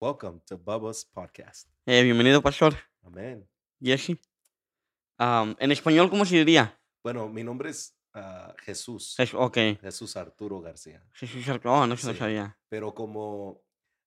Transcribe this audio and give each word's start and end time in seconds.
Welcome 0.00 0.40
to 0.46 0.56
Bubba's 0.58 1.04
podcast. 1.04 1.68
Eh, 1.86 2.02
bienvenido, 2.02 2.40
pastor. 2.42 2.74
Amén. 3.02 3.48
Jesse. 3.82 4.16
Am, 5.18 5.56
en 5.58 5.72
español, 5.72 6.08
¿cómo 6.08 6.24
se 6.24 6.36
diría? 6.36 6.78
Bueno, 7.02 7.28
mi 7.28 7.42
nombre 7.42 7.70
es 7.70 7.96
ah, 8.14 8.54
Jesús. 8.62 9.16
Jes- 9.18 9.34
ok. 9.34 9.80
Jesús 9.80 10.16
Arturo 10.16 10.60
García. 10.60 11.04
Jesús 11.14 11.46
Arco- 11.48 11.70
Oh, 11.70 11.86
no 11.86 11.96
se 11.96 12.06
lo 12.06 12.12
Sí. 12.12 12.18
sabía. 12.18 12.56
Pero 12.68 12.94
como 12.94 13.60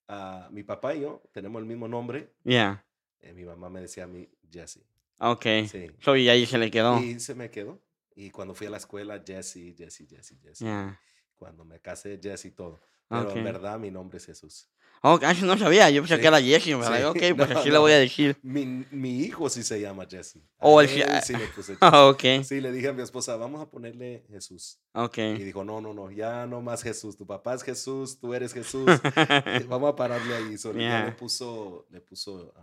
ah, 0.07 0.47
mi 0.51 0.63
papá 0.63 0.95
y 0.95 1.01
yo 1.01 1.21
tenemos 1.33 1.59
el 1.61 1.65
mismo 1.67 1.87
nombre, 1.87 2.33
Yeah. 2.43 2.85
eh, 3.19 3.33
mi 3.33 3.43
mamá 3.43 3.69
me 3.69 3.81
decía 3.81 4.05
a 4.05 4.07
mí 4.07 4.29
Jesse. 4.49 4.85
Ok. 5.19 5.45
Sí. 5.69 5.87
So, 5.99 6.15
y 6.15 6.29
ahí 6.29 6.45
se 6.45 6.57
le 6.57 6.71
quedó. 6.71 6.99
Y 6.99 7.19
se 7.19 7.35
me 7.35 7.49
quedó. 7.51 7.81
Y 8.15 8.29
cuando 8.29 8.53
fui 8.55 8.67
a 8.67 8.69
la 8.69 8.77
escuela, 8.77 9.21
Jesse, 9.25 9.75
Jesse, 9.77 10.07
Jesse, 10.09 10.37
Jesse. 10.41 10.59
Yeah. 10.59 10.99
Cuando 11.35 11.65
me 11.65 11.79
casé, 11.81 12.19
Jesse 12.21 12.51
todo. 12.55 12.79
Pero 13.09 13.29
Ok. 13.29 13.35
en 13.35 13.43
verdad 13.43 13.77
mi 13.77 13.91
nombre 13.91 14.17
es 14.19 14.25
Jesús. 14.25 14.69
Oh, 15.03 15.19
no 15.43 15.57
sabía. 15.57 15.89
Yo 15.89 16.01
pensé 16.03 16.15
Sí. 16.15 16.21
que 16.21 16.27
era 16.27 16.39
Jesse. 16.41 16.77
¿verdad? 16.77 16.97
Sí. 16.99 17.03
Ok, 17.05 17.35
pues 17.35 17.49
No, 17.49 17.59
así 17.59 17.69
le 17.69 17.75
no. 17.75 17.81
voy 17.81 17.91
a 17.91 17.97
decir. 17.97 18.37
Mi, 18.43 18.65
mi 18.91 19.19
hijo 19.21 19.49
sí 19.49 19.63
se 19.63 19.81
llama 19.81 20.05
Jesse. 20.09 20.37
Oh, 20.59 20.79
él 20.79 20.87
sí- 20.89 20.97
le 20.99 21.47
puse 21.47 21.73
Jesse. 21.73 21.77
Ah, 21.81 22.05
ok. 22.07 22.23
Sí, 22.43 22.61
le 22.61 22.71
dije 22.71 22.89
a 22.89 22.93
mi 22.93 23.01
esposa, 23.01 23.35
vamos 23.35 23.61
a 23.61 23.69
ponerle 23.69 24.23
Jesús. 24.29 24.77
Ok. 24.93 25.17
Y 25.17 25.43
dijo, 25.43 25.63
no, 25.63 25.81
no, 25.81 25.93
no, 25.95 26.11
ya 26.11 26.45
no 26.45 26.61
más 26.61 26.83
Jesús. 26.83 27.17
Tu 27.17 27.25
papá 27.25 27.55
es 27.55 27.63
Jesús, 27.63 28.19
tú 28.19 28.33
eres 28.35 28.53
Jesús. 28.53 28.85
Vamos 29.67 29.91
a 29.91 29.95
pararle 29.95 30.35
ahí. 30.35 30.57
So, 30.57 30.71
ya 30.71 30.77
le 30.77 30.83
Yeah. 30.83 31.15
puso, 31.17 31.87
le 31.89 32.01
puso, 32.01 32.53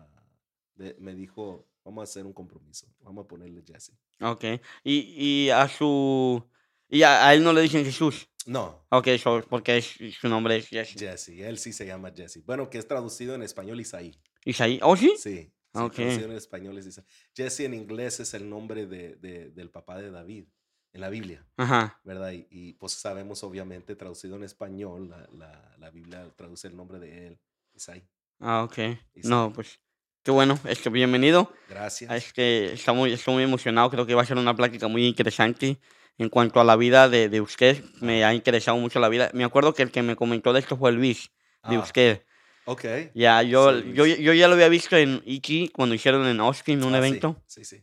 le- 0.76 0.94
me 1.00 1.14
dijo, 1.14 1.66
vamos 1.84 2.02
a 2.02 2.04
hacer 2.04 2.24
un 2.24 2.32
compromiso. 2.32 2.86
Vamos 3.00 3.24
a 3.24 3.28
ponerle 3.28 3.62
Jesse. 3.66 3.92
Ok. 4.20 4.44
Y, 4.84 5.46
y 5.46 5.50
a 5.50 5.66
su... 5.68 6.40
Y 6.88 7.02
a, 7.02 7.26
a 7.26 7.34
él 7.34 7.42
no 7.42 7.52
le 7.52 7.62
dicen 7.62 7.84
Jesús. 7.84 8.28
No, 8.48 8.86
Ok, 8.90 9.08
so, 9.22 9.44
porque 9.48 9.76
es- 9.76 9.98
su 10.18 10.28
nombre 10.28 10.56
es 10.56 10.68
Jesse. 10.68 10.98
Jesse. 10.98 11.28
Él 11.40 11.58
sí 11.58 11.72
se 11.72 11.84
llama 11.86 12.10
Jesse. 12.16 12.42
Bueno, 12.46 12.70
que 12.70 12.78
es 12.78 12.88
traducido 12.88 13.34
en 13.34 13.42
español 13.42 13.78
Isaí. 13.80 14.18
Isaí. 14.44 14.78
¿Oh, 14.82 14.96
sí? 14.96 15.12
Sí. 15.18 15.36
sí, 15.44 15.52
Ok. 15.74 15.94
traducido 15.94 16.30
en 16.30 16.36
español 16.36 16.78
es 16.78 16.86
Isaí. 16.86 17.04
Jesse 17.34 17.60
en 17.60 17.74
inglés 17.74 18.20
es 18.20 18.32
el 18.34 18.48
nombre 18.48 18.86
de, 18.86 19.16
de- 19.16 19.50
del 19.50 19.70
papá 19.70 19.98
de 19.98 20.10
David 20.10 20.46
en 20.94 21.00
la 21.02 21.10
Biblia. 21.10 21.46
Ajá. 21.58 22.00
¿verdad? 22.04 22.32
Y, 22.32 22.46
y, 22.50 22.72
pues 22.74 22.92
sabemos, 22.94 23.44
obviamente, 23.44 23.94
traducido 23.96 24.36
en 24.36 24.44
español, 24.44 25.10
la, 25.10 25.28
la, 25.32 25.76
la 25.78 25.90
Biblia 25.90 26.32
traduce 26.34 26.68
el 26.68 26.76
nombre 26.76 26.98
de 26.98 27.26
él, 27.26 27.40
Isaí. 27.74 28.02
Ah, 28.40 28.62
ok. 28.64 28.78
Isaí. 28.78 29.30
No, 29.30 29.52
pues... 29.54 29.78
Qué 30.24 30.30
bueno. 30.32 30.58
Este, 30.64 30.90
bienvenido. 30.90 31.52
Gracias. 31.68 32.10
Es 32.10 32.32
que 32.32 32.72
está 32.72 32.92
muy, 32.92 33.12
estoy 33.12 33.34
muy 33.34 33.44
emocionado, 33.44 33.88
creo 33.90 34.04
que 34.06 34.14
va 34.14 34.22
a 34.22 34.26
ser 34.26 34.36
una 34.36 34.54
plática 34.56 34.86
muy 34.88 35.06
interesante 35.06 35.78
en 36.18 36.28
cuanto 36.28 36.60
a 36.60 36.64
la 36.64 36.76
vida 36.76 37.08
de, 37.08 37.28
de 37.28 37.40
usted. 37.40 37.82
Me 38.00 38.24
ha 38.24 38.34
interesado 38.34 38.76
mucho 38.76 39.00
la 39.00 39.08
vida. 39.08 39.30
Me 39.32 39.44
acuerdo 39.44 39.72
que 39.74 39.82
el 39.82 39.90
que 39.90 40.02
me 40.02 40.16
comentó 40.16 40.52
de 40.52 40.60
esto 40.60 40.76
fue 40.76 40.92
Luis, 40.92 41.30
de 41.68 41.76
Ah, 41.76 41.80
usted. 41.80 42.22
Ok. 42.64 42.84
Ya, 43.14 43.42
yo, 43.42 43.80
Sí, 43.80 43.92
yo, 43.94 44.04
yo 44.06 44.32
ya 44.34 44.48
lo 44.48 44.54
había 44.54 44.68
visto 44.68 44.96
en 44.96 45.22
E.T. 45.24 45.70
cuando 45.72 45.94
hicieron 45.94 46.26
en 46.26 46.40
Austin 46.40 46.82
un 46.84 46.94
Ah, 46.94 47.00
sí, 47.02 47.06
evento. 47.08 47.42
Sí, 47.46 47.64
sí. 47.64 47.82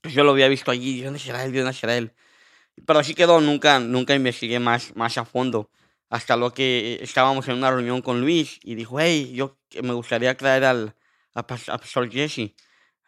Pues 0.00 0.14
yo 0.14 0.24
lo 0.24 0.30
había 0.32 0.48
visto 0.48 0.70
allí, 0.70 0.98
¿de 0.98 1.04
dónde 1.04 1.18
será 1.20 1.44
él? 1.44 1.52
¿De 1.52 1.60
dónde 1.60 1.74
será 1.74 1.96
él? 1.96 2.12
Pero 2.86 2.98
así 2.98 3.14
quedó, 3.14 3.40
nunca, 3.40 3.78
nunca 3.80 4.14
investigué 4.14 4.58
más, 4.58 4.96
más 4.96 5.18
a 5.18 5.24
fondo. 5.24 5.70
Hasta 6.08 6.36
lo 6.36 6.52
que 6.52 6.98
estábamos 7.02 7.46
en 7.48 7.54
una 7.56 7.70
reunión 7.70 8.02
con 8.02 8.20
Luis 8.20 8.58
y 8.62 8.74
dijo, 8.74 8.98
hey, 8.98 9.32
yo 9.34 9.58
me 9.82 9.92
gustaría 9.92 10.36
traer 10.36 10.64
al, 10.64 10.94
a, 11.34 11.46
Pas- 11.46 11.68
a 11.72 11.78
Pastor 11.78 12.10
Jesse. 12.10 12.54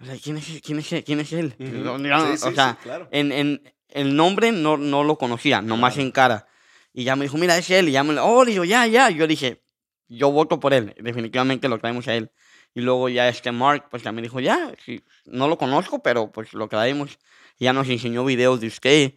O 0.00 0.04
sea, 0.04 0.16
¿quién 0.22 0.36
es, 0.36 0.60
quién 0.62 0.78
es? 0.78 1.04
¿Quién 1.04 1.20
es 1.20 1.32
él? 1.32 1.54
No, 1.58 1.98
no, 1.98 2.20
Sí, 2.32 2.38
sí, 2.38 2.46
o 2.46 2.50
sí, 2.50 2.54
sea, 2.54 2.78
claro. 2.82 3.08
en, 3.10 3.32
en 3.32 3.74
el 3.94 4.14
nombre 4.14 4.52
no, 4.52 4.76
no 4.76 5.02
lo 5.04 5.16
conocía, 5.16 5.62
nomás 5.62 5.94
Claro. 5.94 6.06
en 6.06 6.12
cara. 6.12 6.46
Y 6.92 7.04
ya 7.04 7.16
me 7.16 7.24
dijo, 7.24 7.38
mira, 7.38 7.56
es 7.56 7.70
él. 7.70 7.88
Y 7.88 7.92
ya 7.92 8.04
me 8.04 8.12
lo, 8.12 8.24
oh, 8.26 8.44
digo, 8.44 8.64
ya, 8.64 8.86
ya. 8.86 9.08
Yo 9.10 9.26
dije, 9.26 9.62
yo 10.08 10.30
voto 10.30 10.60
por 10.60 10.74
él. 10.74 10.94
Definitivamente 11.00 11.68
lo 11.68 11.78
traemos 11.78 12.06
a 12.08 12.14
él. 12.14 12.30
Y 12.74 12.80
luego 12.80 13.08
ya 13.08 13.28
este 13.28 13.52
Mark, 13.52 13.86
pues 13.90 14.02
ya 14.02 14.12
me 14.12 14.20
dijo, 14.20 14.40
ya, 14.40 14.74
sí, 14.84 15.02
no 15.26 15.48
lo 15.48 15.56
conozco, 15.56 16.02
pero 16.02 16.30
pues 16.30 16.52
lo 16.52 16.68
traemos. 16.68 17.18
Y 17.58 17.64
ya 17.64 17.72
nos 17.72 17.88
enseñó 17.88 18.24
videos 18.24 18.60
de 18.60 18.66
usted 18.66 19.14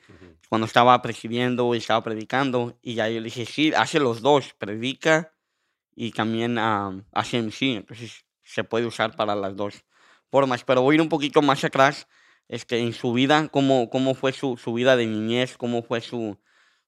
cuando 0.47 0.65
estaba 0.67 0.99
presidiendo 1.01 1.73
y 1.73 1.79
estaba 1.79 2.03
predicando. 2.03 2.77
Y 2.83 2.93
ya 2.95 3.09
yo 3.09 3.19
le 3.19 3.25
dije, 3.25 3.45
sí, 3.45 3.73
hace 3.75 3.99
los 3.99 4.21
dos, 4.21 4.53
predica 4.57 5.33
y 5.95 6.11
también 6.11 6.59
am, 6.59 7.03
hace 7.11 7.37
MC. 7.41 7.77
Entonces 7.77 8.25
se 8.43 8.63
puede 8.63 8.85
usar 8.85 9.15
para 9.15 9.35
las 9.35 9.55
dos 9.55 9.83
formas. 10.29 10.63
Pero 10.63 10.83
voy 10.83 10.93
a 10.93 10.95
ir 10.95 11.01
un 11.01 11.09
poquito 11.09 11.41
más 11.41 11.63
atrás 11.63 12.07
este, 12.49 12.79
en 12.79 12.93
su 12.93 13.13
vida, 13.13 13.49
cómo, 13.49 13.89
cómo 13.89 14.15
fue 14.15 14.31
su, 14.33 14.57
su 14.57 14.73
vida 14.73 14.95
de 14.95 15.05
niñez, 15.05 15.57
cómo 15.57 15.83
fue 15.83 16.01
su... 16.01 16.37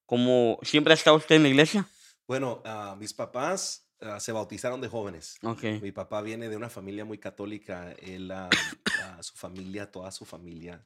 Cómo, 0.05 0.57
¿Siempre 0.63 0.93
ha 0.93 0.95
estado 0.95 1.17
usted 1.17 1.35
en 1.35 1.43
la 1.43 1.49
iglesia? 1.49 1.87
Bueno, 2.27 2.63
ah, 2.65 2.95
mis 2.99 3.13
papás 3.13 3.87
ah, 4.01 4.19
se 4.19 4.31
bautizaron 4.31 4.81
de 4.81 4.87
jóvenes. 4.87 5.37
Ok. 5.43 5.63
Mi 5.81 5.91
papá 5.91 6.21
viene 6.21 6.49
de 6.49 6.57
una 6.57 6.69
familia 6.69 7.05
muy 7.05 7.19
católica. 7.19 7.91
Él, 7.99 8.31
ah, 8.31 8.49
su 9.21 9.35
familia, 9.35 9.91
toda 9.91 10.11
su 10.11 10.25
familia 10.25 10.83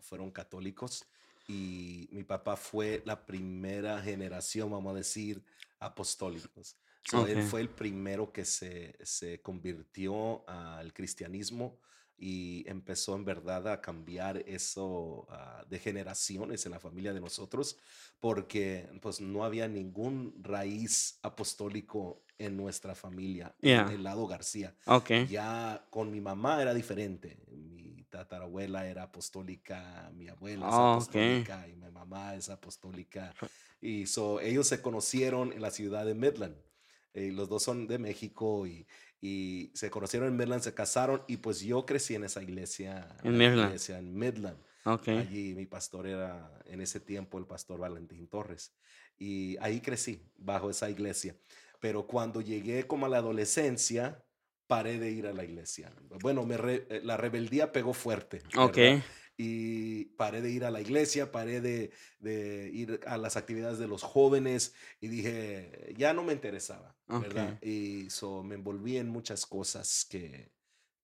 fueron 0.00 0.30
católicos. 0.30 1.04
Y 1.46 2.08
mi 2.10 2.24
papá 2.24 2.56
fue 2.56 3.02
la 3.04 3.26
primera 3.26 4.00
generación, 4.00 4.70
vamos 4.70 4.94
a 4.94 4.96
decir, 4.96 5.44
apostólicos. 5.78 6.76
So, 7.04 7.26
Él 7.26 7.42
fue 7.42 7.60
el 7.60 7.68
primero 7.68 8.32
que 8.32 8.44
se, 8.44 8.96
se 9.02 9.40
convirtió 9.42 10.48
al 10.48 10.92
cristianismo 10.92 11.78
y 12.18 12.64
empezó 12.68 13.14
en 13.16 13.24
verdad 13.24 13.68
a 13.68 13.80
cambiar 13.80 14.38
eso 14.46 15.26
ah, 15.30 15.64
de 15.68 15.78
generaciones 15.78 16.64
en 16.66 16.72
la 16.72 16.80
familia 16.80 17.12
de 17.12 17.20
nosotros, 17.20 17.76
porque 18.20 18.88
pues 19.02 19.20
no 19.20 19.44
había 19.44 19.68
ningún 19.68 20.34
raíz 20.42 21.18
apostólico 21.22 22.22
en 22.38 22.56
nuestra 22.56 22.94
familia, 22.94 23.54
Yeah. 23.60 23.82
en 23.82 23.88
el 23.92 24.02
lado 24.02 24.26
García. 24.26 24.74
Ok. 24.86 25.10
Ya 25.28 25.86
con 25.90 26.10
mi 26.10 26.20
mamá 26.20 26.60
era 26.60 26.74
diferente. 26.74 27.38
Mi 27.50 28.04
tatarabuela 28.10 28.86
era 28.86 29.04
apostólica, 29.04 30.10
mi 30.14 30.28
abuela 30.28 30.66
es 30.68 30.74
Ah, 30.74 30.92
apostólica 30.94 31.66
y 31.68 31.76
mi 31.76 31.90
mamá 31.90 32.34
es 32.34 32.48
apostólica. 32.50 33.34
Y 33.80 34.06
so, 34.06 34.40
ellos 34.40 34.66
se 34.68 34.80
conocieron 34.80 35.52
en 35.52 35.60
la 35.62 35.70
ciudad 35.70 36.04
de 36.06 36.14
Midland. 36.14 36.56
Eh, 37.16 37.32
los 37.32 37.48
dos 37.48 37.62
son 37.62 37.86
de 37.86 37.98
México 37.98 38.66
y, 38.66 38.86
y 39.20 39.70
se 39.74 39.88
conocieron 39.90 40.28
en 40.28 40.36
Midland, 40.36 40.62
se 40.62 40.74
casaron 40.74 41.22
y 41.26 41.38
pues 41.38 41.60
yo 41.60 41.86
crecí 41.86 42.14
en 42.14 42.24
esa 42.24 42.42
iglesia. 42.42 43.08
En 43.24 43.32
la 43.32 43.38
Midland. 43.38 43.68
iglesia 43.70 43.98
en 43.98 44.14
Midland. 44.14 44.58
Ok. 44.84 45.08
Allí 45.08 45.54
mi 45.54 45.66
pastor 45.66 46.06
era 46.06 46.28
en 46.66 46.80
ese 46.80 47.00
tiempo 47.00 47.38
el 47.38 47.46
pastor 47.46 47.80
Valentín 47.80 48.28
Torres. 48.28 48.72
Y 49.18 49.56
ahí 49.60 49.80
crecí, 49.80 50.20
bajo 50.36 50.68
esa 50.68 50.90
iglesia. 50.90 51.34
Pero 51.80 52.06
cuando 52.06 52.40
llegué 52.42 52.86
como 52.86 53.06
a 53.06 53.08
la 53.08 53.18
adolescencia, 53.18 54.22
paré 54.66 54.98
de 54.98 55.10
ir 55.10 55.26
a 55.26 55.32
la 55.32 55.42
iglesia. 55.44 55.92
Bueno, 56.20 56.44
me 56.44 56.56
re- 56.56 56.86
eh, 56.90 57.00
la 57.02 57.16
rebeldía 57.16 57.72
pegó 57.72 57.94
fuerte. 57.94 58.42
Ok. 58.58 58.78
¿Verdad? 59.38 59.48
Y 59.52 60.04
paré 60.16 60.40
de 60.40 60.50
ir 60.50 60.64
a 60.64 60.70
la 60.70 60.80
iglesia, 60.80 61.30
paré 61.30 61.60
de, 61.60 61.90
de 62.20 62.70
ir 62.72 63.00
a 63.06 63.18
las 63.18 63.36
actividades 63.36 63.78
de 63.78 63.86
los 63.88 64.02
jóvenes 64.02 64.74
y 65.00 65.08
dije, 65.08 65.94
ya 65.96 66.12
no 66.12 66.22
me 66.22 66.32
interesaba, 66.32 66.96
¿verdad? 67.06 67.52
Ok. 67.54 67.64
Y 67.64 68.10
so, 68.10 68.42
me 68.42 68.54
envolví 68.54 68.96
en 68.96 69.08
muchas 69.08 69.44
cosas 69.46 70.06
que, 70.08 70.50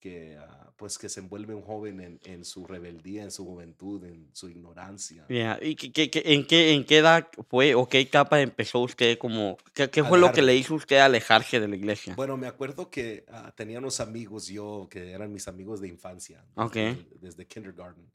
que 0.01 0.37
ah, 0.39 0.73
pues 0.77 0.99
que 0.99 1.09
se 1.09 1.21
envuelve 1.21 1.55
un 1.55 1.63
joven 1.63 2.01
en, 2.01 2.21
en 2.25 2.45
su 2.45 2.67
rebeldía, 2.67 3.23
en 3.23 3.31
su 3.31 3.45
juventud, 3.45 4.03
en 4.05 4.31
su 4.33 4.49
ignorancia. 4.49 5.27
Yeah. 5.29 5.59
¿Y 5.63 5.77
qué, 5.77 5.93
qué- 5.93 6.11
qué- 6.11 6.23
en, 6.25 6.47
qué, 6.47 6.73
en 6.73 6.85
qué 6.85 6.99
edad 6.99 7.29
fue 7.49 7.75
o 7.75 7.87
qué 7.89 8.01
etapa 8.01 8.41
empezó 8.41 8.81
usted 8.81 9.17
como... 9.19 9.59
¿Qué, 9.75 10.03
fue 10.03 10.19
lo 10.19 10.33
que 10.33 10.43
le 10.43 10.57
hizo 10.57 10.75
usted 10.75 10.97
alejarse 10.99 11.61
de 11.61 11.69
la 11.69 11.77
iglesia? 11.77 12.15
Bueno, 12.17 12.37
me 12.37 12.47
acuerdo 12.49 12.91
que 12.91 13.25
ah, 13.29 13.53
tenía 13.55 13.79
unos 13.79 14.01
amigos 14.01 14.49
yo 14.49 14.89
que 14.91 15.11
eran 15.13 15.33
mis 15.33 15.47
amigos 15.49 15.81
de 15.81 15.89
infancia, 15.89 16.45
Ok. 16.57 16.75
desde, 16.75 17.07
desde 17.21 17.47
kindergarten, 17.47 18.11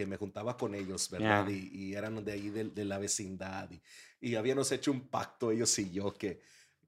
que 0.00 0.06
me 0.06 0.16
juntaba 0.16 0.56
con 0.56 0.74
ellos, 0.74 1.10
¿verdad? 1.10 1.46
Yeah. 1.46 1.54
Y, 1.54 1.70
y 1.74 1.94
eran 1.94 2.24
de 2.24 2.32
ahí 2.32 2.48
de, 2.48 2.64
de 2.64 2.84
la 2.86 2.96
vecindad. 2.96 3.70
Y, 3.70 3.82
y 4.30 4.34
habíamos 4.34 4.72
hecho 4.72 4.90
un 4.92 5.02
pacto, 5.08 5.50
ellos 5.50 5.78
y 5.78 5.90
yo, 5.90 6.14
que, 6.14 6.40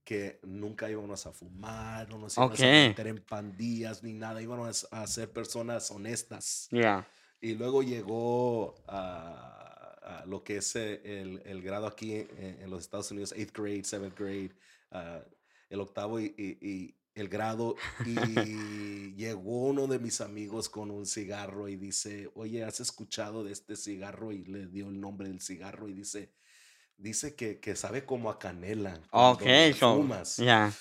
que 0.02 0.40
nunca 0.44 0.88
íbamos 0.88 1.26
a 1.26 1.32
fumar, 1.32 2.08
no 2.08 2.16
nos 2.16 2.38
íbamos 2.38 2.58
Ok. 2.58 2.64
a 2.64 2.88
meter 2.88 3.06
en 3.08 3.18
pandillas 3.22 4.02
ni 4.02 4.14
nada, 4.14 4.40
íbamos 4.40 4.88
a 4.90 5.06
ser 5.06 5.30
personas 5.30 5.90
honestas. 5.90 6.68
Yeah. 6.70 7.06
Y 7.38 7.52
luego 7.54 7.82
llegó 7.82 8.76
a, 8.88 10.22
lo 10.24 10.42
que 10.42 10.56
es 10.56 10.74
eh, 10.76 11.02
el, 11.04 11.42
el 11.44 11.60
grado 11.60 11.86
aquí 11.86 12.14
en, 12.14 12.62
en 12.62 12.70
los 12.70 12.80
Estados 12.80 13.10
Unidos, 13.10 13.34
8th 13.36 13.52
grade, 13.52 13.82
7th 13.82 14.14
grade, 14.16 14.52
ah, 14.90 15.20
el 15.68 15.80
octavo 15.80 16.18
y 16.18 16.94
el 17.14 17.28
grado. 17.28 17.76
Y 18.06 19.14
llegó 19.14 19.66
uno 19.66 19.86
de 19.86 19.98
mis 19.98 20.20
amigos 20.20 20.68
con 20.68 20.90
un 20.90 21.06
cigarro 21.06 21.68
y 21.68 21.76
dice, 21.76 22.30
oye, 22.34 22.64
¿has 22.64 22.80
escuchado 22.80 23.44
de 23.44 23.52
este 23.52 23.76
cigarro? 23.76 24.32
Y 24.32 24.44
le 24.44 24.66
dio 24.66 24.88
el 24.88 25.00
nombre 25.00 25.28
del 25.28 25.40
cigarro 25.40 25.88
y 25.88 25.92
dice, 25.92 26.32
dice 26.96 27.34
que, 27.34 27.60
que 27.60 27.76
sabe 27.76 28.04
como 28.04 28.30
a 28.30 28.38
canela. 28.38 29.00
Ok, 29.10 29.42
so... 29.78 30.06
Yeah. 30.38 30.72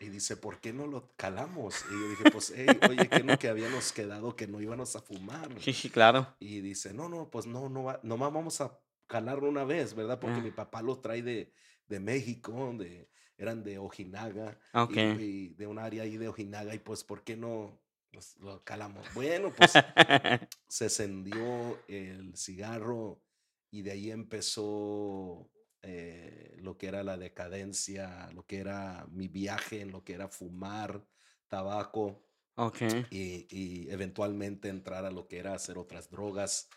Y 0.00 0.08
dice, 0.08 0.36
¿por 0.36 0.60
qué 0.60 0.72
no 0.72 0.88
lo 0.88 1.14
calamos? 1.16 1.76
Y 1.88 1.92
yo 1.92 2.08
dije, 2.10 2.30
pues, 2.32 2.52
hey, 2.56 2.66
oye, 2.88 3.08
¿qué 3.08 3.20
lo 3.20 3.38
que 3.38 3.48
habíamos 3.48 3.92
quedado 3.92 4.34
que 4.34 4.48
no 4.48 4.60
íbamos 4.60 4.96
a 4.96 5.00
fumar? 5.00 5.48
Sí, 5.60 5.72
sí, 5.72 5.90
claro. 5.90 6.34
Y 6.40 6.60
dice, 6.60 6.92
no, 6.92 7.08
no, 7.08 7.30
pues 7.30 7.46
no, 7.46 7.68
no, 7.68 8.00
nomás 8.02 8.32
vamos 8.32 8.60
a 8.60 8.76
calarlo 9.06 9.48
una 9.48 9.62
vez, 9.62 9.94
¿verdad? 9.94 10.18
Porque 10.18 10.38
Ah. 10.38 10.42
mi 10.42 10.50
papá 10.50 10.82
lo 10.82 10.98
trae 10.98 11.22
de, 11.22 11.52
de 11.86 12.00
México, 12.00 12.74
de, 12.76 13.08
eran 13.38 13.62
de 13.64 13.78
Ojinaga. 13.78 14.58
Ok. 14.74 14.96
Y, 14.96 15.22
y 15.22 15.48
de 15.54 15.66
un 15.66 15.78
área 15.78 16.02
ahí 16.04 16.16
de 16.16 16.28
Ojinaga. 16.28 16.74
Y 16.74 16.78
pues, 16.80 17.04
¿por 17.04 17.24
qué 17.24 17.36
no 17.36 17.78
pues, 18.10 18.36
lo 18.38 18.62
calamos? 18.64 19.12
Bueno, 19.14 19.52
pues 19.54 19.84
se 20.68 20.84
encendió 20.84 21.84
el 21.88 22.36
cigarro 22.36 23.22
y 23.70 23.82
de 23.82 23.92
ahí 23.92 24.10
empezó 24.10 25.50
eh, 25.82 26.56
lo 26.60 26.76
que 26.78 26.88
era 26.88 27.02
la 27.02 27.16
decadencia, 27.16 28.30
lo 28.32 28.46
que 28.46 28.58
era 28.58 29.06
mi 29.10 29.28
viaje 29.28 29.80
en 29.80 29.92
lo 29.92 30.04
que 30.04 30.14
era 30.14 30.28
fumar, 30.28 31.04
tabaco 31.48 32.22
ok. 32.56 32.82
y, 33.10 33.46
y 33.50 33.90
eventualmente 33.90 34.68
entrar 34.68 35.04
a 35.04 35.10
lo 35.10 35.28
que 35.28 35.38
era 35.38 35.54
hacer 35.54 35.78
otras 35.78 36.10
drogas 36.10 36.68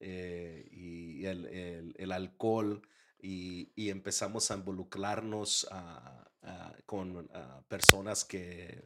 eh, 0.00 0.68
y 0.72 1.24
el, 1.26 1.46
el- 1.46 1.94
el 1.98 2.12
alcohol 2.12 2.82
y, 3.24 3.72
y 3.74 3.88
empezamos 3.88 4.50
a 4.50 4.54
involucrarnos 4.54 5.66
ah, 5.70 6.24
ah, 6.42 6.74
con 6.84 7.26
ah, 7.32 7.62
personas 7.68 8.22
que 8.24 8.84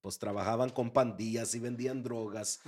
pues 0.00 0.18
trabajaban 0.18 0.70
con 0.70 0.90
pandillas 0.90 1.54
y 1.54 1.60
vendían 1.60 2.02
drogas. 2.02 2.60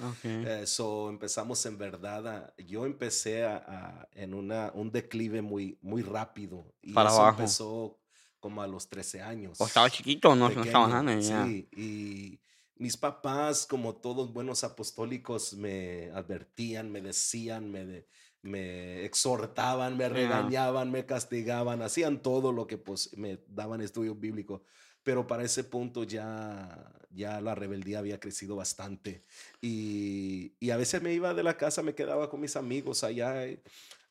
Eso 0.44 1.08
empezamos 1.08 1.64
en 1.66 1.78
verdad 1.78 2.26
a, 2.28 2.54
yo 2.58 2.86
empecé 2.86 3.44
a, 3.44 3.56
a- 3.56 4.08
en 4.12 4.34
una, 4.34 4.70
un 4.74 4.90
declive 4.92 5.42
muy, 5.42 5.78
muy 5.82 6.02
rápido 6.02 6.72
y 6.82 6.94
Para 6.94 7.10
eso 7.10 7.22
abajo. 7.22 7.40
empezó 7.40 7.98
como 8.38 8.62
a 8.62 8.66
los 8.66 8.88
13 8.88 9.22
años 9.22 9.58
O 9.60 9.66
estaba 9.66 9.90
chiquito, 9.90 10.36
no, 10.36 10.48
no 10.48 10.62
estaba 10.62 10.88
grande, 10.88 11.20
sí, 11.22 11.68
y 11.76 12.38
mis 12.78 12.96
papás, 12.96 13.66
como 13.66 13.96
todos 13.96 14.32
buenos 14.32 14.62
apostólicos, 14.62 15.54
me 15.54 16.10
advertían, 16.12 16.92
me 16.92 17.00
decían, 17.00 17.70
me, 17.70 17.86
de- 17.86 18.06
me 18.46 19.04
exhortaban, 19.04 19.96
me 19.96 20.08
regañaban, 20.08 20.90
me 20.90 21.04
castigaban, 21.06 21.82
hacían 21.82 22.22
todo 22.22 22.52
lo 22.52 22.66
que 22.66 22.78
pues 22.78 23.16
me 23.16 23.38
daban 23.48 23.80
estudio 23.80 24.14
bíblico. 24.14 24.62
Pero 25.02 25.26
para 25.26 25.44
ese 25.44 25.62
punto 25.62 26.02
ya, 26.02 26.92
ya 27.10 27.40
la 27.40 27.54
rebeldía 27.54 28.00
había 28.00 28.18
crecido 28.18 28.56
bastante. 28.56 29.24
Y, 29.60 30.54
y 30.58 30.70
a 30.70 30.76
veces 30.76 31.00
me 31.00 31.12
iba 31.12 31.32
de 31.32 31.44
la 31.44 31.56
casa, 31.56 31.82
me 31.82 31.94
quedaba 31.94 32.28
con 32.28 32.40
mis 32.40 32.56
amigos 32.56 33.04
allá. 33.04 33.44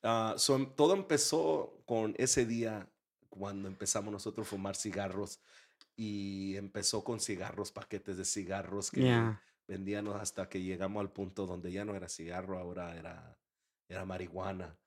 ah, 0.04 0.36
so, 0.38 0.56
em- 0.56 0.74
todo 0.76 0.94
empezó 0.94 1.82
con 1.86 2.14
ese 2.18 2.46
día 2.46 2.88
cuando 3.30 3.68
empezamos 3.68 4.12
nosotros 4.14 4.48
a 4.48 4.50
fumar 4.52 4.76
cigarros 4.78 5.42
y 5.98 6.56
empezó 6.56 7.04
con 7.04 7.20
cigarros, 7.20 7.72
paquetes 7.72 8.16
de 8.18 8.24
cigarros 8.26 8.90
que 8.92 9.02
Ya. 9.04 9.42
vendían 9.68 10.08
hasta 10.08 10.48
que 10.48 10.62
llegamos 10.62 11.02
al 11.02 11.12
punto 11.12 11.46
donde 11.46 11.72
ya 11.72 11.84
no 11.86 11.96
era 11.96 12.08
cigarro, 12.08 12.58
ahora 12.58 12.96
era, 12.96 13.38
era 13.90 14.06
marihuana. 14.06 14.78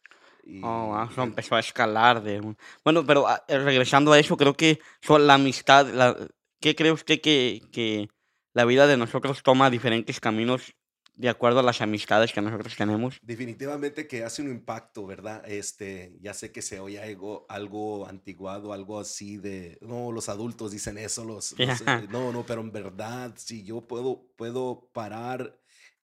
Y 0.45 0.63
Oh, 0.63 1.07
eso 1.11 1.23
empezó 1.23 1.55
a 1.57 1.61
escalar 1.61 2.23
de 2.23 2.41
un... 2.41 2.57
Bueno, 2.85 3.05
pero 3.07 3.29
ah, 3.29 3.45
eh, 3.49 3.59
regresando 3.59 4.13
a 4.13 4.19
eso, 4.19 4.37
creo 4.37 4.55
que 4.55 4.81
so- 5.03 5.19
la 5.19 5.35
amistad, 5.35 5.87
la... 5.93 6.17
¿qué 6.61 6.75
cree 6.75 6.91
usted 6.93 7.21
que, 7.21 7.63
que 7.71 8.09
la 8.55 8.65
vida 8.65 8.87
de 8.87 8.97
nosotros 8.97 9.43
toma 9.43 9.71
diferentes 9.71 10.21
caminos 10.21 10.75
de 11.15 11.29
acuerdo 11.29 11.61
a 11.61 11.63
las 11.63 11.81
amistades 11.81 12.33
que 12.33 12.41
nosotros 12.41 12.77
tenemos? 12.77 13.19
definitivamente 13.23 14.07
que 14.07 14.25
hace 14.25 14.43
un 14.43 14.49
impacto, 14.51 15.07
¿verdad? 15.07 15.43
Este, 15.49 16.17
ya 16.21 16.33
sé 16.35 16.51
que 16.53 16.63
se 16.63 16.81
oye 16.81 17.01
algo, 17.01 17.47
algo 17.49 18.07
antiguado, 18.07 18.73
algo 18.73 18.99
así 19.01 19.37
de, 19.37 19.79
no, 19.83 20.13
los 20.13 20.29
adultos 20.29 20.71
dicen 20.71 20.99
eso, 20.99 21.25
los, 21.25 21.53
los, 21.59 21.81
eh, 21.83 22.07
no, 22.11 22.33
no, 22.33 22.45
pero 22.47 22.61
en 22.61 22.73
verdad, 22.73 23.35
si 23.37 23.65
yo 23.65 23.87
puedo, 23.87 24.27
puedo 24.37 24.89
parar 24.93 25.59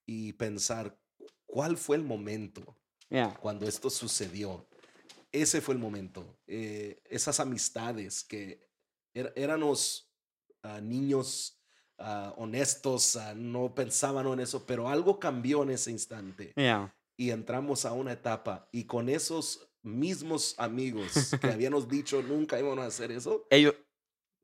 y 0.06 0.34
pensar, 0.34 0.98
¿cuál 1.46 1.78
fue 1.78 1.96
el 1.98 2.04
momento? 2.04 2.78
Ya. 3.10 3.34
cuando 3.36 3.68
esto 3.68 3.90
sucedió. 3.90 4.66
Ese 5.31 5.62
fue 5.62 5.74
el 5.75 5.80
momento. 5.80 6.38
Eh, 6.48 7.02
esas 7.10 7.40
amistades 7.40 8.24
que 8.24 8.68
er- 9.13 9.34
éramos 9.36 10.10
ah, 10.63 10.80
niños 10.81 11.60
ah, 11.98 12.34
honestos, 12.38 13.16
ah, 13.16 13.34
no 13.36 13.74
pensaban 13.75 14.28
en 14.28 14.40
eso, 14.40 14.66
pero 14.66 14.90
algo 14.90 15.19
cambió 15.19 15.63
en 15.63 15.69
ese 15.72 15.92
instante 15.92 16.54
Ya. 16.57 16.94
y 17.18 17.30
entramos 17.31 17.86
a 17.86 17.94
una 17.94 18.13
etapa 18.13 18.68
y 18.72 18.86
con 18.86 19.08
esos 19.10 19.68
mismos 19.84 20.56
amigos 20.58 21.31
que 21.40 21.48
habíamos 21.48 21.88
dicho 21.88 22.22
nunca 22.24 22.60
íbamos 22.60 22.80
a 22.80 22.88
hacer 22.88 23.12
eso, 23.12 23.46
Ellos, 23.51 23.75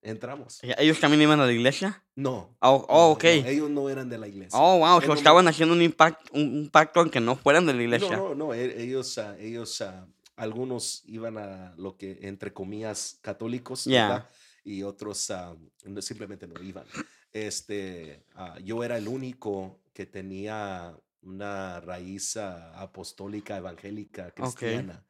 entramos. 0.01 0.59
¿Ellos 0.61 0.99
también 0.99 1.21
iban 1.21 1.39
a 1.39 1.45
la 1.45 1.51
iglesia? 1.51 2.03
No. 2.15 2.55
Oh, 2.59 2.85
oh, 2.89 2.97
no, 2.97 3.11
ok. 3.11 3.23
no, 3.23 3.29
ellos 3.47 3.69
no 3.69 3.89
eran 3.89 4.09
de 4.09 4.17
la 4.17 4.27
iglesia. 4.27 4.57
Oh, 4.59 4.79
wow, 4.79 5.01
so 5.01 5.13
estaban 5.13 5.47
haciendo 5.47 5.73
un, 5.75 5.81
impact, 5.81 6.29
un, 6.33 6.41
un 6.57 6.69
pacto 6.69 6.99
aunque 6.99 7.19
no 7.19 7.35
fueran 7.35 7.65
de 7.65 7.73
la 7.73 7.77
No, 7.79 7.83
iglesia. 7.83 8.17
no, 8.17 8.35
no, 8.35 8.53
e- 8.53 8.81
ellos, 8.83 9.17
ah, 9.17 9.35
ellos, 9.39 9.81
ah, 9.81 10.07
algunos 10.35 11.03
iban 11.05 11.37
a 11.37 11.73
lo 11.77 11.97
que, 11.97 12.19
entre 12.21 12.51
comillas, 12.53 13.19
católicos, 13.21 13.85
Ya. 13.85 14.07
¿verdad? 14.07 14.29
Y 14.63 14.83
otros 14.83 15.31
no- 15.85 16.01
simplemente 16.01 16.47
no 16.47 16.61
iban. 16.63 16.85
Este, 17.33 18.25
yo 18.63 18.83
era 18.83 18.97
el 18.97 19.07
único 19.07 19.79
que 19.93 20.05
tenía 20.05 20.95
una 21.23 21.79
raíz 21.79 22.37
ah, 22.37 22.79
apostólica, 22.81 23.57
evangélica, 23.57 24.31
cristiana. 24.31 25.05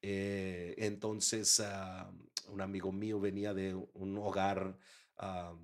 Eh, 0.00 0.74
entonces, 0.78 1.60
ah, 1.60 2.10
un 2.48 2.60
amigo 2.60 2.92
mío 2.92 3.20
venía 3.20 3.54
de 3.54 3.74
un 3.74 4.18
hogar, 4.18 4.78
ah, 5.18 5.54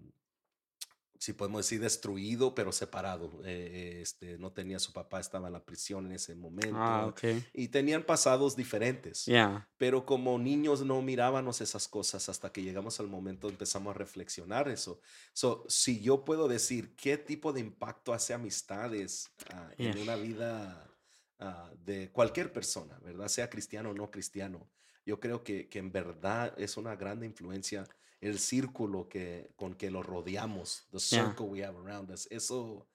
si 1.18 1.32
podemos 1.32 1.60
decir, 1.64 1.80
destruido, 1.80 2.54
pero 2.54 2.72
separado. 2.72 3.40
Eh, 3.44 4.00
este, 4.02 4.38
no 4.38 4.52
tenía 4.52 4.78
su 4.78 4.92
papá, 4.92 5.20
estaba 5.20 5.46
en 5.48 5.52
la 5.54 5.64
prisión 5.64 6.06
en 6.06 6.12
ese 6.12 6.34
momento. 6.34 6.76
Ah, 6.76 7.06
ok. 7.06 7.22
Y 7.52 7.68
tenían 7.68 8.02
pasados 8.02 8.56
diferentes. 8.56 9.24
Ya. 9.26 9.68
Pero 9.78 10.04
como 10.04 10.38
niños 10.38 10.82
no 10.84 11.00
mirábamos 11.02 11.60
esas 11.60 11.88
cosas 11.88 12.28
hasta 12.28 12.52
que 12.52 12.62
llegamos 12.62 13.00
al 13.00 13.08
momento 13.08 13.48
empezamos 13.48 13.94
a 13.94 13.98
reflexionar 13.98 14.68
eso. 14.68 15.00
So, 15.32 15.64
si 15.68 16.00
yo 16.00 16.24
puedo 16.24 16.48
decir 16.48 16.94
qué 16.96 17.16
tipo 17.18 17.52
de 17.52 17.60
impacto 17.60 18.12
hace 18.12 18.34
amistades 18.34 19.30
ah, 19.52 19.70
en 19.78 19.92
Yes. 19.92 20.02
una 20.02 20.16
vida 20.16 20.90
ah, 21.38 21.70
de 21.84 22.10
cualquier 22.10 22.52
persona, 22.52 22.98
¿verdad? 23.02 23.28
Sea 23.28 23.48
cristiano 23.50 23.90
o 23.90 23.94
no 23.94 24.10
cristiano. 24.10 24.68
Yo 25.04 25.20
creo 25.20 25.44
que, 25.44 25.68
que 25.68 25.78
en 25.78 25.92
verdad 25.92 26.52
es 26.58 26.76
una 26.76 26.96
gran 26.96 27.22
influencia 27.22 27.86
el 28.20 28.38
círculo 28.38 29.08
que, 29.08 29.50
con 29.56 29.74
que 29.74 29.90
lo 29.90 30.02
rodeamos, 30.02 30.86
the 30.90 30.98
Yeah. 31.10 31.34
circle 31.34 31.46
we 31.46 31.64
have 31.64 31.76
around 31.78 32.10
us. 32.10 32.26
Eso 32.30 32.88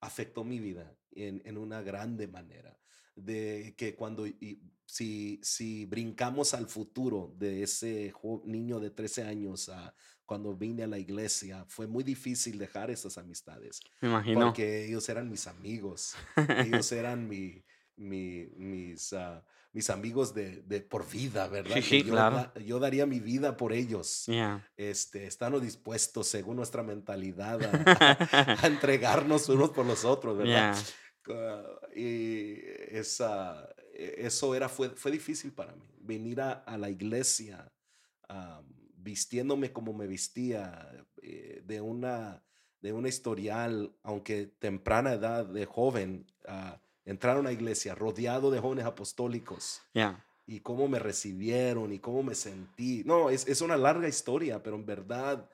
afectó 0.00 0.44
mi 0.44 0.60
vida 0.60 0.96
en, 1.12 1.42
en 1.44 1.58
una 1.58 1.82
grande 1.82 2.28
manera. 2.28 2.78
De 3.16 3.74
que 3.76 3.96
cuando, 3.96 4.26
y 4.26 4.62
si, 4.86 5.40
si 5.42 5.86
brincamos 5.86 6.54
al 6.54 6.68
futuro 6.68 7.34
de 7.36 7.64
ese 7.64 8.12
niño 8.44 8.78
de 8.78 8.90
13 8.90 9.24
años 9.24 9.68
a 9.68 9.92
cuando 10.24 10.54
vine 10.56 10.84
a 10.84 10.86
la 10.86 10.98
iglesia, 10.98 11.64
fue 11.68 11.88
muy 11.88 12.04
difícil 12.04 12.58
dejar 12.58 12.90
esas 12.92 13.18
amistades, 13.18 13.80
Me 14.00 14.08
imagino. 14.08 14.52
porque 14.52 14.84
ellos 14.86 15.08
eran 15.08 15.28
mis 15.30 15.46
amigos, 15.48 16.14
ellos 16.62 16.92
eran 16.92 17.26
mi, 17.28 17.64
mi- 17.96 18.46
mis, 18.56 19.12
ah, 19.14 19.44
mis 19.72 19.90
amigos 19.90 20.34
de, 20.34 20.62
de 20.62 20.80
por 20.80 21.08
vida, 21.08 21.46
¿verdad? 21.48 21.76
Sí, 21.76 21.82
Que 21.82 21.88
sí, 21.88 22.02
yo, 22.04 22.14
claro. 22.14 22.36
da- 22.36 22.54
yo 22.54 22.78
daría 22.78 23.06
mi 23.06 23.20
vida 23.20 23.56
por 23.56 23.72
ellos. 23.72 24.24
Ya. 24.26 24.66
Este, 24.76 25.26
estamos 25.26 25.62
dispuestos, 25.62 26.26
según 26.28 26.56
nuestra 26.56 26.82
mentalidad, 26.82 27.60
a, 27.62 28.58
a 28.62 28.66
entregarnos 28.66 29.48
unos 29.48 29.70
por 29.70 29.84
los 29.86 30.04
otros, 30.04 30.36
¿verdad? 30.38 30.74
Ah, 30.74 31.64
y 31.94 32.54
esa, 32.88 33.68
e- 33.92 34.14
eso 34.18 34.54
era, 34.54 34.68
fue, 34.68 34.90
fue 34.90 35.10
difícil 35.10 35.52
para 35.52 35.74
mí. 35.74 35.84
Venir 36.00 36.40
a, 36.40 36.52
a 36.52 36.78
la 36.78 36.88
iglesia 36.90 37.70
vistiéndome 38.96 39.72
como 39.72 39.92
me 39.92 40.06
vestía, 40.06 41.06
eh, 41.22 41.62
de, 41.64 41.80
una, 41.80 42.42
de 42.80 42.92
una 42.92 43.08
historial, 43.08 43.94
aunque 44.02 44.46
temprana 44.58 45.14
edad 45.14 45.46
de 45.46 45.64
joven, 45.66 46.26
ah, 46.46 46.80
entrar 47.10 47.36
a 47.36 47.40
una 47.40 47.52
iglesia 47.52 47.94
rodeado 47.94 48.50
de 48.50 48.60
jóvenes 48.60 48.84
apostólicos 48.84 49.80
Ya. 49.94 50.24
y 50.46 50.60
cómo 50.60 50.88
me 50.88 50.98
recibieron 50.98 51.92
y 51.92 51.98
cómo 51.98 52.22
me 52.22 52.34
sentí. 52.34 53.02
No, 53.04 53.30
es, 53.30 53.46
es 53.48 53.60
una 53.60 53.76
larga 53.76 54.08
historia, 54.08 54.62
pero 54.62 54.76
en 54.76 54.86
verdad 54.86 55.48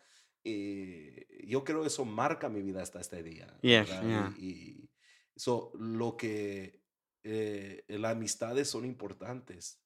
eh, 0.44 1.26
yo 1.46 1.64
creo 1.64 1.80
que 1.82 1.88
eso 1.88 2.04
marca 2.04 2.49
mi 2.49 2.62
vida 2.62 2.82
hasta 2.82 3.00
este 3.00 3.23
día. 3.23 3.46
Yes, 3.62 3.88
yeah. 3.88 4.34
Y, 4.38 4.44
y 4.46 4.90
so, 5.37 5.73
lo 5.78 6.16
que 6.16 6.82
eh, 7.23 7.84
las 7.88 8.12
amistades 8.16 8.68
son 8.68 8.84
importantes. 8.84 9.80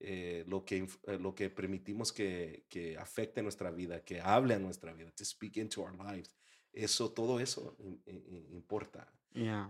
eh, 0.00 0.44
lo, 0.46 0.64
que, 0.64 0.86
eh, 1.08 1.18
lo 1.18 1.34
que 1.34 1.50
permitimos 1.50 2.12
que, 2.12 2.66
que 2.68 2.96
afecte 2.96 3.42
nuestra 3.42 3.72
vida, 3.72 4.04
que 4.04 4.20
hable 4.20 4.54
a 4.54 4.58
nuestra 4.60 4.92
vida, 4.92 5.10
to 5.10 5.24
speak 5.24 5.56
into 5.56 5.82
our 5.82 5.92
lives. 5.92 6.36
Eso, 6.72 7.10
todo 7.10 7.40
eso 7.40 7.76
importa. 8.50 9.10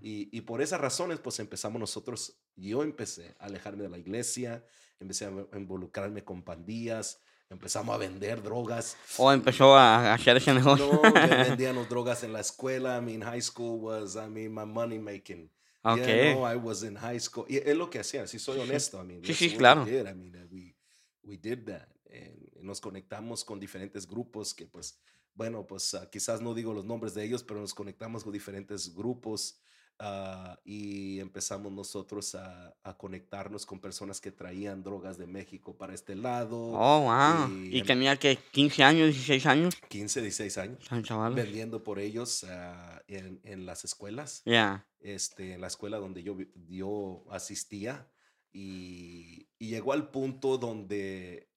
Y, 0.03 0.29
y 0.37 0.41
por 0.43 0.63
esas 0.63 0.81
razones, 0.81 1.19
pues 1.19 1.39
empezamos 1.41 1.79
nosotros, 1.79 2.39
yo 2.57 2.83
empecé 2.83 3.35
a 3.39 3.47
alejarme 3.47 3.83
de 3.83 3.89
la 3.91 3.99
iglesia, 3.99 4.65
empecé 4.99 5.27
a 5.27 5.57
involucrarme 5.59 6.25
con 6.25 6.43
pandillas, 6.43 7.21
empezamos 7.51 7.95
a 7.95 7.99
vender 7.99 8.43
drogas. 8.43 8.97
O 9.19 9.31
empezó 9.31 9.77
a 9.77 10.11
a 10.11 10.15
hacer 10.15 10.37
ese 10.39 10.55
negocio. 10.55 11.01
No, 11.03 11.03
vendíamos 11.49 11.89
drogas 11.89 12.23
en 12.23 12.33
la 12.33 12.41
escuela. 12.41 12.99
I 12.99 13.03
mean, 13.03 13.21
high 13.23 13.43
school 13.43 13.79
was, 13.81 14.17
I 14.17 14.29
mean, 14.29 14.55
my 14.55 14.65
money 14.65 14.99
making. 14.99 15.51
Ok. 15.83 15.99
Yeah, 15.99 16.35
no, 16.35 16.51
I 16.51 16.57
was 16.57 16.83
in 16.83 16.97
high 16.97 17.21
school. 17.21 17.45
Y 17.49 17.57
es 17.59 17.77
lo 17.77 17.89
que 17.91 17.99
hacía, 18.01 18.27
si 18.27 18.39
soy 18.39 18.59
honesto. 18.61 19.03
I 19.03 19.07
mean, 19.07 19.25
Sí, 19.25 19.35
sí, 19.35 19.45
what 19.47 19.53
we 19.53 19.59
claro. 19.59 19.85
did. 19.85 20.07
I 20.07 20.15
mean, 20.15 20.49
we, 20.51 20.75
we 21.23 21.37
did 21.37 21.65
that. 21.67 21.89
eh, 22.11 22.35
nos 22.63 22.81
conectamos 22.81 23.45
con 23.45 23.61
diferentes 23.61 24.07
grupos 24.07 24.55
que 24.55 24.67
pues, 24.67 24.99
bueno, 25.39 25.67
pues 25.67 25.95
ah, 25.95 26.09
quizás 26.11 26.41
no 26.43 26.53
digo 26.53 26.75
los 26.75 26.85
nombres 26.85 27.15
de 27.15 27.25
ellos, 27.25 27.43
pero 27.45 27.61
nos 27.61 27.73
conectamos 27.73 28.25
con 28.25 28.33
diferentes 28.33 28.93
grupos 28.95 29.61
ah, 30.01 30.59
y 30.65 31.21
empezamos 31.21 31.71
nosotros 31.73 32.35
a, 32.35 32.75
a 32.83 32.97
conectarnos 32.99 33.65
con 33.65 33.79
personas 33.81 34.21
que 34.21 34.33
traían 34.33 34.83
drogas 34.83 35.17
de 35.17 35.27
México 35.29 35.77
para 35.77 35.95
este 35.95 36.17
lado. 36.17 36.57
Oh, 36.73 37.03
wow. 37.03 37.57
Y 37.65 37.79
¿Y 37.79 37.83
tenía 37.83 38.17
que 38.17 38.37
15 38.53 38.83
años, 38.83 39.07
16 39.15 39.47
años? 39.47 39.75
15, 39.89 40.23
16 40.23 40.59
años 40.59 40.89
chavales. 41.05 41.37
vendiendo 41.45 41.85
por 41.85 42.01
ellos 42.01 42.45
ah, 42.49 43.01
en, 43.07 43.41
en 43.45 43.65
las 43.65 43.85
escuelas, 43.85 44.43
Yeah. 44.45 44.85
este, 45.01 45.55
en 45.55 45.61
la 45.61 45.69
escuela 45.69 45.99
donde 45.99 46.23
yo, 46.25 46.37
yo 46.69 47.25
asistía 47.31 48.09
y, 48.53 49.47
y 49.59 49.69
llegó 49.69 49.93
al 49.93 50.11
punto 50.11 50.59
donde 50.59 51.49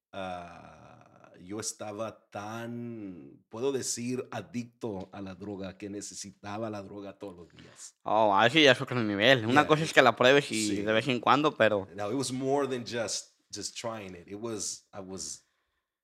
yo 1.43 1.59
estaba 1.59 2.29
tan, 2.29 3.43
puedo 3.49 3.71
decir, 3.71 4.27
adicto 4.31 5.09
a 5.11 5.21
la 5.21 5.35
droga, 5.35 5.77
que 5.77 5.89
necesitaba 5.89 6.69
la 6.69 6.81
droga 6.81 7.17
todos 7.17 7.35
los 7.35 7.49
días. 7.49 7.95
Oh, 8.03 8.35
a 8.35 8.47
ese 8.47 8.61
ya 8.63 8.71
es 8.73 8.81
otro 8.81 9.01
nivel. 9.03 9.45
Una 9.45 9.61
Yeah, 9.61 9.67
cosa 9.67 9.83
es 9.83 9.93
que 9.93 10.01
la 10.01 10.15
pruebes 10.15 10.51
y 10.51 10.67
sí. 10.67 10.81
de 10.81 10.93
vez 10.93 11.07
en 11.07 11.19
cuando, 11.19 11.55
pero 11.55 11.87
Now, 11.95 12.09
it 12.11 12.15
was 12.17 12.31
more 12.31 12.67
than 12.67 12.83
just, 12.85 13.35
just 13.53 13.75
trying 13.77 14.15
it. 14.15 14.27
It 14.27 14.39
was, 14.39 14.87
I 14.93 14.99
was, 15.01 15.43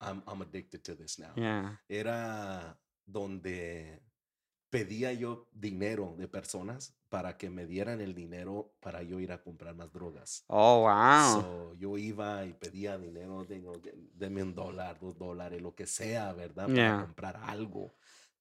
I'm, 0.01 0.21
I'm 0.27 0.41
addicted 0.41 0.83
to 0.83 0.95
this 0.95 1.17
now. 1.19 1.33
yeah. 1.35 1.79
era 1.87 2.77
donde 3.05 4.01
pedía 4.69 5.13
yo 5.13 5.47
dinero 5.53 6.13
de 6.17 6.27
personas 6.27 6.96
para 7.09 7.37
que 7.37 7.49
me 7.49 7.65
dieran 7.65 8.01
el 8.01 8.13
dinero 8.15 8.75
para 8.79 9.03
yo 9.03 9.19
ir 9.19 9.31
a 9.31 9.41
comprar 9.41 9.75
más 9.75 9.91
drogas. 9.91 10.45
Oh, 10.49 10.81
wow. 10.81 11.41
So, 11.41 11.73
yo 11.75 11.97
iba 11.97 12.45
y 12.45 12.53
pedía 12.53 12.97
dinero, 12.97 13.45
de, 13.45 13.61
deme 14.13 14.43
un 14.43 14.53
dólar, 14.53 14.99
dos 14.99 15.17
dólares, 15.17 15.61
lo 15.61 15.73
que 15.75 15.87
sea, 15.87 16.33
¿verdad? 16.33 16.71
Para 16.73 16.75
Yeah. 16.75 16.97
comprar 16.97 17.37
algo, 17.37 17.91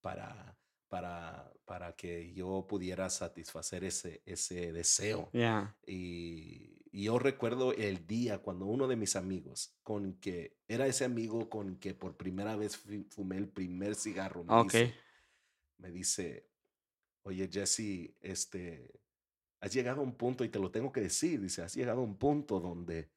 para, 0.01 0.59
para, 0.89 1.53
para 1.65 1.95
que 1.97 2.33
yo 2.35 2.67
pudiera 2.69 3.09
satisfacer 3.11 3.85
ese, 3.85 4.23
ese 4.27 4.73
deseo. 4.73 5.33
Yeah. 5.33 5.75
Y, 5.87 6.83
y 6.93 7.05
yo 7.05 7.19
recuerdo 7.19 7.73
el 7.73 8.07
día 8.07 8.39
cuando 8.43 8.67
uno 8.67 8.89
de 8.89 8.97
mis 8.97 9.17
amigos, 9.17 9.77
con 9.83 10.15
que 10.21 10.59
era 10.69 10.87
ese 10.87 11.05
amigo 11.05 11.49
con 11.49 11.77
que 11.77 11.95
por 11.95 12.17
primera 12.17 12.57
vez 12.57 12.77
fu- 12.77 13.07
fumé 13.11 13.37
el 13.39 13.49
primer 13.49 13.95
cigarro, 13.95 14.45
me, 14.45 14.57
Ok. 14.57 14.75
dice, 14.75 14.95
me 15.79 15.91
dice, 15.91 16.51
oye 17.27 17.49
Jesse, 17.53 18.15
este, 18.21 18.91
has 19.61 19.73
llegado 19.73 20.01
a 20.01 20.05
un 20.05 20.15
punto, 20.15 20.45
y 20.45 20.49
te 20.49 20.59
lo 20.61 20.71
tengo 20.71 20.93
que 20.93 21.01
decir, 21.01 21.41
dice, 21.41 21.63
has 21.63 21.75
llegado 21.75 22.01
a 22.01 22.05
un 22.05 22.17
punto 22.17 22.61
donde 22.61 23.11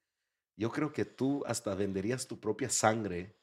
yo 0.58 0.72
creo 0.72 0.92
que 0.92 1.06
tú 1.06 1.44
hasta 1.46 1.76
venderías 1.76 2.28
tu 2.28 2.40
propia 2.40 2.70
sangre 2.70 3.36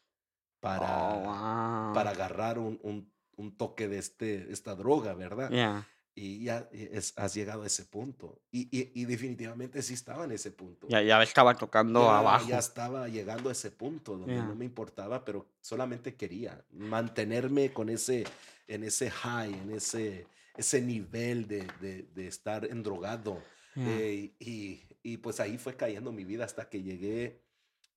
para, 0.60 1.08
Oh, 1.14 1.20
wow. 1.20 1.94
para 1.94 2.10
agarrar 2.10 2.58
un, 2.58 2.78
un- 2.82 3.10
un 3.36 3.56
toque 3.56 3.86
de 3.88 3.98
este, 3.98 4.50
esta 4.52 4.74
droga, 4.74 5.14
¿verdad? 5.14 5.50
Yeah. 5.50 5.86
Y 6.14 6.44
ya 6.44 6.66
es- 6.72 7.12
has 7.16 7.34
llegado 7.34 7.62
a 7.62 7.66
ese 7.66 7.84
punto. 7.84 8.40
Y, 8.50 8.62
y- 8.76 8.90
y 8.94 9.04
definitivamente 9.04 9.82
sí 9.82 9.92
estaba 9.94 10.24
en 10.24 10.32
ese 10.32 10.50
punto. 10.50 10.88
Ya, 10.88 11.02
ya 11.02 11.22
estaba 11.22 11.54
tocando 11.54 12.02
Ya- 12.02 12.18
abajo. 12.18 12.48
Ya 12.48 12.58
estaba 12.58 13.06
llegando 13.08 13.50
a 13.50 13.52
ese 13.52 13.70
punto 13.70 14.16
donde 14.16 14.34
Ya. 14.36 14.44
no 14.44 14.54
me 14.54 14.64
importaba, 14.64 15.24
pero 15.24 15.46
solamente 15.60 16.14
quería 16.16 16.64
mantenerme 16.72 17.72
con 17.72 17.90
ese, 17.90 18.24
en 18.66 18.82
ese 18.84 19.10
high, 19.10 19.52
en 19.52 19.70
ese, 19.72 20.26
ese 20.56 20.80
nivel 20.80 21.46
de, 21.46 21.66
de, 21.80 22.02
de 22.14 22.26
estar 22.26 22.64
endrogado. 22.64 23.42
Yeah. 23.74 23.98
Eh, 23.98 24.34
y, 24.38 24.82
y 25.02 25.16
pues 25.18 25.38
ahí 25.40 25.58
fue 25.58 25.76
cayendo 25.76 26.10
mi 26.12 26.24
vida 26.24 26.44
hasta 26.44 26.68
que 26.68 26.82
llegué 26.82 27.42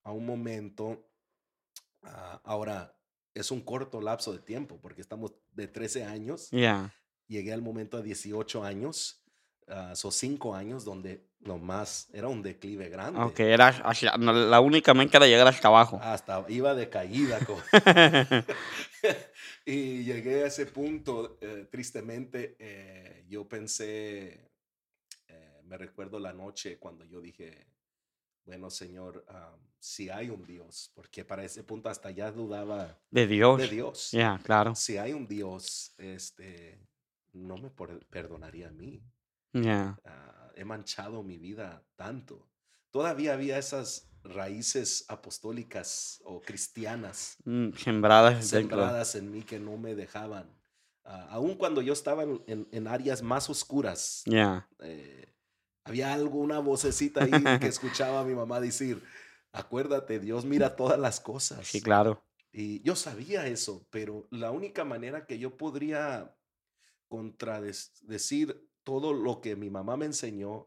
a 0.02 0.12
un 0.12 0.26
momento. 0.26 1.08
ah, 2.02 2.40
ahora, 2.44 2.96
es 3.34 3.50
un 3.50 3.60
corto 3.60 4.00
lapso 4.00 4.32
de 4.32 4.40
tiempo, 4.40 4.78
porque 4.80 5.00
estamos 5.00 5.32
de 5.52 5.68
13 5.68 6.04
años 6.04 6.50
Yeah. 6.50 6.92
llegué 7.28 7.52
al 7.52 7.62
momento 7.62 7.96
a 7.96 8.02
18 8.02 8.64
años, 8.64 9.24
ah, 9.68 9.94
son 9.94 10.10
5 10.12 10.54
años 10.54 10.84
donde 10.84 11.29
nomás 11.40 12.08
era 12.12 12.28
un 12.28 12.42
declive 12.42 12.88
grande. 12.88 13.20
Ok, 13.20 13.40
era 13.40 13.68
hacia, 13.68 14.16
la 14.16 14.60
única 14.60 14.94
mente 14.94 15.16
era 15.16 15.26
llegar 15.26 15.48
hasta 15.48 15.68
abajo. 15.68 15.98
Hasta 16.02 16.44
iba 16.48 16.74
de 16.74 16.88
caída. 16.88 17.38
y 19.64 20.04
llegué 20.04 20.44
a 20.44 20.46
ese 20.46 20.66
punto, 20.66 21.38
eh, 21.40 21.66
tristemente, 21.70 22.56
eh, 22.58 23.24
yo 23.28 23.48
pensé, 23.48 24.50
eh, 25.28 25.60
me 25.64 25.78
recuerdo 25.78 26.18
la 26.18 26.32
noche 26.32 26.78
cuando 26.78 27.04
yo 27.04 27.20
dije, 27.20 27.66
bueno, 28.44 28.70
Señor, 28.70 29.24
ah, 29.28 29.56
si 29.78 30.10
hay 30.10 30.28
un 30.28 30.44
Dios, 30.44 30.90
porque 30.94 31.24
para 31.24 31.44
ese 31.44 31.64
punto 31.64 31.88
hasta 31.88 32.10
ya 32.10 32.30
dudaba 32.30 32.98
De 33.10 33.26
Dios. 33.26 33.58
de 33.58 33.68
Dios. 33.68 34.10
Yeah, 34.10 34.40
claro. 34.42 34.74
Si 34.74 34.98
hay 34.98 35.12
un 35.14 35.26
Dios, 35.26 35.94
este, 35.96 36.78
no 37.32 37.56
me 37.56 37.70
perdonaría 38.10 38.68
a 38.68 38.72
mí. 38.72 39.02
Yeah. 39.52 39.98
He 40.56 40.64
manchado 40.64 41.22
mi 41.22 41.38
vida 41.38 41.84
tanto. 41.96 42.48
Todavía 42.90 43.34
había 43.34 43.58
esas 43.58 44.08
raíces 44.22 45.04
apostólicas 45.08 46.20
o 46.24 46.40
cristianas 46.42 47.36
Mm, 47.44 47.70
Sembradas 48.42 49.14
en 49.14 49.30
mí 49.30 49.42
que 49.42 49.58
no 49.58 49.76
me 49.78 49.94
dejaban. 49.94 50.54
Ah, 51.04 51.28
aun 51.30 51.54
cuando 51.56 51.80
yo 51.82 51.92
estaba 51.92 52.24
en, 52.24 52.42
en- 52.46 52.68
en 52.70 52.86
áreas 52.86 53.22
más 53.22 53.48
oscuras, 53.48 54.22
Yeah. 54.26 54.68
eh, 54.80 55.32
había 55.84 56.12
algo, 56.12 56.38
una 56.38 56.58
vocecita 56.58 57.24
ahí 57.24 57.30
que 57.58 57.66
escuchaba 57.68 58.20
a 58.20 58.24
mi 58.24 58.34
mamá 58.34 58.60
decir, 58.60 59.02
acuérdate, 59.52 60.18
Dios 60.20 60.44
mira 60.72 60.76
todas 60.76 60.98
las 60.98 61.20
cosas. 61.20 61.66
Sí, 61.66 61.80
claro. 61.80 62.22
Y 62.52 62.82
yo 62.82 62.96
sabía 62.96 63.46
eso, 63.46 63.86
pero 63.90 64.26
la 64.30 64.50
única 64.50 64.84
manera 64.84 65.24
que 65.26 65.38
yo 65.38 65.56
podría 65.56 66.36
contradecir 67.08 68.68
todo 68.90 69.12
lo 69.12 69.40
que 69.40 69.54
mi 69.54 69.70
mamá 69.70 69.96
me 69.96 70.06
enseñó 70.06 70.66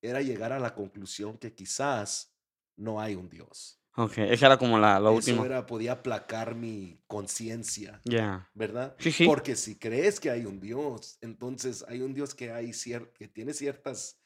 era 0.00 0.22
llegar 0.22 0.52
a 0.54 0.58
la 0.58 0.74
conclusión 0.74 1.36
que 1.36 1.54
quizás 1.54 2.34
no 2.78 2.98
hay 2.98 3.14
un 3.14 3.28
Dios. 3.28 3.78
Ok, 3.94 4.16
esa 4.18 4.46
era 4.46 4.56
como 4.56 4.78
la, 4.78 4.98
lo 4.98 5.10
Eso 5.10 5.16
último. 5.16 5.44
era, 5.44 5.66
podía 5.66 5.92
aplacar 5.92 6.54
mi 6.54 6.98
conciencia, 7.06 8.00
Yeah. 8.04 8.48
¿verdad? 8.54 8.96
Sí, 8.98 9.12
sí. 9.12 9.26
Porque 9.26 9.54
si 9.54 9.78
crees 9.78 10.18
que 10.18 10.30
hay 10.30 10.46
un 10.46 10.60
Dios, 10.60 11.18
entonces 11.20 11.84
hay 11.88 12.00
un 12.00 12.14
Dios 12.14 12.34
que, 12.34 12.50
hay 12.52 12.68
cier- 12.68 13.12
que 13.12 13.28
tiene 13.28 13.52
ciertas 13.52 14.18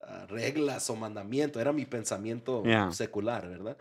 ah, 0.00 0.26
reglas 0.28 0.88
o 0.88 0.94
mandamientos. 0.94 1.60
Era 1.60 1.72
mi 1.72 1.86
pensamiento 1.86 2.62
Yeah. 2.64 2.92
secular, 2.92 3.48
¿verdad? 3.48 3.76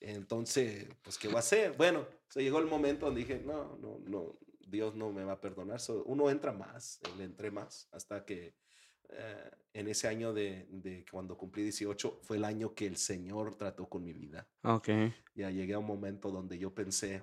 Entonces, 0.00 0.88
pues, 1.02 1.18
¿qué 1.18 1.28
voy 1.28 1.36
a 1.36 1.40
hacer? 1.40 1.76
Bueno, 1.76 2.06
se 2.30 2.42
llegó 2.42 2.58
el 2.58 2.66
momento 2.66 3.04
donde 3.04 3.20
dije, 3.20 3.42
no, 3.44 3.76
no, 3.76 3.98
no, 4.06 4.38
Dios 4.66 4.94
no 4.94 5.12
me 5.12 5.24
va 5.24 5.32
a 5.34 5.40
perdonar. 5.40 5.80
So, 5.80 6.02
uno 6.04 6.28
entra 6.28 6.52
más, 6.52 7.00
le 7.16 7.24
entré 7.24 7.50
más, 7.50 7.88
hasta 7.92 8.24
que 8.24 8.54
eh, 9.08 9.50
en 9.72 9.88
ese 9.88 10.08
año 10.08 10.32
de, 10.32 10.66
de 10.70 11.04
cuando 11.10 11.36
cumplí 11.36 11.62
18 11.62 12.20
fue 12.22 12.36
el 12.36 12.44
año 12.44 12.74
que 12.74 12.86
el 12.86 12.96
Señor 12.96 13.54
trató 13.56 13.88
con 13.88 14.02
mi 14.02 14.12
vida. 14.12 14.48
Ok. 14.62 14.88
Ya 15.34 15.50
llegué 15.50 15.74
a 15.74 15.78
un 15.78 15.86
momento 15.86 16.30
donde 16.30 16.58
yo 16.58 16.74
pensé, 16.74 17.22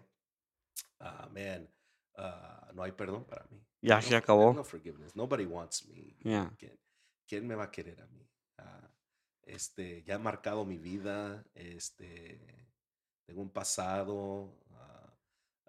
ah, 1.00 1.30
man, 1.34 1.70
ah, 2.16 2.72
no 2.74 2.84
hay 2.84 2.94
perdón 2.94 3.26
para 3.26 3.46
mí. 3.52 3.62
Ya 3.82 3.96
No 3.96 4.02
se 4.02 4.16
acabó. 4.16 4.54
No 4.54 4.64
forgiveness. 4.64 5.16
Nobody 5.16 5.46
wants 5.46 5.86
me. 5.88 6.16
Yeah. 6.24 6.54
¿Quién, 6.58 6.80
quién 7.28 7.48
me 7.48 7.56
va 7.56 7.66
a 7.66 7.72
querer 7.72 8.00
a 8.02 8.08
mí? 8.08 8.26
Ah, 8.60 8.90
este, 9.42 10.04
ya 10.04 10.16
he 10.16 10.20
marcado 10.20 10.64
mi 10.64 10.78
vida. 10.78 11.44
Este, 11.54 12.40
tengo 13.26 13.42
un 13.42 13.52
pasado. 13.52 14.63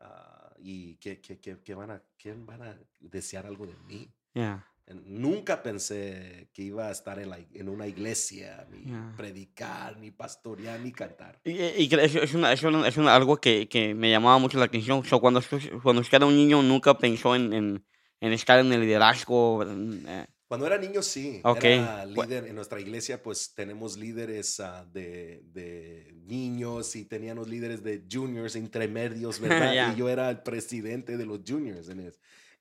Ah, 0.05 0.53
y 0.59 0.95
que, 0.97 1.21
que, 1.21 1.39
que, 1.41 1.59
que 1.59 1.75
van 1.75 1.91
a, 1.91 2.03
¿quién 2.17 2.47
van 2.47 2.63
a 2.63 2.79
desear 3.01 3.47
algo 3.47 3.67
de 3.67 3.75
mí? 3.89 4.09
Yeah. 4.35 4.65
Nunca 5.07 5.63
pensé 5.63 6.51
que 6.53 6.63
iba 6.63 6.89
a 6.89 6.91
estar 6.91 7.19
en, 7.19 7.31
la, 7.31 7.39
en 7.39 7.69
una 7.69 7.87
iglesia, 7.87 8.67
ni 8.71 8.85
Yeah. 8.85 9.15
predicar, 9.17 9.97
ni 9.99 10.11
pastorear, 10.11 10.79
ni 10.81 10.93
cantar. 10.93 11.41
Y, 11.45 11.53
y- 11.53 11.89
y 11.91 11.95
eso 11.95 12.21
es, 12.21 12.35
una, 12.35 12.53
eso 12.53 12.69
es 12.87 12.97
una- 12.99 13.15
algo 13.15 13.39
que, 13.39 13.67
que 13.69 13.95
me 13.95 14.11
llamaba 14.11 14.39
mucho 14.39 14.59
la 14.59 14.67
atención. 14.67 15.03
So, 15.05 15.21
cuando, 15.21 15.41
cuando 15.83 16.03
usted 16.03 16.17
era 16.19 16.27
un 16.27 16.37
niño, 16.37 16.63
nunca 16.63 16.99
pensó 16.99 17.35
en, 17.35 17.53
en, 17.53 17.85
en 18.21 18.33
estar 18.33 18.59
en 18.59 18.73
el 18.73 18.81
liderazgo. 18.83 19.63
eh, 19.67 20.27
Cuando 20.55 20.67
era 20.67 20.79
niño, 20.79 21.03
sí. 21.03 21.41
Ok, 21.43 21.65
Era 21.65 22.07
líder. 22.07 22.47
En 22.47 22.55
nuestra 22.55 22.81
iglesia, 22.81 23.21
pues 23.21 23.53
tenemos 23.55 23.97
líderes 23.97 24.61
ah, 24.61 24.87
de, 24.93 25.43
de 25.53 26.15
niños 26.27 26.95
y 26.95 27.05
teníamos 27.05 27.49
líderes 27.49 27.83
de 27.83 28.05
juniors, 28.11 28.55
intermedios, 28.55 29.41
¿verdad? 29.41 29.93
Y 29.93 29.99
yo 29.99 30.09
era 30.09 30.31
el 30.31 30.43
presidente 30.43 31.17
de 31.17 31.27
los 31.27 31.41
juniors 31.47 31.89
en. 31.89 32.13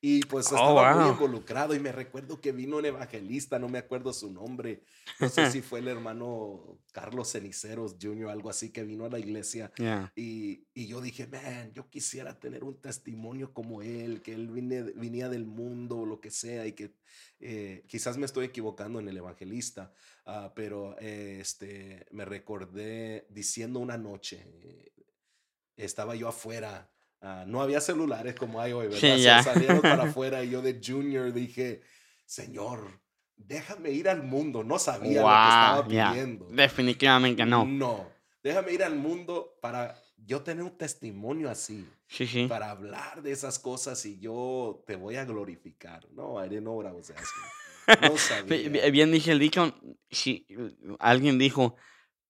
Y 0.06 0.20
pues 0.26 0.52
Oh, 0.52 0.56
estaba 0.56 0.94
muy 0.96 1.04
wow. 1.04 1.12
involucrado 1.12 1.74
y 1.74 1.80
me 1.80 1.90
recuerdo 1.90 2.38
que 2.38 2.52
vino 2.52 2.76
un 2.76 2.84
evangelista, 2.84 3.58
no 3.58 3.70
me 3.70 3.78
acuerdo 3.78 4.12
su 4.12 4.30
nombre, 4.30 4.82
no 5.18 5.30
sé 5.30 5.50
si 5.50 5.62
fue 5.62 5.78
el 5.78 5.88
hermano 5.88 6.78
Carlos 6.92 7.32
Ceniceros 7.32 7.96
Jr., 7.98 8.28
algo 8.28 8.50
así, 8.50 8.70
que 8.70 8.84
vino 8.84 9.06
a 9.06 9.08
la 9.08 9.18
iglesia 9.18 9.72
yeah. 9.78 10.12
y, 10.14 10.66
y 10.74 10.88
yo 10.88 11.00
dije, 11.00 11.26
man, 11.26 11.72
yo 11.72 11.88
quisiera 11.88 12.38
tener 12.38 12.64
un 12.64 12.78
testimonio 12.82 13.54
como 13.54 13.80
él, 13.80 14.20
que 14.20 14.34
él 14.34 14.48
vine, 14.48 14.82
venía 14.82 15.30
del 15.30 15.46
mundo 15.46 16.00
o 16.00 16.04
lo 16.04 16.20
que 16.20 16.30
sea, 16.30 16.66
y 16.66 16.72
que 16.72 16.92
eh, 17.40 17.86
quizás 17.88 18.18
me 18.18 18.26
estoy 18.26 18.44
equivocando 18.44 19.00
en 19.00 19.08
el 19.08 19.16
evangelista, 19.16 19.90
ah, 20.26 20.52
pero 20.54 20.96
eh, 21.00 21.38
este, 21.40 22.04
me 22.10 22.26
recordé 22.26 23.26
diciendo 23.30 23.78
una 23.78 23.96
noche, 23.96 24.44
eh, 24.64 24.92
estaba 25.78 26.14
yo 26.14 26.28
afuera. 26.28 26.90
Ah, 27.24 27.44
no 27.46 27.60
había 27.62 27.80
celulares 27.80 28.34
como 28.34 28.60
hay 28.60 28.72
hoy, 28.72 28.86
¿verdad? 28.88 29.16
Sí, 29.16 29.22
ya. 29.22 29.42
salíamos 29.42 29.82
para 29.82 30.02
afuera 30.10 30.44
y 30.44 30.50
yo 30.50 30.62
de 30.62 30.80
junior 30.84 31.32
dije, 31.32 31.80
Señor, 32.26 33.00
déjame 33.36 33.90
ir 33.90 34.08
al 34.08 34.22
mundo. 34.22 34.62
No 34.62 34.78
sabía 34.78 35.20
lo 35.22 35.26
que 35.42 35.48
estaba 35.48 35.82
Wow, 35.82 35.88
pidiendo. 35.88 36.46
Definitivamente 36.50 37.44
no. 37.44 37.64
No, 37.66 38.08
déjame 38.42 38.72
ir 38.72 38.82
al 38.84 38.94
mundo 38.96 39.58
para 39.60 39.94
yo 40.16 40.42
tener 40.42 40.62
un 40.64 40.76
testimonio 40.78 41.50
así, 41.50 41.86
Sí, 42.08 42.26
sí. 42.26 42.46
para 42.46 42.70
hablar 42.70 43.22
de 43.22 43.32
esas 43.32 43.58
cosas 43.58 44.04
y 44.06 44.18
yo 44.20 44.82
te 44.86 44.96
voy 44.96 45.16
a 45.16 45.24
glorificar. 45.24 46.06
No, 46.12 46.42
I 46.42 46.48
didn't 46.48 46.62
know 46.62 46.76
what 46.80 46.88
I 46.90 46.94
was 46.94 47.10
asking. 47.10 47.44
No 48.00 48.16
sabía. 48.16 48.68
bi- 48.70 48.90
Bien 48.90 49.10
dicho, 49.12 49.74
si 50.10 50.46
alguien 50.98 51.38
dijo, 51.38 51.76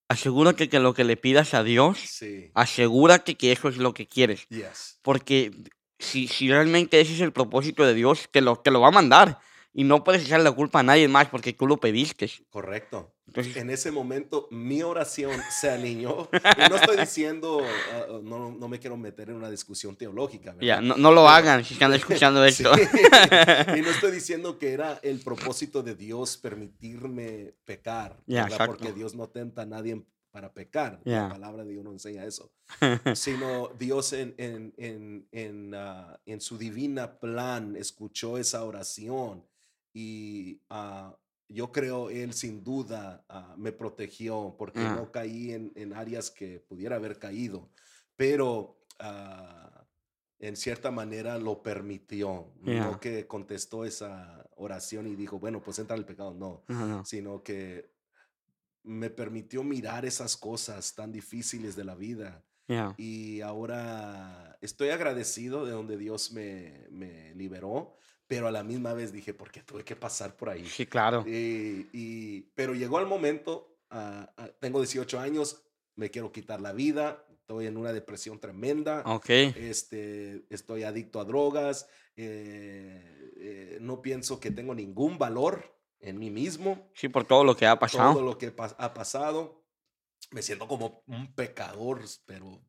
asegúrate 0.08 0.68
que 0.68 0.80
lo 0.80 0.94
que 0.94 1.04
le 1.04 1.16
pidas 1.16 1.54
a 1.54 1.62
Dios, 1.62 1.98
Sí, 1.98 2.50
asegúrate 2.54 3.36
que 3.36 3.52
eso 3.52 3.68
es 3.68 3.76
lo 3.78 3.94
que 3.94 4.06
quieres. 4.06 4.46
yes. 4.48 4.98
Porque 5.02 5.52
si, 5.98 6.28
si 6.28 6.50
realmente 6.50 7.00
ese 7.00 7.14
es 7.14 7.20
el 7.20 7.32
propósito 7.32 7.84
de 7.84 7.94
Dios, 7.94 8.28
te 8.30 8.40
lo, 8.40 8.56
te 8.56 8.70
lo 8.70 8.80
va 8.80 8.88
a 8.88 8.92
mandar. 8.92 9.38
Y 9.72 9.84
no 9.84 10.04
puedes 10.04 10.24
echar 10.24 10.40
la 10.40 10.52
culpa 10.52 10.80
a 10.80 10.82
nadie 10.82 11.08
más 11.08 11.28
porque 11.28 11.52
tú 11.52 11.66
lo 11.66 11.78
pediste. 11.78 12.30
Correcto. 12.50 13.13
En 13.34 13.70
ese 13.70 13.90
momento 13.90 14.48
mi 14.50 14.82
oración 14.82 15.40
se 15.50 15.70
alineó. 15.70 16.28
Y 16.32 16.68
no 16.70 16.76
estoy 16.76 16.96
diciendo, 16.96 17.62
ah, 17.92 18.18
no, 18.22 18.52
no 18.52 18.68
me 18.68 18.78
quiero 18.78 18.96
meter 18.96 19.30
en 19.30 19.36
una 19.36 19.50
discusión 19.50 19.96
teológica. 19.96 20.54
ya, 20.60 20.80
no, 20.80 20.96
no 20.96 21.10
lo 21.12 21.28
hagan 21.28 21.64
si 21.64 21.74
están 21.74 21.92
escuchando 21.94 22.44
Sí. 22.48 22.64
esto. 22.64 22.72
y 23.76 23.80
no 23.80 23.90
estoy 23.90 24.12
diciendo 24.12 24.58
que 24.58 24.72
era 24.72 25.00
el 25.02 25.20
propósito 25.20 25.82
de 25.82 25.94
Dios 25.94 26.36
permitirme 26.36 27.54
pecar, 27.64 28.22
exacto. 28.26 28.66
porque 28.66 28.92
Dios 28.92 29.14
no 29.14 29.28
tenta 29.28 29.62
a 29.62 29.66
nadie 29.66 30.02
para 30.30 30.52
pecar. 30.52 31.00
Ya. 31.04 31.22
La 31.22 31.28
palabra 31.30 31.64
de 31.64 31.70
Dios 31.72 31.84
no 31.84 31.92
enseña 31.92 32.24
eso. 32.24 32.52
Sino 33.14 33.68
Dios 33.78 34.12
en, 34.12 34.34
en, 34.36 34.74
en, 34.76 35.28
en, 35.30 35.74
ah, 35.74 36.18
en 36.26 36.40
su 36.40 36.58
divina 36.58 37.18
plan 37.18 37.76
escuchó 37.76 38.36
esa 38.38 38.64
oración 38.64 39.44
y 39.92 40.60
ah, 40.70 41.16
yo 41.54 41.72
creo 41.72 42.10
Él 42.10 42.34
sin 42.34 42.62
duda 42.64 43.24
ah, 43.28 43.54
me 43.56 43.72
protegió 43.72 44.54
porque 44.58 44.80
Ah. 44.80 44.94
no 44.96 45.10
caí 45.12 45.52
en, 45.52 45.72
en 45.76 45.92
áreas 45.94 46.30
que 46.30 46.60
pudiera 46.60 46.96
haber 46.96 47.18
caído, 47.18 47.70
pero 48.16 48.80
ah, 48.98 49.86
en 50.38 50.56
cierta 50.56 50.90
manera 50.90 51.38
lo 51.38 51.62
permitió, 51.62 52.52
Ya. 52.64 52.84
no 52.84 53.00
que 53.00 53.26
contestó 53.26 53.84
esa 53.84 54.46
oración 54.56 55.06
y 55.06 55.14
dijo, 55.16 55.38
bueno, 55.38 55.62
pues 55.62 55.78
entra 55.78 55.96
el 55.96 56.04
pecado, 56.04 56.34
no, 56.34 56.64
sino 57.04 57.42
que 57.42 57.90
me 58.82 59.08
permitió 59.08 59.62
mirar 59.64 60.04
esas 60.04 60.36
cosas 60.36 60.94
tan 60.94 61.10
difíciles 61.12 61.74
de 61.76 61.84
la 61.84 61.94
vida 61.94 62.44
Ya. 62.68 62.94
y 62.98 63.40
ahora 63.40 64.58
estoy 64.60 64.90
agradecido 64.90 65.64
de 65.64 65.72
donde 65.72 65.96
Dios 65.96 66.32
me, 66.32 66.86
me 66.90 67.34
liberó, 67.34 67.96
pero 68.26 68.48
a 68.48 68.50
la 68.50 68.62
misma 68.62 68.92
vez 68.94 69.12
dije, 69.12 69.34
¿por 69.34 69.50
qué 69.50 69.62
tuve 69.62 69.84
que 69.84 69.96
pasar 69.96 70.36
por 70.36 70.48
ahí? 70.50 70.64
Sí, 70.66 70.86
claro. 70.86 71.24
Y, 71.26 71.88
y- 71.92 72.40
pero 72.54 72.74
llegó 72.74 72.98
el 73.00 73.06
momento, 73.06 73.78
ah, 73.90 74.32
ah, 74.36 74.48
tengo 74.60 74.80
18 74.80 75.18
años, 75.20 75.62
me 75.96 76.10
quiero 76.10 76.32
quitar 76.32 76.60
la 76.60 76.72
vida, 76.72 77.24
estoy 77.30 77.66
en 77.66 77.76
una 77.76 77.92
depresión 77.92 78.40
tremenda, 78.40 79.02
Ok. 79.06 79.28
este, 79.30 80.46
estoy 80.50 80.82
adicto 80.84 81.20
a 81.20 81.24
drogas, 81.24 81.88
eh, 82.16 83.32
eh, 83.36 83.78
no 83.80 84.00
pienso 84.00 84.40
que 84.40 84.50
tengo 84.50 84.74
ningún 84.74 85.18
valor 85.18 85.76
en 86.00 86.18
mí 86.18 86.30
mismo, 86.30 86.90
Sí, 86.94 87.08
por 87.08 87.24
todo 87.24 87.44
lo 87.44 87.56
que 87.56 87.66
ha 87.66 87.72
todo 87.74 87.80
pasado. 87.80 88.22
lo 88.22 88.38
que 88.38 88.52
ha 88.56 88.94
pasado, 88.94 89.64
me 90.30 90.42
siento 90.42 90.66
como 90.66 91.02
un 91.06 91.34
pecador, 91.34 92.00
pero 92.26 92.62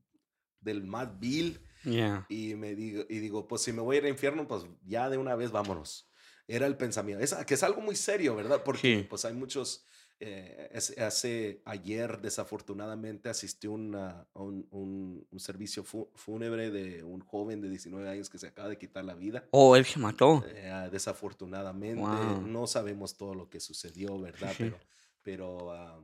del 0.59 0.83
más 0.83 1.19
vil. 1.19 1.64
Ya. 1.85 2.25
Y 2.29 2.55
me 2.55 2.75
digo, 2.75 3.03
y 3.09 3.19
digo, 3.19 3.47
pues 3.47 3.61
si 3.61 3.71
me 3.71 3.81
voy 3.81 3.95
a 3.95 3.99
ir 3.99 4.05
al 4.05 4.11
infierno, 4.11 4.47
pues 4.47 4.63
ya 4.85 5.09
de 5.09 5.17
una 5.17 5.35
vez 5.35 5.51
vámonos. 5.51 6.09
Era 6.47 6.67
el 6.67 6.77
pensamiento. 6.77 7.23
Es, 7.23 7.33
que 7.45 7.53
es 7.55 7.63
algo 7.63 7.81
muy 7.81 7.95
serio, 7.95 8.35
¿verdad? 8.35 8.61
Porque 8.63 8.81
Sí. 8.81 9.07
pues 9.09 9.25
hay 9.25 9.33
muchos... 9.33 9.85
eh, 10.21 10.69
es- 10.71 10.97
hace 10.97 11.61
ayer, 11.65 12.21
desafortunadamente, 12.21 13.27
asistí 13.27 13.67
una- 13.67 14.25
a 14.33 14.41
un, 14.41 14.65
un- 14.71 15.27
un 15.29 15.39
servicio 15.41 15.83
fúnebre 15.83 16.71
de 16.71 17.03
un 17.03 17.19
joven 17.19 17.59
de 17.59 17.69
19 17.69 18.07
años 18.07 18.29
que 18.29 18.37
se 18.37 18.47
acaba 18.47 18.69
de 18.69 18.77
quitar 18.77 19.03
la 19.03 19.13
vida. 19.15 19.45
Oh, 19.51 19.75
él 19.75 19.83
se 19.85 19.99
mató. 19.99 20.41
Eh, 20.47 20.87
desafortunadamente, 20.89 21.99
Wow. 22.01 22.41
no 22.47 22.65
sabemos 22.65 23.17
todo 23.17 23.35
lo 23.35 23.49
que 23.49 23.59
sucedió, 23.59 24.17
¿verdad? 24.17 24.51
sí. 24.55 24.63
Pero, 24.63 24.79
pero 25.21 25.71
ah, 25.73 26.01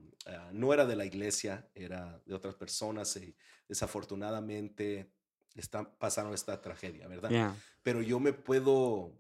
no 0.52 0.74
era 0.74 0.86
de 0.86 0.98
la 0.98 1.06
iglesia, 1.06 1.70
era 1.74 2.22
de 2.26 2.34
otras 2.34 2.56
personas 2.56 3.16
y 3.16 3.34
desafortunadamente 3.70 5.12
está, 5.56 5.98
pasaron 5.98 6.34
esta 6.34 6.62
tragedia, 6.62 7.08
¿verdad? 7.08 7.56
Pero 7.84 8.02
yo 8.02 8.20
me 8.20 8.34
puedo 8.34 9.12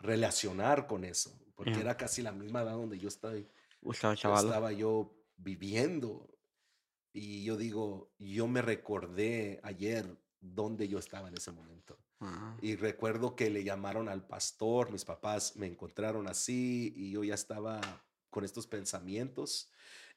relacionar 0.00 0.86
con 0.86 1.04
eso, 1.04 1.38
porque 1.54 1.80
era 1.80 1.96
casi 1.96 2.22
la 2.22 2.32
misma 2.32 2.62
edad 2.62 2.72
donde 2.72 2.98
yo 2.98 3.08
estaba, 3.08 3.34
yo 3.36 3.46
estaba 4.46 4.72
yo 4.72 5.14
viviendo. 5.36 6.28
Y 7.12 7.42
yo 7.42 7.56
digo, 7.56 8.12
yo 8.18 8.46
me 8.46 8.62
recordé 8.62 9.60
ayer 9.62 10.16
dónde 10.40 10.88
yo 10.88 10.98
estaba 10.98 11.28
en 11.28 11.34
ese 11.36 11.50
momento. 11.50 11.98
Ah, 12.20 12.56
Y 12.60 12.76
recuerdo 12.76 13.34
que 13.34 13.50
le 13.50 13.64
llamaron 13.64 14.08
al 14.08 14.26
pastor, 14.26 14.92
mis 14.92 15.04
papás 15.04 15.56
me 15.56 15.66
encontraron 15.66 16.28
así 16.28 16.92
y 16.96 17.10
yo 17.10 17.24
ya 17.24 17.34
estaba 17.34 17.80
con 18.30 18.44
estos 18.44 18.66
pensamientos 18.66 19.70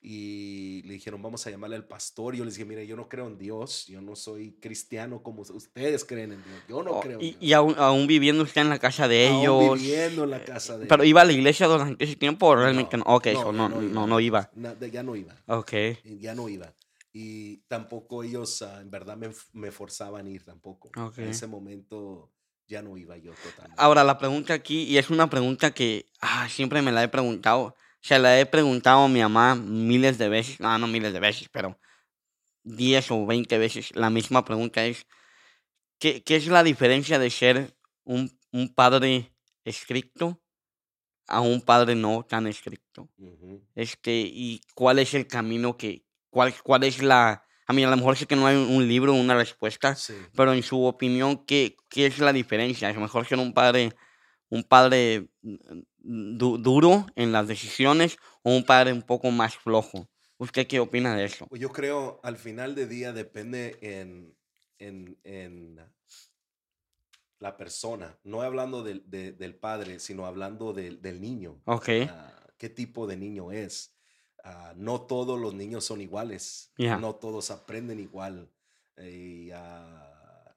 y 0.04 0.82
le 0.84 0.94
dijeron, 0.96 1.22
vamos 1.22 1.46
a 1.46 1.52
llamarle 1.52 1.76
al 1.76 1.86
pastor. 1.86 2.34
Y 2.34 2.40
yo 2.40 2.46
les 2.46 2.56
dije, 2.56 2.66
mire, 2.66 2.88
yo 2.88 2.96
no 2.96 3.08
creo 3.08 3.28
en 3.28 3.38
Dios, 3.38 3.86
yo 3.88 4.02
no 4.02 4.16
soy 4.16 4.54
cristiano 4.60 5.22
como 5.22 5.44
ustedes 5.44 6.04
creen 6.06 6.32
en 6.32 6.44
Dios, 6.44 6.60
yo 6.68 6.82
no 6.84 6.92
Oh, 6.92 7.00
creo 7.02 7.20
en 7.20 7.26
y, 7.26 7.30
Dios. 7.32 7.38
y 7.44 7.54
aún, 7.54 7.76
aún 7.78 8.08
viviendo 8.08 8.42
usted 8.44 8.62
en 8.62 8.70
la 8.70 8.80
casa 8.80 9.08
de 9.08 9.28
Aún 9.28 9.42
ellos. 9.42 9.80
viviendo 9.82 10.24
en 10.24 10.30
la 10.32 10.44
casa 10.44 10.78
de 10.80 10.88
Pero 10.88 11.04
ellos. 11.04 11.10
iba 11.12 11.22
a 11.22 11.26
la 11.26 11.34
iglesia 11.34 11.68
durante 11.68 12.04
ese 12.04 12.16
tiempo 12.16 12.48
o 12.48 12.56
realmente 12.56 12.98
no. 12.98 13.04
Ok, 13.06 13.28
no, 13.28 13.42
so 13.44 13.52
no, 13.52 13.70
no 13.70 13.80
no, 13.82 14.08
no, 14.08 14.20
iba. 14.20 14.50
iba. 14.56 14.80
Ya 14.92 15.04
no 15.04 15.16
iba, 15.16 15.36
Ok. 15.46 15.74
eh, 15.74 16.00
ya 16.20 16.34
no 16.34 16.50
iba. 16.50 16.74
Y 17.14 17.58
tampoco 17.68 18.24
ellos 18.24 18.62
ah, 18.64 18.82
en 18.82 18.90
verdad 18.90 19.18
me, 19.18 19.30
me 19.54 19.72
forzaban 19.72 20.26
a 20.26 20.30
ir 20.30 20.44
tampoco. 20.44 20.90
Ok. 20.98 21.20
En 21.20 21.28
ese 21.30 21.46
momento 21.46 22.32
ya 22.68 22.82
no 22.82 22.98
iba 22.98 23.18
yo 23.18 23.34
totalmente. 23.34 23.76
Ahora, 23.82 24.04
la 24.04 24.18
pregunta 24.18 24.54
aquí, 24.54 24.84
y 24.84 24.98
es 24.98 25.10
una 25.10 25.30
pregunta 25.30 25.72
que 25.72 26.06
ah, 26.22 26.48
siempre 26.50 26.82
me 26.82 26.92
la 26.92 27.04
he 27.04 27.08
preguntado. 27.10 27.76
Se 28.02 28.18
la 28.20 28.40
he 28.40 28.46
preguntado 28.46 29.02
a 29.04 29.08
mi 29.08 29.22
mamá 29.22 29.56
miles 29.56 30.18
de 30.18 30.30
veces. 30.30 30.60
No, 30.60 30.78
no 30.78 30.88
miles 30.88 31.14
de 31.14 31.20
veces, 31.20 31.50
pero 31.50 31.80
10 32.64 33.12
o 33.12 33.26
20 33.26 33.58
veces. 33.58 33.96
La 33.96 34.10
misma 34.10 34.44
pregunta 34.46 34.86
es, 34.86 35.08
¿qué, 36.00 36.24
qué 36.24 36.36
es 36.36 36.48
la 36.48 36.64
diferencia 36.64 37.20
de 37.20 37.30
ser 37.30 37.78
un, 38.04 38.32
un 38.52 38.74
padre 38.74 39.34
estricto 39.66 40.42
a 41.28 41.42
un 41.42 41.62
padre 41.62 41.96
no 41.96 42.24
tan 42.24 42.48
estricto? 42.48 43.10
Ujú. 43.18 43.64
Este, 43.76 44.12
y 44.22 44.62
cuál 44.76 45.00
es 45.00 45.14
el 45.14 45.28
camino 45.28 45.78
que, 45.78 46.06
cuál, 46.30 46.54
cuál 46.64 46.84
es 46.84 47.02
la, 47.04 47.46
a 47.68 47.74
mí 47.74 47.84
a 47.84 47.90
lo 47.90 47.98
mejor 47.98 48.18
sé 48.18 48.26
que 48.26 48.36
no 48.36 48.48
hay 48.48 48.56
un 48.58 48.88
libro, 48.88 49.14
una 49.14 49.36
respuesta, 49.36 49.96
Sí. 49.96 50.16
pero 50.36 50.54
en 50.54 50.64
su 50.64 50.84
opinión, 50.86 51.46
¿qué, 51.46 51.78
qué 51.90 52.08
es 52.08 52.20
la 52.20 52.34
diferencia? 52.34 52.90
A 52.90 52.94
lo 52.94 53.02
mejor 53.02 53.26
ser 53.28 53.40
un 53.40 53.54
padre, 53.54 53.94
un 54.50 54.64
padre 54.64 55.30
du- 56.04 56.58
duro 56.58 57.06
en 57.16 57.32
las 57.32 57.48
decisiones 57.48 58.18
o 58.44 58.52
un 58.56 58.64
padre 58.66 58.94
un 58.94 59.02
poco 59.02 59.32
más 59.32 59.56
flojo. 59.56 60.10
¿Usted 60.38 60.68
qué 60.68 60.80
opina 60.80 61.16
de 61.16 61.26
eso? 61.26 61.46
Pues 61.48 61.62
Yo 61.62 61.70
creo 61.70 62.20
al 62.24 62.38
final 62.38 62.74
de 62.76 62.88
día 62.88 63.14
depende 63.14 63.78
en, 63.82 64.36
en, 64.80 65.18
en 65.24 65.80
la 67.40 67.58
persona, 67.58 68.20
no 68.24 68.42
hablando 68.42 68.84
del, 68.84 69.04
de- 69.10 69.32
del 69.34 69.56
padre, 69.56 70.00
sino 70.00 70.26
hablando 70.26 70.74
del, 70.74 71.02
del 71.02 71.22
niño. 71.22 71.62
Ok, 71.66 71.90
Ah, 72.10 72.38
¿Qué 72.58 72.70
tipo 72.70 73.08
de 73.08 73.18
niño 73.18 73.52
es? 73.52 73.96
Ah, 74.44 74.74
no 74.78 75.02
todos 75.02 75.40
los 75.40 75.54
niños 75.56 75.84
son 75.86 76.02
iguales, 76.02 76.72
no 77.00 77.16
todos 77.16 77.50
aprenden 77.52 78.00
igual. 78.00 78.52
y, 78.98 79.50
ah, 79.52 80.56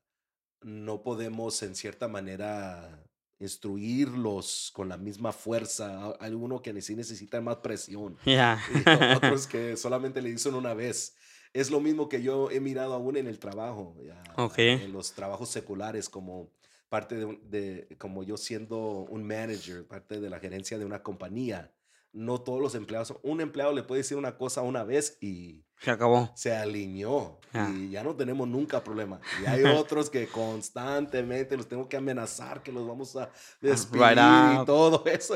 no 0.63 1.03
podemos 1.03 1.63
en 1.63 1.75
cierta 1.75 2.09
manera 2.09 3.04
instruirlos 3.45 4.71
con 4.75 4.89
la 4.89 4.97
misma 4.97 5.33
fuerza. 5.33 6.07
A- 6.11 6.17
Hay 6.21 6.33
uno 6.35 6.61
que 6.63 6.81
sí 6.83 6.95
necesita 6.95 7.41
más 7.41 7.57
presión 7.57 8.17
ya. 8.27 8.61
y 8.75 9.15
otros 9.17 9.47
que 9.47 9.77
solamente 9.77 10.21
le 10.23 10.31
dicen 10.31 10.55
una 10.55 10.75
vez. 10.75 11.15
Es 11.53 11.71
lo 11.71 11.81
mismo 11.81 12.09
que 12.09 12.21
yo 12.21 12.51
he 12.51 12.59
mirado 12.61 12.95
aún 12.95 13.17
en 13.17 13.29
el 13.29 13.39
trabajo, 13.39 13.97
ya, 14.05 14.21
Ok. 14.37 14.59
en 14.59 14.93
los 14.93 15.13
trabajos 15.13 15.49
seculares, 15.49 16.09
como 16.09 16.51
parte 16.89 17.15
de, 17.15 17.39
de- 17.49 17.97
como 17.97 18.25
yo 18.25 18.37
siendo 18.37 19.07
un 19.09 19.25
manager, 19.25 19.87
parte 19.87 20.21
de 20.21 20.31
la 20.31 20.41
gerencia 20.41 20.79
de 20.79 20.85
una 20.85 21.03
compañía. 21.03 21.71
No 22.15 22.41
todos 22.41 22.61
los 22.61 22.75
empleados, 22.77 23.13
un 23.23 23.41
empleado 23.41 23.73
le 23.73 23.83
puede 23.83 24.03
decir 24.03 24.17
una 24.17 24.37
cosa 24.39 24.63
una 24.63 24.85
vez 24.85 25.19
y 25.21 25.65
Se 25.81 25.91
acabó. 25.91 26.31
se 26.37 26.55
alineó 26.55 27.41
y 27.75 27.91
ya 27.91 28.03
no 28.05 28.15
tenemos 28.15 28.47
nunca 28.49 28.83
problema. 28.85 29.21
Y 29.43 29.47
hay 29.47 29.63
otros 29.77 30.09
que 30.11 30.27
constantemente 30.29 31.57
los 31.57 31.69
tengo 31.69 31.89
que 31.89 31.97
amenazar 31.97 32.63
que 32.63 32.71
los 32.73 32.87
vamos 32.87 33.17
a 33.17 33.31
despedir 33.61 34.17
y 34.63 34.65
todo 34.65 35.05
eso. 35.07 35.35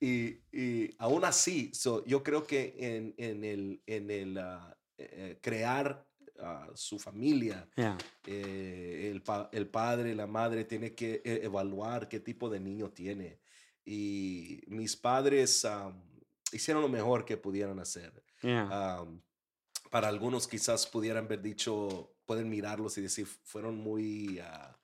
Y, 0.00 0.40
y 0.52 0.94
aún 0.98 1.24
así, 1.24 1.70
so, 1.74 2.04
yo 2.04 2.22
creo 2.22 2.46
que 2.46 2.74
en, 2.78 3.14
en 3.18 3.44
el, 3.44 3.82
en 3.86 4.10
el 4.10 4.38
ah, 4.38 4.76
eh, 4.98 5.38
crear 5.42 6.06
a 6.40 6.68
su 6.74 6.98
familia. 6.98 7.68
Yeah. 7.76 7.98
Eh, 8.26 9.08
el, 9.12 9.22
pa- 9.22 9.48
el 9.52 9.68
padre, 9.68 10.14
la 10.14 10.26
madre 10.26 10.64
tiene 10.64 10.94
que 10.94 11.20
e- 11.24 11.40
evaluar 11.44 12.08
qué 12.08 12.20
tipo 12.20 12.48
de 12.48 12.60
niño 12.60 12.90
tiene. 12.90 13.40
Y 13.84 14.60
mis 14.68 14.96
padres 14.96 15.64
hicieron 16.52 16.82
lo 16.82 16.88
mejor 16.88 17.24
que 17.24 17.36
pudieran 17.36 17.78
hacer. 17.80 18.12
Yeah. 18.42 18.96
Am, 18.98 19.20
para 19.90 20.08
algunos 20.08 20.46
quizás 20.48 20.86
pudieran 20.86 21.24
haber 21.26 21.42
dicho, 21.42 22.14
pueden 22.24 22.48
mirarlos 22.48 22.96
y 22.98 23.02
decir, 23.02 23.26
fueron 23.44 23.76
muy 23.76 24.38
ah, 24.38 24.76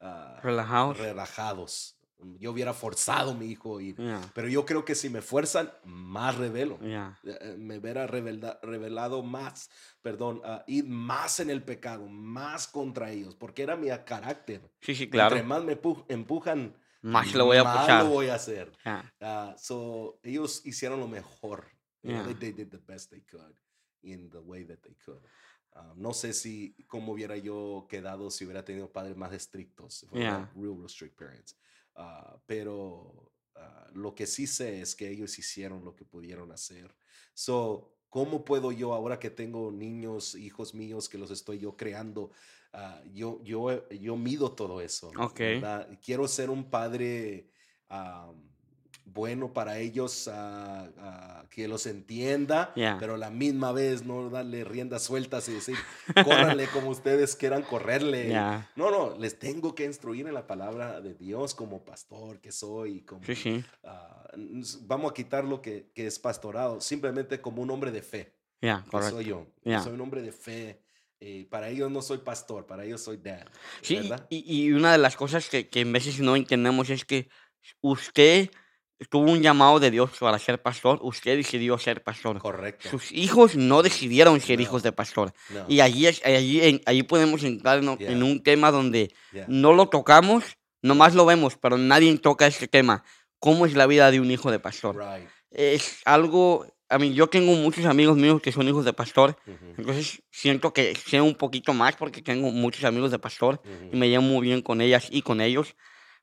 ah, 0.00 0.40
Relajados. 0.42 0.98
relajados. 0.98 1.92
Yo 2.38 2.50
hubiera 2.52 2.72
forzado 2.72 3.32
a 3.32 3.34
mi 3.34 3.46
hijo 3.46 3.76
a 3.76 3.82
ir. 3.82 3.96
Yeah. 3.96 4.22
Pero 4.34 4.48
yo 4.48 4.64
creo 4.64 4.86
que 4.86 4.94
si 4.94 5.10
me 5.10 5.20
fuerzan, 5.20 5.70
más 5.84 6.34
revelo. 6.36 6.78
Yeah. 6.80 7.18
Eh, 7.24 7.56
Me 7.58 7.76
hubiera 7.78 8.06
revelda- 8.06 8.58
revelado 8.62 9.22
más, 9.22 9.68
perdón, 10.00 10.40
ah, 10.44 10.64
ir 10.66 10.86
más 10.88 11.40
en 11.40 11.50
el 11.50 11.62
pecado, 11.62 12.06
más 12.08 12.66
contra 12.68 13.10
ellos, 13.10 13.34
porque 13.34 13.62
era 13.62 13.76
mi 13.76 13.88
carácter. 14.06 14.62
Sí, 14.80 14.94
sí, 14.94 15.04
Entre 15.04 15.18
claro. 15.18 15.44
más 15.44 15.62
me 15.62 15.80
pu- 15.80 16.06
empujan, 16.08 16.74
Más 17.02 17.34
lo 17.34 17.46
voy 17.46 17.58
a 17.58 17.64
más 17.64 17.80
puchar. 17.80 18.04
lo 18.04 18.10
voy 18.10 18.28
a 18.28 18.34
hacer. 18.34 18.72
Yeah. 18.84 19.14
Ah, 19.20 19.54
so, 19.58 20.18
ellos 20.22 20.62
hicieron 20.64 21.00
lo 21.00 21.08
mejor. 21.08 21.68
Yeah. 22.02 22.24
they, 22.24 22.34
they 22.34 22.52
did 22.52 22.70
the 22.70 22.78
best 22.78 23.10
they 23.10 23.22
could 23.22 23.56
in 24.02 24.30
the 24.30 24.38
way 24.40 24.64
that 24.64 24.80
they 24.82 24.94
could. 24.94 25.20
Ah, 25.72 25.92
no 25.96 26.12
sé 26.12 26.32
si 26.32 26.74
cómo 26.86 27.12
hubiera 27.12 27.36
yo 27.36 27.86
quedado 27.88 28.30
si 28.30 28.44
hubiera 28.44 28.64
tenido 28.64 28.90
padres 28.90 29.16
más 29.16 29.32
estrictos. 29.32 30.06
Yeah. 30.12 30.50
Real, 30.54 30.76
real 30.76 30.88
strict 30.88 31.16
parents. 31.16 31.56
Ah, 31.94 32.38
pero 32.46 33.32
lo 33.94 34.14
que 34.14 34.26
sí 34.26 34.46
sé 34.46 34.80
es 34.80 34.94
que 34.94 35.08
ellos 35.08 35.38
hicieron 35.38 35.84
lo 35.84 35.94
que 35.94 36.04
pudieron 36.04 36.52
hacer. 36.52 36.94
So, 37.34 37.96
¿cómo 38.08 38.44
puedo 38.44 38.72
yo 38.72 38.92
ahora 38.92 39.18
que 39.18 39.30
tengo 39.30 39.70
niños, 39.70 40.34
hijos 40.34 40.74
míos 40.74 41.08
que 41.08 41.18
los 41.18 41.30
estoy 41.30 41.58
yo 41.58 41.76
creando? 41.76 42.30
Ah, 42.76 43.00
yo, 43.14 43.42
yo, 43.42 43.88
yo 43.88 44.16
mido 44.16 44.52
todo 44.52 44.80
eso. 44.80 45.10
Quiero 46.04 46.28
ser 46.28 46.50
un 46.50 46.64
padre 46.70 47.48
ah, 47.88 48.30
bueno 49.04 49.52
para 49.52 49.78
ellos, 49.78 50.28
ah, 50.32 51.44
que 51.48 51.68
los 51.68 51.86
entienda, 51.86 52.72
Yeah. 52.76 52.98
pero 53.00 53.14
a 53.14 53.18
la 53.18 53.30
misma 53.30 53.72
vez 53.72 54.04
no 54.04 54.28
darle 54.28 54.62
riendas 54.64 55.04
sueltas 55.04 55.48
y 55.48 55.54
decir, 55.54 55.76
córranle 56.24 56.66
como 56.68 56.90
ustedes 56.90 57.34
quieran 57.34 57.62
correrle. 57.62 58.28
Yeah. 58.28 58.70
No, 58.76 58.90
no, 58.90 59.16
les 59.16 59.38
tengo 59.38 59.74
que 59.74 59.84
instruir 59.86 60.26
en 60.26 60.34
la 60.34 60.46
palabra 60.46 61.00
de 61.00 61.14
Dios 61.14 61.54
como 61.54 61.82
pastor 61.84 62.40
que 62.40 62.52
soy. 62.52 63.02
Como, 63.02 63.24
Sí, 63.24 63.34
sí. 63.34 63.64
vamos 64.82 65.10
a 65.12 65.14
quitar 65.14 65.44
lo 65.44 65.62
que, 65.62 65.90
que 65.94 66.06
es 66.06 66.18
pastorado, 66.18 66.80
simplemente 66.80 67.40
como 67.40 67.62
un 67.62 67.70
hombre 67.70 67.90
de 67.90 68.02
fe, 68.02 68.34
Yeah, 68.60 68.84
soy 68.90 69.26
yo. 69.26 69.46
Soy 69.64 69.92
un 69.92 70.00
hombre 70.00 70.20
de 70.22 70.32
fe. 70.32 70.82
Eh, 71.28 71.44
para 71.50 71.68
ellos 71.68 71.90
no 71.90 72.02
soy 72.02 72.18
pastor, 72.18 72.66
para 72.66 72.84
ellos 72.84 73.02
soy 73.02 73.16
dad. 73.16 73.46
Sí, 73.82 73.94
y- 73.96 74.08
¿verdad? 74.08 74.26
y, 74.30 74.62
y 74.66 74.72
una 74.72 74.92
de 74.92 74.98
las 74.98 75.16
cosas 75.16 75.48
que, 75.48 75.68
que 75.68 75.80
en 75.80 75.92
veces 75.92 76.20
no 76.20 76.36
entendemos 76.36 76.88
es 76.88 77.04
que 77.04 77.28
usted 77.80 78.48
tuvo 79.10 79.32
un 79.32 79.42
llamado 79.42 79.80
de 79.80 79.90
Dios 79.90 80.10
para 80.20 80.38
ser 80.38 80.62
pastor, 80.62 81.00
usted 81.02 81.36
decidió 81.36 81.76
ser 81.78 82.04
pastor. 82.04 82.38
Correcto. 82.38 82.88
Sus 82.88 83.10
hijos 83.10 83.56
no 83.56 83.82
decidieron 83.82 84.40
ser 84.40 84.58
No. 84.58 84.62
hijos 84.62 84.82
de 84.84 84.92
pastor. 84.92 85.32
No, 85.50 85.64
Y 85.68 85.80
allí, 85.80 86.06
es- 86.06 86.24
allí, 86.24 86.60
en- 86.62 86.80
allí 86.86 87.02
podemos 87.02 87.42
entrar 87.42 87.78
en, 87.80 87.88
o- 87.88 87.92
en 87.98 88.18
Yeah. 88.18 88.24
un 88.24 88.42
tema 88.44 88.70
donde 88.70 89.12
yeah, 89.32 89.46
no 89.48 89.72
lo 89.72 89.88
tocamos, 89.88 90.44
nomás 90.80 91.14
lo 91.16 91.26
vemos, 91.26 91.56
pero 91.60 91.76
nadie 91.76 92.16
toca 92.18 92.46
este 92.46 92.68
tema. 92.68 93.02
¿Cómo 93.40 93.66
es 93.66 93.74
la 93.74 93.86
vida 93.86 94.10
de 94.12 94.20
un 94.20 94.30
hijo 94.30 94.50
de 94.52 94.60
pastor? 94.60 94.96
right. 94.96 95.28
Es 95.50 96.00
algo, 96.04 96.66
a 96.88 96.98
mí 96.98 97.14
yo 97.14 97.26
tengo 97.28 97.52
muchos 97.54 97.84
amigos 97.86 98.16
míos 98.16 98.40
que 98.40 98.52
son 98.52 98.68
hijos 98.68 98.84
de 98.84 98.92
pastor, 98.92 99.36
ujú, 99.46 99.74
entonces 99.78 100.22
siento 100.30 100.72
que 100.72 100.94
sé 100.94 101.20
un 101.20 101.34
poquito 101.34 101.74
más 101.74 101.96
porque 101.96 102.22
tengo 102.22 102.50
muchos 102.50 102.84
amigos 102.84 103.10
de 103.10 103.18
pastor 103.18 103.60
y 103.64 103.68
ujú. 103.68 103.96
me 103.96 104.08
llevo 104.08 104.22
muy 104.22 104.46
bien 104.46 104.62
con 104.62 104.80
ellas 104.80 105.08
y 105.10 105.22
con 105.22 105.40
ellos, 105.40 105.76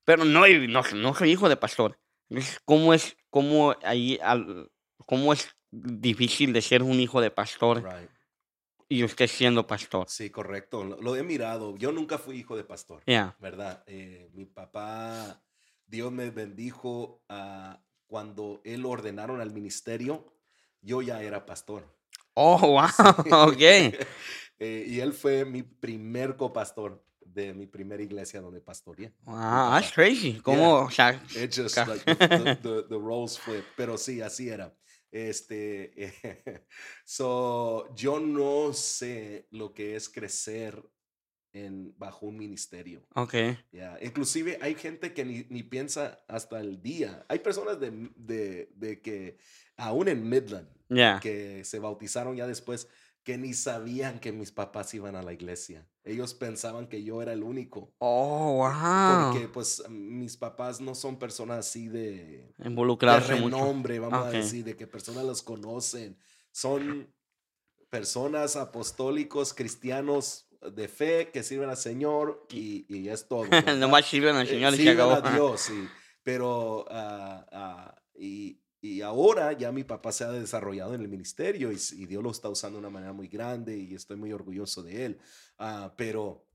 pero 0.05 0.25
no, 0.25 0.47
no, 0.47 0.81
no 0.95 1.15
soy 1.15 1.31
hijo 1.31 1.49
de 1.49 1.57
pastor. 1.57 1.99
Entonces, 2.29 2.59
¿cómo 2.65 2.93
es, 2.93 3.15
cómo 3.29 3.75
ahí, 3.83 4.19
al- 4.23 4.71
cómo 5.05 5.33
es 5.33 5.49
difícil 5.71 6.53
de 6.53 6.61
ser 6.61 6.81
un 6.83 6.99
hijo 6.99 7.19
de 7.21 7.31
pastor 7.31 7.83
Right. 7.83 8.09
y 8.89 9.03
usted 9.03 9.27
siendo 9.27 9.67
pastor? 9.67 10.07
Sí, 10.09 10.29
correcto. 10.29 10.83
Lo, 10.83 11.01
lo 11.01 11.15
he 11.15 11.23
mirado. 11.23 11.75
Yo 11.77 11.91
nunca 11.91 12.17
fui 12.17 12.37
hijo 12.37 12.55
de 12.55 12.63
pastor. 12.63 13.03
Yeah. 13.05 13.35
¿verdad? 13.39 13.83
Eh, 13.87 14.29
mi 14.33 14.45
papá, 14.45 15.43
Dios 15.85 16.11
me 16.11 16.29
bendijo 16.29 17.23
ah, 17.29 17.83
cuando 18.07 18.61
él 18.63 18.85
ordenaron 18.85 19.41
al 19.41 19.51
ministerio, 19.51 20.32
yo 20.83 21.01
ya 21.01 21.21
era 21.23 21.45
pastor. 21.45 21.83
Oh, 22.35 22.57
wow, 22.61 23.47
ok. 23.47 23.61
Eh, 24.59 24.85
y 24.87 24.99
él 25.01 25.11
fue 25.13 25.43
mi 25.43 25.61
primer 25.63 26.37
copastor 26.37 27.03
de 27.19 27.53
mi 27.53 27.67
primera 27.67 28.01
iglesia 28.01 28.39
donde 28.39 28.61
pastoreé. 28.61 29.11
Wow, 29.25 29.71
that's 29.71 29.91
crazy. 29.91 30.39
¿Cómo, 30.41 30.85
o 30.85 30.89
sea, 30.91 31.21
It 31.35 31.53
just 31.53 31.75
like 31.75 32.05
the, 32.05 32.55
the, 32.61 32.83
the- 32.87 32.97
roles 32.97 33.37
flip. 33.37 33.65
Pero 33.75 33.97
sí, 33.97 34.21
así 34.21 34.47
era. 34.49 34.73
Este, 35.11 36.13
so, 37.05 37.93
yo 37.95 38.19
no 38.19 38.73
sé 38.73 39.47
lo 39.51 39.73
que 39.73 39.95
es 39.95 40.07
crecer 40.07 40.81
en, 41.53 41.93
bajo 41.97 42.25
un 42.27 42.37
ministerio. 42.37 43.05
ok, 43.15 43.33
Ya, 43.71 43.97
Inclusive 44.01 44.57
hay 44.61 44.75
gente 44.75 45.13
que 45.13 45.25
ni, 45.25 45.45
ni 45.49 45.63
piensa 45.63 46.23
hasta 46.27 46.59
el 46.59 46.81
día. 46.81 47.25
Hay 47.27 47.39
personas 47.39 47.79
de, 47.79 47.91
de, 48.15 48.71
de 48.75 49.01
que, 49.01 49.37
aún 49.87 50.07
en 50.07 50.27
Midland, 50.29 50.67
yeah. 50.89 51.19
que 51.21 51.63
se 51.65 51.79
bautizaron 51.79 52.35
ya 52.35 52.47
después, 52.47 52.87
que 53.23 53.37
ni 53.37 53.53
sabían 53.53 54.19
que 54.19 54.31
mis 54.31 54.51
papás 54.51 54.93
iban 54.93 55.15
a 55.15 55.21
la 55.23 55.31
iglesia. 55.33 55.87
Ellos 56.03 56.33
pensaban 56.33 56.87
que 56.87 57.03
yo 57.03 57.21
era 57.21 57.31
el 57.31 57.41
único. 57.43 57.93
Oh, 57.99 58.55
wow. 58.57 59.31
Porque 59.31 59.47
pues 59.47 59.81
mis 59.89 60.35
papás 60.35 60.81
no 60.81 60.93
son 60.95 61.17
personas 61.17 61.59
así 61.59 61.87
de, 61.87 62.53
de 62.57 62.67
Involucrarse 62.67 63.35
mucho. 63.35 63.55
renombre, 63.55 63.99
vamos 63.99 64.19
Ok. 64.19 64.25
a 64.25 64.31
decir, 64.31 64.65
de 64.65 64.75
que 64.75 64.87
personas 64.87 65.23
los 65.23 65.41
conocen. 65.41 66.17
Son 66.51 67.09
personas 67.89 68.55
apostólicos, 68.55 69.53
cristianos 69.53 70.47
de 70.75 70.87
fe 70.87 71.29
que 71.31 71.43
sirven 71.43 71.69
al 71.69 71.77
Señor 71.77 72.45
y, 72.49 72.85
y 72.93 73.07
es 73.09 73.27
todo. 73.27 73.43
¿verdad? 73.49 73.75
Nomás 73.77 74.05
sirven 74.05 74.35
al 74.35 74.47
Eh, 74.47 74.49
Señor 74.49 74.73
y 74.73 74.77
se 74.83 74.89
acabó. 74.89 75.11
a 75.13 75.31
Dios, 75.33 75.61
sí. 75.61 75.87
Pero, 76.23 76.85
ah, 76.89 77.45
ah, 77.51 77.95
y, 78.15 78.59
y 78.83 78.99
ahora 79.01 79.53
ya 79.53 79.71
mi 79.71 79.85
papá 79.85 80.11
se 80.11 80.25
ha 80.25 80.31
desarrollado 80.31 80.93
en 80.93 80.99
el 80.99 81.07
ministerio 81.07 81.71
y, 81.71 82.05
Dios 82.05 82.21
lo 82.21 82.31
está 82.31 82.49
usando 82.49 82.77
de 82.77 82.79
una 82.81 82.89
manera 82.89 83.13
muy 83.13 83.29
grande 83.29 83.77
y 83.77 83.95
estoy 83.95 84.17
muy 84.17 84.33
orgulloso 84.33 84.83
de 84.83 85.05
él. 85.05 85.19
Ah, 85.57 85.93
pero 85.95 86.45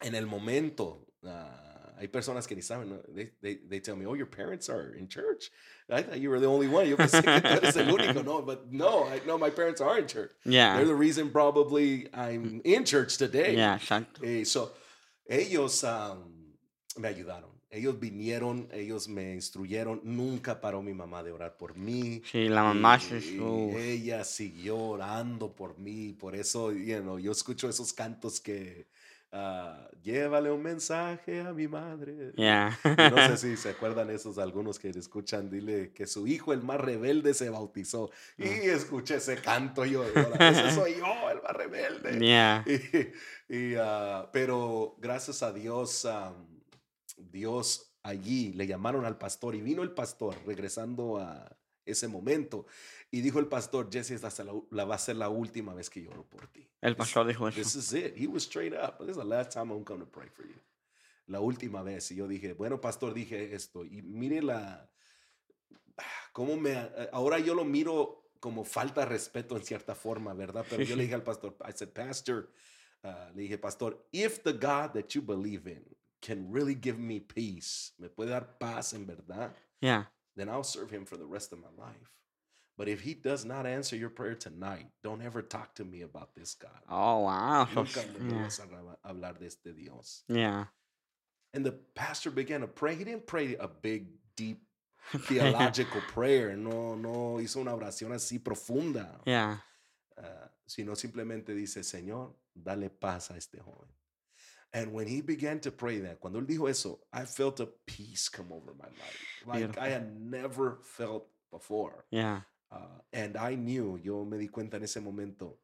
en 0.00 0.16
el 0.16 0.26
momento, 0.26 1.06
ah, 1.22 1.94
hay 1.96 2.08
personas 2.08 2.48
que 2.48 2.56
ni 2.56 2.62
saben, 2.62 2.88
¿no? 2.88 2.98
they, 3.14 3.30
they, 3.40 3.54
they 3.68 3.80
tell 3.80 3.94
me, 3.94 4.04
oh, 4.04 4.16
your 4.16 4.28
parents 4.28 4.68
are 4.68 4.96
in 4.98 5.06
church. 5.06 5.52
I 5.88 6.02
thought 6.02 6.18
you 6.18 6.30
were 6.30 6.40
the 6.40 6.48
only 6.48 6.66
one. 6.66 6.88
Yo 6.88 6.96
pensé 6.96 7.22
que 7.22 7.40
tú 7.40 7.56
eres 7.58 7.76
el 7.76 7.86
único. 7.86 8.24
No, 8.24 8.42
but 8.42 8.72
no, 8.72 9.04
I, 9.04 9.20
no, 9.24 9.38
my 9.38 9.50
parents 9.50 9.80
are 9.80 9.96
in 9.96 10.08
church. 10.08 10.32
Yeah, 10.44 10.76
They're 10.76 10.86
the 10.86 10.94
reason 10.96 11.30
probably 11.30 12.08
I'm 12.12 12.62
in 12.64 12.84
church 12.84 13.16
today. 13.16 13.54
yeah, 13.54 13.78
exacto. 13.78 14.24
Eh, 14.24 14.42
so, 14.42 14.72
ellos 15.30 15.84
am, 15.84 16.56
me 16.98 17.08
ayudaron. 17.08 17.59
Ellos 17.72 18.00
vinieron, 18.00 18.68
ellos 18.72 19.06
me 19.08 19.34
instruyeron. 19.34 20.00
Nunca 20.02 20.60
paró 20.60 20.82
mi 20.82 20.92
mamá 20.92 21.22
de 21.22 21.30
orar 21.30 21.56
por 21.56 21.76
mí. 21.76 22.20
Sí, 22.30 22.48
la 22.48 22.64
mamá 22.64 22.98
Y- 22.98 23.14
y 23.38 23.76
ella 23.76 24.24
siguió 24.24 24.76
orando 24.76 25.54
por 25.54 25.78
mí. 25.78 26.12
Por 26.12 26.34
eso, 26.34 26.72
you 26.72 26.98
know, 27.00 27.18
yo 27.18 27.30
escucho 27.30 27.68
esos 27.68 27.92
cantos 27.92 28.40
que 28.40 28.88
ah, 29.32 29.88
llévale 30.02 30.50
un 30.50 30.60
mensaje 30.60 31.38
a 31.42 31.52
mi 31.52 31.68
madre. 31.68 32.32
Yeah. 32.34 32.76
No 32.84 33.16
sé 33.28 33.36
si 33.36 33.56
se 33.56 33.68
acuerdan 33.70 34.10
esos 34.10 34.38
algunos 34.38 34.80
que 34.80 34.88
escuchan, 34.88 35.48
dile 35.48 35.92
que 35.92 36.08
su 36.08 36.26
hijo, 36.26 36.52
el 36.52 36.64
más 36.64 36.80
rebelde, 36.80 37.32
se 37.34 37.48
bautizó. 37.50 38.10
Y 38.36 38.48
Ah. 38.48 38.74
escuché 38.74 39.14
ese 39.18 39.36
canto 39.36 39.84
yo, 39.84 40.02
"Ahora, 40.16 40.50
ese 40.50 40.72
soy 40.88 40.94
yo, 40.96 41.30
el 41.30 41.40
más 41.42 41.52
rebelde. 41.52 42.18
Yeah. 42.18 42.64
Y, 43.48 43.54
y, 43.56 43.74
ah, 43.78 44.28
pero 44.32 44.96
gracias 45.00 45.44
a 45.44 45.52
Dios, 45.52 46.04
am, 46.06 46.34
Dios 47.30 47.94
allí 48.02 48.52
le 48.54 48.66
llamaron 48.66 49.04
al 49.04 49.18
pastor 49.18 49.54
y 49.54 49.60
vino 49.60 49.82
el 49.82 49.92
pastor 49.92 50.34
regresando 50.46 51.18
a 51.18 51.56
ese 51.84 52.08
momento 52.08 52.66
y 53.10 53.20
dijo 53.20 53.38
el 53.40 53.46
pastor, 53.48 53.88
Jesse, 53.92 54.12
esta 54.12 54.28
es 54.28 54.38
la, 54.38 54.52
la- 54.70 54.84
va 54.84 54.94
a 54.94 54.98
ser 54.98 55.16
la 55.16 55.28
última 55.28 55.74
vez 55.74 55.90
que 55.90 56.02
lloro 56.02 56.24
por 56.24 56.46
ti. 56.48 56.66
El 56.80 56.94
This- 56.94 56.98
pastor 56.98 57.26
dijo 57.26 57.50
This 57.50 57.74
eso. 57.74 57.78
is 57.80 57.92
it. 57.92 58.14
He 58.16 58.26
was 58.26 58.44
straight 58.44 58.72
up. 58.74 58.98
This 59.00 59.10
is 59.10 59.16
the 59.16 59.24
last 59.24 59.52
time 59.52 59.72
I'm 59.72 59.82
going 59.84 60.00
to 60.00 60.06
pray 60.06 60.28
for 60.28 60.46
you. 60.46 60.54
La 61.26 61.40
última 61.40 61.82
vez. 61.82 62.10
Y 62.10 62.16
yo 62.16 62.26
dije, 62.28 62.52
bueno, 62.54 62.80
pastor, 62.80 63.12
dije 63.14 63.54
esto. 63.54 63.84
Y 63.84 64.02
mire 64.02 64.42
la... 64.42 64.88
Cómo 66.32 66.56
me... 66.56 66.74
Ahora 67.12 67.38
yo 67.38 67.54
lo 67.54 67.64
miro 67.64 68.30
como 68.40 68.64
falta 68.64 69.00
de 69.02 69.06
respeto 69.06 69.56
en 69.56 69.62
cierta 69.64 69.94
forma, 69.94 70.32
¿verdad? 70.32 70.64
Pero 70.68 70.82
yo 70.82 70.96
le 70.96 71.02
dije 71.04 71.14
al 71.14 71.22
pastor, 71.22 71.56
I 71.68 71.72
said, 71.74 71.90
pastor, 71.90 72.50
uh, 73.04 73.34
le 73.34 73.42
dije, 73.42 73.58
pastor, 73.58 74.06
if 74.12 74.42
the 74.42 74.52
God 74.52 74.92
that 74.94 75.08
you 75.14 75.20
believe 75.22 75.70
in 75.70 75.84
can 76.22 76.50
really 76.50 76.74
give 76.74 76.98
me 76.98 77.20
peace, 77.20 77.92
me 77.98 78.08
puede 78.08 78.28
dar 78.30 78.46
paz 78.58 78.92
en 78.92 79.06
verdad, 79.06 79.50
Yeah. 79.80 80.04
then 80.36 80.48
I'll 80.48 80.64
serve 80.64 80.90
him 80.90 81.04
for 81.06 81.16
the 81.16 81.26
rest 81.26 81.52
of 81.52 81.58
my 81.58 81.70
life. 81.76 82.10
But 82.76 82.88
if 82.88 83.02
he 83.02 83.12
does 83.14 83.44
not 83.44 83.66
answer 83.66 83.94
your 83.96 84.08
prayer 84.10 84.34
tonight, 84.34 84.86
don't 85.02 85.20
ever 85.22 85.42
talk 85.42 85.74
to 85.74 85.84
me 85.84 86.02
about 86.02 86.34
this 86.34 86.54
God. 86.54 86.80
Oh, 86.88 87.20
wow. 87.20 87.68
Nunca 87.74 88.00
me 88.20 88.34
yeah. 88.34 88.48
a 89.04 89.08
hablar 89.08 89.38
de 89.38 89.46
este 89.46 89.74
Dios. 89.76 90.22
Yeah. 90.28 90.64
And 91.52 91.64
the 91.64 91.72
pastor 91.94 92.30
began 92.30 92.60
to 92.62 92.66
pray. 92.68 92.94
He 92.94 93.04
didn't 93.04 93.26
pray 93.26 93.54
a 93.56 93.68
big, 93.68 94.06
deep 94.34 94.62
theological 95.26 96.00
prayer. 96.08 96.56
No, 96.56 96.94
no 96.94 97.38
hizo 97.38 97.56
una 97.60 97.72
oración 97.74 98.12
así 98.12 98.38
profunda. 98.42 99.20
yeah. 99.26 99.58
uh, 100.16 100.46
sino 100.66 100.94
simplemente 100.94 101.54
dice, 101.54 101.82
Señor, 101.82 102.32
dale 102.54 102.88
paz 102.90 103.30
a 103.30 103.36
este 103.36 103.58
joven. 103.58 103.88
And 104.72 104.92
when 104.92 105.08
he 105.08 105.20
began 105.20 105.58
to 105.60 105.72
pray 105.72 105.98
that, 106.00 106.20
cuando 106.20 106.40
él 106.40 106.46
dijo 106.46 106.68
eso, 106.68 107.00
I 107.12 107.24
felt 107.24 107.58
a 107.60 107.66
peace 107.86 108.28
come 108.28 108.52
over 108.52 108.72
my 108.78 108.86
life, 108.86 109.44
like 109.46 109.58
Beautiful. 109.58 109.82
I 109.82 109.88
had 109.88 110.20
never 110.20 110.78
felt 110.84 111.26
before. 111.50 112.04
Yeah. 112.10 112.42
Uh, 112.70 113.00
and 113.12 113.36
I 113.36 113.56
knew, 113.56 113.98
yo 114.02 114.24
me 114.24 114.38
di 114.38 114.46
cuenta 114.46 114.74
en 114.74 114.84
ese 114.84 114.98
momento, 114.98 115.56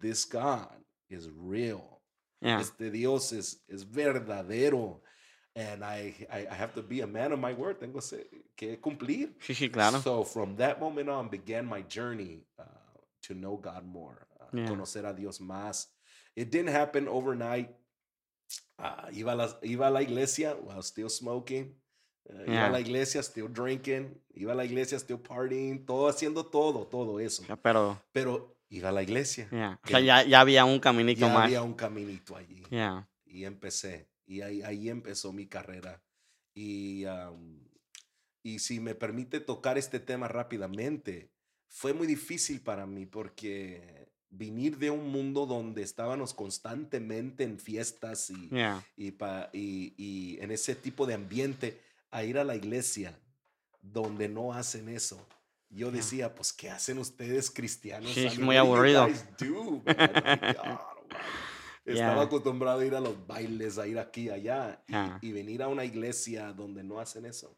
this 0.00 0.24
God 0.24 0.68
is 1.10 1.28
real. 1.36 2.00
Yeah. 2.40 2.60
Este 2.60 2.92
Dios 2.92 3.32
es, 3.32 3.56
es 3.68 3.82
verdadero. 3.84 5.00
And 5.56 5.82
I, 5.82 6.14
I, 6.30 6.46
I 6.50 6.54
have 6.54 6.74
to 6.74 6.82
be 6.82 7.00
a 7.00 7.06
man 7.06 7.32
of 7.32 7.40
my 7.40 7.54
word. 7.54 7.80
Tengo 7.80 8.00
que 8.56 8.76
cumplir. 8.76 9.30
Sí, 9.40 9.54
sí, 9.54 9.72
claro. 9.72 9.98
So 10.00 10.22
from 10.22 10.54
that 10.56 10.78
moment 10.80 11.08
on 11.08 11.28
began 11.28 11.66
my 11.66 11.80
journey 11.82 12.44
uh, 12.58 12.64
to 13.22 13.34
know 13.34 13.56
God 13.56 13.84
more, 13.84 14.26
uh, 14.40 14.44
Yeah. 14.52 14.68
conocer 14.68 15.04
a 15.08 15.12
Dios 15.12 15.38
más. 15.40 15.86
It 16.36 16.50
didn't 16.52 16.70
happen 16.72 17.08
overnight. 17.08 17.70
Uh, 18.78 19.08
iba, 19.12 19.32
a 19.32 19.34
la, 19.36 19.58
iba 19.62 19.86
a 19.86 19.90
la 19.90 20.02
iglesia 20.02 20.54
while 20.54 20.82
still 20.82 21.08
smoking. 21.08 21.74
Uh, 22.28 22.42
Iba 22.42 22.52
Yeah. 22.52 22.66
a 22.66 22.70
la 22.70 22.80
iglesia 22.80 23.22
still 23.22 23.48
drinking. 23.48 24.20
Iba 24.34 24.52
a 24.52 24.54
la 24.56 24.64
iglesia 24.64 24.98
still 24.98 25.18
partying. 25.18 25.86
Todo 25.86 26.08
haciendo 26.08 26.44
todo, 26.44 26.86
todo 26.86 27.18
eso. 27.20 27.42
Pero, 27.62 28.02
Pero 28.12 28.56
iba 28.68 28.88
a 28.90 28.92
la 28.92 29.02
iglesia. 29.02 29.48
yeah. 29.50 29.80
O 29.82 29.88
sea, 29.88 30.00
ya, 30.00 30.22
ya 30.24 30.40
había 30.40 30.64
un 30.64 30.78
caminito 30.80 31.20
ya 31.20 31.32
más. 31.32 31.44
había 31.44 31.62
un 31.62 31.74
caminito 31.74 32.36
allí 32.36 32.62
y 33.26 33.44
empecé. 33.44 34.08
Y 34.26 34.40
ahí, 34.40 34.62
ahí 34.62 34.88
empezó 34.90 35.32
mi 35.32 35.46
carrera. 35.46 36.02
Y, 36.54 37.04
am, 37.04 37.60
y 38.42 38.58
si 38.58 38.80
me 38.80 38.94
permite 38.94 39.40
tocar 39.40 39.78
este 39.78 40.00
tema 40.00 40.26
rápidamente, 40.28 41.30
fue 41.68 41.92
muy 41.92 42.06
difícil 42.06 42.60
para 42.60 42.86
mí 42.86 43.06
porque 43.06 44.05
venir 44.36 44.76
de 44.78 44.90
un 44.90 45.10
mundo 45.10 45.46
donde 45.46 45.82
estábamos 45.82 46.34
constantemente 46.34 47.44
en 47.44 47.58
fiestas 47.58 48.30
y, 48.30 48.48
Yeah. 48.50 48.84
y, 48.96 49.10
pa- 49.12 49.50
y- 49.52 49.94
y 49.96 50.38
en 50.40 50.50
ese 50.50 50.74
tipo 50.74 51.06
de 51.06 51.14
ambiente, 51.14 51.80
a 52.10 52.22
ir 52.24 52.38
a 52.38 52.44
la 52.44 52.54
iglesia 52.56 53.18
donde 53.82 54.28
no 54.28 54.52
hacen 54.52 54.88
eso. 54.88 55.24
Yo 55.68 55.90
decía, 55.90 56.34
pues, 56.34 56.52
¿qué 56.52 56.70
hacen 56.70 56.98
ustedes 56.98 57.50
cristianos? 57.50 58.12
Sí, 58.12 58.26
es 58.26 58.38
muy 58.38 58.56
aburrido. 58.56 59.08
do, 59.38 59.82
almighty. 59.86 59.86
Estaba 61.84 62.22
acostumbrado 62.22 62.80
a 62.80 62.84
ir 62.86 62.94
a 62.94 63.00
los 63.00 63.26
bailes, 63.26 63.78
a 63.78 63.86
ir 63.86 63.98
aquí 63.98 64.22
y 64.22 64.30
allá, 64.30 64.82
y, 65.20 65.28
y 65.28 65.32
venir 65.32 65.62
a 65.62 65.68
una 65.68 65.84
iglesia 65.84 66.52
donde 66.52 66.82
no 66.82 66.98
hacen 66.98 67.26
eso. 67.26 67.56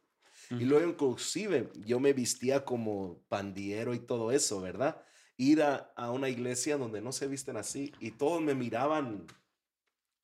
Y 0.50 0.54
Ujú. 0.56 0.64
luego 0.66 0.88
inclusive 0.90 1.70
yo 1.86 1.98
me 2.00 2.12
vestía 2.12 2.64
como 2.64 3.20
pandiero 3.28 3.94
y 3.94 3.98
todo 3.98 4.30
eso, 4.32 4.60
¿verdad? 4.60 5.00
Ir 5.38 5.62
a, 5.62 5.92
a 5.96 6.11
una 6.11 6.29
iglesia 6.29 6.77
donde 6.77 7.01
no 7.01 7.12
se 7.12 7.27
visten 7.29 7.57
así 7.57 7.92
y 8.01 8.11
todos 8.11 8.42
me 8.42 8.55
miraban 8.55 9.24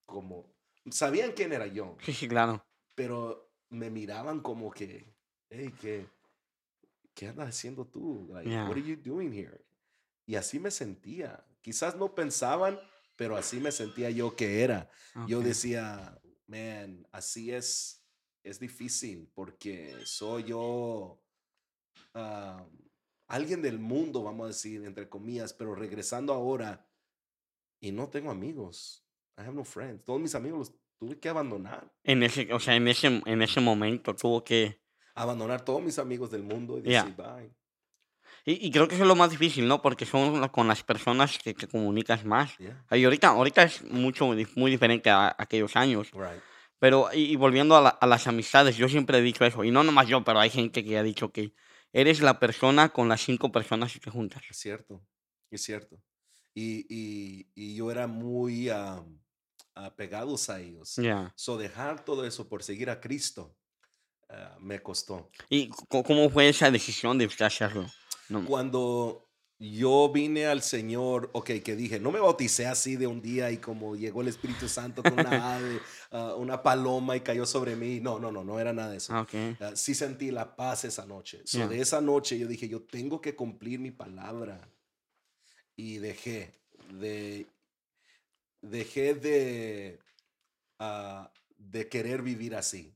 como, 0.06 0.52
sabían 0.90 1.32
quién 1.32 1.52
era 1.52 1.66
yo, 1.66 1.96
claro. 2.28 2.64
pero 2.94 3.50
me 3.70 3.90
miraban 3.90 4.40
como 4.40 4.70
que, 4.72 5.06
hey, 5.50 5.72
¿qué, 5.80 6.06
qué 7.14 7.28
andas 7.28 7.48
haciendo 7.48 7.86
tú? 7.86 8.28
Like, 8.32 8.50
Yeah. 8.50 8.64
what 8.68 8.76
are 8.76 8.82
you 8.82 8.96
doing 8.96 9.32
here? 9.32 9.64
Y 10.26 10.34
así 10.36 10.58
me 10.58 10.70
sentía. 10.70 11.44
Quizás 11.62 11.96
no 11.96 12.14
pensaban, 12.14 12.78
pero 13.16 13.36
así 13.36 13.60
me 13.60 13.70
sentía 13.72 14.10
yo 14.10 14.34
que 14.36 14.62
era. 14.62 14.90
Yo 15.28 15.38
Ok. 15.38 15.44
decía, 15.44 16.20
man, 16.46 17.06
así 17.12 17.52
es, 17.52 18.04
es 18.42 18.58
difícil 18.58 19.30
porque 19.34 19.94
soy 20.04 20.44
yo 20.44 21.20
ah, 22.14 22.66
alguien 23.34 23.62
del 23.62 23.78
mundo, 23.78 24.22
vamos 24.22 24.44
a 24.44 24.48
decir, 24.48 24.84
entre 24.84 25.08
comillas, 25.08 25.52
pero 25.52 25.74
regresando 25.74 26.32
ahora 26.32 26.86
y 27.80 27.92
no 27.92 28.08
tengo 28.08 28.30
amigos. 28.30 29.04
I 29.36 29.42
have 29.42 29.54
no 29.54 29.64
friends. 29.64 30.04
Todos 30.04 30.20
mis 30.20 30.34
amigos 30.34 30.58
los 30.58 30.72
tuve 30.98 31.18
que 31.18 31.28
abandonar. 31.28 31.92
En 32.04 32.22
ese, 32.22 32.52
o 32.52 32.60
sea, 32.60 32.76
en 32.76 32.86
ese, 32.88 33.22
en 33.26 33.42
ese 33.42 33.60
momento 33.60 34.14
tuvo 34.14 34.44
que... 34.44 34.80
Abandonar 35.16 35.64
todos 35.64 35.82
mis 35.82 35.98
amigos 35.98 36.30
del 36.30 36.42
mundo 36.42 36.78
y 36.78 36.82
Yeah. 36.82 37.02
decir 37.04 37.16
bye. 37.16 37.54
Y, 38.46 38.66
y 38.66 38.70
creo 38.70 38.86
que 38.88 38.94
eso 38.94 39.04
es 39.04 39.08
lo 39.08 39.16
más 39.16 39.30
difícil, 39.30 39.66
¿no? 39.66 39.80
Porque 39.80 40.04
son 40.06 40.46
con 40.48 40.68
las 40.68 40.82
personas 40.82 41.38
que, 41.38 41.54
que 41.54 41.66
comunicas 41.66 42.24
más. 42.24 42.56
Yeah. 42.58 42.84
Y 42.92 43.04
ahorita, 43.04 43.28
ahorita 43.28 43.62
es 43.62 43.82
mucho, 43.84 44.26
muy 44.54 44.70
diferente 44.70 45.08
a, 45.10 45.28
a 45.28 45.36
aquellos 45.38 45.76
años. 45.76 46.10
Right. 46.12 46.42
Pero, 46.78 47.08
y, 47.12 47.32
y 47.32 47.36
volviendo 47.36 47.76
a, 47.76 47.80
la- 47.80 47.88
a 47.88 48.06
las 48.06 48.26
amistades, 48.26 48.76
yo 48.76 48.88
siempre 48.88 49.18
he 49.18 49.22
dicho 49.22 49.44
eso, 49.44 49.64
y 49.64 49.70
no 49.70 49.82
nomás 49.82 50.08
yo, 50.08 50.22
pero 50.24 50.40
hay 50.40 50.50
gente 50.50 50.84
que 50.84 50.98
ha 50.98 51.02
dicho 51.02 51.30
que 51.32 51.54
eres 51.94 52.20
la 52.20 52.38
persona 52.38 52.90
con 52.90 53.08
las 53.08 53.22
cinco 53.22 53.50
personas 53.50 53.92
que 53.92 54.00
te 54.00 54.10
juntas. 54.10 54.42
Es 54.50 54.58
cierto. 54.58 55.00
Es 55.50 55.62
cierto. 55.62 56.02
Y, 56.52 56.84
y, 56.88 57.48
y 57.54 57.76
yo 57.76 57.90
era 57.90 58.06
muy 58.06 58.68
am, 58.68 59.20
apegados 59.74 60.50
a 60.50 60.60
ellos. 60.60 60.96
Ya. 60.96 61.32
So 61.36 61.56
dejar 61.56 62.04
todo 62.04 62.26
eso 62.26 62.48
por 62.48 62.62
seguir 62.62 62.90
a 62.90 63.00
Cristo 63.00 63.56
ah, 64.28 64.56
me 64.60 64.82
costó. 64.82 65.30
¿Y 65.48 65.68
cómo 65.88 66.28
fue 66.28 66.48
esa 66.48 66.70
decisión 66.70 67.16
de 67.16 67.26
usted 67.26 67.46
hacerlo? 67.46 67.86
No, 68.28 68.44
Cuando 68.44 69.23
yo 69.72 70.10
vine 70.12 70.46
al 70.46 70.62
Señor, 70.62 71.30
ok, 71.32 71.50
que 71.64 71.76
dije, 71.76 72.00
no 72.00 72.10
me 72.10 72.20
bauticé 72.20 72.66
así 72.66 72.96
de 72.96 73.06
un 73.06 73.22
día 73.22 73.50
y 73.50 73.58
como 73.58 73.96
llegó 73.96 74.20
el 74.20 74.28
Espíritu 74.28 74.68
Santo 74.68 75.02
con 75.02 75.14
una 75.14 75.54
ave, 75.56 75.80
ah, 76.10 76.34
una 76.36 76.62
paloma 76.62 77.16
y 77.16 77.20
cayó 77.20 77.46
sobre 77.46 77.76
mí. 77.76 78.00
No, 78.00 78.18
no, 78.18 78.30
no, 78.30 78.44
no 78.44 78.58
era 78.60 78.72
nada 78.72 78.90
de 78.90 78.98
eso. 78.98 79.14
Ah, 79.14 79.22
ok. 79.22 79.34
Ah, 79.60 79.72
sí 79.74 79.94
sentí 79.94 80.30
la 80.30 80.56
paz 80.56 80.84
esa 80.84 81.06
noche. 81.06 81.42
So. 81.44 81.68
De 81.68 81.80
esa 81.80 82.00
noche 82.00 82.38
yo 82.38 82.46
dije, 82.46 82.68
yo 82.68 82.82
tengo 82.82 83.20
que 83.20 83.34
cumplir 83.34 83.78
mi 83.78 83.90
palabra. 83.90 84.68
Y 85.76 85.98
dejé 85.98 86.54
de, 86.92 87.46
dejé 88.60 89.14
de, 89.14 90.00
de 91.58 91.88
querer 91.88 92.22
vivir 92.22 92.54
así. 92.54 92.94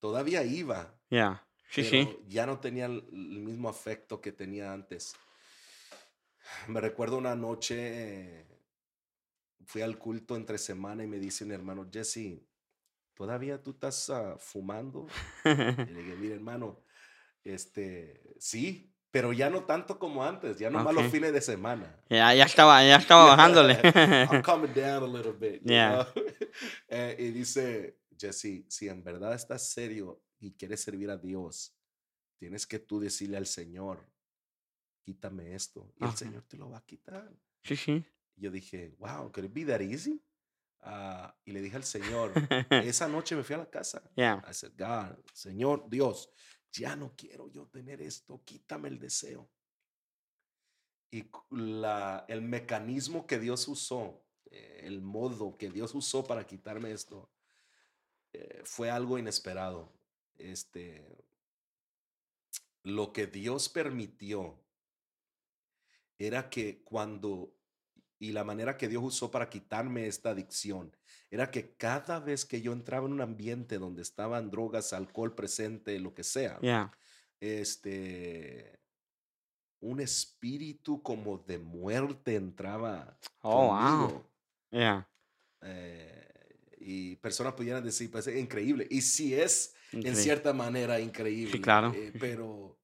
Todavía 0.00 0.44
iba, 0.44 0.94
Ya. 1.10 1.44
Sí, 1.70 1.84
sí. 1.84 2.08
ya 2.26 2.46
no 2.46 2.58
tenía 2.58 2.86
el 2.86 3.02
mismo 3.12 3.68
afecto 3.68 4.20
que 4.20 4.32
tenía 4.32 4.72
antes. 4.72 5.14
Me 6.68 6.80
recuerdo 6.80 7.16
una 7.18 7.34
noche, 7.34 8.46
fui 9.66 9.82
al 9.82 9.98
culto 9.98 10.36
entre 10.36 10.58
semana 10.58 11.02
y 11.04 11.06
me 11.06 11.18
dice 11.18 11.46
hermano, 11.52 11.88
Jesse, 11.92 12.42
¿todavía 13.14 13.62
tú 13.62 13.70
estás 13.72 14.10
ah, 14.10 14.36
fumando? 14.38 15.06
Y 15.44 15.92
le 15.92 16.02
dije, 16.02 16.16
mire, 16.16 16.34
hermano, 16.34 16.82
este, 17.44 18.20
sí, 18.38 18.92
pero 19.10 19.32
ya 19.32 19.50
no 19.50 19.64
tanto 19.64 19.98
como 19.98 20.24
antes, 20.24 20.58
ya 20.58 20.70
no 20.70 20.82
más 20.84 20.94
los 20.94 21.06
fines 21.10 21.32
de 21.32 21.40
semana. 21.40 22.00
ya, 22.08 22.32
ya 22.34 22.44
estaba, 22.44 22.82
ya 22.84 22.96
estaba 22.96 23.26
bajándole. 23.26 23.74
I'm 24.30 24.42
coming 24.42 24.72
down 24.72 25.02
a 25.02 25.06
little 25.06 25.32
bit. 25.32 25.62
you 25.62 25.72
Yeah. 25.72 26.04
know? 26.14 26.24
Eh, 26.88 27.16
y 27.18 27.30
dice, 27.32 27.98
Jesse, 28.16 28.64
si 28.68 28.88
en 28.88 29.02
verdad 29.02 29.34
estás 29.34 29.68
serio 29.70 30.22
y 30.38 30.52
quieres 30.52 30.80
servir 30.82 31.10
a 31.10 31.16
Dios, 31.16 31.74
tienes 32.38 32.66
que 32.66 32.78
tú 32.78 33.00
decirle 33.00 33.36
al 33.36 33.46
Señor, 33.46 34.06
quítame 35.02 35.54
esto. 35.54 35.92
Y 35.96 36.04
el 36.04 36.08
Ajá. 36.08 36.16
Señor 36.16 36.42
te 36.44 36.56
lo 36.56 36.70
va 36.70 36.78
a 36.78 36.84
quitar. 36.86 37.30
Sí, 37.62 37.76
sí. 37.76 38.04
Yo 38.36 38.50
dije, 38.50 38.94
wow, 38.98 39.30
could 39.32 39.44
it 39.44 39.52
be 39.52 39.64
that 39.66 39.80
easy? 39.80 40.22
Ah, 40.82 41.36
y 41.44 41.52
le 41.52 41.60
dije 41.60 41.76
al 41.76 41.84
Señor, 41.84 42.32
esa 42.70 43.06
noche 43.06 43.36
me 43.36 43.42
fui 43.42 43.54
a 43.54 43.58
la 43.58 43.70
casa. 43.70 44.02
Ya. 44.16 44.42
I 44.48 44.54
said, 44.54 44.72
God, 44.78 45.18
Señor 45.34 45.88
Dios, 45.90 46.30
ya 46.72 46.96
no 46.96 47.14
quiero 47.16 47.48
yo 47.50 47.66
tener 47.66 48.00
esto, 48.00 48.42
quítame 48.44 48.88
el 48.88 48.98
deseo. 48.98 49.50
Y 51.10 51.28
la, 51.50 52.24
el 52.28 52.40
mecanismo 52.40 53.26
que 53.26 53.38
Dios 53.38 53.66
usó, 53.68 54.24
eh, 54.50 54.82
el 54.84 55.02
modo 55.02 55.56
que 55.58 55.68
Dios 55.68 55.94
usó 55.94 56.24
para 56.24 56.46
quitarme 56.46 56.92
esto, 56.92 57.30
eh, 58.32 58.62
fue 58.64 58.90
algo 58.90 59.18
inesperado. 59.18 59.92
Este, 60.36 61.04
lo 62.84 63.12
que 63.12 63.26
Dios 63.26 63.68
permitió 63.68 64.58
era 66.20 66.50
que 66.50 66.82
cuando, 66.84 67.56
y 68.18 68.32
la 68.32 68.44
manera 68.44 68.76
que 68.76 68.88
Dios 68.88 69.02
usó 69.02 69.30
para 69.30 69.48
quitarme 69.50 70.06
esta 70.06 70.30
adicción, 70.30 70.94
era 71.30 71.50
que 71.50 71.74
cada 71.76 72.20
vez 72.20 72.44
que 72.44 72.60
yo 72.60 72.72
entraba 72.72 73.06
en 73.06 73.14
un 73.14 73.22
ambiente 73.22 73.78
donde 73.78 74.02
estaban 74.02 74.50
drogas, 74.50 74.92
alcohol 74.92 75.34
presente, 75.34 75.98
lo 75.98 76.14
que 76.14 76.24
sea, 76.24 76.60
este, 77.40 78.80
un 79.80 80.00
espíritu 80.00 81.02
como 81.02 81.38
de 81.38 81.58
muerte 81.58 82.34
entraba 82.36 83.18
Oh, 83.42 83.66
wow. 83.68 84.08
conmigo. 84.08 84.30
Ya. 84.72 85.08
eh, 85.62 86.26
y 86.82 87.16
personas 87.16 87.54
pudieran 87.54 87.84
decir, 87.84 88.10
pues 88.10 88.26
es 88.26 88.38
increíble. 88.38 88.86
Y 88.90 89.02
sí 89.02 89.34
es 89.34 89.74
en 89.92 90.16
cierta 90.16 90.52
manera 90.52 91.00
increíble. 91.00 91.60
claro. 91.62 91.90
eh, 91.92 92.10
Sí, 92.12 92.12
sí. 92.12 92.18
pero 92.18 92.79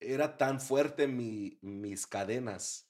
era 0.00 0.36
tan 0.36 0.60
fuerte 0.60 1.06
mi, 1.08 1.58
mis 1.62 2.06
cadenas 2.06 2.88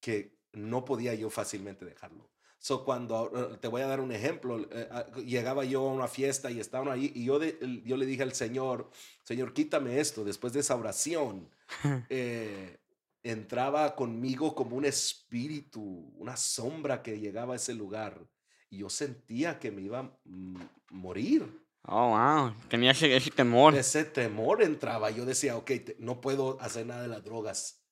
que 0.00 0.38
no 0.52 0.84
podía 0.84 1.14
yo 1.14 1.30
fácilmente 1.30 1.84
dejarlo. 1.84 2.30
So, 2.58 2.84
cuando 2.84 3.32
eh, 3.34 3.58
te 3.58 3.68
voy 3.68 3.80
a 3.82 3.86
dar 3.86 4.00
un 4.00 4.12
ejemplo, 4.12 4.58
eh, 4.70 4.88
ah, 4.90 5.06
llegaba 5.24 5.64
yo 5.64 5.88
a 5.88 5.92
una 5.92 6.08
fiesta 6.08 6.50
y 6.50 6.60
estaban 6.60 6.88
ahí 6.88 7.10
y 7.14 7.24
yo, 7.24 7.38
de- 7.38 7.58
yo 7.84 7.96
le 7.96 8.04
dije 8.04 8.22
al 8.22 8.34
Señor, 8.34 8.90
Señor, 9.24 9.54
quítame 9.54 9.98
esto. 9.98 10.24
Después 10.24 10.52
de 10.52 10.60
esa 10.60 10.76
oración, 10.76 11.48
eh, 12.10 12.78
entraba 13.22 13.94
conmigo 13.96 14.54
como 14.54 14.76
un 14.76 14.84
espíritu, 14.84 15.80
una 16.18 16.36
sombra 16.36 17.02
que 17.02 17.18
llegaba 17.18 17.54
a 17.54 17.56
ese 17.56 17.72
lugar 17.74 18.26
y 18.68 18.78
yo 18.78 18.90
sentía 18.90 19.58
que 19.58 19.70
me 19.70 19.82
iba 19.82 20.00
a 20.00 20.18
morir. 20.90 21.46
Oh, 21.86 22.10
wow. 22.10 22.54
Tenía 22.68 22.90
ese, 22.92 23.16
ese 23.16 23.30
temor. 23.30 23.74
Ese 23.74 24.04
temor 24.04 24.62
entraba. 24.62 25.10
Yo 25.10 25.24
decía, 25.24 25.56
ok, 25.56 25.66
te- 25.66 25.96
no 25.98 26.20
puedo 26.20 26.60
hacer 26.60 26.86
nada 26.86 27.02
de 27.02 27.08
las 27.08 27.24
drogas. 27.24 27.82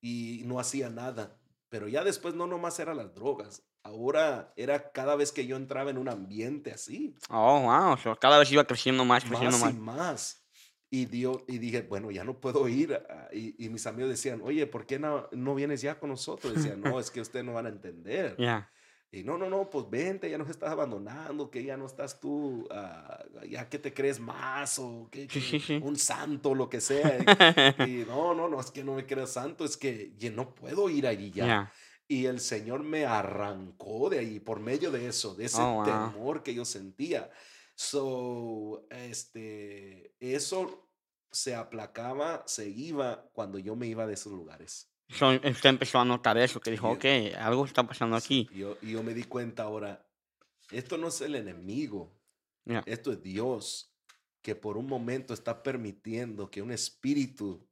Y 0.00 0.42
no 0.46 0.58
hacía 0.60 0.90
nada. 0.90 1.36
Pero 1.68 1.88
ya 1.88 2.04
después 2.04 2.34
no 2.34 2.46
nomás 2.46 2.78
eran 2.80 2.96
las 2.96 3.14
drogas. 3.14 3.62
Ahora 3.82 4.52
era 4.56 4.90
cada 4.92 5.14
vez 5.16 5.32
que 5.32 5.46
yo 5.46 5.56
entraba 5.56 5.90
en 5.90 5.98
un 5.98 6.08
ambiente 6.08 6.72
así. 6.72 7.14
Oh, 7.30 7.60
wow. 7.62 7.96
So, 7.98 8.16
cada 8.16 8.38
vez 8.38 8.50
iba 8.50 8.64
creciendo 8.64 9.04
más, 9.04 9.24
creciendo 9.24 9.58
Más 9.58 9.74
más. 9.74 9.74
y 9.74 9.76
más. 9.78 10.44
Y, 10.90 11.04
dio, 11.04 11.44
y 11.46 11.58
dije, 11.58 11.82
bueno, 11.82 12.10
ya 12.10 12.24
no 12.24 12.40
puedo 12.40 12.66
ir. 12.66 12.94
ah, 13.10 13.28
Y, 13.32 13.62
y 13.62 13.68
mis 13.68 13.86
amigos 13.86 14.10
decían, 14.10 14.40
oye, 14.42 14.66
¿por 14.66 14.86
qué 14.86 14.98
no, 14.98 15.28
no 15.32 15.54
vienes 15.54 15.82
ya 15.82 15.98
con 16.00 16.08
nosotros? 16.10 16.54
Decían, 16.54 16.80
no, 16.80 16.98
es 16.98 17.10
que 17.10 17.20
ustedes 17.20 17.44
no 17.44 17.52
van 17.52 17.66
a 17.66 17.70
entender. 17.70 18.36
Ya. 18.38 18.70
Y 19.10 19.24
no, 19.24 19.38
no, 19.38 19.48
no, 19.48 19.70
pues 19.70 19.88
vente, 19.88 20.28
ya 20.28 20.36
nos 20.36 20.50
estás 20.50 20.70
abandonando, 20.70 21.50
que 21.50 21.64
ya 21.64 21.78
no 21.78 21.86
estás 21.86 22.20
tú, 22.20 22.68
ah, 22.70 23.24
ya 23.48 23.66
que 23.68 23.78
te 23.78 23.94
crees 23.94 24.20
más 24.20 24.78
o 24.78 25.08
que, 25.10 25.26
que 25.26 25.80
un 25.82 25.96
santo, 25.96 26.54
lo 26.54 26.68
que 26.68 26.80
sea. 26.80 27.18
Y 27.88 28.04
no, 28.06 28.34
no, 28.34 28.48
no, 28.48 28.60
es 28.60 28.70
que 28.70 28.84
no 28.84 28.94
me 28.94 29.06
creo 29.06 29.26
santo, 29.26 29.64
es 29.64 29.78
que 29.78 30.12
no 30.34 30.54
puedo 30.54 30.90
ir 30.90 31.06
allí 31.06 31.30
ya. 31.30 31.46
Ya. 31.46 31.72
Y 32.06 32.26
el 32.26 32.40
Señor 32.40 32.82
me 32.82 33.06
arrancó 33.06 34.08
de 34.10 34.18
ahí 34.18 34.40
por 34.40 34.60
medio 34.60 34.90
de 34.90 35.08
eso, 35.08 35.34
de 35.34 35.46
ese 35.46 35.60
Oh, 35.60 35.74
wow. 35.74 35.84
temor 35.84 36.42
que 36.42 36.54
yo 36.54 36.64
sentía. 36.64 37.30
So, 37.74 38.86
este, 38.90 40.14
eso 40.20 40.90
se 41.30 41.54
aplacaba, 41.54 42.42
se 42.46 42.68
iba 42.68 43.28
cuando 43.32 43.58
yo 43.58 43.76
me 43.76 43.86
iba 43.86 44.06
de 44.06 44.14
esos 44.14 44.32
lugares. 44.32 44.90
So, 45.10 45.30
usted 45.30 45.70
empezó 45.70 45.98
a 45.98 46.04
notar 46.04 46.36
eso, 46.38 46.60
que 46.60 46.70
dijo, 46.70 46.90
ok, 46.90 47.04
algo 47.38 47.64
está 47.64 47.82
pasando 47.86 48.16
aquí. 48.16 48.48
Y 48.52 48.58
yo, 48.58 48.78
yo 48.80 49.02
me 49.02 49.14
di 49.14 49.24
cuenta 49.24 49.62
ahora, 49.62 50.06
esto 50.70 50.98
no 50.98 51.08
es 51.08 51.20
el 51.22 51.34
enemigo, 51.34 52.14
Ya. 52.66 52.82
esto 52.86 53.12
es 53.12 53.22
Dios, 53.22 53.94
que 54.42 54.54
por 54.54 54.76
un 54.76 54.86
momento 54.86 55.32
está 55.32 55.62
permitiendo 55.62 56.50
que 56.50 56.60
un 56.60 56.70
espíritu 56.70 57.66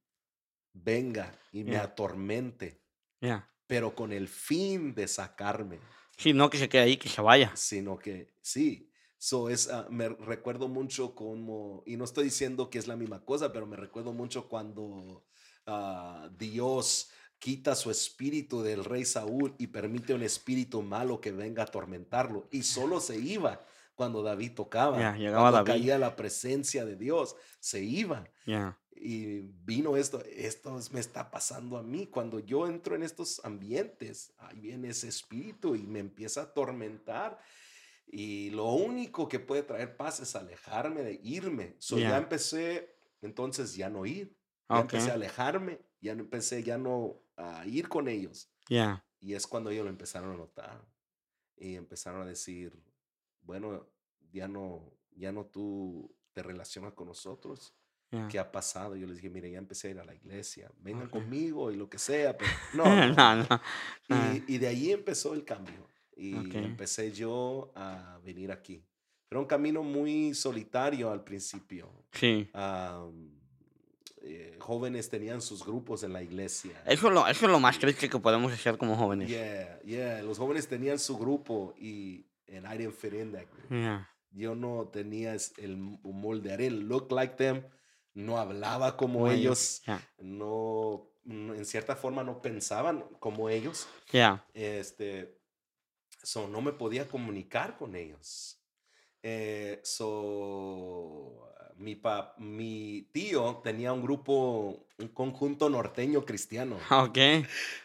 venga 0.72 1.38
y 1.52 1.62
me 1.64 1.72
Ya. 1.72 1.82
atormente, 1.82 2.82
Ya. 3.20 3.50
pero 3.66 3.94
con 3.94 4.12
el 4.12 4.28
fin 4.28 4.94
de 4.94 5.06
sacarme, 5.06 5.78
Sí, 6.18 6.32
no 6.32 6.48
que 6.48 6.56
se 6.56 6.70
quede 6.70 6.80
ahí, 6.82 6.96
que 6.96 7.10
se 7.10 7.20
vaya. 7.20 7.52
sino 7.54 7.98
que 7.98 8.32
sí. 8.40 8.90
So 9.18 9.50
es, 9.50 9.68
ah, 9.68 9.86
me 9.90 10.08
recuerdo 10.08 10.68
mucho 10.68 11.14
como, 11.14 11.82
y 11.86 11.96
no 11.98 12.04
estoy 12.04 12.24
diciendo 12.24 12.70
que 12.70 12.78
es 12.78 12.86
la 12.86 12.96
misma 12.96 13.22
cosa, 13.26 13.52
pero 13.52 13.66
me 13.66 13.76
recuerdo 13.76 14.14
mucho 14.14 14.48
cuando 14.48 15.26
ah, 15.66 16.30
Dios 16.38 17.10
quita 17.38 17.74
su 17.74 17.90
espíritu 17.90 18.62
del 18.62 18.84
rey 18.84 19.04
Saúl 19.04 19.54
y 19.58 19.68
permite 19.68 20.14
un 20.14 20.22
espíritu 20.22 20.82
malo 20.82 21.20
que 21.20 21.32
venga 21.32 21.62
a 21.62 21.66
atormentarlo. 21.66 22.48
Y 22.50 22.62
solo 22.62 23.00
se 23.00 23.18
iba 23.18 23.64
cuando 23.94 24.22
David 24.22 24.52
tocaba. 24.54 24.98
Ya, 24.98 25.16
llegaba 25.16 25.50
cuando 25.50 25.56
David. 25.70 25.80
caía 25.82 25.98
la 25.98 26.16
presencia 26.16 26.84
de 26.84 26.96
Dios, 26.96 27.36
se 27.60 27.82
iba. 27.82 28.24
Ya. 28.46 28.78
Y 28.98 29.40
vino 29.64 29.96
esto, 29.96 30.22
esto 30.24 30.78
es- 30.78 30.90
me 30.92 31.00
está 31.00 31.30
pasando 31.30 31.76
a 31.76 31.82
mí. 31.82 32.06
Cuando 32.06 32.38
yo 32.40 32.66
entro 32.66 32.94
en 32.96 33.02
estos 33.02 33.40
ambientes, 33.44 34.32
ahí 34.38 34.58
viene 34.60 34.88
ese 34.88 35.08
espíritu 35.08 35.76
y 35.76 35.86
me 35.86 35.98
empieza 36.00 36.40
a 36.40 36.44
atormentar. 36.44 37.38
Y 38.06 38.50
lo 38.50 38.66
único 38.72 39.28
que 39.28 39.38
puede 39.40 39.62
traer 39.62 39.96
paz 39.96 40.20
es 40.20 40.34
alejarme 40.36 41.02
de 41.02 41.20
irme. 41.22 41.74
So 41.78 41.98
ya 41.98 42.10
Ya. 42.10 42.16
empecé 42.18 42.96
entonces 43.20 43.74
ya 43.74 43.90
no 43.90 44.06
ir. 44.06 44.34
Ya 44.68 44.76
Ok. 44.76 44.80
empecé 44.92 45.10
a 45.10 45.14
alejarme, 45.14 45.78
ya 46.00 46.12
empecé 46.12 46.62
ya 46.62 46.78
no 46.78 47.20
a 47.36 47.66
ir 47.66 47.88
con 47.88 48.08
ellos. 48.08 48.48
Ya. 48.68 49.04
Y 49.20 49.34
es 49.34 49.46
cuando 49.46 49.70
ellos 49.70 49.84
lo 49.84 49.90
empezaron 49.90 50.32
a 50.32 50.36
notar. 50.36 50.84
Y 51.56 51.74
empezaron 51.74 52.22
a 52.22 52.26
decir, 52.26 52.78
bueno, 53.42 53.86
ya 54.32 54.46
no, 54.48 54.92
ya 55.12 55.32
no 55.32 55.46
tú 55.46 56.14
te 56.32 56.42
relacionas 56.42 56.92
con 56.92 57.08
nosotros. 57.08 57.74
Ya. 58.10 58.28
¿Qué 58.28 58.38
ha 58.38 58.52
pasado? 58.52 58.94
Yo 58.96 59.06
les 59.06 59.16
dije, 59.16 59.30
mire, 59.30 59.50
ya 59.50 59.58
empecé 59.58 59.88
a 59.88 59.90
ir 59.92 59.98
a 60.00 60.04
la 60.04 60.14
iglesia. 60.14 60.70
Vengan 60.78 61.06
Ok. 61.06 61.12
conmigo 61.12 61.72
y 61.72 61.76
lo 61.76 61.88
que 61.88 61.98
sea. 61.98 62.36
Pero 62.36 62.50
no, 62.74 62.84
no, 62.84 63.14
No, 63.14 63.60
no. 64.08 64.34
y, 64.34 64.54
y 64.54 64.58
de 64.58 64.66
ahí 64.68 64.92
empezó 64.92 65.34
el 65.34 65.44
cambio. 65.44 65.88
Y 66.14 66.34
Ok. 66.36 66.54
empecé 66.54 67.12
yo 67.12 67.72
a 67.74 68.18
venir 68.24 68.52
aquí. 68.52 68.84
Era 69.28 69.40
un 69.40 69.46
camino 69.46 69.82
muy 69.82 70.34
solitario 70.34 71.10
al 71.10 71.24
principio. 71.24 71.90
Sí. 72.12 72.48
Am, 72.52 73.40
eh, 74.28 74.56
jóvenes 74.58 75.08
tenían 75.08 75.40
sus 75.40 75.64
grupos 75.64 76.02
en 76.02 76.12
la 76.12 76.22
iglesia. 76.22 76.82
Eso 76.84 77.08
es, 77.08 77.14
lo, 77.14 77.26
eso 77.28 77.46
es 77.46 77.52
lo 77.52 77.60
más 77.60 77.78
triste 77.78 78.08
que 78.08 78.18
podemos 78.18 78.52
hacer 78.52 78.76
como 78.76 78.96
jóvenes. 78.96 79.28
Yeah, 79.28 79.80
yeah. 79.82 80.22
Los 80.22 80.38
jóvenes 80.38 80.66
tenían 80.66 80.98
su 80.98 81.16
grupo 81.16 81.74
y 81.78 82.26
and 82.54 82.66
I 82.66 82.76
didn't 82.76 82.94
fit 82.94 83.12
in 83.14 83.32
that 83.32 83.46
group. 83.50 83.70
Ya. 83.70 84.08
Yo 84.32 84.54
no 84.54 84.88
tenía 84.88 85.36
el 85.58 85.76
molde. 85.76 86.52
I 86.52 86.56
didn't 86.56 86.88
look 86.88 87.10
like 87.12 87.36
them. 87.36 87.64
No 88.14 88.38
hablaba 88.38 88.96
como 88.96 89.28
ellos. 89.28 89.82
Ya. 89.86 90.00
No, 90.18 91.08
en 91.24 91.64
cierta 91.64 91.96
forma 91.96 92.22
no 92.22 92.42
pensaban 92.42 93.04
como 93.20 93.48
ellos. 93.48 93.86
Ya. 94.10 94.44
Este, 94.52 95.38
so, 96.22 96.48
no 96.48 96.60
me 96.60 96.72
podía 96.72 97.06
comunicar 97.06 97.76
con 97.76 97.94
ellos. 97.94 98.60
Eh, 99.22 99.80
so, 99.84 101.48
mi, 101.78 101.94
pa- 101.94 102.34
mi 102.38 103.08
tío 103.12 103.60
tenía 103.62 103.92
un 103.92 104.02
grupo, 104.02 104.86
un 104.98 105.08
conjunto 105.08 105.68
norteño 105.68 106.24
cristiano. 106.24 106.78
Ok. 106.90 107.18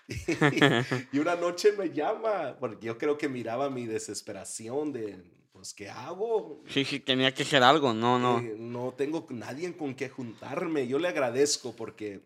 y 1.12 1.19
una 1.19 1.36
noche 1.36 1.73
me 1.77 1.89
llama, 1.89 2.58
porque 2.60 2.86
yo 2.88 2.97
creo 2.97 3.17
que 3.17 3.30
miraba 3.30 3.69
mi 3.69 3.86
desesperación 3.86 4.91
de, 4.93 5.23
pues, 5.51 5.73
¿qué 5.73 5.89
hago? 5.89 6.63
Sí, 6.67 6.86
sí, 6.86 6.99
tenía 6.99 7.34
que 7.34 7.45
ser 7.45 7.63
algo. 7.63 7.93
No, 7.93 8.17
no. 8.17 8.39
Eh, 8.39 8.56
no 8.58 8.93
tengo 8.97 9.27
nadie 9.30 9.75
con 9.75 9.93
que 9.95 10.10
juntarme. 10.10 10.88
Yo 10.88 10.99
le 10.99 11.08
agradezco 11.08 11.75
porque 11.75 12.21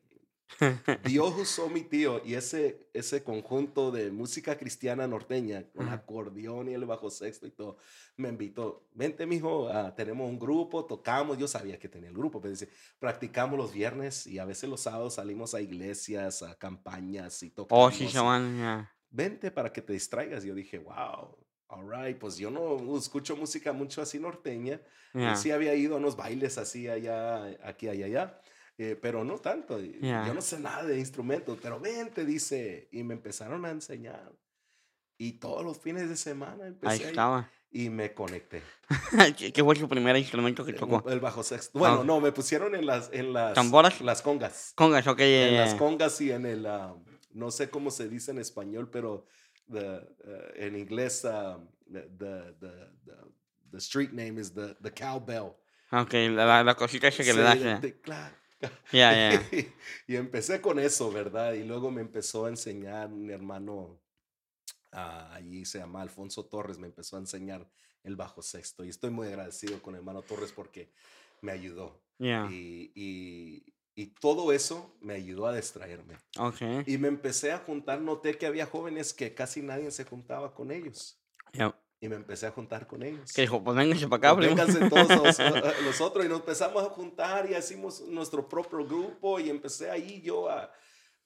Dios 1.03 1.33
usó 1.37 1.69
mi 1.69 1.81
tío 1.81 2.21
y 2.23 2.35
ese, 2.35 2.87
ese 2.93 3.23
conjunto 3.23 3.91
de 3.91 4.11
música 4.11 4.57
cristiana 4.57 5.07
norteña, 5.07 5.65
con 5.75 5.87
Ajá. 5.87 5.95
acordeón 5.95 6.69
y 6.69 6.73
el 6.73 6.85
bajo 6.85 7.09
sexto 7.09 7.47
y 7.47 7.51
todo, 7.51 7.77
me 8.17 8.29
invitó. 8.29 8.87
Vente, 8.93 9.25
mijo, 9.25 9.67
ah, 9.69 9.93
tenemos 9.95 10.29
un 10.29 10.39
grupo, 10.39 10.85
tocamos. 10.85 11.37
Yo 11.37 11.47
sabía 11.47 11.79
que 11.79 11.89
tenía 11.89 12.09
el 12.09 12.15
grupo, 12.15 12.39
pero 12.39 12.51
dice, 12.51 12.69
practicamos 12.99 13.57
los 13.57 13.73
viernes 13.73 14.27
y 14.27 14.39
a 14.39 14.45
veces 14.45 14.69
los 14.69 14.81
sábados 14.81 15.15
salimos 15.15 15.53
a 15.53 15.61
iglesias, 15.61 16.41
a 16.43 16.55
campañas 16.55 17.41
y 17.43 17.49
tocamos. 17.49 17.87
Oh, 17.87 17.91
sí. 17.91 18.07
Vente 19.09 19.51
para 19.51 19.71
que 19.71 19.81
te 19.81 19.93
distraigas. 19.93 20.43
Yo 20.43 20.53
dije, 20.53 20.77
wow. 20.79 21.37
All 21.67 21.89
right, 21.89 22.17
pues 22.17 22.37
yo 22.37 22.51
no 22.51 22.95
escucho 22.95 23.35
música 23.35 23.73
mucho 23.73 24.01
así 24.01 24.19
norteña. 24.19 24.79
Ya. 25.13 25.35
Sí 25.35 25.51
había 25.51 25.73
ido 25.73 25.95
a 25.95 25.97
unos 25.97 26.15
bailes 26.15 26.57
así 26.57 26.87
allá, 26.87 27.45
aquí, 27.63 27.87
allá, 27.87 28.05
allá, 28.05 28.41
eh, 28.77 28.97
pero 29.01 29.23
no 29.23 29.37
tanto. 29.39 29.79
y 29.81 29.99
Ya. 30.01 30.25
Yo 30.27 30.33
no 30.33 30.41
sé 30.41 30.59
nada 30.59 30.83
de 30.83 30.99
instrumentos, 30.99 31.57
pero 31.61 31.79
vente, 31.79 32.25
dice, 32.25 32.89
y 32.91 33.03
me 33.03 33.13
empezaron 33.13 33.65
a 33.65 33.71
enseñar. 33.71 34.31
Y 35.17 35.33
todos 35.33 35.63
los 35.63 35.77
fines 35.79 36.09
de 36.09 36.17
semana 36.17 36.63
Ahí 36.65 36.69
empecé 36.69 36.93
a 36.93 36.95
ir 36.97 37.05
estaba. 37.07 37.49
y 37.71 37.89
me 37.89 38.13
conecté. 38.13 38.61
¿Qué 39.53 39.63
fue 39.63 39.75
su 39.77 39.87
primer 39.87 40.17
instrumento 40.17 40.65
que 40.65 40.71
El- 40.71 40.77
tocó? 40.77 41.09
El 41.09 41.21
bajo 41.21 41.41
sexto. 41.41 41.79
Bueno, 41.79 41.99
ok. 42.01 42.05
no, 42.05 42.19
me 42.19 42.33
pusieron 42.33 42.75
en 42.75 42.85
las, 42.85 43.09
en 43.13 43.31
las, 43.31 43.53
¿Tamboras? 43.53 44.01
las 44.01 44.21
congas. 44.21 44.73
Congas, 44.75 45.07
ok. 45.07 45.19
En 45.21 45.53
ya, 45.53 45.61
las 45.61 45.75
congas 45.75 46.19
y 46.19 46.31
en 46.31 46.45
el, 46.45 46.65
ah, 46.65 46.93
no 47.31 47.49
sé 47.51 47.69
cómo 47.69 47.91
se 47.91 48.09
dice 48.09 48.31
en 48.31 48.39
español, 48.39 48.89
pero 48.91 49.25
the, 49.71 49.79
uh, 49.79 50.01
en 50.55 50.75
inglés, 50.75 51.23
ah, 51.23 51.57
the, 51.89 52.01
the, 52.17 52.53
the, 53.71 53.77
street 53.77 54.11
name 54.11 54.37
is 54.39 54.53
the, 54.53 54.75
the 54.81 54.91
cowbell. 54.91 55.53
Ok, 55.91 56.11
la, 56.13 56.45
la, 56.45 56.63
la 56.63 56.75
cosita 56.75 57.07
esa 57.07 57.23
que 57.23 57.31
Sí, 57.31 57.37
le 57.37 57.43
das. 57.43 57.81
ya. 58.91 59.41
y 60.07 60.15
empecé 60.15 60.61
con 60.61 60.79
eso, 60.79 61.11
¿verdad? 61.11 61.53
Y 61.53 61.63
luego 61.63 61.91
me 61.91 62.01
empezó 62.01 62.45
a 62.45 62.49
enseñar 62.49 63.11
un 63.11 63.29
hermano, 63.29 63.99
ah, 64.91 65.33
allí 65.33 65.65
se 65.65 65.79
llama 65.79 66.01
Alfonso 66.01 66.45
Torres, 66.45 66.77
me 66.77 66.87
empezó 66.87 67.17
a 67.17 67.19
enseñar 67.19 67.69
el 68.03 68.15
bajo 68.15 68.41
sexto. 68.41 68.83
Y 68.83 68.89
estoy 68.89 69.09
muy 69.09 69.27
agradecido 69.27 69.81
con 69.81 69.95
el 69.95 69.99
hermano 69.99 70.21
Torres 70.21 70.51
porque 70.51 70.91
me 71.41 71.51
ayudó. 71.51 72.01
Y, 72.17 72.91
y, 72.95 73.73
y 73.95 74.07
todo 74.07 74.51
eso 74.53 74.95
me 75.01 75.13
ayudó 75.13 75.47
a 75.47 75.55
distraerme. 75.55 76.15
Ok. 76.37 76.61
Y 76.85 76.97
me 76.97 77.07
empecé 77.07 77.51
a 77.51 77.59
juntar, 77.59 78.01
noté 78.01 78.37
que 78.37 78.45
había 78.45 78.65
jóvenes 78.65 79.13
que 79.13 79.33
casi 79.33 79.61
nadie 79.61 79.91
se 79.91 80.05
juntaba 80.05 80.53
con 80.53 80.71
ellos. 80.71 81.19
Ya. 81.53 81.77
Y 82.05 82.09
me 82.09 82.15
empecé 82.15 82.47
a 82.47 82.51
juntar 82.51 82.87
con 82.87 83.03
ellos. 83.03 83.31
Que 83.33 83.41
dijo, 83.41 83.63
pues 83.63 83.75
vénganse 83.75 84.07
para 84.07 84.29
acá, 84.29 84.35
Pues 84.35 84.47
vénganse 84.47 84.89
todos 84.89 85.09
los, 85.39 85.83
los 85.83 86.01
otros 86.01 86.25
y 86.25 86.29
nos 86.29 86.39
empezamos 86.39 86.83
a 86.83 86.89
juntar 86.89 87.49
y 87.49 87.55
hicimos 87.55 88.01
nuestro 88.01 88.47
propio 88.47 88.85
grupo 88.85 89.39
y 89.39 89.49
empecé 89.49 89.89
ahí 89.89 90.21
yo 90.21 90.49
a, 90.49 90.71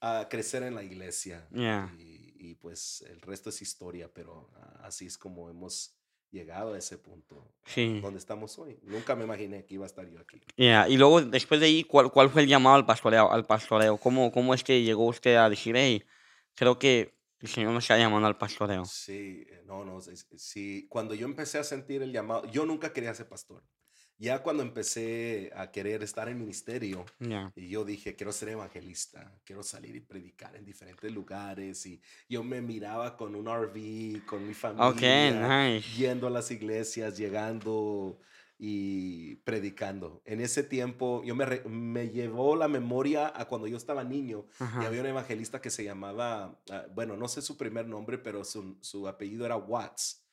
a 0.00 0.28
crecer 0.28 0.62
en 0.62 0.74
la 0.74 0.82
iglesia. 0.82 1.46
Yeah. 1.52 1.94
Y, 1.98 2.34
y, 2.38 2.54
pues 2.54 3.04
el 3.08 3.20
resto 3.20 3.50
es 3.50 3.60
historia, 3.62 4.10
pero 4.12 4.50
ah, 4.56 4.86
así 4.86 5.06
es 5.06 5.16
como 5.18 5.50
hemos 5.50 5.94
llegado 6.30 6.74
a 6.74 6.78
ese 6.78 6.96
punto 6.96 7.52
Sí. 7.66 8.00
donde 8.00 8.18
estamos 8.18 8.56
hoy. 8.58 8.78
Nunca 8.82 9.16
me 9.16 9.24
imaginé 9.24 9.64
que 9.66 9.74
iba 9.74 9.84
a 9.84 9.86
estar 9.86 10.08
yo 10.08 10.20
aquí. 10.20 10.40
Yeah, 10.56 10.88
Y 10.88 10.96
luego, 10.96 11.20
después 11.20 11.60
de 11.60 11.66
ahí, 11.66 11.84
¿cuál, 11.84 12.10
cuál 12.10 12.30
fue 12.30 12.42
el 12.42 12.48
llamado 12.48 12.76
al 12.76 12.86
pastoreo? 12.86 13.30
Al 13.30 13.44
pastoreo? 13.46 13.96
¿Cómo, 13.98 14.30
¿Cómo 14.32 14.54
es 14.54 14.62
que 14.64 14.82
llegó 14.82 15.06
usted 15.06 15.36
a 15.36 15.48
decir, 15.50 15.76
hey, 15.76 16.04
creo 16.54 16.78
que 16.78 17.19
el 17.40 17.48
Señor 17.48 17.72
nos 17.72 17.84
está 17.84 17.96
llamando 17.98 18.26
al 18.26 18.36
pastoreo? 18.38 18.84
Sí, 18.84 19.44
eh, 19.48 19.62
no, 19.66 19.84
no, 19.84 20.00
sí, 20.00 20.86
Cuando 20.88 21.14
yo 21.14 21.26
empecé 21.26 21.58
a 21.58 21.64
sentir 21.64 22.02
el 22.02 22.12
llamado, 22.12 22.44
yo 22.50 22.66
nunca 22.66 22.92
quería 22.92 23.14
ser 23.14 23.28
pastor. 23.28 23.62
Ya 24.18 24.42
cuando 24.42 24.62
empecé 24.62 25.50
a 25.56 25.70
querer 25.70 26.02
estar 26.02 26.28
en 26.28 26.38
ministerio, 26.38 27.06
Yeah. 27.20 27.52
y 27.56 27.70
yo 27.70 27.86
dije, 27.86 28.14
quiero 28.16 28.32
ser 28.32 28.50
evangelista, 28.50 29.34
quiero 29.44 29.62
salir 29.62 29.96
y 29.96 30.00
predicar 30.00 30.54
en 30.56 30.66
diferentes 30.66 31.10
lugares. 31.10 31.86
Y 31.86 32.02
yo 32.28 32.44
me 32.44 32.60
miraba 32.60 33.16
con 33.16 33.34
un 33.34 33.48
RV, 33.48 34.26
con 34.26 34.46
mi 34.46 34.52
familia, 34.52 34.88
Ok, 34.90 35.00
nice. 35.00 35.88
yendo 35.96 36.26
a 36.26 36.30
las 36.30 36.50
iglesias, 36.50 37.16
llegando 37.16 38.18
y 38.62 39.36
predicando. 39.36 40.20
En 40.26 40.38
ese 40.40 40.62
tiempo, 40.62 41.22
yo 41.24 41.34
me, 41.34 41.46
re- 41.46 41.64
me 41.64 42.10
llevó 42.10 42.56
la 42.56 42.68
memoria 42.68 43.32
a 43.34 43.46
cuando 43.46 43.66
yo 43.66 43.78
estaba 43.78 44.04
niño 44.04 44.44
y 44.82 44.84
había 44.84 45.00
un 45.00 45.06
evangelista 45.06 45.62
que 45.62 45.70
se 45.70 45.82
llamaba, 45.82 46.60
ah, 46.70 46.84
bueno, 46.94 47.16
no 47.16 47.26
sé 47.26 47.40
su 47.40 47.56
primer 47.56 47.86
nombre, 47.86 48.18
pero 48.18 48.44
su, 48.44 48.76
su 48.82 49.08
apellido 49.08 49.46
era 49.46 49.56
Watts. 49.56 50.26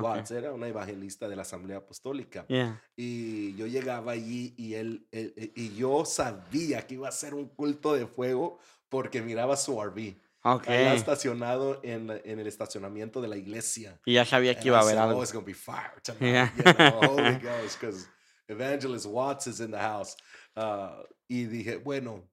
Watts 0.00 0.30
era 0.30 0.52
una 0.52 0.68
evangelista 0.68 1.28
de 1.28 1.34
la 1.36 1.42
Asamblea 1.42 1.78
Apostólica. 1.78 2.46
Yeah. 2.48 2.80
Y 2.96 3.54
yo 3.56 3.66
llegaba 3.66 4.12
allí 4.12 4.54
y 4.56 4.74
él- 4.74 5.08
y 5.12 5.74
yo 5.74 6.04
sabía 6.04 6.86
que 6.86 6.94
iba 6.94 7.08
a 7.08 7.12
ser 7.12 7.34
un 7.34 7.46
culto 7.48 7.94
de 7.94 8.06
fuego 8.06 8.58
porque 8.88 9.22
miraba 9.22 9.56
su 9.56 9.80
RV 9.82 10.14
Ok. 10.44 10.68
allá 10.68 10.94
estacionado 10.94 11.80
en, 11.84 12.10
en 12.24 12.38
el 12.40 12.46
estacionamiento 12.46 13.20
de 13.20 13.28
la 13.28 13.36
iglesia. 13.36 14.00
Y 14.04 14.14
ya 14.14 14.24
sabía 14.24 14.58
que 14.58 14.68
iba 14.68 14.78
a 14.78 14.82
haber 14.82 14.98
algo. 14.98 15.20
Oh, 15.20 15.22
it's 15.22 15.32
gonna 15.32 15.46
be 15.46 15.54
fire 15.54 16.00
tonight. 16.02 16.20
Yeah. 16.20 16.52
You 16.56 16.72
know, 16.74 17.00
Holy 17.16 17.38
Ghost, 17.38 17.80
because 17.80 18.08
Evangelist 18.48 19.06
Watts 19.06 19.46
is 19.46 19.60
in 19.60 19.70
the 19.70 19.78
house. 19.78 20.16
Uh, 20.56 21.02
y 21.28 21.44
dije, 21.44 21.76
bueno, 21.76 22.28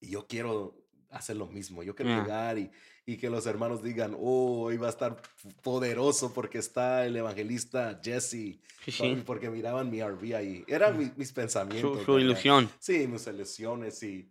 yo 0.00 0.26
quiero 0.26 0.74
hacer 1.10 1.36
lo 1.36 1.46
mismo. 1.46 1.82
Yo 1.82 1.94
quiero 1.94 2.10
Yeah. 2.10 2.22
llegar 2.22 2.58
y, 2.58 2.70
y 3.06 3.16
que 3.18 3.28
los 3.30 3.46
hermanos 3.46 3.82
digan, 3.82 4.14
oh, 4.18 4.62
hoy 4.64 4.76
va 4.78 4.86
a 4.86 4.90
estar 4.90 5.20
poderoso 5.62 6.32
porque 6.32 6.58
está 6.58 7.04
el 7.06 7.16
evangelista 7.16 8.00
Jesse. 8.02 8.58
Sí. 8.86 9.22
Porque 9.24 9.48
miraban 9.50 9.90
mi 9.90 10.02
RV 10.02 10.34
ahí. 10.34 10.64
Eran 10.66 10.98
mi- 10.98 11.12
mis 11.16 11.32
pensamientos. 11.32 11.98
Su, 12.00 12.04
su 12.04 12.18
ilusión. 12.18 12.70
Sí, 12.78 13.06
mis 13.06 13.26
ilusiones 13.26 14.02
y, 14.02 14.30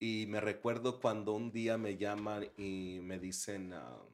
y 0.00 0.26
me 0.26 0.40
recuerdo 0.40 1.00
cuando 1.00 1.32
un 1.34 1.50
día 1.52 1.76
me 1.78 1.96
llaman 1.96 2.48
y 2.56 3.00
me 3.02 3.18
dicen, 3.18 3.72
um, 3.72 4.08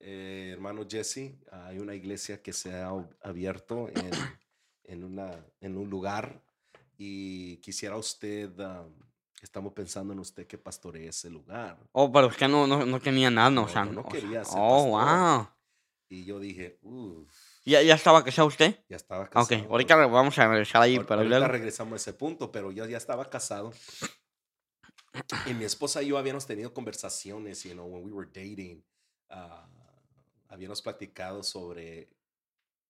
eh, 0.00 0.50
hermano 0.52 0.86
Jesse, 0.88 1.34
hay 1.50 1.78
una 1.78 1.94
iglesia 1.94 2.40
que 2.42 2.52
se 2.52 2.72
ha 2.74 2.90
ab- 2.90 3.16
abierto 3.22 3.88
en, 3.88 4.38
en, 4.84 5.04
una, 5.04 5.44
en 5.60 5.76
un 5.76 5.90
lugar 5.90 6.40
y 6.96 7.56
quisiera 7.58 7.96
usted, 7.96 8.50
um, 8.60 8.92
estamos 9.42 9.72
pensando 9.72 10.12
en 10.12 10.20
usted 10.20 10.46
que 10.46 10.58
pastoree 10.58 11.08
ese 11.08 11.30
lugar. 11.30 11.78
Oh, 11.92 12.10
pero 12.12 12.28
usted 12.28 12.48
no, 12.48 12.66
no, 12.66 12.84
no 12.86 12.98
tenía 13.00 13.30
nada, 13.30 13.50
no, 13.50 13.64
o 13.64 13.68
No, 13.68 13.72
sea, 13.72 13.84
no 13.84 14.00
o 14.04 14.10
sea, 14.14 14.20
quería 14.20 14.44
ser 14.44 14.62
Oh, 14.62 14.84
pastor. 14.84 14.92
wow. 14.92 15.48
Y 16.08 16.24
yo 16.24 16.38
dije, 16.40 16.78
uff, 16.82 17.32
¿Ya, 17.68 17.82
¿Ya 17.82 17.94
estaba 17.94 18.24
casado 18.24 18.48
usted? 18.48 18.82
ya 18.88 18.96
estaba 18.96 19.24
Ok, 19.24 19.30
casado. 19.30 19.64
ahorita 19.70 19.96
re- 19.96 20.06
vamos 20.06 20.38
a 20.38 20.48
regresar 20.48 20.80
ahí, 20.82 20.96
Ahor- 20.96 21.06
pero 21.06 21.20
ahorita 21.20 21.48
regresamos 21.48 21.92
a 21.92 21.96
ese 21.96 22.12
punto, 22.14 22.50
pero 22.50 22.72
yo 22.72 22.86
ya 22.86 22.96
estaba 22.96 23.28
casado. 23.28 23.72
Y 25.46 25.52
mi 25.54 25.64
esposa 25.64 26.02
y 26.02 26.08
yo 26.08 26.16
habíamos 26.18 26.46
tenido 26.46 26.72
conversaciones, 26.72 27.62
you 27.64 27.72
know, 27.72 27.86
when 27.86 28.04
we 28.04 28.10
were 28.12 28.26
dating, 28.32 28.82
ah, 29.28 29.68
habíamos 30.48 30.80
platicado 30.80 31.42
sobre 31.42 32.08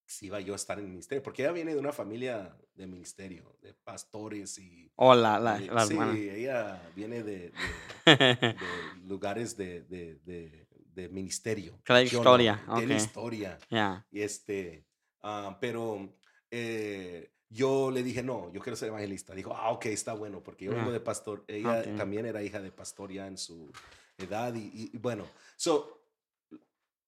si 0.06 0.26
iba 0.26 0.40
yo 0.40 0.52
a 0.52 0.56
estar 0.56 0.78
en 0.78 0.84
el 0.84 0.90
ministerio, 0.90 1.22
porque 1.22 1.42
ella 1.42 1.52
viene 1.52 1.74
de 1.74 1.80
una 1.80 1.92
familia 1.92 2.56
de 2.74 2.86
ministerio, 2.86 3.58
de 3.60 3.74
pastores 3.74 4.56
y... 4.58 4.90
Oh, 4.96 5.14
la, 5.14 5.38
la, 5.40 5.60
y- 5.60 5.66
la 5.68 5.84
sí, 5.86 5.92
hermana. 5.94 6.16
ella 6.18 6.92
viene 6.94 7.22
de, 7.22 7.50
de- 7.50 8.06
de 8.06 9.06
lugares 9.06 9.56
de, 9.56 9.82
de, 9.82 10.66
de, 11.02 11.08
ministerio. 11.08 11.78
Trae 11.84 12.06
Yo 12.06 12.18
no, 12.18 12.22
historia, 12.22 12.64
Tiene 12.76 12.96
historia. 12.96 13.58
Ya. 13.70 14.06
Y 14.10 14.20
este, 14.20 14.84
ah, 15.22 15.56
pero 15.60 16.14
eh, 16.50 17.30
yo 17.48 17.90
le 17.90 18.02
dije, 18.02 18.22
no, 18.22 18.52
yo 18.52 18.60
quiero 18.60 18.76
ser 18.76 18.88
evangelista. 18.88 19.34
Dijo, 19.34 19.54
ah, 19.54 19.70
ok, 19.70 19.86
está 19.86 20.12
bueno, 20.14 20.42
porque 20.42 20.66
yo 20.66 20.72
vengo 20.72 20.90
Ah, 20.90 20.92
de 20.92 21.00
pastor. 21.00 21.44
Ella 21.48 21.82
también 21.96 22.26
era 22.26 22.42
hija 22.42 22.60
de 22.60 22.70
pastor 22.70 23.10
ya 23.12 23.26
en 23.26 23.38
su 23.38 23.70
edad. 24.18 24.54
Y, 24.54 24.70
y- 24.74 24.90
y 24.92 24.98
bueno, 24.98 25.24
so, 25.56 26.02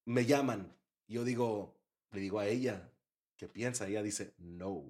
me 0.06 0.24
llaman. 0.24 0.72
Yo 1.08 1.24
digo, 1.24 1.76
le 2.12 2.20
digo 2.20 2.38
a 2.38 2.46
ella, 2.46 2.88
¿qué 3.36 3.48
piensa? 3.48 3.86
Ella 3.88 4.02
dice, 4.02 4.32
no. 4.38 4.84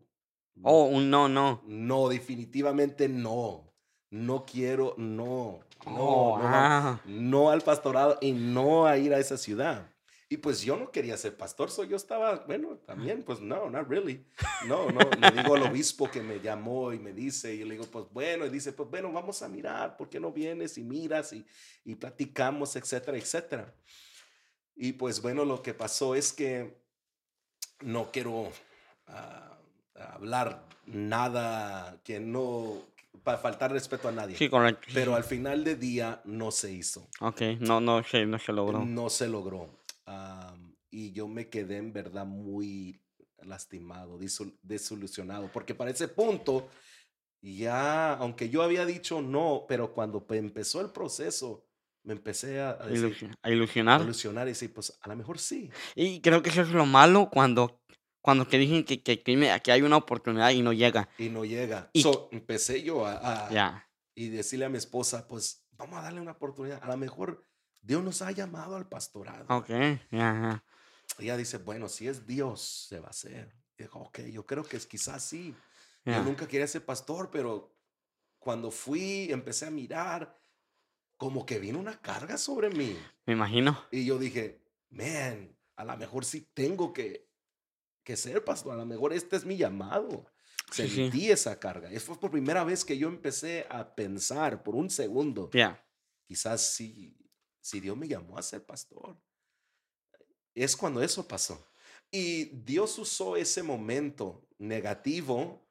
no, 0.54 0.62
Oh, 0.68 0.84
un 0.84 1.08
no, 1.10 1.28
no. 1.28 1.62
No, 1.66 2.08
definitivamente 2.08 3.08
no. 3.08 3.66
No 4.10 4.44
quiero, 4.44 4.94
no. 4.98 5.60
No, 5.86 5.92
Oh, 5.96 6.38
ah. 6.42 7.00
no 7.06 7.50
al 7.50 7.62
pastorado 7.62 8.18
y 8.20 8.32
no 8.32 8.86
a 8.86 8.98
ir 8.98 9.14
a 9.14 9.18
esa 9.18 9.36
ciudad. 9.36 9.90
Y 10.32 10.36
pues 10.36 10.62
yo 10.62 10.76
no 10.76 10.92
quería 10.92 11.16
ser 11.16 11.36
pastor, 11.36 11.72
so 11.72 11.82
yo 11.82 11.96
estaba, 11.96 12.44
bueno, 12.46 12.76
también, 12.86 13.24
pues 13.24 13.40
no, 13.40 13.68
not 13.68 13.88
really. 13.88 14.24
No, 14.68 14.88
no, 14.92 15.00
le 15.00 15.30
digo 15.32 15.56
al 15.56 15.64
obispo 15.64 16.08
que 16.08 16.22
me 16.22 16.38
llamó 16.38 16.92
y 16.92 17.00
me 17.00 17.12
dice, 17.12 17.52
y 17.52 17.58
yo 17.58 17.66
le 17.66 17.72
digo, 17.72 17.86
pues 17.86 18.04
bueno, 18.12 18.46
y 18.46 18.48
dice, 18.48 18.72
pues 18.72 18.88
bueno, 18.88 19.10
vamos 19.10 19.42
a 19.42 19.48
mirar, 19.48 19.96
¿por 19.96 20.08
qué 20.08 20.20
no 20.20 20.30
vienes 20.30 20.78
y 20.78 20.84
miras 20.84 21.32
y, 21.32 21.44
y 21.84 21.96
platicamos, 21.96 22.76
etcétera, 22.76 23.18
etcétera? 23.18 23.74
Y 24.76 24.92
pues 24.92 25.20
bueno, 25.20 25.44
lo 25.44 25.62
que 25.62 25.74
pasó 25.74 26.14
es 26.14 26.32
que 26.32 26.80
no 27.80 28.12
quiero 28.12 28.52
ah, 29.08 29.58
hablar 30.14 30.64
nada 30.86 32.00
que 32.04 32.20
no, 32.20 32.82
para 33.22 33.38
faltar 33.38 33.72
respeto 33.72 34.08
a 34.08 34.12
nadie. 34.12 34.36
Sí, 34.36 34.48
correcto. 34.48 34.82
sí, 34.86 34.92
Pero 34.94 35.12
sí. 35.12 35.16
al 35.16 35.24
final 35.24 35.64
de 35.64 35.76
día 35.76 36.20
no 36.24 36.50
se 36.50 36.72
hizo. 36.72 37.08
Ok, 37.20 37.40
no, 37.60 37.80
no 37.80 38.02
se, 38.04 38.26
no 38.26 38.38
se 38.38 38.52
logró. 38.52 38.84
No 38.84 39.10
se 39.10 39.28
logró. 39.28 39.68
Y 40.90 41.12
yo 41.12 41.28
me 41.28 41.48
quedé 41.48 41.76
en 41.76 41.92
verdad 41.92 42.26
muy 42.26 43.00
lastimado, 43.42 44.18
disul- 44.18 44.58
desilusionado, 44.62 45.50
porque 45.52 45.74
para 45.74 45.90
ese 45.92 46.08
punto, 46.08 46.68
ya, 47.40 48.14
aunque 48.14 48.50
yo 48.50 48.62
había 48.62 48.84
dicho 48.84 49.22
no, 49.22 49.64
pero 49.68 49.92
cuando 49.94 50.26
pe- 50.26 50.36
empezó 50.38 50.80
el 50.80 50.90
proceso, 50.90 51.64
me 52.02 52.12
empecé 52.14 52.60
a, 52.60 52.70
a 52.70 52.86
decir, 52.86 53.30
a 53.42 53.48
a 53.48 53.50
ilusionar. 53.50 54.00
ilusionar 54.02 54.46
y 54.46 54.50
decir, 54.50 54.72
pues 54.74 54.98
a 55.00 55.08
lo 55.08 55.16
mejor 55.16 55.38
sí. 55.38 55.70
Y 55.94 56.20
creo 56.20 56.42
que 56.42 56.50
eso 56.50 56.62
es 56.62 56.70
lo 56.70 56.86
malo 56.86 57.30
cuando, 57.30 57.79
cuando 58.20 58.46
te 58.46 58.58
dicen 58.58 58.84
que, 58.84 59.02
que, 59.02 59.22
que 59.22 59.60
que 59.62 59.72
hay 59.72 59.82
una 59.82 59.96
oportunidad 59.96 60.50
y 60.50 60.62
no 60.62 60.72
llega. 60.72 61.08
Y 61.18 61.28
no 61.28 61.44
llega. 61.44 61.90
Y- 61.92 62.02
So, 62.02 62.28
empecé 62.32 62.82
yo 62.82 63.06
a, 63.06 63.46
a- 63.46 63.50
Ya. 63.50 63.88
y 64.14 64.28
decirle 64.28 64.66
a 64.66 64.68
mi 64.68 64.78
esposa, 64.78 65.26
pues 65.26 65.64
vamos 65.72 65.98
a 65.98 66.02
darle 66.02 66.20
una 66.20 66.32
oportunidad. 66.32 66.82
A 66.82 66.86
lo 66.88 66.96
mejor 66.96 67.46
Dios 67.80 68.02
nos 68.02 68.20
ha 68.22 68.30
llamado 68.32 68.76
al 68.76 68.88
pastorado. 68.88 69.46
Ok, 69.48 69.70
ya. 70.10 70.62
Ella 71.18 71.36
dice, 71.36 71.58
bueno, 71.58 71.88
si 71.88 72.08
es 72.08 72.26
Dios, 72.26 72.86
se 72.88 73.00
va 73.00 73.08
a 73.08 73.10
hacer. 73.10 73.54
Y 73.78 73.82
dijo, 73.84 73.98
ok, 74.00 74.20
yo 74.30 74.44
creo 74.46 74.62
que 74.64 74.76
es 74.76 74.86
quizás 74.86 75.22
sí. 75.24 75.54
Yo 76.04 76.12
ya. 76.12 76.22
nunca 76.22 76.46
quería 76.46 76.66
ser 76.66 76.84
pastor, 76.84 77.30
pero 77.30 77.74
cuando 78.38 78.70
fui, 78.70 79.30
empecé 79.30 79.66
a 79.66 79.70
mirar, 79.70 80.38
como 81.16 81.44
que 81.44 81.58
vino 81.58 81.78
una 81.78 82.00
carga 82.00 82.36
sobre 82.38 82.70
mí. 82.70 82.96
Me 83.26 83.32
imagino. 83.34 83.82
Y 83.90 84.04
yo 84.06 84.18
dije, 84.18 84.62
man, 84.90 85.54
a 85.76 85.84
lo 85.84 85.96
mejor 85.96 86.24
sí 86.24 86.48
tengo 86.54 86.92
que, 86.92 87.29
que 88.04 88.16
ser 88.16 88.44
pastor, 88.44 88.72
a 88.74 88.76
lo 88.76 88.86
mejor 88.86 89.12
este 89.12 89.36
es 89.36 89.44
mi 89.44 89.56
llamado. 89.56 90.26
Sí, 90.72 90.88
sí. 90.88 90.94
Sentí 90.96 91.30
esa 91.30 91.58
carga. 91.58 91.92
Y 91.92 91.98
fue 91.98 92.18
por 92.18 92.30
primera 92.30 92.62
vez 92.64 92.84
que 92.84 92.96
yo 92.96 93.08
empecé 93.08 93.66
a 93.68 93.94
pensar 93.94 94.62
por 94.62 94.74
un 94.76 94.88
segundo, 94.88 95.50
Ya. 95.52 95.84
quizás 96.24 96.60
sí, 96.74 97.16
si 97.60 97.80
Dios 97.80 97.96
me 97.96 98.06
llamó 98.08 98.38
a 98.38 98.42
ser 98.42 98.64
pastor. 98.64 99.16
Es 100.54 100.76
cuando 100.76 101.02
eso 101.02 101.26
pasó. 101.26 101.66
Y 102.10 102.44
Dios 102.64 102.98
usó 102.98 103.36
ese 103.36 103.62
momento 103.62 104.46
negativo 104.58 105.66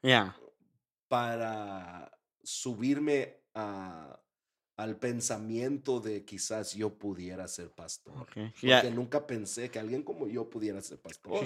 para 1.08 2.12
subirme 2.44 3.38
a- 3.54 4.20
al 4.78 4.98
pensamiento 4.98 6.00
de 6.00 6.24
quizás 6.24 6.74
yo 6.74 6.98
pudiera 6.98 7.48
ser 7.48 7.70
pastor. 7.72 8.26
Porque 8.26 8.92
nunca 8.92 9.26
pensé 9.28 9.70
que 9.70 9.80
alguien 9.80 10.04
como 10.04 10.28
yo 10.28 10.50
pudiera 10.50 10.82
ser 10.82 11.02
pastor. 11.02 11.46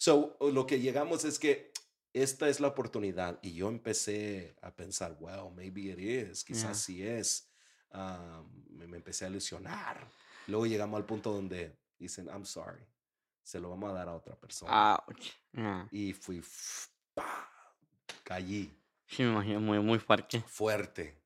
So, 0.00 0.38
lo 0.40 0.66
que 0.66 0.80
llegamos 0.80 1.26
es 1.26 1.38
que 1.38 1.72
esta 2.14 2.48
es 2.48 2.58
la 2.58 2.68
oportunidad 2.68 3.38
y 3.42 3.52
yo 3.52 3.68
empecé 3.68 4.56
a 4.62 4.74
pensar, 4.74 5.14
well, 5.20 5.52
maybe 5.54 5.82
it 5.92 5.98
is, 5.98 6.42
quizás 6.42 6.62
Yeah. 6.62 6.74
sí 6.74 7.06
es. 7.06 7.52
Ah, 7.90 8.42
me, 8.70 8.86
me 8.86 8.96
empecé 8.96 9.26
a 9.26 9.28
ilusionar. 9.28 10.08
Luego 10.46 10.64
llegamos 10.64 10.96
al 10.98 11.04
punto 11.04 11.32
donde 11.32 11.78
Dicen, 11.98 12.28
I'm 12.28 12.46
sorry. 12.46 12.82
Se 13.42 13.60
lo 13.60 13.68
vamos 13.68 13.90
a 13.90 13.92
dar 13.92 14.08
a 14.08 14.14
otra 14.14 14.34
persona. 14.34 14.94
Ouch. 15.06 15.32
Yeah. 15.52 15.86
Y 15.90 16.14
fui, 16.14 16.42
pa, 17.12 17.46
caí 18.24 18.74
Sí, 19.06 19.22
me 19.22 19.32
imagino, 19.32 19.60
muy, 19.60 19.80
muy 19.80 19.98
fuerte. 19.98 20.40
fuerte, 20.46 21.20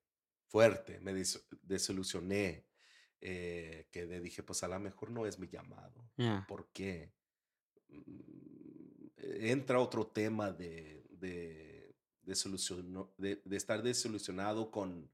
fuerte. 0.49 0.99
Me 0.99 1.15
des- 1.15 1.47
desilusioné. 1.63 2.67
Eh, 3.21 3.87
que 3.93 4.05
dije, 4.21 4.43
pues 4.43 4.65
a 4.65 4.69
lo 4.69 4.81
mejor 4.81 5.11
no 5.13 5.27
es 5.27 5.39
mi 5.39 5.47
llamado. 5.47 6.11
Yeah. 6.17 6.45
¿Por 6.49 6.67
qué? 6.73 7.13
Mm, 9.27 9.45
Entra 9.47 9.81
otro 9.81 10.07
tema 10.07 10.51
de, 10.53 11.03
de, 11.11 11.95
de, 12.23 13.37
de 13.45 13.57
estar 13.57 13.83
desilusionado 13.83 14.71
con, 14.71 15.09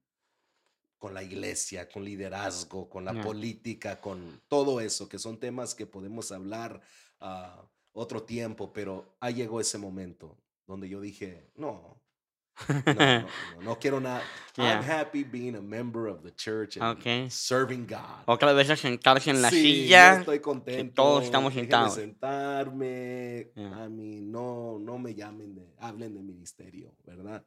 con 0.99 1.15
la 1.15 1.23
iglesia, 1.23 1.89
con 1.89 2.05
liderazgo, 2.05 2.89
con 2.89 3.05
la 3.05 3.13
política, 3.23 4.01
con 4.01 4.41
todo 4.49 4.81
eso, 4.81 5.09
que 5.09 5.19
son 5.19 5.39
temas 5.39 5.75
que 5.75 5.87
podemos 5.87 6.31
hablar 6.33 6.81
a 7.21 7.63
otro 7.93 8.23
tiempo, 8.23 8.73
pero 8.73 9.17
ahí 9.21 9.35
llegó 9.35 9.61
ese 9.61 9.79
momento 9.79 10.37
donde 10.67 10.89
yo 10.89 11.01
dije, 11.01 11.51
no, 11.57 12.01
no, 12.69 12.83
no, 12.85 12.95
no, 13.57 13.63
no 13.63 13.79
quiero 13.79 14.01
nada. 14.01 14.23
I'm 14.59 14.65
Yeah. 14.67 14.83
happy 14.83 15.23
being 15.25 15.55
a 15.57 15.61
member 15.61 16.07
of 16.09 16.23
the 16.23 16.33
church 16.33 16.77
and 16.77 16.99
Okay. 16.99 17.31
serving 17.31 17.87
God. 17.87 18.25
Otra 18.27 18.53
vez 18.53 18.69
a 18.69 18.77
sentarse 18.77 19.31
en 19.31 19.41
la 19.41 19.49
Sí, 19.51 19.63
yo 19.63 19.87
silla. 19.87 20.21
estoy 20.21 20.41
contento. 20.41 20.95
todos 21.03 21.25
estamos 21.25 21.55
sentados. 21.55 21.95
sentarme. 21.95 23.53
Yeah. 23.55 23.85
A 23.85 23.89
mí 23.89 24.21
no, 24.21 24.79
no 24.79 24.99
me 24.99 25.15
llamen, 25.15 25.55
de, 25.55 25.75
hablen 25.79 26.15
de 26.15 26.23
ministerio, 26.23 26.95
¿verdad? 27.05 27.45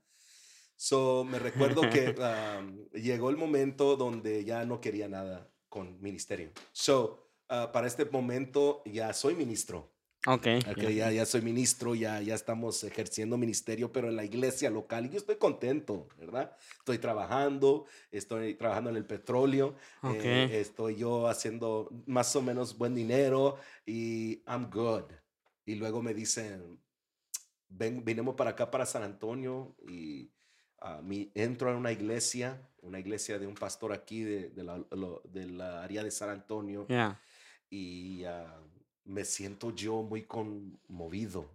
So, 0.75 1.23
me 1.23 1.39
recuerdo 1.39 1.81
que 1.89 2.15
um, 2.59 2.89
llegó 2.93 3.29
el 3.29 3.37
momento 3.37 3.95
donde 3.95 4.43
ya 4.43 4.65
no 4.65 4.81
quería 4.81 5.07
nada 5.07 5.47
con 5.69 6.01
ministerio. 6.01 6.51
So, 6.71 7.29
uh, 7.49 7.71
para 7.71 7.87
este 7.87 8.05
momento 8.05 8.81
ya 8.85 9.13
soy 9.13 9.35
ministro. 9.35 9.92
Ok. 10.25 10.47
Ok, 10.71 10.77
yeah. 10.77 10.91
ya, 10.91 11.11
ya 11.11 11.25
soy 11.25 11.41
ministro, 11.41 11.95
ya, 11.95 12.21
ya 12.21 12.35
estamos 12.35 12.83
ejerciendo 12.85 13.37
ministerio, 13.37 13.91
pero 13.91 14.07
en 14.07 14.15
la 14.15 14.23
iglesia 14.23 14.69
local. 14.69 15.05
Y 15.05 15.09
yo 15.09 15.17
estoy 15.17 15.35
contento, 15.35 16.07
¿verdad? 16.17 16.55
Estoy 16.79 16.97
trabajando, 16.97 17.85
estoy 18.11 18.55
trabajando 18.55 18.89
en 18.89 18.95
el 18.95 19.05
petróleo, 19.05 19.75
Ok. 20.01 20.23
eh, 20.23 20.59
estoy 20.61 20.95
yo 20.95 21.27
haciendo 21.27 21.89
más 22.05 22.33
o 22.37 22.41
menos 22.41 22.77
buen 22.77 22.95
dinero 22.95 23.57
y 23.85 24.41
I'm 24.47 24.69
good. 24.71 25.03
Y 25.65 25.75
luego 25.75 26.01
me 26.01 26.13
dicen, 26.13 26.79
ven, 27.67 28.05
vinimos 28.05 28.35
para 28.35 28.51
acá, 28.51 28.71
para 28.71 28.85
San 28.85 29.03
Antonio, 29.03 29.75
y 29.87 30.29
ah, 30.79 31.01
mi, 31.03 31.31
entro 31.35 31.69
a 31.69 31.75
una 31.75 31.91
iglesia, 31.91 32.61
una 32.81 32.99
iglesia 32.99 33.39
de 33.39 33.47
un 33.47 33.55
pastor 33.55 33.91
aquí 33.91 34.23
de, 34.23 34.49
de 34.51 34.63
la, 34.63 34.77
lo- 34.91 35.21
de 35.25 35.47
la 35.47 35.83
área 35.83 36.01
de 36.03 36.11
San 36.11 36.29
Antonio 36.29 36.85
Yeah. 36.87 37.19
y 37.69 38.23
ah, 38.25 38.59
me 39.05 39.25
siento 39.25 39.71
yo 39.75 40.01
muy 40.03 40.23
conmovido 40.23 41.49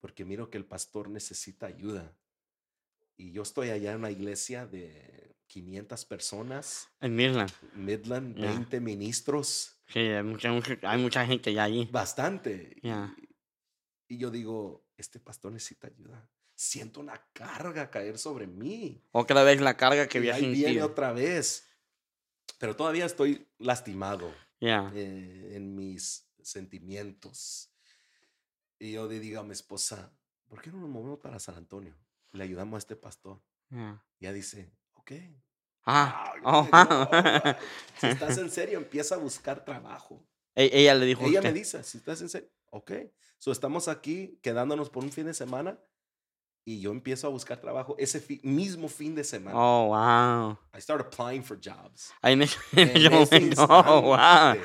porque 0.00 0.24
miro 0.24 0.50
que 0.50 0.58
el 0.58 0.64
pastor 0.64 1.08
necesita 1.08 1.66
ayuda. 1.66 2.12
Y 3.16 3.32
yo 3.32 3.42
estoy 3.42 3.70
allá 3.70 3.92
en 3.92 3.98
una 4.00 4.10
iglesia 4.10 4.66
de 4.66 5.34
500 5.46 6.04
personas, 6.04 6.88
En 7.00 7.14
Midland. 7.16 7.50
Midland, 7.74 8.36
Ya. 8.36 8.50
20 8.50 8.80
ministros, 8.80 9.72
Sí, 9.88 10.00
hay 10.00 10.22
mucha, 10.22 10.50
mucha- 10.52 10.78
hay 10.82 11.00
mucha 11.00 11.24
gente 11.26 11.52
ya 11.54 11.64
allí. 11.64 11.88
bastante. 11.92 12.76
Y, 12.82 14.14
y 14.14 14.18
yo 14.18 14.30
digo, 14.30 14.84
este 14.96 15.18
pastor 15.20 15.52
necesita 15.52 15.86
ayuda. 15.86 16.28
Siento 16.54 17.00
una 17.00 17.20
carga 17.32 17.90
caer 17.90 18.18
sobre 18.18 18.46
mí. 18.46 19.02
Otra 19.12 19.42
vez 19.44 19.60
la 19.60 19.76
carga 19.76 20.08
que 20.08 20.18
y 20.18 20.20
había 20.22 20.34
ahí 20.34 20.52
viene 20.52 20.82
otra 20.82 21.12
vez. 21.12 21.68
Pero 22.58 22.74
todavía 22.74 23.04
estoy 23.06 23.46
lastimado. 23.58 24.32
Yeah. 24.58 24.90
eh, 24.94 25.52
en 25.54 25.74
mis 25.76 26.25
sentimientos. 26.46 27.70
Y 28.78 28.92
yo 28.92 29.06
le 29.08 29.18
digo 29.20 29.40
a 29.40 29.44
mi 29.44 29.52
esposa, 29.52 30.12
¿por 30.48 30.60
qué 30.62 30.70
no 30.70 30.78
nos 30.78 30.88
movemos 30.90 31.18
para 31.18 31.38
San 31.38 31.56
Antonio? 31.56 31.94
Le 32.32 32.44
ayudamos 32.44 32.76
a 32.76 32.78
este 32.78 32.96
pastor. 32.96 33.40
yeah. 33.70 34.02
Y 34.18 34.24
ella 34.26 34.32
dice, 34.34 34.72
ok. 34.94 35.12
Ah. 35.84 36.32
Oh, 36.44 36.62
dije, 36.64 36.70
wow. 36.72 36.84
"No, 36.88 37.08
si 38.00 38.06
estás 38.08 38.38
en 38.38 38.50
serio, 38.50 38.78
empieza 38.78 39.14
a 39.14 39.18
buscar 39.18 39.64
trabajo. 39.64 40.26
E- 40.54 40.70
Ella 40.72 40.94
le 40.94 41.06
dijo 41.06 41.22
Ella 41.24 41.38
usted. 41.40 41.52
me 41.52 41.58
dice, 41.58 41.82
si 41.84 41.98
estás 41.98 42.20
en 42.22 42.28
serio, 42.28 42.50
ok. 42.70 42.92
So 43.38 43.52
estamos 43.52 43.88
aquí 43.88 44.38
quedándonos 44.42 44.90
por 44.90 45.04
un 45.04 45.12
fin 45.12 45.26
de 45.26 45.34
semana 45.34 45.78
y 46.64 46.80
yo 46.80 46.90
empiezo 46.90 47.26
a 47.28 47.30
buscar 47.30 47.60
trabajo 47.60 47.94
ese 47.98 48.18
fi- 48.20 48.40
mismo 48.42 48.88
fin 48.88 49.14
de 49.14 49.22
semana. 49.24 49.56
Oh, 49.58 49.88
wow. 49.88 50.58
I 50.76 50.80
start 50.80 51.00
applying 51.00 51.44
for 51.44 51.56
jobs. 51.62 52.10
Ahí 52.22 52.36
momento. 53.10 53.66
Oh, 53.68 54.00
wow. 54.02 54.60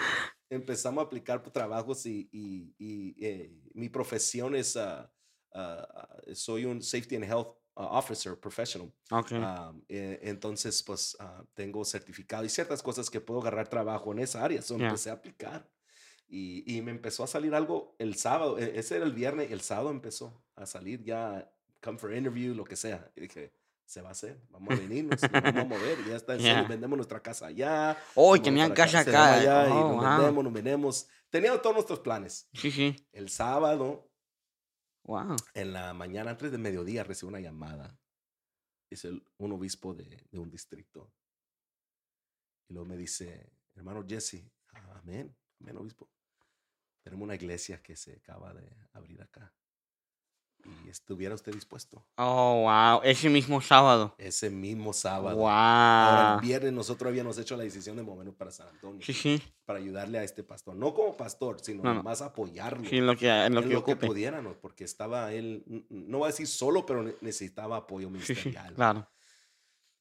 Empezamos 0.55 1.01
a 1.01 1.05
aplicar 1.07 1.41
por 1.41 1.53
trabajos 1.53 2.05
y, 2.05 2.27
y- 2.31 2.75
y, 2.77 3.25
eh, 3.25 3.57
mi 3.73 3.87
profesión 3.87 4.53
es, 4.53 4.75
ah, 4.75 5.09
ah, 5.53 6.17
soy 6.33 6.65
un 6.65 6.81
Safety 6.81 7.15
and 7.15 7.23
Health 7.25 7.55
Officer 7.73 8.37
Professional. 8.37 8.93
Ok. 9.11 9.31
Um, 9.31 9.81
eh, 9.87 10.19
entonces, 10.23 10.83
pues 10.83 11.15
ah, 11.21 11.41
tengo 11.53 11.85
certificado 11.85 12.43
y 12.43 12.49
ciertas 12.49 12.83
cosas 12.83 13.09
que 13.09 13.21
puedo 13.21 13.39
agarrar 13.39 13.69
trabajo 13.69 14.11
en 14.11 14.19
esa 14.19 14.43
área. 14.43 14.61
So, 14.61 14.77
Ya. 14.77 14.87
empecé 14.89 15.09
a 15.09 15.13
aplicar 15.13 15.71
y, 16.27 16.77
y 16.77 16.81
me 16.81 16.91
empezó 16.91 17.23
a 17.23 17.27
salir 17.27 17.55
algo 17.55 17.95
el 17.97 18.15
sábado. 18.15 18.59
e- 18.59 18.77
Ese 18.77 18.97
era 18.97 19.05
el 19.05 19.13
viernes, 19.13 19.51
el 19.51 19.61
sábado 19.61 19.89
empezó 19.89 20.43
a 20.55 20.65
salir 20.65 21.01
ya, 21.01 21.49
come 21.81 21.97
for 21.97 22.13
interview, 22.13 22.53
lo 22.53 22.65
que 22.65 22.75
sea. 22.75 23.09
Y 23.15 23.21
dije, 23.21 23.53
se 23.91 24.01
va 24.01 24.07
a 24.07 24.11
hacer, 24.13 24.41
vamos 24.49 24.71
a 24.73 24.75
venirnos, 24.79 25.21
nos 25.21 25.31
vamos 25.31 25.55
a 25.61 25.65
mover. 25.65 25.99
Y 26.05 26.09
ya 26.09 26.15
está, 26.15 26.35
en 26.63 26.67
vendemos 26.69 26.95
nuestra 26.95 27.21
casa 27.21 27.47
allá. 27.47 27.97
Oh, 28.15 28.37
y 28.37 28.39
nos 28.39 28.45
vamos 28.45 28.45
tenían 28.45 28.73
casa 28.73 28.99
acá. 29.01 29.33
allá 29.33 29.67
y 29.67 29.71
Oh, 29.71 29.89
nos 29.89 29.95
wow. 29.97 30.17
vendemos, 30.17 30.43
nos 30.45 30.53
vendemos. 30.53 31.07
Teníamos 31.29 31.61
todos 31.61 31.75
nuestros 31.75 31.99
planes. 31.99 32.47
Sí, 32.53 32.71
sí. 32.71 32.95
El 33.11 33.29
sábado 33.29 34.07
Wow. 35.03 35.35
en 35.55 35.73
la 35.73 35.93
mañana, 35.93 36.31
antes 36.31 36.51
de 36.53 36.57
mediodía, 36.57 37.03
recibo 37.03 37.27
una 37.29 37.41
llamada. 37.41 37.99
Es 38.89 39.03
el, 39.03 39.25
un 39.37 39.51
obispo 39.51 39.93
de, 39.93 40.25
de 40.31 40.39
un 40.39 40.49
distrito. 40.49 41.11
Y 42.69 42.73
luego 42.73 42.87
me 42.87 42.95
dice, 42.95 43.51
hermano 43.75 44.05
Jesse, 44.07 44.49
amén, 44.95 45.35
amén, 45.59 45.75
obispo. 45.77 46.09
Tenemos 47.03 47.25
una 47.25 47.35
iglesia 47.35 47.81
que 47.81 47.97
se 47.97 48.13
acaba 48.15 48.53
de 48.53 48.69
abrir 48.93 49.21
acá. 49.21 49.53
Y 50.85 50.89
estuviera 50.89 51.33
usted 51.35 51.53
dispuesto. 51.53 52.05
Oh, 52.17 52.63
wow. 52.63 53.01
Ese 53.03 53.29
mismo 53.29 53.61
sábado. 53.61 54.15
Ese 54.17 54.49
mismo 54.49 54.93
sábado. 54.93 55.37
Wow. 55.37 55.47
Ahora, 55.49 56.35
el 56.35 56.41
viernes 56.47 56.73
nosotros 56.73 57.09
habíamos 57.09 57.37
hecho 57.37 57.55
la 57.57 57.63
decisión 57.63 57.95
de 57.97 58.03
movernos 58.03 58.35
para 58.35 58.51
San 58.51 58.67
Antonio. 58.67 59.01
Sí, 59.05 59.13
sí. 59.13 59.41
Para 59.65 59.79
ayudarle 59.79 60.19
a 60.19 60.23
este 60.23 60.43
pastor. 60.43 60.75
No 60.75 60.93
como 60.93 61.15
pastor, 61.17 61.57
sino 61.61 61.83
No, 61.83 62.03
más 62.03 62.21
apoyarlo. 62.21 62.87
Sí, 62.89 62.97
en 62.97 63.07
lo 63.07 63.15
que, 63.15 63.29
en 63.29 63.53
lo 63.55 63.61
en 63.61 63.67
que 63.69 63.73
lo 63.73 63.83
que 63.85 63.95
pudiéramos, 63.95 64.57
porque 64.57 64.83
estaba 64.83 65.31
él, 65.33 65.63
no 65.89 66.19
voy 66.19 66.27
a 66.27 66.31
decir 66.31 66.47
solo, 66.47 66.85
pero 66.85 67.03
ne- 67.03 67.15
necesitaba 67.21 67.77
apoyo 67.77 68.09
Sí, 68.09 68.13
sí. 68.25 68.33
ministerial. 68.33 68.73
Claro. 68.75 69.07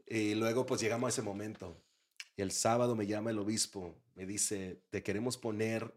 Y 0.07 0.35
luego 0.35 0.67
pues 0.67 0.81
llegamos 0.81 1.07
a 1.07 1.11
ese 1.11 1.23
momento. 1.23 1.77
Y 2.37 2.43
el 2.43 2.53
sábado 2.53 2.97
me 2.97 3.07
llama 3.07 3.31
el 3.31 3.39
obispo, 3.39 3.95
me 4.15 4.25
dice, 4.27 4.83
te 4.91 5.03
queremos 5.03 5.37
poner, 5.37 5.95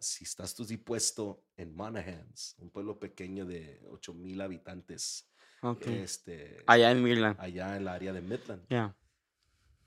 si 0.00 0.24
estás 0.24 0.54
tú 0.54 0.64
dispuesto, 0.64 1.44
en 1.56 1.74
Monahans, 1.74 2.54
un 2.58 2.70
pueblo 2.70 2.98
pequeño 2.98 3.44
de 3.46 3.80
8 3.90 4.14
mil 4.14 4.40
habitantes, 4.40 5.28
Ok. 5.62 5.86
este, 5.86 6.62
Allá 6.66 6.90
en 6.90 7.02
Midland. 7.02 7.40
allá 7.40 7.76
en 7.76 7.82
el 7.82 7.88
área 7.88 8.12
de 8.12 8.20
Midland. 8.20 8.66
Ya. 8.68 8.96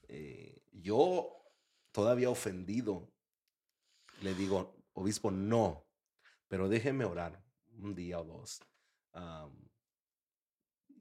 Eh, 0.07 0.63
yo, 0.71 1.43
todavía 1.91 2.29
ofendido, 2.29 3.11
le 4.21 4.33
digo, 4.33 4.75
obispo, 4.93 5.31
no, 5.31 5.85
pero 6.47 6.67
déjeme 6.67 7.05
orar 7.05 7.43
un 7.77 7.93
día 7.93 8.19
o 8.19 8.23
dos. 8.23 8.61
Am, 9.13 9.51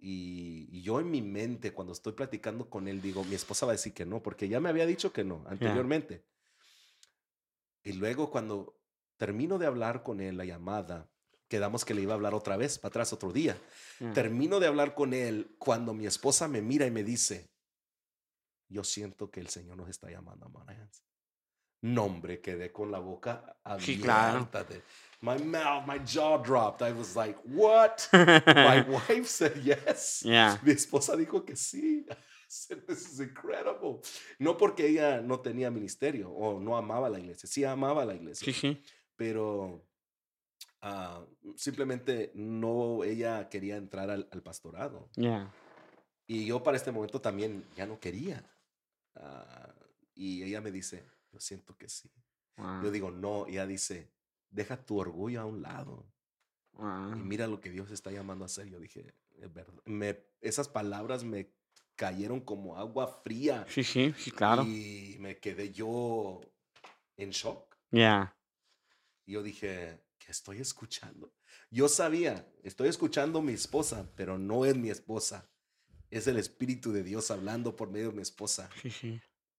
y, 0.01 0.69
y 0.71 0.83
yo 0.83 1.01
en 1.01 1.11
mi 1.11 1.23
mente, 1.23 1.73
cuando 1.73 1.93
estoy 1.93 2.13
platicando 2.13 2.69
con 2.71 2.87
él, 2.87 3.01
digo, 3.01 3.25
mi 3.25 3.35
esposa 3.35 3.67
va 3.67 3.73
a 3.73 3.77
decir 3.77 3.95
que 3.95 4.07
no, 4.07 4.23
porque 4.23 4.49
ya 4.49 4.61
me 4.61 4.69
había 4.69 4.87
dicho 4.87 5.13
que 5.13 5.25
no 5.25 5.45
anteriormente. 5.49 6.25
Y 7.83 7.95
luego 7.95 8.31
cuando 8.31 8.78
termino 9.19 9.59
de 9.59 9.67
hablar 9.67 10.03
con 10.03 10.21
él, 10.23 10.39
la 10.39 10.47
llamada, 10.47 11.07
quedamos 11.49 11.85
que 11.85 11.93
le 11.95 12.03
iba 12.03 12.13
a 12.13 12.17
hablar 12.17 12.35
otra 12.35 12.57
vez, 12.57 12.79
para 12.79 12.89
atrás 12.89 13.13
otro 13.13 13.33
día. 13.33 13.57
ya. 14.01 14.13
Termino 14.15 14.59
de 14.61 14.67
hablar 14.67 14.95
con 14.95 15.13
él 15.13 15.55
cuando 15.59 15.93
mi 15.93 16.07
esposa 16.07 16.49
me 16.49 16.63
mira 16.63 16.87
y 16.87 16.91
me 16.91 17.05
dice, 17.05 17.51
yo 18.69 18.85
siento 18.85 19.31
que 19.31 19.41
el 19.41 19.49
Señor 19.49 19.77
nos 19.77 19.89
está 19.89 20.11
llamando 20.11 20.47
a 20.47 20.49
Monahans. 20.49 21.03
No, 21.81 22.05
hombre, 22.05 22.41
quedé 22.41 22.73
con 22.73 22.91
la 22.91 22.99
boca 22.99 23.57
abierta. 23.63 23.85
Sí, 23.87 24.01
claro. 24.01 24.49
de- 24.69 24.83
My 25.21 25.39
mouth, 25.45 25.87
my 25.87 25.99
jaw 26.05 26.39
dropped. 26.43 26.83
I 26.87 26.93
was 26.93 27.15
like, 27.17 27.39
what? 27.45 27.99
My 28.13 28.81
wife 29.09 29.27
said 29.27 29.55
yes. 29.63 30.21
Ya. 30.23 30.61
Mi 30.65 30.73
esposa 30.73 31.17
dijo 31.17 31.45
que 31.45 31.55
sí. 31.57 32.05
This 32.87 33.13
is 33.13 33.21
incredible. 33.21 34.01
No 34.39 34.57
porque 34.57 34.87
ella 34.89 35.21
no 35.21 35.39
tenía 35.41 35.71
ministerio 35.71 36.31
o 36.31 36.59
no 36.59 36.77
amaba 36.77 37.09
la 37.11 37.19
iglesia. 37.21 37.49
Sí 37.49 37.63
amaba 37.65 38.05
la 38.05 38.15
iglesia 38.15 38.45
Sí, 38.45 38.53
sí. 38.53 38.83
Pero 39.19 39.85
ah, 40.81 41.27
simplemente 41.57 42.31
no, 42.35 43.03
ella 43.05 43.49
quería 43.49 43.77
entrar 43.77 44.09
al, 44.11 44.29
al 44.31 44.43
pastorado. 44.43 45.11
Ya. 45.17 45.53
Y 46.27 46.47
yo 46.47 46.63
para 46.63 46.77
este 46.77 46.93
momento 46.93 47.21
también 47.21 47.65
ya 47.77 47.85
no 47.85 47.99
quería. 47.99 48.49
Ah, 49.17 49.75
y 50.15 50.43
ella 50.45 50.61
me 50.61 50.71
dice, 50.71 51.05
yo 51.33 51.41
siento 51.41 51.77
que 51.77 51.89
sí. 51.89 52.11
Yo 52.83 52.91
digo, 52.91 53.13
no, 53.13 53.47
y 53.47 53.53
ella 53.53 53.67
dice, 53.69 54.11
deja 54.51 54.85
tu 54.85 54.99
orgullo 54.99 55.41
a 55.41 55.45
un 55.45 55.63
lado 55.63 56.05
y 57.15 57.21
mira 57.21 57.47
lo 57.47 57.61
que 57.61 57.71
Dios 57.71 57.91
está 57.91 58.11
llamando 58.11 58.45
a 58.45 58.47
hacer. 58.47 58.69
Yo 58.69 58.79
dije, 58.81 59.15
es 59.41 59.53
verdad. 59.53 59.75
Me, 59.85 60.25
esas 60.41 60.69
palabras 60.69 61.25
me 61.25 61.53
cayeron 61.97 62.41
como 62.41 62.77
agua 62.77 63.09
fría 63.25 63.65
Sí, 63.69 63.83
sí, 63.83 64.15
sí, 64.17 64.31
claro. 64.31 64.63
y 64.63 65.17
me 65.19 65.39
quedé 65.39 65.73
yo 65.73 66.41
en 67.17 67.31
shock. 67.31 67.77
Yeah. 67.91 68.35
Y 69.29 69.33
yo 69.33 69.43
dije, 69.43 70.01
¿qué 70.19 70.33
estoy 70.33 70.59
escuchando? 70.59 71.31
Yo 71.71 71.87
sabía, 71.91 72.51
estoy 72.63 72.89
escuchando 72.89 73.41
a 73.41 73.43
mi 73.43 73.53
esposa, 73.53 74.11
pero 74.17 74.39
no 74.39 74.65
es 74.65 74.75
mi 74.75 74.89
esposa. 74.89 75.51
Es 76.11 76.27
el 76.29 76.39
Espíritu 76.39 76.93
de 76.93 77.03
Dios 77.03 77.31
hablando 77.31 77.77
por 77.77 77.91
medio 77.91 78.09
de 78.09 78.15
mi 78.17 78.23
esposa, 78.23 78.71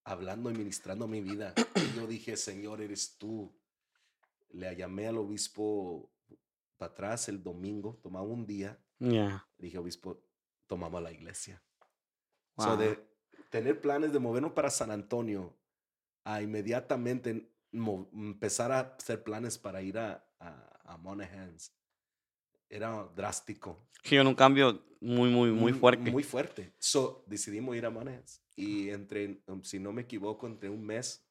hablando 0.03 0.49
y 0.49 0.55
ministrando 0.55 1.07
mi 1.07 1.21
vida. 1.21 1.53
Y 1.75 1.95
yo 1.95 2.07
dije, 2.07 2.35
Señor, 2.35 2.81
eres 2.81 3.15
tú. 3.19 3.55
Le 4.49 4.75
llamé 4.75 5.05
al 5.05 5.17
obispo 5.17 6.11
para 6.77 6.91
atrás 6.91 7.29
el 7.29 7.43
domingo, 7.43 7.99
tomaba 8.01 8.25
un 8.25 8.47
día. 8.47 8.75
Yeah. 8.97 9.47
Dije, 9.59 9.77
obispo, 9.77 10.19
tomamos 10.65 10.99
la 11.03 11.11
iglesia. 11.11 11.61
So, 12.57 12.69
Wow. 12.69 12.77
de 12.77 13.07
tener 13.51 13.79
planes 13.79 14.13
de 14.13 14.17
movernos 14.17 14.53
para 14.53 14.71
San 14.71 14.89
Antonio 14.89 15.55
a 16.23 16.41
inmediatamente 16.41 17.51
empezar 17.71 18.71
a 18.71 18.79
hacer 18.97 19.23
planes 19.23 19.57
para 19.57 19.81
ir 19.81 19.97
a, 19.97 20.25
a, 20.39 20.93
a 20.93 20.97
Monahans 20.97 21.73
era 22.69 23.03
drástico. 23.15 23.87
Sí, 24.03 24.15
era 24.15 24.27
un 24.27 24.35
cambio 24.35 24.85
muy, 25.01 25.29
muy, 25.29 25.51
muy 25.51 25.73
mu- 25.73 25.79
fuerte. 25.79 26.11
Muy 26.11 26.23
fuerte. 26.23 26.73
So, 26.79 27.23
decidimos 27.27 27.75
ir 27.75 27.85
a 27.85 27.89
Monahans. 27.89 28.41
Y 28.55 28.89
entre, 28.89 29.41
um, 29.47 29.63
si 29.63 29.79
no 29.79 29.91
me 29.91 30.03
equivoco, 30.03 30.45
entre 30.47 30.69
un 30.69 30.85
mes 30.85 31.25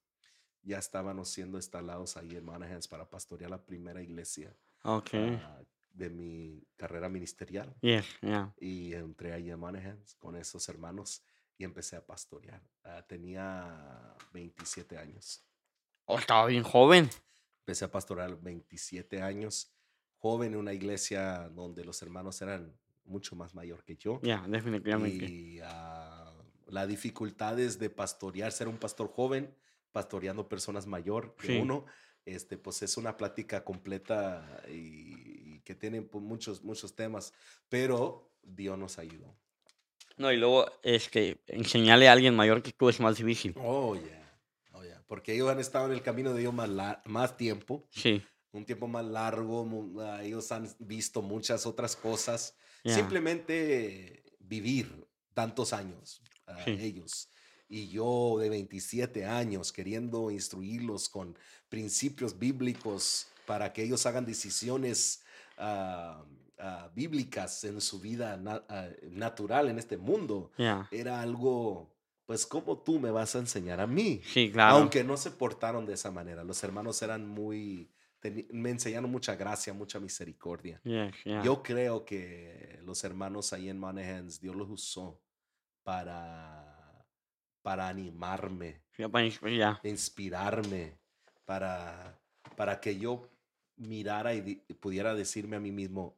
ya 0.62 0.78
estábamos 0.78 1.28
siendo 1.30 1.56
instalados 1.58 2.16
ahí 2.16 2.36
en 2.36 2.44
Monahans 2.44 2.88
para 2.88 3.08
pastorear 3.08 3.50
la 3.50 3.64
primera 3.64 4.02
iglesia 4.02 4.54
Okay. 4.82 5.38
ah, 5.42 5.60
de 5.90 6.10
mi 6.10 6.66
carrera 6.76 7.08
ministerial 7.08 7.74
Yes, 7.80 8.04
yeah. 8.20 8.52
y 8.60 8.92
entré 8.94 9.32
ahí 9.32 9.50
a 9.50 9.56
Monahans 9.56 10.14
con 10.16 10.36
esos 10.36 10.68
hermanos 10.68 11.22
y 11.56 11.64
empecé 11.64 11.96
a 11.96 12.04
pastorear. 12.06 12.62
Ah, 12.84 13.04
tenía 13.08 14.14
27 14.32 14.96
años. 14.98 15.44
Oh, 16.10 16.18
estaba 16.18 16.46
bien 16.46 16.62
joven. 16.62 17.10
Empecé 17.60 17.84
a 17.84 18.28
los 18.28 18.42
27 18.42 19.20
años, 19.20 19.70
joven 20.16 20.54
en 20.54 20.58
una 20.58 20.72
iglesia 20.72 21.50
donde 21.50 21.84
los 21.84 22.00
hermanos 22.00 22.40
eran 22.40 22.74
mucho 23.04 23.36
más 23.36 23.54
mayor 23.54 23.84
que 23.84 23.96
yo. 23.96 24.18
Yeah, 24.22 24.42
definitivamente. 24.48 25.26
Y 25.26 25.60
ah, 25.62 26.32
la 26.68 26.86
dificultad 26.86 27.60
es 27.60 27.78
de 27.78 27.90
pastorear, 27.90 28.52
ser 28.52 28.68
un 28.68 28.78
pastor 28.78 29.12
joven, 29.12 29.54
pastoreando 29.92 30.48
personas 30.48 30.86
mayor 30.86 31.34
que 31.36 31.48
Sí. 31.48 31.58
uno. 31.58 31.84
Este, 32.24 32.56
pues 32.56 32.82
es 32.82 32.96
una 32.96 33.16
plática 33.16 33.62
completa 33.62 34.62
y, 34.68 35.56
y 35.56 35.60
que 35.60 35.74
tiene 35.74 36.00
pues, 36.00 36.24
muchos, 36.24 36.64
muchos 36.64 36.94
temas, 36.96 37.34
pero 37.68 38.30
Dios 38.42 38.78
nos 38.78 38.98
ayudó. 38.98 39.36
No, 40.16 40.32
y 40.32 40.38
luego, 40.38 40.66
este, 40.82 41.42
enseñarle 41.46 42.08
a 42.08 42.12
alguien 42.12 42.34
mayor 42.34 42.62
que 42.62 42.72
tú 42.72 42.88
es 42.88 42.98
más 42.98 43.16
difícil. 43.18 43.54
Oh, 43.58 43.94
yeah. 43.94 44.27
Porque 45.08 45.34
ellos 45.34 45.50
han 45.50 45.58
estado 45.58 45.86
en 45.86 45.92
el 45.92 46.02
camino 46.02 46.32
de 46.32 46.40
Dios 46.42 46.54
más, 46.54 46.68
más 47.04 47.36
tiempo, 47.36 47.84
Sí. 47.90 48.22
un 48.52 48.64
tiempo 48.64 48.86
más 48.86 49.04
largo. 49.04 49.66
ah, 50.00 50.22
ellos 50.22 50.52
han 50.52 50.68
visto 50.78 51.20
muchas 51.22 51.66
otras 51.66 51.96
cosas. 51.96 52.54
Yeah. 52.84 52.94
Simplemente 52.94 54.22
vivir 54.38 55.06
tantos 55.34 55.72
años, 55.72 56.22
Sí. 56.64 56.70
ellos. 56.80 57.28
Y 57.68 57.88
yo 57.88 58.36
de 58.40 58.48
27 58.48 59.24
años 59.26 59.72
queriendo 59.72 60.30
instruirlos 60.30 61.08
con 61.08 61.36
principios 61.68 62.38
bíblicos 62.38 63.26
para 63.46 63.72
que 63.72 63.82
ellos 63.82 64.06
hagan 64.06 64.24
decisiones 64.24 65.22
ah, 65.58 66.24
bíblicas 66.94 67.64
en 67.64 67.80
su 67.80 68.00
vida 68.00 68.36
na- 68.36 68.64
natural 69.10 69.68
en 69.68 69.78
este 69.78 69.96
mundo 69.96 70.50
Yeah. 70.56 70.88
era 70.90 71.20
algo, 71.20 71.88
pues, 72.28 72.44
como 72.46 72.76
tú 72.82 73.00
me 73.00 73.10
vas 73.10 73.34
a 73.34 73.38
enseñar 73.38 73.80
a 73.80 73.86
mí? 73.86 74.20
Sí, 74.22 74.50
claro. 74.52 74.76
Aunque 74.76 75.02
no 75.02 75.16
se 75.16 75.30
portaron 75.30 75.86
de 75.86 75.94
esa 75.94 76.10
manera. 76.10 76.44
Los 76.44 76.62
hermanos 76.62 77.00
eran 77.00 77.26
muy, 77.26 77.90
me 78.50 78.68
enseñaron 78.68 79.10
mucha 79.10 79.34
gracia, 79.34 79.72
mucha 79.72 79.98
misericordia. 79.98 80.78
Yeah. 80.84 81.10
Yo 81.42 81.62
creo 81.62 82.04
que 82.04 82.80
los 82.82 83.02
hermanos 83.02 83.54
ahí 83.54 83.70
en 83.70 83.78
Monahans, 83.78 84.42
Dios 84.42 84.54
los 84.54 84.68
usó 84.68 85.22
para, 85.82 87.02
para 87.62 87.88
animarme, 87.88 88.82
Yeah, 88.98 89.80
inspirarme, 89.84 90.98
para, 91.46 92.20
para 92.56 92.78
que 92.78 92.98
yo 92.98 93.26
mirara 93.76 94.34
y 94.34 94.42
di- 94.42 94.56
pudiera 94.80 95.14
decirme 95.14 95.56
a 95.56 95.60
mí 95.60 95.72
mismo, 95.72 96.14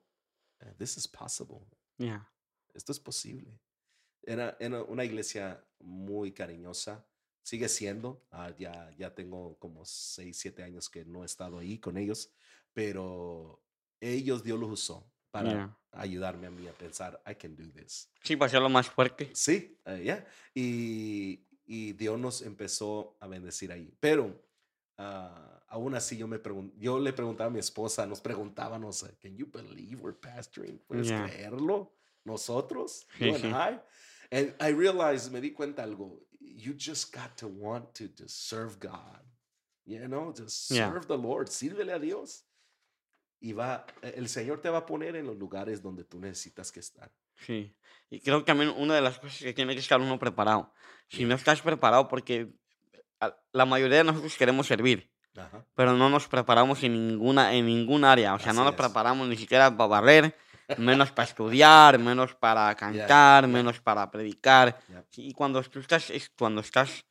"Eh, 0.58 0.74
this 0.76 0.96
is 0.96 1.06
possible 1.06 1.60
Yeah. 1.98 2.26
esto 2.74 2.90
es 2.90 2.98
posible. 2.98 3.60
Era, 4.30 4.56
era 4.60 4.82
una 4.84 5.04
iglesia 5.04 5.60
muy 5.80 6.30
cariñosa, 6.30 7.04
sigue 7.42 7.68
siendo, 7.68 8.22
ah, 8.30 8.52
ya, 8.56 8.94
ya 8.96 9.12
tengo 9.12 9.58
como 9.58 9.84
6, 9.84 10.38
7 10.38 10.62
años 10.62 10.88
que 10.88 11.04
no 11.04 11.24
he 11.24 11.26
estado 11.26 11.58
ahí 11.58 11.78
con 11.80 11.96
ellos, 11.96 12.30
pero 12.72 13.60
ellos 14.00 14.44
Dios 14.44 14.60
los 14.60 14.70
usó 14.70 15.04
para 15.32 15.50
Yeah. 15.50 15.76
ayudarme 15.92 16.46
a 16.46 16.50
mí 16.52 16.68
a 16.68 16.72
pensar, 16.72 17.20
I 17.28 17.34
can 17.34 17.56
do 17.56 17.64
this. 17.72 18.08
Sí, 18.22 18.36
para 18.36 18.46
hacerlo 18.46 18.68
más 18.68 18.88
fuerte. 18.88 19.30
Sí, 19.34 19.76
eh, 19.86 20.02
ya. 20.04 20.24
Y, 20.54 21.44
y 21.66 21.92
Dios 21.94 22.16
nos 22.16 22.42
empezó 22.42 23.16
a 23.18 23.26
bendecir 23.26 23.72
ahí. 23.72 23.92
Pero 23.98 24.40
ah, 24.96 25.64
aún 25.66 25.96
así 25.96 26.16
yo, 26.16 26.28
me 26.28 26.38
yo 26.78 27.00
le 27.00 27.12
preguntaba 27.12 27.48
a 27.48 27.52
mi 27.52 27.58
esposa, 27.58 28.06
nos 28.06 28.20
preguntábamos, 28.20 29.04
can 29.20 29.36
you 29.36 29.46
believe 29.50 30.00
we're 30.00 30.16
pastoring? 30.16 30.78
¿Puedes 30.86 31.08
Ya. 31.08 31.24
creerlo? 31.26 31.92
Nosotros, 32.24 33.06
Sí, 33.18 33.24
you 33.26 33.34
and. 33.34 33.44
I. 33.46 33.80
And 34.30 34.54
I 34.60 34.72
realized, 34.72 35.32
me 35.32 35.40
di 35.40 35.50
cuenta 35.52 35.82
algo, 35.82 36.20
you 36.40 36.74
just 36.76 37.12
got 37.12 37.36
to 37.38 37.48
want 37.48 37.94
to 37.94 38.08
just 38.08 38.48
serve 38.48 38.78
God. 38.78 39.20
You 39.86 40.06
know, 40.06 40.32
just 40.32 40.68
serve 40.68 41.06
the 41.06 41.16
Lord, 41.18 41.48
sírvele 41.48 41.92
a 41.92 41.98
Dios. 41.98 42.44
Y 43.40 43.52
va, 43.52 43.86
el 44.02 44.28
Señor 44.28 44.60
te 44.60 44.68
va 44.68 44.78
a 44.78 44.86
poner 44.86 45.16
en 45.16 45.26
los 45.26 45.36
lugares 45.36 45.82
donde 45.82 46.04
tú 46.04 46.20
necesitas 46.20 46.70
que 46.70 46.80
estar. 46.80 47.10
Sí. 47.46 47.74
Y 48.10 48.20
creo 48.20 48.40
que 48.40 48.44
también 48.44 48.68
una 48.76 48.94
de 48.94 49.00
las 49.00 49.18
cosas 49.18 49.38
que 49.38 49.52
tiene 49.52 49.74
que 49.74 49.80
estar 49.80 50.00
uno 50.00 50.18
preparado. 50.18 50.72
Si 51.08 51.24
no 51.24 51.34
estás 51.34 51.62
preparado, 51.62 52.06
porque 52.06 52.52
la 53.52 53.64
mayoría 53.64 53.98
de 53.98 54.04
nosotros 54.04 54.36
queremos 54.36 54.66
servir, 54.66 55.10
Ajá. 55.36 55.66
pero 55.74 55.94
no 55.94 56.08
nos 56.08 56.28
preparamos 56.28 56.82
en 56.82 57.08
ninguna, 57.08 57.54
en 57.54 57.66
ningún 57.66 58.04
área. 58.04 58.34
O 58.34 58.38
sea, 58.38 58.52
no 58.52 58.62
nos 58.62 58.74
es. 58.74 58.78
preparamos 58.78 59.26
ni 59.26 59.36
siquiera 59.36 59.76
para 59.76 59.88
barrer, 59.88 60.36
menos 60.78 61.10
para 61.12 61.28
estudiar, 61.28 61.98
menos 61.98 62.34
para 62.34 62.74
cantar, 62.74 63.44
ya. 63.44 63.48
menos 63.48 63.80
para 63.80 64.10
predicar. 64.10 64.78
Sí, 65.10 65.28
Y 65.28 65.32
cuando 65.32 65.62
tú 65.62 65.80
estás, 65.80 66.10
es 66.10 66.30
cuando 66.36 66.60
estás, 66.60 67.04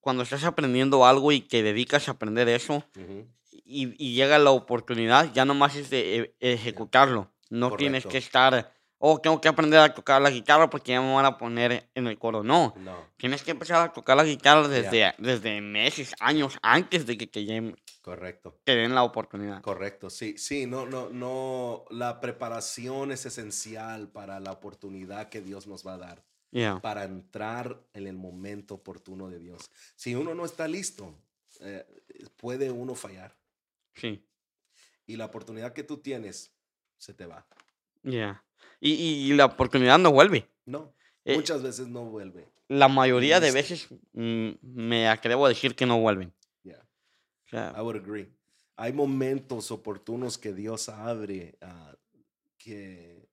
cuando 0.00 0.22
estás 0.22 0.44
aprendiendo 0.44 1.06
algo 1.06 1.32
y 1.32 1.42
que 1.42 1.62
dedicas 1.62 2.08
a 2.08 2.12
aprender 2.12 2.48
eso, 2.48 2.84
Ujú. 2.96 3.28
y, 3.50 3.94
y 4.04 4.14
llega 4.14 4.38
la 4.38 4.50
oportunidad, 4.50 5.32
ya 5.32 5.44
nomás 5.44 5.76
es 5.76 5.90
de 5.90 6.34
e- 6.40 6.52
ejecutarlo. 6.52 7.30
No 7.50 7.70
tienes 7.76 8.02
que 8.04 8.08
Correcto. 8.08 8.26
estar, 8.26 8.72
oh, 8.98 9.20
tengo 9.20 9.40
que 9.40 9.48
aprender 9.48 9.78
a 9.80 9.92
tocar 9.94 10.20
la 10.22 10.30
guitarra 10.30 10.70
porque 10.70 10.92
ya 10.92 11.00
me 11.00 11.12
van 11.14 11.26
a 11.26 11.36
poner 11.38 11.88
en 11.94 12.06
el 12.06 12.18
coro. 12.18 12.42
No, 12.42 12.72
No. 12.78 12.96
tienes 13.18 13.42
que 13.42 13.50
empezar 13.50 13.80
a 13.86 13.92
tocar 13.92 14.16
la 14.16 14.24
guitarra 14.24 14.66
desde, 14.68 15.14
desde 15.18 15.60
meses, 15.60 16.14
años 16.18 16.58
antes 16.62 17.04
de 17.06 17.18
que 17.18 17.26
te, 17.26 17.74
Correcto, 18.02 18.58
te 18.64 18.74
den 18.74 18.94
la 18.96 19.04
oportunidad. 19.04 19.62
correcto. 19.62 20.10
Sí, 20.10 20.36
sí, 20.36 20.66
no, 20.66 20.86
no, 20.86 21.08
no. 21.10 21.84
La 21.90 22.20
preparación 22.20 23.12
es 23.12 23.24
esencial 23.26 24.08
para 24.08 24.40
la 24.40 24.50
oportunidad 24.52 25.28
que 25.28 25.40
Dios 25.40 25.66
nos 25.68 25.86
va 25.86 25.94
a 25.94 25.98
dar, 25.98 26.24
Yeah, 26.50 26.80
para 26.80 27.04
entrar 27.04 27.80
en 27.94 28.06
el 28.08 28.16
momento 28.16 28.74
oportuno 28.74 29.30
de 29.30 29.38
Dios. 29.38 29.70
Si 29.96 30.14
uno 30.16 30.34
no 30.34 30.44
está 30.44 30.66
listo, 30.68 31.14
eh, 31.60 31.86
puede 32.36 32.70
uno 32.72 32.94
fallar. 32.96 33.34
sí, 33.94 34.22
Y 35.06 35.16
la 35.16 35.26
oportunidad 35.26 35.72
que 35.72 35.82
tú 35.84 35.98
tienes 35.98 36.52
se 36.98 37.14
te 37.14 37.24
va. 37.26 37.46
yeah. 38.02 38.42
Y, 38.80 38.90
y- 38.94 39.30
y 39.30 39.34
la 39.34 39.44
oportunidad 39.46 39.98
no 39.98 40.10
vuelve. 40.12 40.48
No, 40.66 40.92
Eh, 41.24 41.36
muchas 41.36 41.62
veces 41.62 41.86
no 41.86 42.04
vuelve. 42.06 42.48
la 42.68 42.88
mayoría 42.88 43.38
de 43.38 43.52
veces 43.52 43.86
mm, 44.12 44.50
me 44.62 45.06
atrevo 45.08 45.46
a 45.46 45.50
decir 45.50 45.76
que 45.76 45.86
no 45.86 46.00
vuelven. 46.00 46.32
Yeah, 47.52 47.72
I 47.76 47.82
would 47.82 47.96
agree. 47.96 48.28
Hay 48.76 48.92
momentos 48.92 49.70
oportunos 49.70 50.38
que 50.38 50.52
Dios 50.52 50.88
abre 50.88 51.58
ah, 51.60 51.94
que 52.58 53.28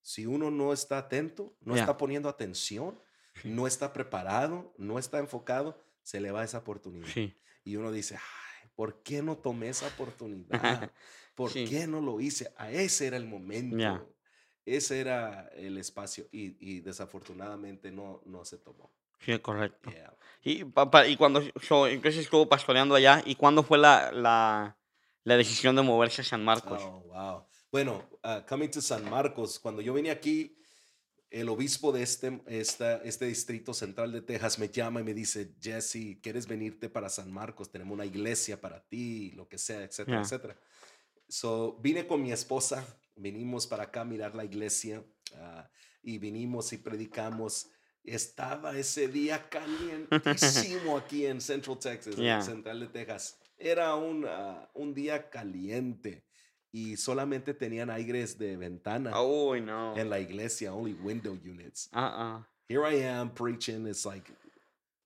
si 0.00 0.26
uno 0.26 0.50
no 0.50 0.72
está 0.72 0.98
atento, 0.98 1.56
no 1.60 1.74
Ya. 1.74 1.82
está 1.82 1.96
poniendo 1.98 2.28
atención, 2.28 2.98
no 3.44 3.66
está 3.66 3.92
preparado, 3.92 4.72
no 4.78 4.98
está 4.98 5.18
enfocado, 5.18 5.78
se 6.02 6.20
le 6.20 6.30
va 6.30 6.44
esa 6.44 6.58
oportunidad. 6.58 7.06
sí, 7.08 7.34
Y 7.64 7.76
uno 7.76 7.92
dice, 7.92 8.16
Ay, 8.16 8.70
¿por 8.74 9.02
qué 9.02 9.22
no 9.22 9.36
tomé 9.36 9.68
esa 9.68 9.86
oportunidad? 9.88 10.48
¿Por 11.34 11.50
Sí. 11.50 11.66
qué 11.68 11.86
no 11.86 12.00
lo 12.00 12.20
hice? 12.20 12.52
A 12.56 12.70
ese 12.72 13.06
era 13.06 13.16
el 13.18 13.26
momento. 13.26 13.76
Ya. 13.76 14.04
Ese 14.64 15.00
era 15.00 15.48
el 15.54 15.78
espacio 15.78 16.28
y, 16.32 16.56
y 16.60 16.80
desafortunadamente 16.80 17.90
no, 17.90 18.20
no 18.26 18.44
se 18.44 18.58
tomó. 18.58 18.90
Sí, 19.20 19.38
correcto. 19.40 19.90
Yeah. 19.90 20.14
Y, 20.42 20.64
pa- 20.64 20.90
pa- 20.90 21.06
y 21.06 21.16
cuando 21.16 21.42
so, 21.60 21.86
entonces 21.86 22.22
estuvo 22.22 22.48
pastoreando 22.48 22.94
allá, 22.94 23.22
¿y 23.26 23.34
cuándo 23.34 23.62
fue 23.62 23.78
la, 23.78 24.12
la, 24.12 24.78
la 25.24 25.36
decisión 25.36 25.76
de 25.76 25.82
moverse 25.82 26.22
a 26.22 26.24
San 26.24 26.44
Marcos? 26.44 26.80
Oh, 26.82 27.00
wow. 27.06 27.46
Bueno, 27.70 28.08
uh, 28.24 28.46
coming 28.48 28.68
to 28.70 28.80
San 28.80 29.08
Marcos, 29.10 29.58
cuando 29.58 29.82
yo 29.82 29.92
vine 29.92 30.10
aquí, 30.10 30.54
el 31.30 31.50
obispo 31.50 31.92
de 31.92 32.02
este, 32.02 32.40
esta, 32.46 32.96
este 33.02 33.26
distrito 33.26 33.74
central 33.74 34.12
de 34.12 34.22
Texas 34.22 34.58
me 34.58 34.68
llama 34.68 35.00
y 35.00 35.04
me 35.04 35.12
dice, 35.12 35.54
Jesse, 35.60 36.18
¿quieres 36.22 36.46
venirte 36.46 36.88
para 36.88 37.10
San 37.10 37.30
Marcos? 37.30 37.70
Tenemos 37.70 37.92
una 37.92 38.06
iglesia 38.06 38.58
para 38.58 38.80
ti, 38.88 39.32
lo 39.32 39.46
que 39.46 39.58
sea, 39.58 39.82
etcétera, 39.82 40.18
Ya. 40.18 40.22
etcétera. 40.22 40.56
So, 41.28 41.78
vine 41.82 42.06
con 42.06 42.22
mi 42.22 42.32
esposa, 42.32 42.86
vinimos 43.14 43.66
para 43.66 43.82
acá 43.84 44.00
a 44.00 44.04
mirar 44.06 44.34
la 44.34 44.46
iglesia 44.46 45.04
ah, 45.34 45.68
y 46.02 46.16
vinimos 46.16 46.72
y 46.72 46.78
predicamos. 46.78 47.68
Estaba 48.14 48.76
ese 48.76 49.08
día 49.08 49.48
calientísimo 49.50 50.96
aquí 50.96 51.26
en 51.26 51.40
Central 51.40 51.78
Texas, 51.78 52.16
en 52.16 52.24
Ya. 52.24 52.40
Central 52.42 52.80
de 52.80 52.86
Texas. 52.88 53.38
Era 53.58 53.94
un, 53.96 54.24
ah, 54.26 54.68
un 54.74 54.94
día 54.94 55.28
caliente 55.30 56.24
y 56.72 56.96
solamente 56.96 57.54
tenían 57.54 57.90
aires 57.90 58.38
de 58.38 58.56
ventana 58.56 59.20
Uy, 59.20 59.60
no. 59.60 59.96
en 59.96 60.08
la 60.10 60.20
iglesia, 60.20 60.72
only 60.72 60.94
window 60.94 61.32
units. 61.32 61.88
Ah, 61.92 62.12
ah. 62.14 62.46
Here 62.68 62.84
I 62.84 63.02
am 63.02 63.30
preaching. 63.30 63.86
It's 63.86 64.04
like, 64.04 64.30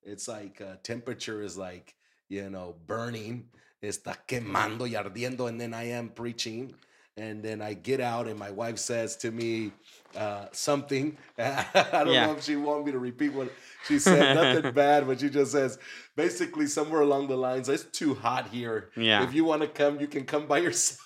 it's 0.02 0.26
like 0.28 0.60
uh, 0.60 0.76
temperature 0.82 1.42
is 1.42 1.56
like, 1.56 1.94
you 2.28 2.50
know, 2.50 2.74
burning. 2.86 3.48
Está 3.80 4.16
quemando 4.26 4.86
y 4.86 4.94
ardiendo, 4.94 5.48
and 5.48 5.60
then 5.60 5.72
I 5.74 5.90
am 5.90 6.10
preaching. 6.10 6.74
And 7.16 7.42
then 7.42 7.60
I 7.60 7.74
get 7.74 8.00
out, 8.00 8.26
and 8.26 8.38
my 8.38 8.50
wife 8.50 8.78
says 8.78 9.16
to 9.18 9.30
me 9.30 9.72
uh, 10.16 10.46
something. 10.52 11.18
I 11.38 11.64
don't 11.92 12.08
Yeah. 12.08 12.26
know 12.26 12.32
if 12.32 12.44
she 12.44 12.56
want 12.56 12.86
me 12.86 12.92
to 12.92 12.98
repeat 12.98 13.34
what 13.34 13.52
she 13.86 13.98
said. 13.98 14.34
Nothing 14.34 14.72
bad, 14.74 15.06
but 15.06 15.20
she 15.20 15.28
just 15.28 15.52
says 15.52 15.78
basically 16.16 16.66
somewhere 16.66 17.02
along 17.02 17.28
the 17.28 17.36
lines, 17.36 17.68
"It's 17.68 17.84
too 17.84 18.14
hot 18.14 18.48
here. 18.48 18.90
Yeah. 18.96 19.24
If 19.24 19.34
you 19.34 19.44
want 19.44 19.60
to 19.62 19.68
come, 19.68 20.00
you 20.00 20.06
can 20.06 20.24
come 20.24 20.46
by 20.46 20.58
yourself." 20.58 21.00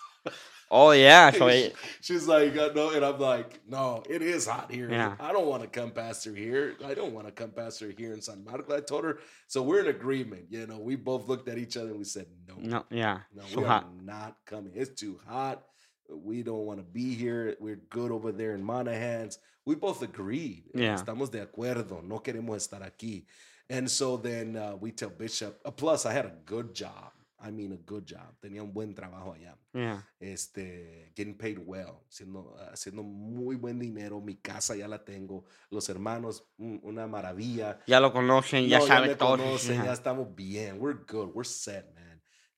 Oh, 0.70 0.90
yeah. 0.90 1.30
So, 1.38 1.46
eh, 1.46 1.70
She's 2.00 2.26
like, 2.26 2.56
uh, 2.56 2.70
no, 2.74 2.90
and 2.90 3.04
I'm 3.04 3.18
like, 3.18 3.60
no, 3.68 4.02
it 4.08 4.20
is 4.22 4.46
hot 4.46 4.70
here. 4.70 4.90
Yeah. 4.90 5.14
I 5.20 5.32
don't 5.32 5.46
want 5.46 5.62
to 5.62 5.68
come 5.68 5.90
past 5.90 6.24
pastor 6.24 6.34
here. 6.34 6.74
I 6.84 6.94
don't 6.94 7.12
want 7.12 7.26
to 7.26 7.32
come 7.32 7.50
past 7.50 7.80
pastor 7.80 7.94
here 7.96 8.12
in 8.12 8.20
San 8.20 8.44
Marcos. 8.44 8.72
I 8.76 8.80
told 8.80 9.04
her, 9.04 9.18
so 9.46 9.62
we're 9.62 9.80
in 9.80 9.86
agreement. 9.88 10.46
You 10.50 10.66
know, 10.66 10.78
we 10.78 10.96
both 10.96 11.28
looked 11.28 11.48
at 11.48 11.58
each 11.58 11.76
other 11.76 11.90
and 11.90 11.98
we 11.98 12.04
said, 12.04 12.26
no, 12.48 12.54
no, 12.58 12.68
no, 12.78 12.84
yeah. 12.90 13.20
we 13.34 13.42
so 13.52 13.62
are 13.62 13.66
hot. 13.66 13.86
not 14.02 14.36
coming. 14.44 14.72
It's 14.74 15.00
too 15.00 15.20
hot. 15.26 15.62
We 16.10 16.42
don't 16.42 16.66
want 16.66 16.78
to 16.78 16.84
be 16.84 17.14
here. 17.14 17.56
We're 17.60 17.80
good 17.90 18.10
over 18.12 18.32
there 18.32 18.54
in 18.54 18.62
Monahans. 18.64 19.38
We 19.64 19.74
both 19.74 20.02
agreed. 20.02 20.64
Yeah. 20.74 20.94
Estamos 20.94 21.30
de 21.30 21.40
acuerdo. 21.44 22.02
No 22.02 22.20
queremos 22.20 22.56
estar 22.56 22.82
aquí. 22.82 23.24
And 23.68 23.88
so 23.90 24.16
then 24.16 24.56
uh, 24.56 24.76
we 24.80 24.92
tell 24.92 25.10
Bishop, 25.10 25.60
uh, 25.64 25.72
plus 25.72 26.06
I 26.06 26.12
had 26.12 26.24
a 26.26 26.32
good 26.44 26.72
job. 26.74 27.12
I 27.38 27.50
mean, 27.50 27.72
a 27.72 27.76
good 27.76 28.06
job. 28.06 28.32
Tenía 28.40 28.62
un 28.62 28.72
buen 28.72 28.94
trabajo 28.94 29.34
allá 29.34 29.56
Yeah. 29.74 30.00
este, 30.20 31.12
getting 31.14 31.34
paid 31.36 31.58
well, 31.66 32.00
haciendo, 32.10 32.56
haciendo 32.72 33.02
muy 33.02 33.56
buen 33.56 33.78
dinero, 33.78 34.20
mi 34.22 34.36
casa 34.36 34.74
ya 34.74 34.88
la 34.88 35.04
tengo, 35.04 35.44
los 35.70 35.88
hermanos, 35.90 36.44
un- 36.58 36.80
una 36.82 37.06
maravilla. 37.06 37.78
Ya 37.86 38.00
lo 38.00 38.10
conocen, 38.12 38.66
ya 38.68 38.78
No, 38.78 38.86
saben 38.86 39.18
todo. 39.18 39.36
conocen, 39.36 39.74
ya 39.76 39.82
Ajá. 39.82 39.92
estamos 39.92 40.34
bien, 40.34 40.78
we're 40.80 40.98
good, 41.06 41.30
we're 41.34 41.44
set, 41.44 41.92
man. 41.94 42.05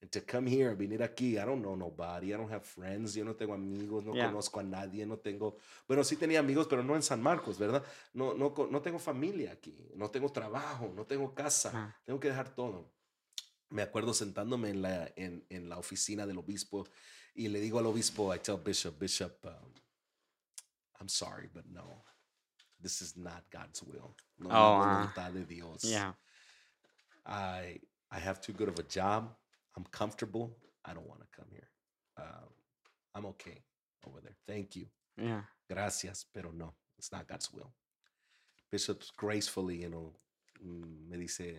And 0.00 0.10
to 0.12 0.20
come 0.20 0.46
here, 0.48 0.74
venir 0.76 1.02
aquí, 1.02 1.32
I 1.38 1.44
don't 1.44 1.60
know 1.60 1.74
nobody, 1.74 2.32
I 2.32 2.36
don't 2.36 2.52
have 2.52 2.64
friends, 2.64 3.14
yo 3.16 3.24
no 3.24 3.34
tengo 3.34 3.52
amigos, 3.54 4.04
no 4.04 4.14
Yeah. 4.14 4.28
conozco 4.30 4.60
a 4.60 4.62
nadie, 4.62 5.04
no 5.04 5.16
tengo, 5.18 5.56
bueno, 5.88 6.04
sí 6.04 6.14
tenía 6.16 6.38
amigos, 6.38 6.68
pero 6.68 6.84
no 6.84 6.94
en 6.94 7.02
San 7.02 7.20
Marcos, 7.20 7.58
¿verdad? 7.58 7.82
No, 8.14 8.32
no, 8.34 8.54
no 8.70 8.80
tengo 8.80 9.00
familia 9.00 9.50
aquí, 9.50 9.76
no 9.96 10.08
tengo 10.08 10.30
trabajo, 10.30 10.92
no 10.94 11.04
tengo 11.04 11.34
casa, 11.34 11.72
Ah. 11.74 11.96
tengo 12.04 12.20
que 12.20 12.28
dejar 12.28 12.54
todo. 12.54 12.92
Me 13.70 13.82
acuerdo 13.82 14.14
sentándome 14.14 14.70
en 14.70 14.82
la, 14.82 15.10
en, 15.16 15.44
en 15.50 15.68
la 15.68 15.78
oficina 15.78 16.26
del 16.26 16.38
obispo 16.38 16.86
y 17.34 17.48
le 17.48 17.58
digo 17.60 17.80
al 17.80 17.86
obispo, 17.86 18.32
I 18.32 18.38
tell 18.38 18.58
Bishop, 18.58 18.98
Bishop, 19.00 19.44
um, 19.46 19.74
I'm 21.00 21.08
sorry, 21.08 21.48
but 21.52 21.64
no, 21.66 22.04
this 22.80 23.02
is 23.02 23.16
not 23.16 23.44
God's 23.50 23.82
will. 23.82 24.14
No 24.38 24.48
la 24.48 24.54
Oh, 24.54 24.80
ah. 24.80 24.86
voluntad 25.12 25.32
de 25.32 25.44
Dios. 25.44 25.82
Yeah. 25.82 26.14
I 27.26 27.80
I 28.10 28.18
have 28.20 28.40
too 28.40 28.52
good 28.52 28.68
of 28.68 28.78
a 28.78 28.84
job. 28.84 29.34
I'm 29.78 29.84
comfortable. 29.92 30.56
I 30.84 30.92
don't 30.92 31.06
want 31.06 31.20
to 31.20 31.28
come 31.36 31.46
here. 31.52 31.68
Um, 32.16 32.48
I'm 33.14 33.26
okay 33.26 33.62
over 34.04 34.20
there. 34.20 34.34
Thank 34.44 34.74
you. 34.74 34.86
Yeah. 35.16 35.42
Gracias, 35.70 36.26
pero 36.34 36.50
no, 36.52 36.74
it's 36.98 37.12
not 37.12 37.28
God's 37.28 37.52
will. 37.52 37.72
Bishop 38.72 39.02
gracefully, 39.16 39.82
you 39.82 39.88
know, 39.88 40.12
mm, 40.64 41.08
me 41.08 41.16
dice, 41.16 41.54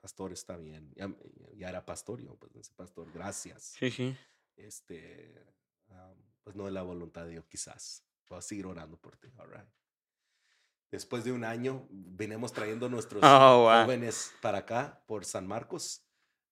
pastor, 0.00 0.30
está 0.32 0.56
bien. 0.56 0.88
Ya, 0.96 1.08
ya 1.56 1.68
era 1.68 1.84
pastor, 1.84 2.20
yo, 2.22 2.36
pues, 2.40 2.52
dice, 2.54 2.72
pastor, 2.74 3.06
gracias. 3.12 3.74
Sí, 3.78 3.90
sí. 3.90 4.16
Este, 4.56 5.44
um, 5.90 6.16
pues 6.42 6.56
no 6.56 6.66
es 6.68 6.72
la 6.72 6.82
voluntad 6.82 7.24
de 7.26 7.32
Dios, 7.32 7.44
quizás. 7.50 8.02
Voy 8.30 8.38
a 8.38 8.42
seguir 8.42 8.64
orando 8.66 8.96
por 8.96 9.16
ti, 9.18 9.28
all 9.38 9.50
right. 9.50 9.68
Después 10.90 11.22
de 11.22 11.32
un 11.32 11.44
año, 11.44 11.86
venimos 11.90 12.50
trayendo 12.54 12.88
nuestros 12.88 13.22
Oh, 13.24 13.64
wow. 13.64 13.84
jóvenes 13.84 14.32
para 14.40 14.58
acá, 14.58 15.04
por 15.06 15.26
San 15.26 15.46
Marcos, 15.46 16.07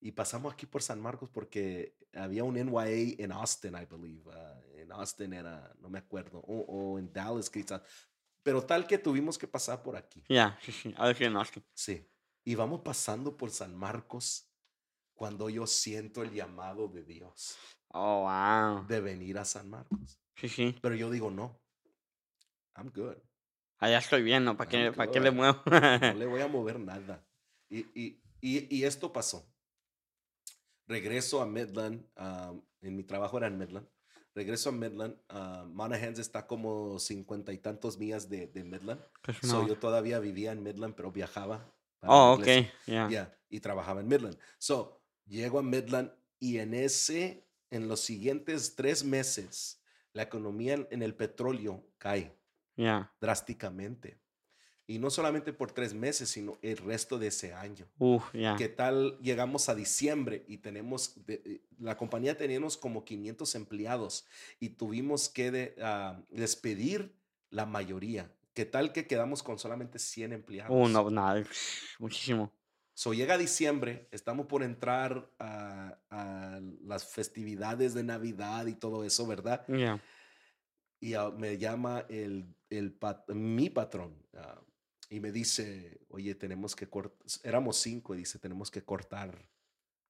y 0.06 0.12
pasamos 0.12 0.52
aquí 0.52 0.66
por 0.66 0.82
San 0.82 1.00
Marcos 1.00 1.28
porque 1.30 1.96
había 2.14 2.44
un 2.44 2.54
NYA 2.56 3.16
en 3.18 3.32
Austin, 3.32 3.74
I 3.74 3.86
believe. 3.86 4.22
uh, 4.28 4.78
en 4.78 4.92
Austin 4.92 5.32
era, 5.32 5.74
no 5.80 5.88
me 5.90 5.98
acuerdo, 5.98 6.38
o, 6.38 6.60
o 6.60 6.98
en 7.00 7.12
Dallas 7.12 7.50
quizás. 7.50 7.82
Pero 8.44 8.62
tal 8.62 8.86
que 8.86 8.98
tuvimos 8.98 9.36
que 9.36 9.48
pasar 9.48 9.82
por 9.82 9.96
aquí. 9.96 10.22
Yeah, 10.28 10.56
sí, 10.62 10.70
sí. 10.70 10.94
A 10.96 11.06
ver 11.08 11.16
si 11.16 11.28
no, 11.28 11.42
sí. 11.74 12.08
Y 12.44 12.54
vamos 12.54 12.82
pasando 12.82 13.36
por 13.36 13.50
San 13.50 13.74
Marcos 13.74 14.48
cuando 15.14 15.50
yo 15.50 15.66
siento 15.66 16.22
el 16.22 16.30
llamado 16.32 16.86
de 16.86 17.02
Dios 17.02 17.56
Oh, 17.88 18.20
wow. 18.22 18.86
de 18.86 19.00
venir 19.00 19.38
a 19.38 19.44
San 19.44 19.68
Marcos. 19.68 20.20
Sí, 20.36 20.48
sí. 20.48 20.78
Pero 20.80 20.94
yo 20.94 21.10
digo, 21.10 21.32
no, 21.32 21.60
I'm 22.76 22.92
good. 22.94 23.16
Allá 23.78 23.98
estoy 23.98 24.22
bien, 24.22 24.44
¿no? 24.44 24.56
¿Para 24.56 24.70
qué, 24.70 24.92
¿para 24.92 25.10
qué 25.10 25.18
le 25.18 25.32
muevo? 25.32 25.60
No 25.66 26.14
le 26.14 26.26
voy 26.26 26.42
a 26.42 26.46
mover 26.56 26.78
nada. 26.78 27.26
Y, 27.68 27.78
y, 28.00 28.22
y, 28.40 28.76
y 28.76 28.84
esto 28.84 29.12
pasó. 29.12 29.52
Regreso 30.86 31.40
a 31.40 31.46
Midland. 31.46 32.04
um, 32.16 32.62
en 32.82 32.96
mi 32.96 33.02
trabajo 33.04 33.36
era 33.38 33.46
en 33.48 33.58
Midland. 33.58 33.86
Regreso 34.34 34.68
a 34.68 34.72
Midland. 34.72 35.16
uh, 35.30 35.66
Monahans 35.66 36.18
está 36.18 36.46
como 36.46 36.98
cincuenta 36.98 37.52
y 37.52 37.58
tantos 37.58 37.98
millas 37.98 38.28
de, 38.28 38.46
de 38.48 38.64
Midland. 38.64 39.00
Casi 39.22 39.46
So, 39.46 39.62
no. 39.62 39.68
yo 39.68 39.78
todavía 39.78 40.18
vivía 40.20 40.52
en 40.52 40.62
Midland, 40.62 40.94
pero 40.94 41.10
viajaba. 41.10 41.72
Oh, 42.02 42.34
ok. 42.38 42.46
Yeah. 42.86 43.08
Yeah, 43.08 43.38
y 43.48 43.60
trabajaba 43.60 44.00
en 44.00 44.08
Midland. 44.08 44.38
So, 44.58 45.02
llego 45.26 45.58
a 45.58 45.62
Midland 45.62 46.12
y 46.38 46.58
en 46.58 46.74
ese, 46.74 47.48
en 47.70 47.88
los 47.88 48.00
siguientes 48.00 48.76
tres 48.76 49.02
meses, 49.02 49.82
la 50.12 50.22
economía 50.22 50.74
en, 50.74 50.86
en 50.90 51.02
el 51.02 51.14
petróleo 51.14 51.84
cae 51.98 52.36
Yeah. 52.76 53.10
drásticamente. 53.22 54.20
Y 54.88 54.98
no 55.00 55.10
solamente 55.10 55.52
por 55.52 55.72
tres 55.72 55.94
meses, 55.94 56.28
sino 56.28 56.58
el 56.62 56.76
resto 56.76 57.18
de 57.18 57.26
ese 57.28 57.52
año. 57.52 57.86
Uf, 57.98 58.32
yeah. 58.32 58.54
¿Qué 58.56 58.68
tal? 58.68 59.18
Llegamos 59.20 59.68
a 59.68 59.74
diciembre 59.74 60.44
y 60.46 60.58
tenemos, 60.58 61.26
de- 61.26 61.42
eh, 61.44 61.60
la 61.80 61.96
compañía 61.96 62.36
teníamos 62.36 62.76
como 62.76 63.04
500 63.04 63.54
empleados 63.56 64.26
y 64.60 64.70
tuvimos 64.70 65.28
que 65.28 65.50
de- 65.50 65.74
ah, 65.82 66.20
despedir 66.30 67.12
la 67.50 67.66
mayoría. 67.66 68.30
¿Qué 68.54 68.64
tal 68.64 68.92
que 68.92 69.06
quedamos 69.08 69.42
con 69.42 69.58
solamente 69.58 69.98
100 69.98 70.32
empleados? 70.32 70.72
Uh, 70.74 70.88
no, 70.88 71.10
nada. 71.10 71.44
Muchísimo. 71.98 72.52
So 72.94 73.12
llega 73.12 73.36
diciembre, 73.36 74.08
estamos 74.12 74.46
por 74.46 74.62
entrar 74.62 75.28
a, 75.38 75.98
a 76.10 76.60
las 76.84 77.04
festividades 77.04 77.92
de 77.92 78.04
Navidad 78.04 78.66
y 78.66 78.74
todo 78.74 79.04
eso, 79.04 79.26
¿verdad? 79.26 79.66
Yeah. 79.66 80.00
Y 81.00 81.12
ah, 81.14 81.30
me 81.30 81.58
llama 81.58 82.06
el, 82.08 82.46
el 82.70 82.92
pat- 82.92 83.28
mi 83.30 83.68
patrón 83.68 84.14
ah, 84.34 84.62
y 85.08 85.20
me 85.20 85.30
dice, 85.32 86.00
oye, 86.08 86.34
tenemos 86.34 86.74
que 86.74 86.88
cortar, 86.88 87.16
éramos 87.44 87.76
cinco, 87.78 88.14
y 88.14 88.18
dice, 88.18 88.38
tenemos 88.38 88.70
que 88.70 88.82
cortar 88.82 89.48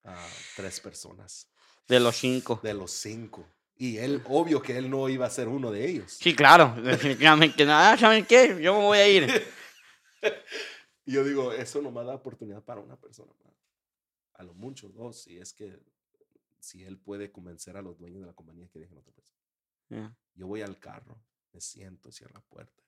a 0.04 0.16
tres 0.56 0.80
personas 0.80 1.50
De 1.88 2.00
los 2.00 2.16
cinco. 2.16 2.60
de 2.62 2.74
los 2.74 2.90
cinco. 2.92 3.46
Y 3.78 3.98
él, 3.98 4.22
obvio 4.26 4.62
que 4.62 4.76
él 4.78 4.88
no 4.88 5.08
iba 5.08 5.26
a 5.26 5.30
ser 5.30 5.48
uno 5.48 5.70
de 5.70 5.86
ellos. 5.86 6.12
Sí, 6.12 6.34
claro. 6.34 6.74
Definitivamente. 6.80 7.64
Nada, 7.66 7.98
¿saben 7.98 8.24
qué? 8.24 8.58
Yo 8.62 8.74
me 8.78 8.84
voy 8.86 8.98
a 8.98 9.08
ir. 9.08 9.42
Y 11.08 11.12
yo 11.12 11.22
digo, 11.22 11.52
eso 11.52 11.80
no 11.80 11.92
me 11.92 12.02
da 12.02 12.16
oportunidad 12.16 12.64
para 12.64 12.80
una 12.80 12.96
persona. 12.96 13.30
A 14.32 14.42
lo 14.42 14.54
mucho 14.54 14.88
dos, 14.88 15.22
si 15.22 15.38
es 15.38 15.52
que 15.52 15.78
si 16.58 16.82
él 16.82 16.98
puede 16.98 17.30
convencer 17.30 17.76
a 17.76 17.82
los 17.82 17.96
dueños 17.96 18.22
de 18.22 18.26
la 18.26 18.32
compañía 18.32 18.68
que 18.68 18.80
dejen 18.80 18.98
otra 18.98 19.12
persona. 19.12 19.40
Yeah. 19.88 20.16
Yo 20.34 20.48
voy 20.48 20.62
al 20.62 20.80
carro, 20.80 21.22
me 21.52 21.60
siento, 21.60 22.10
cierro 22.10 22.34
la 22.34 22.40
puerta. 22.40 22.82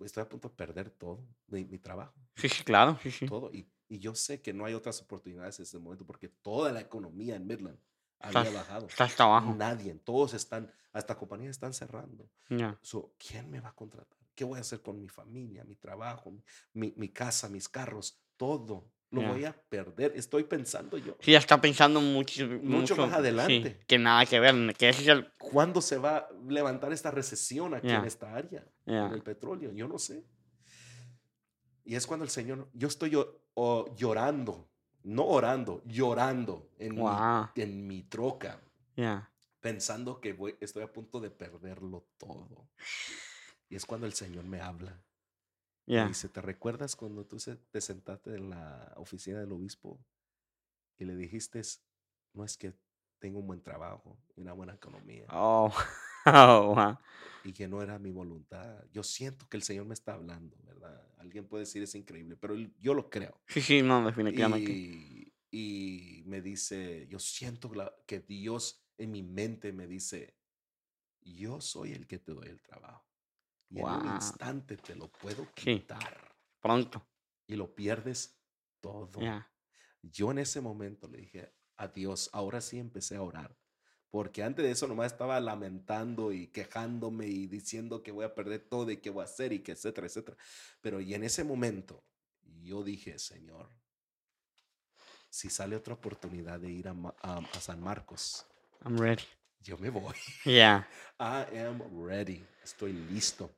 Estoy 0.00 0.22
a 0.22 0.28
punto 0.28 0.48
de 0.48 0.54
perder 0.54 0.90
todo, 0.90 1.24
mi, 1.48 1.64
mi 1.64 1.78
trabajo, 1.78 2.14
Sí, 2.34 2.48
sí, 2.48 2.64
claro. 2.64 2.98
Sí, 3.02 3.26
todo. 3.26 3.50
Y, 3.52 3.70
y 3.88 3.98
yo 3.98 4.14
sé 4.14 4.40
que 4.40 4.52
no 4.52 4.64
hay 4.64 4.74
otras 4.74 5.00
oportunidades 5.02 5.58
en 5.58 5.64
este 5.64 5.78
momento 5.78 6.04
porque 6.06 6.28
toda 6.28 6.72
la 6.72 6.80
economía 6.80 7.36
en 7.36 7.46
Midland 7.46 7.78
había 8.18 8.50
bajado. 8.50 8.86
está 8.86 9.04
hasta 9.04 9.24
abajo. 9.24 9.54
Nadie, 9.54 9.94
todos 9.96 10.34
están, 10.34 10.72
hasta 10.92 11.16
compañías 11.16 11.50
están 11.50 11.72
cerrando. 11.74 12.28
Yeah. 12.48 12.78
So, 12.82 13.14
¿Quién 13.18 13.50
me 13.50 13.60
va 13.60 13.68
a 13.70 13.74
contratar? 13.74 14.18
¿qué 14.34 14.44
voy 14.44 14.56
a 14.58 14.62
hacer 14.62 14.80
con 14.80 14.98
mi 14.98 15.08
familia, 15.08 15.62
mi 15.64 15.76
trabajo, 15.76 16.32
mi- 16.72 16.94
mi 16.96 17.10
casa, 17.10 17.48
mis 17.50 17.68
carros? 17.68 18.18
Todo. 18.38 18.90
Lo 19.12 19.22
voy 19.22 19.44
a 19.44 19.52
perder. 19.52 20.12
Estoy 20.16 20.44
pensando 20.44 20.96
yo. 20.98 21.16
Sí, 21.20 21.34
está 21.34 21.60
pensando 21.60 22.00
mucho, 22.00 22.46
Mucho 22.46 22.96
más 22.96 23.10
sí, 23.10 23.14
adelante. 23.16 23.78
que 23.86 23.98
nada 23.98 24.24
que 24.26 24.40
ver, 24.40 24.74
que 24.74 24.88
es 24.88 25.06
el... 25.06 25.30
¿Cuándo 25.38 25.80
se 25.82 25.98
va 25.98 26.16
a 26.16 26.28
levantar 26.48 26.92
esta 26.92 27.10
recesión 27.10 27.74
aquí 27.74 27.90
en 27.90 28.04
esta 28.06 28.34
área? 28.34 28.66
Ya. 28.86 29.06
En 29.06 29.12
el 29.12 29.22
petróleo. 29.22 29.70
Yo 29.72 29.86
no 29.86 29.98
sé. 29.98 30.24
Y 31.84 31.94
es 31.94 32.06
cuando 32.06 32.24
el 32.24 32.30
Señor, 32.30 32.68
yo 32.72 32.88
estoy 32.88 33.10
llo- 33.10 33.38
o- 33.54 33.94
llorando, 33.96 34.70
no 35.02 35.26
orando, 35.26 35.82
llorando 35.84 36.70
en, 36.78 36.96
Wow. 36.96 37.48
mi, 37.54 37.62
en 37.62 37.86
mi 37.86 38.02
troca, 38.04 38.60
pensando 39.60 40.20
que 40.20 40.32
voy, 40.32 40.56
estoy 40.60 40.84
a 40.84 40.92
punto 40.92 41.20
de 41.20 41.30
perderlo 41.30 42.06
todo. 42.16 42.68
Y 43.68 43.76
es 43.76 43.84
cuando 43.84 44.06
el 44.06 44.12
Señor 44.14 44.44
me 44.44 44.60
habla. 44.60 45.02
Me 45.90 45.94
Ya. 45.94 46.06
dice, 46.06 46.28
¿te 46.28 46.40
recuerdas 46.40 46.96
cuando 46.96 47.26
tú 47.26 47.38
se- 47.38 47.56
te 47.56 47.80
sentaste 47.80 48.34
en 48.34 48.50
la 48.50 48.92
oficina 48.96 49.40
del 49.40 49.52
obispo 49.52 50.00
y 50.98 51.04
le 51.04 51.16
dijiste, 51.16 51.62
no 52.34 52.44
es 52.44 52.56
que 52.56 52.74
tengo 53.18 53.40
un 53.40 53.46
buen 53.46 53.62
trabajo 53.62 54.18
y 54.36 54.40
una 54.42 54.52
buena 54.54 54.74
economía 54.74 55.26
Oh. 55.30 55.72
oh, 56.26 56.74
wow. 56.74 56.96
y 57.44 57.52
que 57.52 57.66
no 57.68 57.82
era 57.82 57.98
mi 57.98 58.10
voluntad? 58.10 58.84
Yo 58.92 59.02
siento 59.02 59.48
que 59.48 59.56
el 59.56 59.62
Señor 59.62 59.86
me 59.86 59.94
está 59.94 60.14
hablando, 60.14 60.56
¿verdad? 60.64 61.04
Alguien 61.18 61.46
puede 61.48 61.64
decir 61.64 61.82
es 61.82 61.94
increíble, 61.94 62.36
pero 62.36 62.54
yo 62.80 62.94
lo 62.94 63.10
creo. 63.10 63.40
Sí, 63.46 63.60
sí, 63.60 63.82
no, 63.82 64.04
definitivamente. 64.04 64.80
Y, 64.80 65.32
y 65.50 66.22
me 66.26 66.40
dice, 66.42 67.06
yo 67.08 67.18
siento 67.18 67.72
la- 67.74 67.94
que 68.06 68.20
Dios 68.20 68.84
en 68.98 69.12
mi 69.12 69.22
mente 69.22 69.72
me 69.72 69.86
dice, 69.86 70.36
yo 71.22 71.60
soy 71.60 71.92
el 71.92 72.06
que 72.06 72.18
te 72.18 72.32
doy 72.34 72.48
el 72.48 72.62
trabajo. 72.62 73.06
Y 73.72 73.78
en 73.80 73.86
un 73.86 74.02
Wow. 74.02 74.14
instante 74.16 74.76
te 74.76 74.94
lo 74.94 75.08
puedo 75.10 75.46
Sí. 75.56 75.80
quitar 75.80 76.30
Pronto. 76.60 77.02
y 77.46 77.56
lo 77.56 77.74
pierdes 77.74 78.38
todo. 78.80 79.18
Ya. 79.20 79.50
Yo 80.02 80.30
en 80.30 80.38
ese 80.38 80.60
momento 80.60 81.08
le 81.08 81.18
dije, 81.18 81.52
adiós, 81.76 82.28
ahora 82.32 82.60
sí 82.60 82.78
empecé 82.78 83.16
a 83.16 83.22
orar. 83.22 83.56
Porque 84.10 84.42
antes 84.42 84.62
de 84.62 84.70
eso 84.72 84.86
nomás 84.86 85.12
estaba 85.12 85.40
lamentando 85.40 86.32
y 86.32 86.48
quejándome 86.48 87.26
y 87.28 87.46
diciendo 87.46 88.02
que 88.02 88.12
voy 88.12 88.26
a 88.26 88.34
perder 88.34 88.60
todo 88.68 88.90
y 88.90 88.98
qué 88.98 89.08
voy 89.08 89.22
a 89.22 89.24
hacer 89.24 89.54
y 89.54 89.60
que 89.62 89.72
etcétera, 89.72 90.06
etcétera. 90.06 90.36
Pero 90.82 91.00
y 91.00 91.14
en 91.14 91.24
ese 91.24 91.42
momento 91.44 92.04
yo 92.60 92.84
dije, 92.84 93.18
Señor, 93.18 93.70
si 95.30 95.48
sale 95.48 95.76
otra 95.76 95.94
oportunidad 95.94 96.60
de 96.60 96.70
ir 96.70 96.88
a, 96.88 96.94
a- 97.22 97.38
a 97.38 97.60
San 97.60 97.80
Marcos, 97.80 98.44
I'm 98.84 98.98
ready. 98.98 99.24
yo 99.60 99.78
me 99.78 99.88
voy. 99.88 100.14
Ya. 100.44 100.86
I 101.18 101.56
am 101.58 101.80
ready. 102.06 102.44
Estoy 102.62 102.92
listo. 102.92 103.50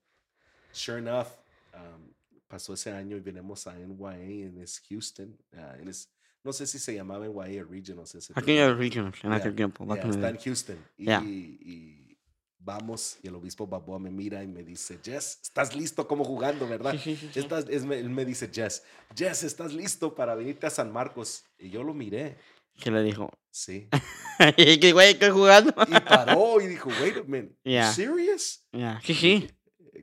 Sure 0.75 0.99
enough, 0.99 1.29
um, 1.75 2.12
pasó 2.49 2.75
ese 2.75 2.91
año 2.93 3.16
y 3.16 3.20
venimos 3.20 3.66
a 3.66 3.79
NYA 3.79 4.14
en 4.47 4.64
Houston. 4.91 5.37
ah, 5.57 5.77
en 5.81 5.89
es- 5.89 6.09
no 6.43 6.53
sé 6.53 6.66
si 6.66 6.79
se 6.79 6.95
llamaba 6.95 7.27
NYA 7.27 7.62
o 7.62 7.64
Regionals. 7.64 8.14
ese 8.14 8.33
Aquí 8.37 8.53
el 8.53 8.77
Regionals, 8.77 9.22
en 9.25 9.33
aquel 9.33 9.55
tiempo. 9.55 9.85
está 9.95 10.29
en 10.29 10.39
Houston. 10.39 10.77
Y, 10.99 11.11
y 11.11 12.18
vamos, 12.59 13.18
y 13.22 13.29
el 13.29 13.35
obispo 13.35 13.66
Baboa 13.66 13.99
me 13.99 14.11
mira 14.11 14.43
y 14.43 14.47
me 14.49 14.62
dice, 14.62 14.99
Jess, 15.03 15.39
¿estás 15.43 15.75
listo 15.77 16.07
como 16.09 16.25
jugando, 16.25 16.66
verdad? 16.68 16.95
Estás- 17.35 17.66
es- 17.68 17.85
me- 17.85 17.99
él 17.99 18.11
me 18.11 18.25
dice, 18.25 18.51
Jess, 18.53 18.83
Jess, 19.16 19.43
¿estás 19.45 19.72
listo 19.72 20.14
para 20.14 20.35
venirte 20.35 20.66
a 20.66 20.70
San 20.70 20.93
Marcos? 20.93 21.45
Y 21.59 21.70
yo 21.70 21.83
lo 21.83 21.95
miré, 21.95 22.37
¿Qué 22.77 22.91
le 22.91 23.03
dijo? 23.03 23.31
sí. 23.51 23.89
y 24.59 24.81
que 24.81 24.93
güey, 24.93 25.12
estoy 25.12 25.31
jugando. 25.31 25.72
Y 25.89 26.01
paró 26.01 26.61
y 26.61 26.66
dijo, 26.66 26.91
wait 27.01 27.16
a 27.18 27.22
minute, 27.22 27.55
Ya. 27.64 27.93
serious? 27.93 28.66
Ya. 28.72 29.01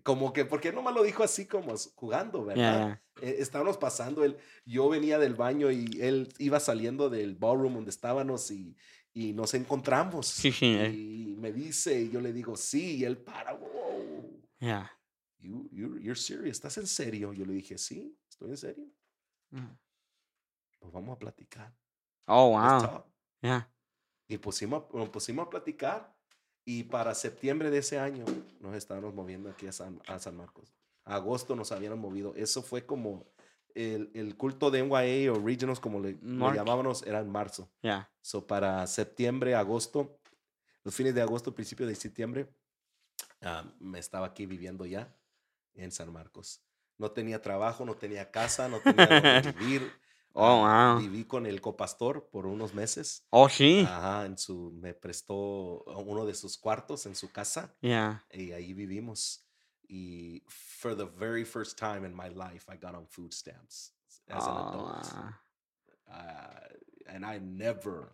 Como 0.04 0.34
que, 0.34 0.45
¿por 0.45 0.60
qué 0.62 0.72
no 0.72 0.82
me 0.82 0.91
lo 0.91 1.04
dijo 1.04 1.24
así 1.24 1.45
como 1.45 1.76
jugando, 1.95 2.45
verdad? 2.45 2.89
ya. 2.89 3.04
Eh, 3.22 3.36
estábamos 3.39 3.78
pasando, 3.78 4.24
él, 4.24 4.38
yo 4.66 4.89
venía 4.89 5.20
del 5.20 5.36
baño 5.36 5.70
y 5.70 5.99
él 6.02 6.34
iba 6.39 6.60
saliendo 6.60 7.10
del 7.10 7.36
ballroom 7.36 7.76
donde 7.76 7.89
estábamos 7.91 8.49
y, 8.52 8.76
y 9.14 9.34
nos 9.34 9.54
encontramos. 9.54 10.28
Sí, 10.28 10.52
sí. 10.52 10.74
eh, 10.78 10.91
Y 10.91 11.36
me 11.38 11.52
dice, 11.52 12.02
y 12.02 12.10
yo 12.10 12.22
le 12.22 12.34
digo, 12.34 12.56
sí, 12.56 12.97
y 12.97 13.04
él 13.04 13.18
para, 13.18 13.54
wow. 13.54 14.41
Ya. 14.60 14.91
You, 15.39 15.70
you, 15.72 15.99
you're 15.99 16.16
serious, 16.20 16.58
¿estás 16.58 16.78
en 16.78 16.88
serio? 16.88 17.34
Yo 17.34 17.45
le 17.45 17.54
dije, 17.54 17.78
sí, 17.78 18.18
estoy 18.30 18.52
en 18.52 18.58
serio. 18.58 18.86
Ya. 19.52 19.78
Pues 20.80 20.91
vamos 20.93 21.16
a 21.16 21.20
platicar. 21.20 21.76
Oh, 22.26 22.49
wow. 22.49 22.82
talk". 22.82 23.06
Ya. 23.41 23.72
Y 24.28 24.38
pusimos, 24.38 24.86
nos 24.93 25.10
pusimos 25.10 25.47
a 25.47 25.49
platicar 25.49 26.16
y 26.66 26.84
para 26.84 27.16
septiembre 27.16 27.70
de 27.70 27.80
ese 27.80 27.99
año 27.99 28.26
nos 28.59 28.76
estábamos 28.76 29.14
moviendo 29.14 29.49
aquí 29.49 29.68
a 29.68 29.72
San, 29.72 30.01
a 30.07 30.20
San 30.20 30.38
Marcos. 30.38 30.74
A 31.05 31.16
agosto 31.16 31.55
nos 31.55 31.72
habían 31.72 31.97
movido. 31.97 32.34
Eso 32.36 32.62
fue 32.62 32.86
como 32.86 33.26
el, 33.74 34.12
el 34.14 34.38
culto 34.38 34.70
de 34.70 34.84
NYA 34.84 35.32
o 35.32 35.39
Regionals, 35.43 35.80
como 35.80 35.99
le, 35.99 36.20
llamábamos, 36.22 37.03
era 37.03 37.20
en 37.20 37.30
marzo. 37.30 37.72
Ya. 37.82 38.12
So 38.22 38.45
para 38.45 38.86
septiembre, 38.88 39.55
agosto, 39.55 40.20
los 40.84 40.93
fines 40.93 41.16
de 41.16 41.22
agosto, 41.22 41.55
principio 41.55 41.88
de 41.88 41.95
septiembre, 41.95 42.53
ah, 43.41 43.66
me 43.80 43.99
estaba 43.99 44.28
aquí 44.28 44.45
viviendo 44.45 44.86
ya 44.86 45.16
en 45.74 45.91
San 45.91 46.12
Marcos. 46.12 46.64
No 46.97 47.12
tenía 47.12 47.41
trabajo, 47.41 47.86
no 47.86 47.95
tenía 47.95 48.30
casa, 48.30 48.68
no 48.68 48.80
tenía 48.80 49.07
dónde 49.07 49.51
vivir. 49.59 49.91
Oh, 50.34 50.64
Ah, 50.66 50.94
wow. 50.96 51.02
Viví 51.02 51.26
con 51.26 51.46
el 51.46 51.60
copastor 51.62 52.30
por 52.32 52.46
unos 52.46 52.74
meses. 52.74 53.26
Oh, 53.32 53.50
sí. 53.50 53.86
Ajá, 53.88 54.26
en 54.26 54.38
su, 54.38 54.72
me 54.82 54.94
prestó 54.94 55.84
uno 55.84 56.26
de 56.26 56.34
sus 56.36 56.58
cuartos 56.58 57.06
en 57.06 57.16
su 57.16 57.32
casa 57.32 57.74
Ya. 57.82 58.24
y 58.32 58.52
ahí 58.54 58.74
vivimos. 58.74 59.46
Y 59.90 60.42
for 60.48 60.96
the 60.96 61.06
very 61.06 61.44
first 61.44 61.78
time 61.78 62.06
in 62.08 62.16
my 62.16 62.30
life, 62.30 62.66
I 62.72 62.78
got 62.78 62.96
on 62.96 63.06
food 63.08 63.34
stamps 63.34 63.94
as 64.30 64.48
an 64.48 64.54
Oh, 64.56 64.70
adult. 64.70 65.06
wow. 65.14 65.34
Uh, 66.08 66.68
and 67.08 67.26
I 67.26 67.40
never 67.40 68.14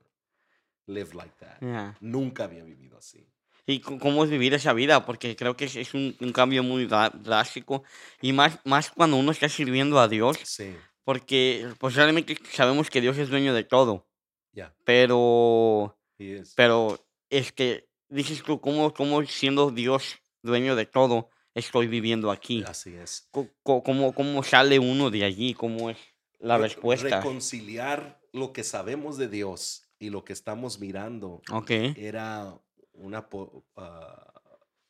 lived 0.88 1.14
like 1.14 1.36
that. 1.40 1.60
Ya. 1.62 1.96
Nunca 2.02 2.46
había 2.46 2.64
vivido 2.64 2.98
así. 2.98 3.28
¿Y 3.68 3.82
cómo 3.82 4.24
es 4.24 4.30
vivir 4.30 4.54
esa 4.54 4.72
vida? 4.74 5.06
Porque 5.06 5.36
creo 5.36 5.58
que 5.58 5.66
es, 5.66 5.76
es 5.76 5.94
un, 5.94 6.16
un 6.22 6.32
cambio 6.32 6.64
muy 6.64 6.86
drástico. 6.88 7.84
Y 8.22 8.32
más, 8.32 8.60
más 8.64 8.90
cuando 8.92 9.18
uno 9.18 9.32
está 9.32 9.50
sirviendo 9.50 10.00
a 10.00 10.08
Dios. 10.08 10.38
Sí, 10.46 10.74
Porque 11.08 11.66
pues 11.80 11.96
realmente 11.96 12.38
sabemos 12.52 12.90
que 12.90 13.00
Dios 13.00 13.18
es 13.18 13.30
dueño 13.30 13.54
de 13.54 13.64
todo. 13.64 14.06
yeah, 14.52 14.76
Pero, 14.84 15.98
he 16.20 16.40
is. 16.42 16.54
pero 16.54 17.00
es 17.30 17.54
que 17.54 17.88
dices 18.10 18.44
tú, 18.44 18.60
¿cómo, 18.60 18.94
cómo 18.94 19.24
siendo 19.26 19.72
Dios 19.72 20.18
dueño 20.44 20.76
de 20.76 20.86
todo 20.86 21.30
estoy 21.54 21.88
viviendo 21.88 22.30
aquí? 22.30 22.62
Así 22.68 22.94
es. 22.94 23.30
Co- 23.32 23.48
¿Cómo, 23.84 24.14
cómo 24.14 24.44
sale 24.44 24.80
uno 24.80 25.10
de 25.10 25.24
allí? 25.24 25.54
¿Cómo 25.54 25.90
es 25.90 25.98
la 26.40 26.58
Re- 26.58 26.64
respuesta? 26.64 27.22
Reconciliar 27.22 28.20
lo 28.34 28.52
que 28.52 28.66
sabemos 28.66 29.16
de 29.16 29.30
Dios 29.30 29.88
y 30.00 30.10
lo 30.10 30.26
que 30.26 30.34
estamos 30.34 30.78
mirando 30.78 31.42
Ok. 31.54 31.72
era 31.96 32.60
una 32.92 33.30
po- 33.30 33.64
ah, 33.78 34.26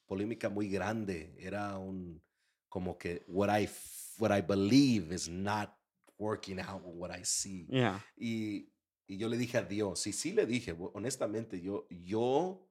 polémica 0.08 0.50
muy 0.50 0.68
grande. 0.68 1.36
Era 1.38 1.78
un 1.78 2.24
como 2.70 2.98
que 2.98 3.24
what 3.28 3.56
I 3.56 3.70
what 4.18 4.36
I 4.36 4.42
believe 4.42 5.14
is 5.14 5.30
not 5.30 5.77
working 6.18 6.60
out 6.60 6.84
with 6.84 6.96
what 6.96 7.12
I 7.12 7.24
see. 7.24 7.68
Ya. 7.70 8.04
Y, 8.18 8.70
y 9.08 9.18
yo 9.18 9.30
le 9.30 9.38
dije 9.38 9.58
a 9.58 9.64
Dios, 9.64 10.06
y 10.08 10.14
sí 10.14 10.34
le 10.34 10.46
dije, 10.46 10.76
honestamente, 10.94 11.62
yo, 11.62 11.88
yo 11.90 12.68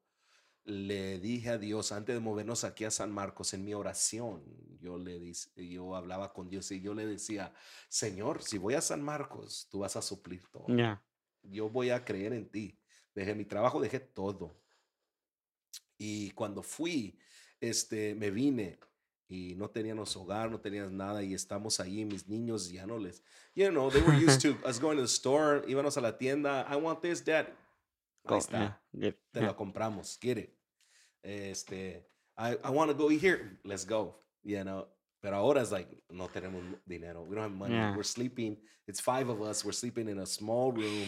le 0.65 1.19
dije 1.21 1.51
a 1.51 1.59
Dios 1.59 1.93
antes 1.93 2.15
de 2.15 2.21
movernos 2.21 2.65
aquí 2.65 2.85
a 2.85 2.91
San 2.91 3.13
Marcos 3.13 3.55
en 3.55 3.65
mi 3.65 3.73
oración, 3.73 4.43
yo 4.81 4.99
le 4.99 5.19
dice, 5.19 5.51
yo 5.57 5.95
hablaba 5.95 6.33
con 6.33 6.51
Dios 6.51 6.71
y 6.73 6.81
yo 6.81 6.93
le 6.93 7.07
decía, 7.07 7.55
Señor, 7.89 8.43
si 8.43 8.59
voy 8.59 8.75
a 8.75 8.81
San 8.81 9.03
Marcos, 9.03 9.69
tú 9.71 9.81
vas 9.81 9.97
a 9.97 10.03
suplir 10.03 10.43
todo 10.49 10.67
yo 11.51 11.69
voy 11.69 11.91
a 11.91 12.05
creer 12.05 12.33
en 12.33 12.49
ti. 12.49 12.79
Dejé 13.15 13.35
mi 13.35 13.45
trabajo, 13.45 13.81
dejé 13.81 14.01
todo. 14.01 14.61
Y 15.99 16.31
cuando 16.33 16.63
fui, 16.63 17.19
este, 17.61 18.15
me 18.15 18.31
vine 18.31 18.79
y 19.29 19.55
no 19.57 19.69
teníamos 19.69 20.17
hogar, 20.17 20.51
no 20.51 20.59
teníamos 20.61 20.93
nada 20.93 21.23
y 21.23 21.35
estamos 21.35 21.81
ahí, 21.81 22.05
mis 22.05 22.29
niños 22.29 22.71
ya 22.71 22.87
no 22.87 22.99
les, 22.99 23.23
you 23.55 23.69
know, 23.71 23.91
they 23.91 24.01
were 24.03 24.15
used 24.15 24.41
to 24.41 24.57
us 24.69 24.79
going 24.79 24.97
to 24.97 25.03
the 25.03 25.09
store, 25.09 25.63
íbamos 25.69 25.97
a 25.97 26.01
la 26.01 26.13
tienda, 26.17 26.67
I 26.69 26.77
want 26.77 27.01
this, 27.03 27.25
dad. 27.25 27.47
Ahí 28.25 28.39
está, 28.39 28.59
ya, 28.59 28.81
good, 28.93 29.15
te 29.33 29.41
ya. 29.41 29.47
la 29.47 29.55
compramos, 29.57 30.19
get 30.21 30.39
it. 30.39 30.53
Este, 31.23 32.05
I, 32.37 32.57
I 32.63 32.71
want 32.71 32.91
to 32.91 32.95
go 32.95 33.09
here, 33.09 33.59
let's 33.65 33.85
go, 33.85 34.15
you 34.45 34.63
know. 34.65 34.87
Pero 35.23 35.37
ahora 35.37 35.61
es 35.63 35.73
like, 35.73 35.89
no 36.11 36.29
tenemos 36.29 36.63
dinero, 36.87 37.23
we 37.23 37.35
don't 37.35 37.43
have 37.45 37.53
money, 37.53 37.75
Yeah. 37.75 37.97
we're 37.97 38.05
sleeping, 38.05 38.57
it's 38.87 39.01
five 39.01 39.29
of 39.29 39.41
us, 39.43 39.65
we're 39.65 39.73
sleeping 39.73 40.09
in 40.09 40.19
a 40.19 40.27
small 40.27 40.71
room. 40.73 41.07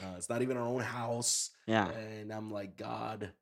Uh, 0.00 0.14
it's 0.16 0.28
not 0.28 0.42
even 0.42 0.56
our 0.56 0.66
own 0.66 0.80
house. 0.80 1.50
Ya. 1.66 1.88
And 1.90 2.32
I'm 2.32 2.50
like, 2.50 2.76
God, 2.76 3.32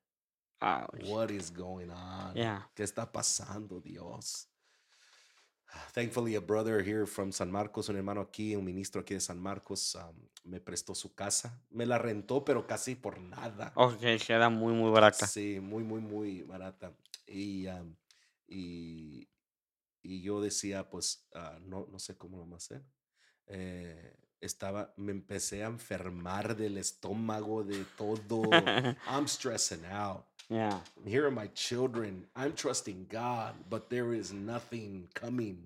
Ouch. 0.61 1.07
what 1.07 1.31
is 1.31 1.51
going 1.51 1.89
on? 1.89 2.35
Ya. 2.35 2.69
¿Qué 2.75 2.83
está 2.83 3.11
pasando, 3.11 3.81
Dios? 3.81 4.47
Thankfully, 5.93 6.35
a 6.35 6.41
brother 6.41 6.83
here 6.83 7.05
from 7.05 7.31
San 7.31 7.49
Marcos, 7.49 7.89
un 7.89 7.95
hermano 7.95 8.21
aquí, 8.21 8.55
un 8.55 8.65
ministro 8.65 9.01
aquí 9.01 9.13
de 9.13 9.21
San 9.21 9.39
Marcos, 9.39 9.95
um, 9.95 10.15
me 10.43 10.59
prestó 10.59 10.93
su 10.93 11.15
casa. 11.15 11.61
Me 11.69 11.85
la 11.85 11.97
rentó, 11.97 12.43
pero 12.43 12.67
casi 12.67 12.95
por 12.95 13.19
nada. 13.19 13.71
Ok, 13.75 14.01
queda 14.25 14.49
muy, 14.49 14.73
muy 14.73 14.91
barata. 14.91 15.25
Sí, 15.27 15.59
muy, 15.61 15.83
muy, 15.83 16.01
muy 16.01 16.43
barata. 16.43 16.93
Y, 17.25 17.67
um, 17.67 17.95
y, 18.47 19.29
y 20.01 20.21
yo 20.21 20.41
decía, 20.41 20.89
pues, 20.89 21.25
ah, 21.33 21.57
no, 21.61 21.87
no 21.89 21.99
sé 21.99 22.17
cómo 22.17 22.37
lo 22.37 22.43
vamos 22.43 22.63
a 22.63 22.75
hacer. 22.75 22.85
Eh, 23.47 24.17
estaba, 24.41 24.93
me 24.97 25.11
empecé 25.11 25.63
a 25.63 25.67
enfermar 25.67 26.55
del 26.55 26.77
estómago, 26.77 27.63
de 27.63 27.85
todo. 27.97 28.41
I'm 29.07 29.27
stressing 29.27 29.85
out. 29.85 30.25
Yeah. 30.51 30.79
Here 31.05 31.25
are 31.25 31.31
my 31.31 31.47
children. 31.55 32.25
I'm 32.35 32.51
trusting 32.51 33.07
God, 33.09 33.53
but 33.69 33.89
there 33.89 34.13
is 34.13 34.33
nothing 34.33 35.07
coming. 35.13 35.63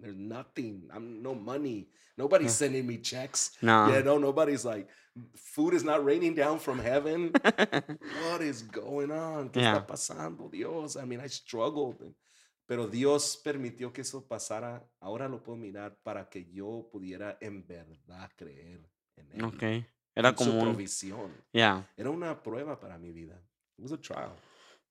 There's 0.00 0.14
nothing. 0.14 0.88
I'm 0.94 1.20
no 1.24 1.34
money. 1.34 1.88
Nobody's 2.16 2.52
hmm. 2.52 2.64
sending 2.64 2.86
me 2.86 2.98
checks. 2.98 3.58
No. 3.60 3.88
Yeah, 3.88 4.02
no, 4.02 4.16
nobody's 4.16 4.64
like, 4.64 4.88
food 5.34 5.74
is 5.74 5.82
not 5.82 6.04
raining 6.04 6.36
down 6.36 6.60
from 6.60 6.78
heaven. 6.78 7.32
what 8.30 8.40
is 8.40 8.62
going 8.62 9.10
on? 9.10 9.48
¿Qué 9.50 9.60
Yeah. 9.60 9.74
está 9.74 9.86
pasando, 9.86 10.48
Dios? 10.48 10.96
I 10.96 11.04
mean, 11.04 11.20
I 11.20 11.26
struggled. 11.26 12.14
Pero 12.68 12.86
Dios 12.86 13.40
permitió 13.42 13.92
que 13.92 14.02
eso 14.02 14.20
pasara. 14.20 14.84
Ahora 15.00 15.28
lo 15.28 15.42
puedo 15.42 15.58
mirar 15.58 15.96
para 16.04 16.28
que 16.28 16.46
yo 16.52 16.88
pudiera 16.92 17.38
en 17.40 17.66
verdad 17.66 18.30
creer 18.36 18.86
en 19.16 19.32
Él. 19.32 19.44
Ok. 19.44 19.62
Era 20.14 20.28
en 20.28 20.38
su 20.38 20.44
como 20.44 20.58
un... 20.58 20.64
provisión. 20.64 21.32
Yeah, 21.52 21.88
Era 21.96 22.10
una 22.10 22.40
prueba 22.40 22.78
para 22.78 22.98
mi 22.98 23.10
vida. 23.10 23.42
It 23.78 23.82
was 23.84 23.92
a 23.92 23.98
trial. 23.98 24.32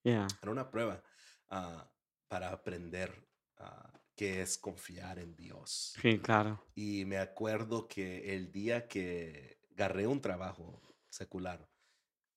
yeah. 0.04 0.28
Era 0.42 0.52
una 0.52 0.70
prueba 0.70 1.04
ah, 1.50 1.90
para 2.30 2.50
aprender 2.52 3.12
ah, 3.58 3.92
qué 4.16 4.42
es 4.42 4.58
confiar 4.58 5.20
en 5.20 5.36
Dios. 5.36 5.94
Sí, 6.02 6.20
claro. 6.20 6.64
Y 6.76 7.06
me 7.06 7.18
acuerdo 7.18 7.88
que 7.88 8.34
el 8.36 8.52
día 8.52 8.88
que 8.88 9.60
agarré 9.74 10.08
un 10.08 10.22
trabajo 10.22 10.82
secular, 11.10 11.68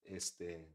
este, 0.05 0.67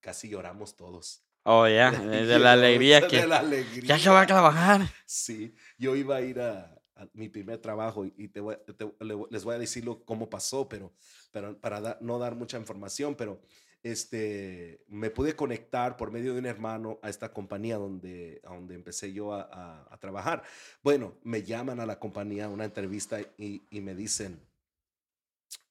casi 0.00 0.28
lloramos 0.28 0.76
todos. 0.76 1.24
Oh, 1.44 1.66
yeah. 1.68 1.90
De, 1.90 2.24
de 2.26 2.38
la 2.38 2.52
alegría 2.52 3.00
De 3.00 3.08
que... 3.08 3.26
la 3.26 3.42
Ya 3.42 3.98
se 3.98 4.08
va 4.10 4.16
a 4.16 4.22
alegría. 4.22 4.26
trabajar. 4.26 4.80
Sí, 5.06 5.54
yo 5.76 5.94
iba 5.96 6.16
a 6.16 6.20
ir 6.22 6.40
a, 6.40 6.80
a 6.94 7.08
mi 7.14 7.28
primer 7.28 7.58
trabajo 7.58 8.04
y- 8.06 8.28
te 8.28 8.40
voy- 8.40 8.56
te- 8.76 8.94
les 9.30 9.44
voy 9.44 9.54
a 9.54 9.58
decirlo 9.58 10.04
cómo 10.04 10.30
pasó, 10.30 10.68
pero, 10.68 10.94
pero 11.30 11.58
para 11.60 11.80
da- 11.80 11.98
no 12.00 12.18
dar 12.18 12.34
mucha 12.36 12.58
información, 12.58 13.14
pero 13.16 13.42
este, 13.82 14.84
me 14.88 15.10
pude 15.10 15.34
conectar 15.34 15.96
por 15.96 16.10
medio 16.10 16.32
de 16.34 16.38
un 16.40 16.46
hermano 16.46 16.98
a 17.02 17.08
esta 17.08 17.32
compañía 17.32 17.76
donde, 17.78 18.40
a 18.44 18.54
donde 18.54 18.74
empecé 18.74 19.12
yo 19.12 19.32
a, 19.34 19.42
a- 19.42 19.92
a 19.94 19.98
trabajar. 19.98 20.42
Bueno, 20.82 21.14
me 21.24 21.42
llaman 21.42 21.80
a 21.80 21.86
la 21.86 21.98
compañía 21.98 22.44
a 22.44 22.48
una 22.48 22.64
entrevista 22.64 23.20
y, 23.36 23.62
y 23.70 23.80
me 23.80 23.94
dicen, 23.94 24.40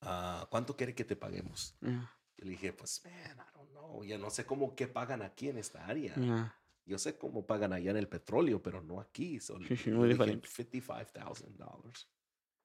"Ah, 0.01 0.47
¿cuánto 0.49 0.75
quiere 0.75 0.93
que 0.93 1.03
te 1.05 1.15
paguemos? 1.15 1.75
Yeah, 1.81 2.11
Yo 2.37 2.45
le 2.45 2.51
dije, 2.51 2.73
pues, 2.73 3.01
man, 3.05 3.13
I 3.37 3.57
don't 3.57 3.69
know, 3.71 4.03
ya 4.03 4.17
no 4.17 4.29
sé 4.29 4.45
cómo 4.45 4.75
qué 4.75 4.87
pagan 4.87 5.21
aquí 5.21 5.49
en 5.49 5.57
esta 5.57 5.85
área. 5.85 6.15
yeah. 6.15 6.55
Yo 6.85 6.97
sé 6.97 7.17
cómo 7.17 7.45
pagan 7.45 7.73
allá 7.73 7.91
en 7.91 7.97
el 7.97 8.07
petróleo, 8.07 8.61
pero 8.61 8.81
no 8.81 8.99
aquí. 8.99 9.39
So, 9.39 9.57
muy 9.87 10.09
diferente. 10.09 10.47
$55,000 10.49 12.07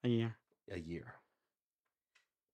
Yeah. 0.02 0.38
a 0.70 0.76
year. 0.76 1.04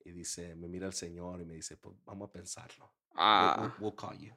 Y 0.05 0.11
dice, 0.13 0.55
me 0.57 0.69
mira 0.69 0.87
el 0.87 0.93
señor 0.93 1.41
y 1.41 1.45
me 1.45 1.55
dice, 1.55 1.77
pues 1.77 1.95
vamos 2.05 2.29
a 2.29 2.33
pensarlo. 2.33 2.93
We'll, 3.15 3.17
Ah. 3.19 3.57
we'll- 3.59 3.73
we'll 3.81 3.95
call 3.97 4.17
you. 4.19 4.33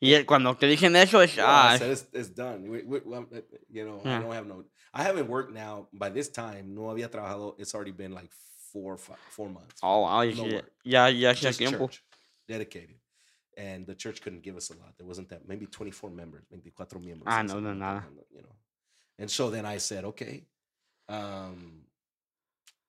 Y 0.00 0.24
cuando 0.24 0.54
te 0.56 0.66
dicen 0.66 0.94
eso 0.96 1.20
es... 1.22 1.34
Yeah, 1.36 1.44
I 1.44 1.74
Ah, 1.74 1.78
said, 1.78 1.90
it's, 1.90 2.06
it's 2.12 2.28
done. 2.34 2.68
We- 2.68 2.82
we- 2.82 3.00
um, 3.16 3.26
uh, 3.32 3.40
you 3.70 3.84
know, 3.84 4.00
I 4.04 4.20
don't 4.20 4.32
have 4.32 4.46
no. 4.46 4.64
I 4.92 5.02
haven't 5.02 5.28
worked 5.28 5.52
now. 5.52 5.88
By 5.92 6.10
this 6.10 6.28
time, 6.30 6.74
no 6.74 6.90
había 6.90 7.10
trabajado. 7.10 7.54
It's 7.58 7.74
already 7.74 7.92
been 7.92 8.12
like 8.12 8.30
four, 8.72 8.98
five, 8.98 9.18
four 9.30 9.48
months. 9.48 9.80
oh, 9.82 10.02
wow, 10.02 10.20
y 10.22 10.34
no 10.34 10.44
sí, 10.44 10.62
ya, 10.84 11.08
ya 11.08 11.32
tiempo. 11.34 11.86
church, 11.88 12.02
dedicated. 12.46 12.98
And 13.56 13.86
the 13.86 13.94
church 13.94 14.20
couldn't 14.20 14.42
give 14.42 14.56
us 14.56 14.68
a 14.70 14.74
lot. 14.74 14.94
There 14.98 15.06
wasn't 15.06 15.30
that, 15.30 15.48
maybe 15.48 15.66
24 15.66 16.10
members, 16.10 16.44
24 16.50 17.00
miembros. 17.00 17.22
Ah, 17.26 17.42
no, 17.42 17.58
no, 17.58 17.72
nada. 17.72 18.04
You 18.30 18.42
know. 18.42 18.54
And 19.18 19.30
so 19.30 19.48
then 19.50 19.64
I 19.64 19.78
said, 19.78 20.04
okay, 20.04 20.44
um, 21.08 21.85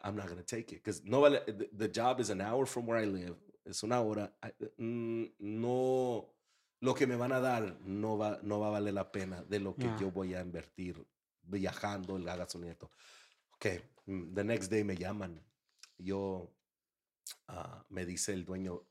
I'm 0.07 0.15
not 0.15 0.27
going 0.27 0.37
to 0.37 0.55
take 0.55 0.71
it 0.73 0.83
because 0.83 1.03
no, 1.03 1.21
vale- 1.21 1.43
the, 1.45 1.69
the 1.73 1.87
job 1.89 2.19
is 2.21 2.29
an 2.29 2.39
hour 2.41 2.65
from 2.65 2.85
where 2.87 2.97
I 2.97 3.05
live. 3.05 3.35
Es 3.65 3.83
una 3.83 3.99
hora. 4.01 4.31
I- 4.41 4.53
mm, 4.81 5.31
no, 5.39 6.33
lo 6.81 6.93
que 6.93 7.05
me 7.05 7.15
van 7.17 7.31
a 7.33 7.39
dar 7.41 7.77
no 7.85 8.17
va, 8.17 8.39
no 8.41 8.59
va 8.59 8.67
a 8.67 8.79
valer 8.79 8.93
la 8.93 9.11
pena 9.11 9.43
de 9.43 9.59
lo 9.59 9.75
que 9.75 9.87
Yeah. 9.87 9.97
yo 9.99 10.11
voy 10.11 10.33
a 10.33 10.41
invertir 10.41 11.05
viajando, 11.43 12.17
la 12.17 12.37
gasolina. 12.37 12.71
y 12.71 12.75
todo. 12.75 12.91
Okay, 13.55 13.81
mm, 14.05 14.33
the 14.33 14.43
next 14.43 14.69
day 14.71 14.83
me 14.83 14.95
llaman. 14.95 15.41
Yo, 15.97 16.53
ah, 17.49 17.83
me 17.89 18.05
dice 18.05 18.31
el 18.33 18.45
dueño, 18.45 18.81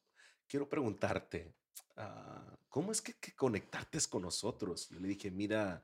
quiero 0.46 0.68
preguntarte, 0.68 1.54
ah, 1.96 2.58
¿cómo 2.68 2.92
es 2.92 3.00
que, 3.00 3.14
que 3.14 3.34
conectarte 3.34 3.98
con 4.10 4.22
nosotros? 4.22 4.88
Yo 4.90 4.98
le 5.00 5.08
dije, 5.08 5.30
mira, 5.30 5.82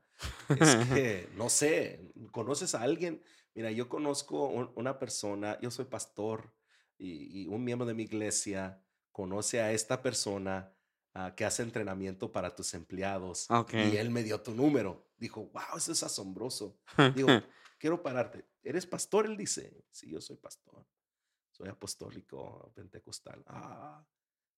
es 0.48 0.76
que 0.92 1.28
no 1.36 1.48
sé, 1.48 2.12
¿conoces 2.32 2.74
a 2.74 2.82
alguien? 2.82 3.22
Mira, 3.54 3.70
yo 3.70 3.88
conozco 3.88 4.46
un- 4.48 4.72
una 4.76 4.98
persona, 4.98 5.58
yo 5.60 5.70
soy 5.70 5.84
pastor 5.84 6.54
y, 6.98 7.42
y 7.42 7.46
un 7.48 7.62
miembro 7.64 7.86
de 7.86 7.94
mi 7.94 8.04
iglesia 8.04 8.82
conoce 9.10 9.60
a 9.60 9.72
esta 9.72 10.02
persona 10.02 10.74
ah, 11.14 11.34
que 11.34 11.44
hace 11.44 11.62
entrenamiento 11.62 12.32
para 12.32 12.54
tus 12.54 12.72
empleados 12.74 13.50
Ok. 13.50 13.74
y 13.74 13.96
él 13.96 14.10
me 14.10 14.22
dio 14.22 14.40
tu 14.40 14.54
número. 14.54 15.10
Dijo, 15.18 15.50
wow, 15.52 15.76
eso 15.76 15.92
es 15.92 16.02
asombroso. 16.02 16.78
Digo, 17.14 17.28
quiero 17.78 18.02
pararte. 18.02 18.46
¿Eres 18.62 18.86
pastor? 18.86 19.26
Él 19.26 19.36
dice, 19.36 19.84
sí, 19.90 20.10
yo 20.10 20.20
soy 20.20 20.36
pastor. 20.36 20.86
Soy 21.50 21.68
apostólico 21.68 22.72
pentecostal. 22.74 23.42
Ah, 23.46 24.02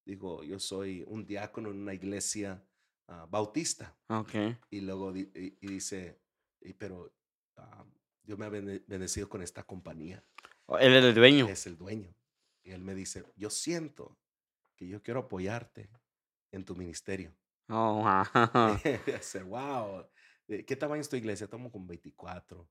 digo, 0.05 0.45
yo 0.45 0.61
soy 0.61 1.03
un 1.09 1.26
diácono 1.26 1.70
en 1.70 1.80
una 1.82 1.95
iglesia 1.95 2.64
ah, 3.09 3.26
bautista. 3.28 3.97
ok. 4.09 4.30
Y 4.70 4.80
luego 4.82 5.12
di- 5.12 5.30
y, 5.34 5.59
y 5.61 5.66
dice, 5.66 6.20
"Y 6.61 6.72
pero 6.74 7.12
ah, 7.57 7.84
Dios 8.24 8.38
me 8.38 8.46
ha 8.46 8.48
bendecido 8.48 9.28
con 9.28 9.42
esta 9.42 9.62
compañía. 9.64 10.22
Oh, 10.66 10.78
Él 10.78 10.94
es 10.94 11.04
el 11.04 11.14
dueño. 11.14 11.46
Es 11.48 11.66
el 11.66 11.76
dueño. 11.76 12.14
Y 12.62 12.70
él 12.70 12.80
me 12.82 12.94
dice, 12.94 13.24
yo 13.36 13.50
siento 13.50 14.16
que 14.76 14.88
yo 14.88 15.02
quiero 15.02 15.20
apoyarte 15.20 15.90
en 16.50 16.64
tu 16.64 16.74
ministerio. 16.74 17.34
Oh, 17.68 18.02
wow. 19.46 19.46
Wow. 19.46 20.06
eh, 20.48 20.64
¿Qué 20.64 20.76
tamaño 20.76 21.00
es 21.02 21.08
tu 21.08 21.16
iglesia? 21.16 21.44
Estamos 21.44 21.70
con 21.70 21.86
24. 21.86 22.66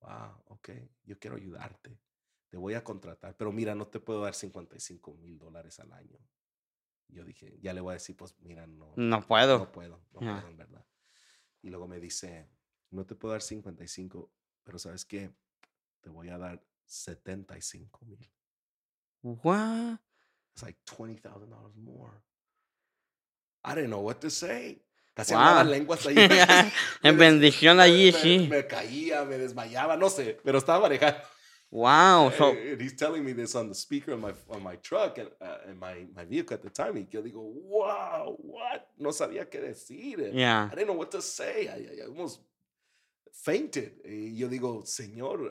Wow, 0.00 0.42
ok. 0.46 0.70
Yo 1.04 1.18
quiero 1.18 1.36
ayudarte. 1.36 1.98
Te 2.48 2.56
voy 2.56 2.74
a 2.74 2.82
contratar. 2.82 3.36
Pero 3.36 3.52
mira, 3.52 3.74
no 3.74 3.86
te 3.86 4.00
puedo 4.00 4.22
dar 4.22 4.34
55 4.34 5.14
mil 5.14 5.38
dólares 5.38 5.78
al 5.80 5.92
año. 5.92 6.18
Yo 7.08 7.24
dije, 7.24 7.56
ya 7.60 7.72
le 7.72 7.80
voy 7.80 7.92
a 7.92 7.94
decir, 7.94 8.16
pues 8.16 8.34
mira, 8.40 8.66
no. 8.66 8.92
No 8.96 9.24
puedo. 9.26 9.58
No 9.58 9.70
puedo, 9.72 10.00
no 10.12 10.20
Ya. 10.20 10.34
puedo, 10.34 10.48
en 10.48 10.56
verdad. 10.56 10.84
Y 11.62 11.70
luego 11.70 11.86
me 11.86 12.00
dice, 12.00 12.48
no 12.90 13.06
te 13.06 13.14
puedo 13.14 13.32
dar 13.32 13.42
55, 13.42 14.32
pero 14.66 14.78
¿sabes 14.78 15.04
qué? 15.04 15.30
Te 16.02 16.10
voy 16.10 16.28
a 16.28 16.36
dar 16.38 16.60
75 16.86 18.04
mil. 18.04 18.28
What? 19.22 20.00
It's 20.54 20.62
like 20.62 20.76
$20,000 20.86 21.76
more. 21.76 22.22
I 23.64 23.74
didn't 23.74 23.90
know 23.90 24.00
what 24.00 24.20
to 24.20 24.30
say. 24.30 24.82
Casi 25.14 25.32
Wow. 25.34 25.40
hablaba 25.40 25.64
lenguas 25.70 26.06
ahí. 26.06 26.14
En 27.02 27.16
Me 27.16 27.24
bendición 27.26 27.78
me- 27.78 27.82
allí, 27.84 28.12
me- 28.12 28.18
sí. 28.20 28.46
Me 28.48 28.66
caía, 28.66 29.24
me 29.24 29.38
desmayaba, 29.38 29.96
no 29.96 30.08
sé, 30.10 30.38
pero 30.44 30.58
estaba 30.58 30.80
manejando. 30.88 31.18
Wow. 31.70 32.30
So, 32.36 32.50
And 32.50 32.80
he's 32.80 32.94
telling 32.94 33.24
me 33.24 33.32
this 33.32 33.54
on 33.56 33.68
the 33.68 33.74
speaker 33.74 34.12
on 34.14 34.20
my, 34.20 34.32
on 34.48 34.62
my 34.62 34.76
truck 34.76 35.18
and, 35.18 35.30
uh, 35.40 35.68
in 35.70 35.78
my, 35.78 36.06
my 36.14 36.24
vehicle 36.24 36.54
at 36.54 36.62
the 36.62 36.70
time. 36.70 36.96
Y 36.96 37.08
yo 37.10 37.22
digo, 37.22 37.40
wow, 37.42 38.36
what? 38.38 38.88
No 38.98 39.10
sabía 39.10 39.50
qué 39.50 39.60
decir. 39.60 40.32
yeah. 40.32 40.68
I 40.70 40.74
didn't 40.74 40.86
know 40.88 40.96
what 40.98 41.10
to 41.10 41.20
say. 41.22 41.66
I, 41.68 42.02
I 42.02 42.06
almost 42.06 42.40
fainted. 43.42 44.04
Y 44.04 44.36
yo 44.36 44.48
digo, 44.48 44.84
Señor, 44.84 45.50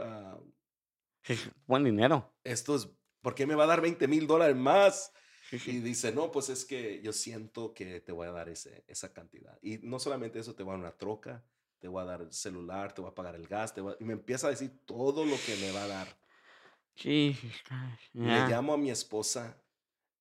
Sí, 1.24 1.36
sí, 1.36 1.50
buen 1.66 1.84
dinero. 1.84 2.32
esto 2.44 2.76
es, 2.76 2.90
¿por 3.22 3.34
qué 3.36 3.46
me 3.48 3.56
va 3.56 3.64
a 3.64 3.68
dar 3.68 3.82
20 3.82 4.08
mil 4.08 4.28
dólares 4.28 4.56
más? 4.56 5.12
Sí, 5.50 5.60
Y 5.66 5.72
sí. 5.72 5.80
dice, 5.80 6.12
no, 6.12 6.32
pues 6.32 6.50
es 6.50 6.66
que 6.66 7.02
yo 7.02 7.12
siento 7.14 7.74
que 7.74 8.00
te 8.02 8.12
voy 8.12 8.28
a 8.28 8.32
dar 8.32 8.50
ese, 8.50 8.84
esa 8.88 9.14
cantidad. 9.14 9.58
Y 9.62 9.80
no 9.80 10.00
solamente 10.00 10.40
eso, 10.40 10.54
te 10.56 10.64
voy 10.64 10.72
a 10.74 10.78
dar 10.78 10.82
una 10.88 10.98
troca, 10.98 11.44
te 11.80 11.88
voy 11.88 12.02
a 12.02 12.06
dar 12.06 12.22
el 12.22 12.32
celular, 12.32 12.94
te 12.94 13.02
voy 13.02 13.12
a 13.12 13.16
pagar 13.16 13.36
el 13.36 13.48
gas, 13.48 13.74
te 13.74 13.82
voy 13.82 13.94
a- 13.94 13.98
y 14.00 14.06
me 14.06 14.14
empieza 14.14 14.48
a 14.48 14.52
decir 14.52 14.80
todo 14.86 15.26
lo 15.26 15.36
que 15.46 15.56
me 15.62 15.72
va 15.72 15.84
a 15.86 15.88
dar. 15.88 16.20
Jesus 16.96 17.62
Christ. 17.64 18.16
Y 18.22 18.30
Le 18.30 18.42
Yeah. 18.42 18.50
llamo 18.50 18.74
a 18.74 18.78
mi 18.78 18.90
esposa 18.92 19.62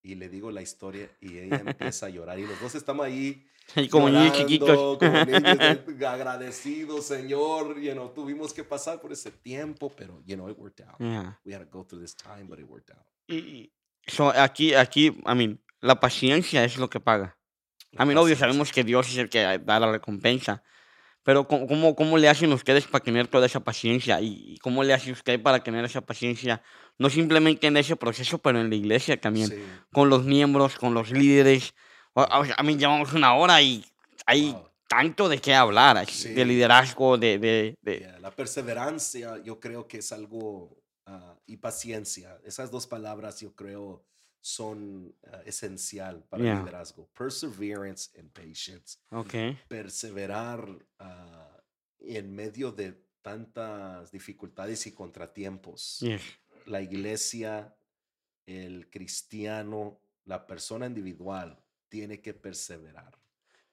y 0.05 0.15
le 0.15 0.29
digo 0.29 0.51
la 0.53 0.63
historia 0.63 1.11
y 1.21 1.39
ella 1.39 1.57
empieza 1.67 2.07
a 2.07 2.09
llorar. 2.11 2.39
Y 2.39 2.47
los 2.47 2.61
dos 2.61 2.75
estamos 2.77 3.05
ahí 3.07 3.45
Y 3.75 3.89
como 3.89 4.09
niños 4.11 4.37
chiquitos. 4.37 4.69
llorando, 4.69 4.99
como 4.99 5.25
niños 5.25 5.59
de- 5.99 6.07
agradecidos, 6.07 7.07
Señor. 7.07 7.81
You 7.81 7.93
know, 7.93 8.11
tuvimos 8.11 8.53
que 8.53 8.63
pasar 8.63 9.01
por 9.01 9.11
ese 9.13 9.31
tiempo, 9.33 9.91
pero, 9.97 10.23
you 10.27 10.37
know, 10.37 10.49
it 10.51 10.59
worked 10.59 10.85
out. 10.87 10.97
Yeah. 11.01 11.39
We 11.45 11.55
had 11.55 11.61
to 11.65 11.71
go 11.71 11.85
through 11.85 12.03
this 12.03 12.15
time, 12.15 12.45
but 12.47 12.59
it 12.61 12.67
worked 12.69 12.91
out. 12.95 13.05
Y, 13.27 13.73
so, 14.07 14.29
aquí, 14.31 14.75
aquí, 14.75 15.07
I 15.27 15.35
mean, 15.35 15.61
la 15.81 15.99
paciencia 15.99 16.63
es 16.65 16.77
lo 16.77 16.89
que 16.91 17.01
paga. 17.01 17.39
La 17.93 18.03
A 18.03 18.07
mí, 18.07 18.15
obvio, 18.15 18.37
sabemos 18.37 18.71
que 18.73 18.85
Dios 18.85 19.09
es 19.09 19.17
el 19.17 19.29
que 19.31 19.59
da 19.59 19.81
la 19.81 19.91
recompensa. 19.91 20.63
Pero, 21.25 21.49
¿cómo, 21.49 21.97
cómo, 21.97 22.18
le 22.18 22.29
hacen 22.29 22.53
ustedes 22.53 22.87
para 22.87 23.03
tener 23.03 23.27
toda 23.29 23.47
esa 23.47 23.61
paciencia? 23.61 24.20
¿Y 24.20 24.59
cómo 24.62 24.85
le 24.85 24.93
hace 24.93 25.11
usted 25.11 25.41
para 25.43 25.62
tener 25.64 25.85
esa 25.85 26.03
paciencia? 26.03 26.62
No 26.99 27.09
simplemente 27.09 27.66
en 27.66 27.77
ese 27.79 27.97
proceso, 27.97 28.39
pero 28.39 28.61
en 28.61 28.68
la 28.68 28.77
iglesia 28.77 29.18
también. 29.18 29.49
Sí. 29.49 29.64
Con 29.91 30.11
los 30.11 30.25
miembros, 30.25 30.77
con 30.77 30.93
los 30.93 31.11
líderes. 31.11 31.75
O- 32.12 32.45
sea, 32.45 32.55
A 32.59 32.62
mí, 32.62 32.77
llevamos 32.77 33.12
una 33.14 33.35
hora 33.35 33.61
y 33.62 33.85
hay 34.27 34.53
Wow. 34.53 34.68
tanto 34.87 35.29
de 35.31 35.39
qué 35.39 35.55
hablar, 35.55 35.97
así, 35.97 36.29
de 36.35 36.43
Sí. 36.43 36.49
liderazgo, 36.49 37.16
de, 37.16 37.39
de, 37.39 37.75
de- 37.81 37.99
Yeah, 38.01 38.18
La 38.20 38.31
perseverancia 38.31 39.39
yo 39.43 39.59
creo 39.59 39.89
que 39.89 39.99
es 39.99 40.12
algo, 40.12 40.77
ah, 41.07 41.37
y 41.47 41.57
paciencia, 41.57 42.39
esas 42.45 42.70
dos 42.70 42.87
palabras 42.87 43.41
yo 43.41 43.55
creo 43.55 44.05
son 44.45 45.17
ah, 45.33 45.41
esencial 45.47 46.23
para 46.25 46.43
el 46.45 46.59
liderazgo. 46.59 47.09
Perseverance 47.17 48.11
and 48.19 48.31
patience. 48.31 48.99
ok, 49.11 49.57
Perseverar 49.69 50.69
ah, 50.99 51.63
en 51.99 52.35
medio 52.35 52.71
de 52.71 52.93
tantas 53.23 54.13
dificultades 54.13 54.87
y 54.87 54.93
contratiempos. 54.93 56.05
La 56.67 56.83
iglesia, 56.83 57.75
el 58.45 58.91
cristiano, 58.91 59.99
la 60.27 60.47
persona 60.47 60.85
individual 60.87 61.59
tiene 61.89 62.21
que 62.21 62.35
perseverar, 62.35 63.19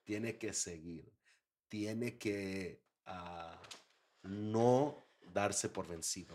tiene 0.05 0.37
que 0.37 0.53
seguir, 0.53 1.11
tiene 1.67 2.17
que 2.17 2.81
ah, 3.07 3.61
no 4.23 5.03
darse 5.33 5.67
por 5.67 5.85
vencido. 5.85 6.33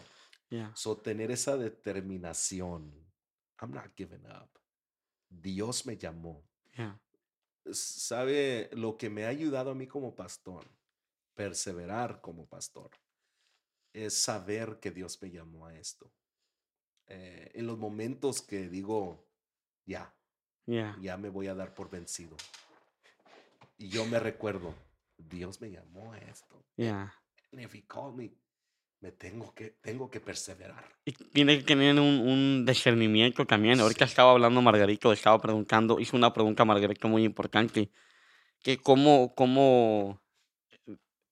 yeah, 0.51 0.71
So, 0.75 0.99
tener 0.99 1.31
esa 1.31 1.57
determinación. 1.57 3.06
I'm 3.61 3.73
not 3.73 3.95
giving 3.97 4.25
up. 4.27 4.51
Dios 5.29 5.87
me 5.87 5.97
llamó. 5.97 6.45
yeah, 6.77 6.99
¿Sabe 7.73 8.69
lo 8.73 8.97
que 8.97 9.11
me 9.11 9.25
ha 9.25 9.29
ayudado 9.29 9.71
a 9.71 9.75
mí 9.75 9.87
como 9.87 10.15
pastor? 10.15 10.65
Perseverar 11.35 12.21
como 12.21 12.47
pastor. 12.47 12.91
Es 13.93 14.15
saber 14.19 14.79
que 14.81 14.91
Dios 14.91 15.21
me 15.23 15.31
llamó 15.31 15.67
a 15.67 15.75
esto. 15.75 16.13
Eh, 17.09 17.51
en 17.55 17.67
los 17.67 17.79
momentos 17.79 18.43
que 18.43 18.69
digo, 18.69 19.27
ya, 19.85 20.15
yeah, 20.67 20.97
ya 21.01 21.17
me 21.17 21.29
voy 21.29 21.47
a 21.49 21.55
dar 21.55 21.75
por 21.75 21.89
vencido. 21.91 22.37
Y 23.79 23.89
yo 23.89 24.05
me 24.07 24.19
recuerdo, 24.19 24.75
Dios 25.17 25.61
me 25.61 25.71
llamó 25.71 26.13
a 26.13 26.19
esto. 26.19 26.65
yeah. 26.77 27.13
And 27.53 27.61
if 27.61 27.73
he 27.75 27.83
called 27.87 28.17
me, 28.17 28.37
me 29.01 29.13
tengo 29.13 29.55
que, 29.55 29.77
tengo 29.83 30.11
que 30.11 30.21
perseverar. 30.21 30.85
Y 31.05 31.13
tiene 31.13 31.59
que 31.59 31.65
tener 31.65 31.95
un, 32.01 32.21
un 32.21 32.65
discernimiento 32.67 33.45
también. 33.47 33.79
Ahorita 33.81 34.07
Sí. 34.07 34.11
estaba 34.11 34.33
hablando 34.33 34.63
Margarito, 34.63 35.13
estaba 35.13 35.41
preguntando, 35.41 36.01
hizo 36.01 36.17
una 36.17 36.33
pregunta 36.33 36.63
a 36.63 36.67
Margarito 36.67 37.07
muy 37.09 37.25
importante, 37.25 37.91
que 38.63 38.79
cómo, 38.79 39.35
cómo 39.35 40.21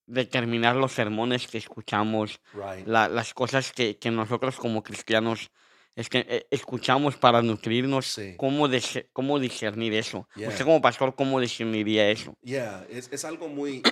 determinar 0.06 0.76
los 0.76 0.92
sermones 0.92 1.46
que 1.48 1.58
escuchamos, 1.58 2.40
Right. 2.52 2.86
la- 2.86 3.08
las 3.08 3.32
cosas 3.32 3.72
que, 3.72 3.96
que 3.96 4.10
nosotros 4.10 4.56
como 4.56 4.82
cristianos 4.82 5.50
es 5.96 6.08
que, 6.08 6.26
eh, 6.28 6.46
escuchamos 6.50 7.16
para 7.16 7.40
nutrirnos, 7.42 8.06
Sí. 8.06 8.34
cómo, 8.36 8.68
cómo 9.12 9.38
discernir 9.38 9.94
eso. 9.94 10.28
Yeah. 10.34 10.48
Usted 10.48 10.64
como 10.64 10.80
pastor, 10.80 11.14
¿cómo 11.14 11.38
discerniría 11.40 12.10
eso? 12.10 12.36
Yeah, 12.42 12.86
es, 12.90 13.08
es 13.12 13.24
algo 13.24 13.48
muy, 13.48 13.82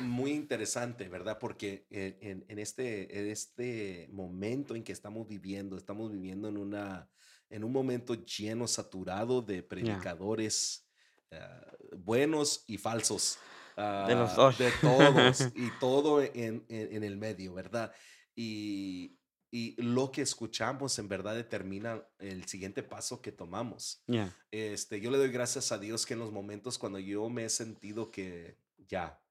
muy 0.00 0.30
interesante, 0.32 1.08
¿verdad? 1.08 1.38
Porque 1.40 1.86
en, 1.90 2.16
en- 2.20 2.44
en 2.48 2.58
este, 2.58 3.18
en 3.18 3.28
este 3.30 4.08
momento 4.12 4.74
en 4.76 4.84
que 4.84 4.92
estamos 4.92 5.26
viviendo, 5.26 5.76
estamos 5.76 6.12
viviendo 6.12 6.48
en, 6.48 6.56
una, 6.58 7.08
en 7.50 7.64
un 7.64 7.72
momento 7.72 8.14
lleno, 8.14 8.68
saturado 8.68 9.42
de 9.42 9.62
predicadores 9.64 10.86
ah, 11.32 11.72
buenos 11.96 12.64
y 12.68 12.78
falsos. 12.78 13.38
De 13.76 14.14
los 14.14 14.34
dos. 14.34 14.58
De 14.58 14.70
todos 14.80 15.40
y 15.54 15.70
todo 15.78 16.20
en, 16.22 16.64
en- 16.68 16.92
en 16.96 17.04
el 17.04 17.16
medio, 17.16 17.54
¿verdad? 17.54 17.92
Y, 18.34 19.17
y 19.50 19.80
lo 19.80 20.10
que 20.12 20.22
escuchamos 20.22 20.98
en 20.98 21.08
verdad 21.08 21.34
determina 21.34 22.06
el 22.18 22.44
siguiente 22.46 22.82
paso 22.82 23.22
que 23.22 23.32
tomamos. 23.32 24.02
Yeah, 24.06 24.34
Este, 24.50 25.00
yo 25.00 25.10
le 25.10 25.18
doy 25.18 25.30
gracias 25.30 25.72
a 25.72 25.78
Dios 25.78 26.06
que 26.06 26.14
en 26.14 26.20
los 26.20 26.32
momentos 26.32 26.78
cuando 26.78 26.98
yo 26.98 27.28
me 27.30 27.44
he 27.44 27.48
sentido 27.50 28.10
que 28.10 28.58
ya, 28.76 29.22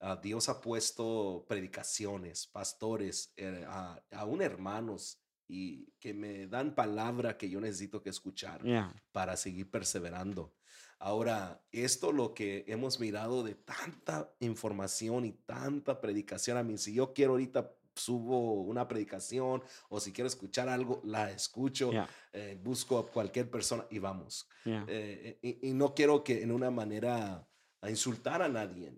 ah, 0.00 0.20
Dios 0.22 0.48
ha 0.48 0.60
puesto 0.60 1.46
predicaciones, 1.48 2.46
pastores, 2.46 3.32
eh, 3.36 3.64
a- 3.66 4.02
aún 4.12 4.42
hermanos, 4.42 5.18
y 5.48 5.92
que 6.00 6.14
me 6.14 6.46
dan 6.46 6.74
palabra 6.74 7.36
que 7.36 7.50
yo 7.50 7.60
necesito 7.60 8.02
que 8.02 8.10
escuchar 8.10 8.62
yeah, 8.64 8.92
para 9.12 9.36
seguir 9.36 9.70
perseverando. 9.70 10.54
Ahora, 10.98 11.66
esto 11.72 12.12
lo 12.12 12.32
que 12.32 12.64
hemos 12.68 13.00
mirado 13.00 13.42
de 13.42 13.54
tanta 13.54 14.34
información 14.40 15.24
y 15.24 15.32
tanta 15.32 16.00
predicación, 16.00 16.56
a 16.56 16.62
mí, 16.62 16.78
si 16.78 16.94
yo 16.94 17.12
quiero 17.12 17.32
ahorita 17.32 17.74
subo 17.94 18.62
una 18.62 18.86
predicación 18.88 19.62
o 19.88 20.00
si 20.00 20.12
quiero 20.12 20.28
escuchar 20.28 20.68
algo, 20.68 21.00
la 21.04 21.30
escucho, 21.30 21.90
yeah, 21.90 22.08
eh, 22.32 22.58
busco 22.62 22.98
a 22.98 23.06
cualquier 23.10 23.50
persona 23.50 23.86
y 23.90 23.98
vamos. 23.98 24.48
yeah, 24.64 24.84
Eh, 24.86 25.38
y, 25.42 25.68
y 25.70 25.74
no 25.74 25.94
quiero 25.94 26.24
que 26.24 26.42
en 26.42 26.52
una 26.52 26.70
manera 26.70 27.48
a 27.80 27.90
insultar 27.90 28.42
a 28.42 28.48
nadie, 28.48 28.96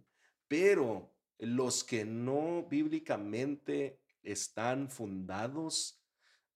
pero 0.48 1.14
los 1.38 1.84
que 1.84 2.04
no 2.04 2.66
bíblicamente 2.68 4.00
están 4.22 4.88
fundados, 4.90 6.02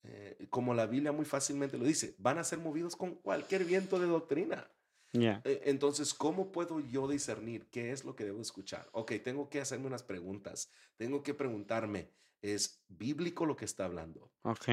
eh, 0.02 0.46
como 0.50 0.74
la 0.74 0.86
Biblia 0.86 1.12
muy 1.12 1.24
fácilmente 1.24 1.78
lo 1.78 1.84
dice, 1.84 2.14
van 2.18 2.38
a 2.38 2.44
ser 2.44 2.58
movidos 2.58 2.96
con 2.96 3.16
cualquier 3.16 3.64
viento 3.64 3.98
de 3.98 4.06
doctrina. 4.06 4.70
yeah, 5.12 5.40
Entonces, 5.44 6.14
¿cómo 6.14 6.52
puedo 6.52 6.80
yo 6.80 7.08
discernir 7.08 7.68
qué 7.70 7.92
es 7.92 8.04
lo 8.04 8.14
que 8.14 8.24
debo 8.24 8.40
escuchar? 8.40 8.88
Ok, 8.92 9.12
tengo 9.24 9.48
que 9.48 9.60
hacerme 9.60 9.86
unas 9.86 10.02
preguntas. 10.02 10.70
Tengo 10.96 11.22
que 11.22 11.34
preguntarme, 11.34 12.12
¿es 12.42 12.82
bíblico 12.88 13.46
lo 13.46 13.56
que 13.56 13.64
está 13.64 13.84
hablando? 13.84 14.32
ok, 14.42 14.68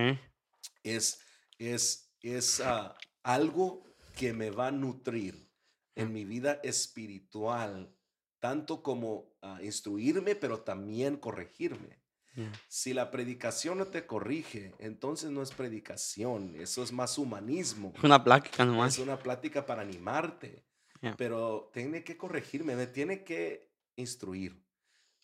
es, 0.84 1.20
es, 1.57 2.13
es 2.22 2.59
ah, 2.61 2.95
algo 3.24 3.84
que 4.16 4.34
me 4.34 4.49
va 4.49 4.68
a 4.68 4.72
nutrir 4.72 5.49
en 5.95 6.11
mi 6.13 6.26
vida 6.26 6.59
espiritual, 6.63 7.93
tanto 8.39 8.82
como 8.84 9.36
ah, 9.41 9.59
instruirme, 9.61 10.36
pero 10.36 10.61
también 10.61 11.18
corregirme. 11.18 11.99
yeah, 12.36 12.51
Si 12.68 12.93
la 12.93 13.09
predicación 13.11 13.78
no 13.78 13.88
te 13.88 14.05
corrige, 14.05 14.74
entonces 14.80 15.32
no 15.32 15.41
es 15.41 15.51
predicación, 15.51 16.55
eso 16.55 16.84
es 16.84 16.91
más 16.91 17.18
humanismo. 17.18 17.93
es 17.95 18.03
una 18.03 18.24
plática 18.24 18.63
Es 18.63 18.68
nomás. 18.70 18.97
una 18.99 19.18
plática 19.20 19.66
para 19.66 19.82
animarte, 19.82 20.66
Yeah. 21.01 21.16
pero 21.18 21.70
tiene 21.74 22.03
que 22.05 22.18
corregirme, 22.18 22.76
me 22.76 22.88
tiene 22.88 23.24
que 23.26 23.70
instruir. 23.97 24.64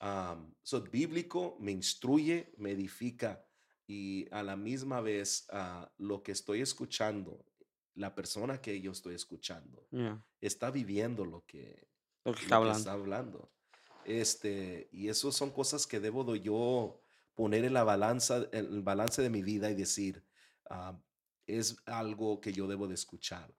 Um, 0.02 0.56
so, 0.64 0.82
bíblico 0.82 1.58
me 1.60 1.72
instruye, 1.72 2.52
me 2.58 2.72
edifica 2.72 3.46
y 3.88 4.28
a 4.32 4.42
la 4.42 4.56
misma 4.56 5.00
vez 5.00 5.46
ah, 5.52 5.92
lo 5.98 6.24
que 6.24 6.32
estoy 6.32 6.62
escuchando, 6.62 7.46
la 7.94 8.16
persona 8.16 8.60
que 8.60 8.82
yo 8.82 8.94
estoy 8.94 9.14
escuchando, 9.16 9.88
Yeah, 9.92 10.24
está 10.40 10.72
viviendo 10.72 11.24
lo 11.24 11.46
que, 11.46 11.88
lo 12.26 12.34
que 12.34 12.40
lo 12.40 12.44
está 12.44 12.48
que 12.48 12.54
hablando. 12.56 12.80
está 12.80 12.92
hablando. 12.94 13.52
Este, 14.06 14.90
y 14.92 15.10
eso 15.10 15.32
son 15.32 15.52
cosas 15.52 15.86
que 15.86 16.00
debo 16.00 16.24
de 16.24 16.40
yo 16.42 17.00
poner 17.36 17.64
en 17.66 17.74
la 17.74 17.84
balanza, 17.84 18.48
en 18.52 18.66
el 18.74 18.82
balance 18.82 19.22
de 19.22 19.30
mi 19.30 19.44
vida 19.44 19.70
y 19.70 19.76
decir, 19.76 20.26
ah, 20.70 21.00
es 21.46 21.76
algo 21.86 22.42
que 22.42 22.54
yo 22.54 22.66
debo 22.68 22.88
de 22.88 22.96
escuchar. 22.96 23.54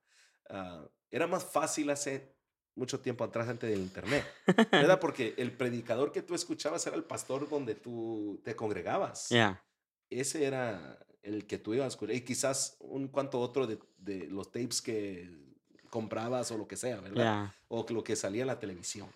Ah, 0.49 0.89
era 1.11 1.27
más 1.29 1.45
fácil 1.45 1.91
hace 1.91 2.35
mucho 2.75 3.01
tiempo 3.01 3.25
atrás 3.25 3.49
antes 3.49 3.71
del 3.71 3.81
internet, 3.81 4.25
¿verdad? 4.73 4.99
Porque 5.01 5.35
el 5.37 5.53
predicador 5.53 6.13
que 6.13 6.23
tú 6.23 6.35
escuchabas 6.35 6.87
era 6.87 6.97
el 6.97 7.05
pastor 7.05 7.49
donde 7.49 7.75
tú 7.75 8.41
te 8.45 8.57
congregabas. 8.57 9.29
Yeah, 9.29 9.63
Ese 10.11 10.45
era 10.45 10.99
el 11.23 11.47
que 11.47 11.59
tú 11.59 11.75
ibas 11.75 11.85
a 11.85 11.89
escuchar. 11.89 12.17
Y 12.17 12.23
quizás 12.23 12.77
un 12.81 13.09
cuanto 13.09 13.41
otro 13.41 13.67
de, 13.67 13.79
de 13.99 14.27
los 14.29 14.51
tapes 14.51 14.81
que 14.83 15.31
comprabas 15.91 16.51
o 16.51 16.59
lo 16.59 16.67
que 16.67 16.77
sea, 16.77 17.01
¿verdad? 17.01 17.17
yeah, 17.17 17.55
O 17.69 17.85
lo 17.91 18.03
que 18.03 18.17
salía 18.17 18.43
en 18.43 18.49
la 18.49 18.59
televisión 18.59 19.09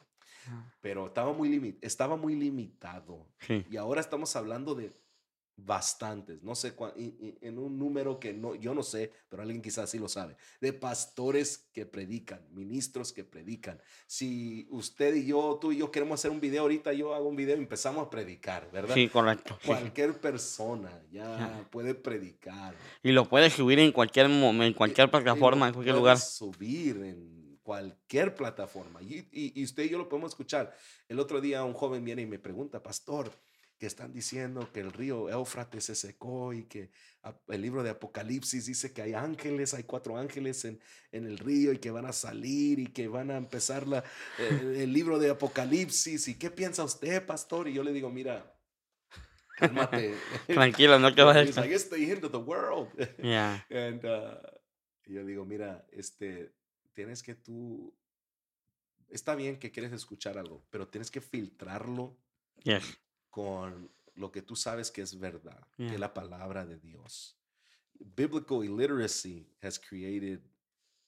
yeah, 0.44 0.74
pero 0.80 1.06
estaba 1.06 1.32
muy, 1.32 1.78
estaba 1.80 2.16
muy 2.16 2.34
limitado. 2.34 3.26
sí, 3.40 3.64
Y 3.70 3.76
ahora 3.78 4.00
estamos 4.00 4.36
hablando 4.36 4.74
de 4.74 4.92
bastantes, 5.58 6.42
no 6.42 6.54
sé, 6.54 6.74
cuán- 6.74 6.92
y- 6.96 7.04
y- 7.18 7.38
en 7.40 7.58
un 7.58 7.78
número 7.78 8.20
que 8.20 8.32
no, 8.34 8.54
yo 8.54 8.74
no 8.74 8.82
sé, 8.82 9.10
pero 9.28 9.42
alguien 9.42 9.62
quizás 9.62 9.88
sí 9.90 9.98
lo 9.98 10.08
sabe, 10.08 10.36
de 10.60 10.72
pastores 10.74 11.68
que 11.72 11.86
predican, 11.86 12.40
ministros 12.52 13.12
que 13.12 13.24
predican. 13.24 13.80
Si 14.06 14.66
usted 14.70 15.14
y 15.14 15.26
yo, 15.26 15.58
tú 15.60 15.72
y 15.72 15.78
yo 15.78 15.90
queremos 15.90 16.20
hacer 16.20 16.30
un 16.30 16.40
video 16.40 16.62
ahorita, 16.62 16.92
yo 16.92 17.14
hago 17.14 17.28
un 17.28 17.36
video 17.36 17.56
y 17.56 17.60
empezamos 17.60 18.06
a 18.06 18.10
predicar, 18.10 18.70
¿verdad? 18.70 18.94
sí, 18.94 19.08
correcto. 19.08 19.54
sí, 19.54 19.60
sí. 19.62 19.66
Cualquier 19.68 20.20
persona 20.20 21.02
ya 21.10 21.66
puede 21.70 21.94
predicar. 21.94 22.74
Y 23.02 23.12
lo 23.12 23.26
puedes 23.28 23.54
subir 23.54 23.78
en 23.78 23.92
cualquier 23.92 24.28
momento, 24.28 24.64
en 24.66 24.74
cualquier 24.74 25.10
plataforma, 25.10 25.68
en 25.68 25.72
cualquier 25.74 25.96
lugar. 25.96 26.18
subir 26.18 26.96
en 26.98 27.58
cualquier 27.62 28.34
plataforma. 28.34 29.02
Y, 29.02 29.26
y- 29.32 29.60
y 29.60 29.64
usted 29.64 29.84
y 29.84 29.88
yo 29.88 29.98
lo 29.98 30.08
podemos 30.08 30.30
escuchar. 30.32 30.72
El 31.08 31.18
otro 31.18 31.40
día 31.40 31.64
un 31.64 31.72
joven 31.72 32.04
viene 32.04 32.22
y 32.22 32.26
me 32.26 32.38
pregunta, 32.38 32.80
pastor, 32.82 33.32
que 33.78 33.86
están 33.86 34.12
diciendo 34.12 34.70
que 34.72 34.80
el 34.80 34.92
río 34.92 35.28
Éufrates 35.28 35.84
se 35.84 35.94
secó 35.94 36.52
y 36.52 36.64
que 36.64 36.90
el 37.48 37.60
libro 37.60 37.82
de 37.82 37.90
Apocalipsis 37.90 38.66
dice 38.66 38.92
que 38.92 39.02
hay 39.02 39.14
ángeles, 39.14 39.74
hay 39.74 39.82
cuatro 39.82 40.16
ángeles 40.16 40.64
en, 40.64 40.80
en 41.12 41.26
el 41.26 41.38
río 41.38 41.72
y 41.72 41.78
que 41.78 41.90
van 41.90 42.06
a 42.06 42.12
salir 42.12 42.78
y 42.78 42.86
que 42.86 43.08
van 43.08 43.30
a 43.30 43.36
empezar 43.36 43.86
la, 43.86 44.02
eh, 44.38 44.78
el 44.82 44.92
libro 44.92 45.18
de 45.18 45.30
Apocalipsis. 45.30 46.28
¿Y 46.28 46.38
qué 46.38 46.50
piensa 46.50 46.84
usted, 46.84 47.24
pastor? 47.26 47.68
Y 47.68 47.74
yo 47.74 47.82
le 47.82 47.92
digo, 47.92 48.10
mira, 48.10 48.56
cálmate. 49.58 50.14
Tranquilo, 50.46 50.98
no 50.98 51.12
te 51.14 51.22
vas 51.22 51.36
a 51.36 51.42
He's 51.42 51.56
like, 51.56 51.74
it's 51.74 51.90
the 51.90 52.10
end 52.10 52.24
of 52.24 52.32
the 52.32 52.38
world. 52.38 52.88
Yeah, 53.22 53.64
And, 53.70 54.04
uh, 54.04 54.40
y 55.04 55.14
yo 55.14 55.24
digo, 55.24 55.44
mira, 55.44 55.86
este, 55.92 56.54
tienes 56.94 57.22
que 57.22 57.34
tú 57.34 57.94
está 59.10 59.34
bien 59.34 59.58
que 59.58 59.70
quieres 59.70 59.92
escuchar 59.92 60.38
algo, 60.38 60.64
pero 60.70 60.88
tienes 60.88 61.10
que 61.10 61.20
filtrarlo 61.20 62.16
Yes. 62.64 62.98
Con 63.36 63.90
lo 64.16 64.30
que 64.30 64.40
tú 64.40 64.56
sabes 64.56 64.90
que 64.90 65.02
es 65.02 65.14
verdad, 65.18 65.60
que 65.76 65.84
Yeah. 65.84 65.94
es 65.94 66.00
la 66.00 66.14
palabra 66.14 66.64
de 66.64 66.76
Dios. 66.78 67.34
Biblical 68.14 68.62
illiteracy 68.62 69.46
has 69.62 69.78
created 69.78 70.40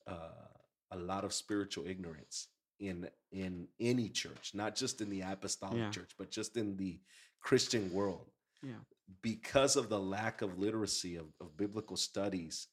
uh, 0.07 0.49
a 0.91 0.97
lot 0.97 1.25
of 1.25 1.33
spiritual 1.33 1.87
ignorance 1.87 2.49
in 2.79 3.09
in 3.31 3.69
any 3.81 4.09
church, 4.11 4.55
not 4.55 4.77
just 4.77 5.01
in 5.01 5.09
the 5.11 5.23
apostolic 5.23 5.79
Yeah. 5.79 5.91
church, 5.91 6.13
but 6.19 6.31
just 6.31 6.57
in 6.57 6.77
the 6.77 7.01
Christian 7.41 7.91
world. 7.93 8.31
Yeah. 8.63 8.81
Because 9.23 9.77
of 9.81 9.89
the 9.89 9.99
lack 9.99 10.43
of 10.43 10.59
literacy 10.59 11.17
of, 11.17 11.27
of 11.41 11.57
biblical 11.57 11.97
studies 11.97 12.69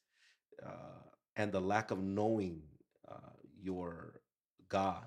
uh, 0.62 1.02
and 1.34 1.50
the 1.52 1.60
lack 1.60 1.90
of 1.90 1.98
knowing 1.98 2.62
uh, 3.08 3.32
your 3.62 4.20
God 4.68 5.06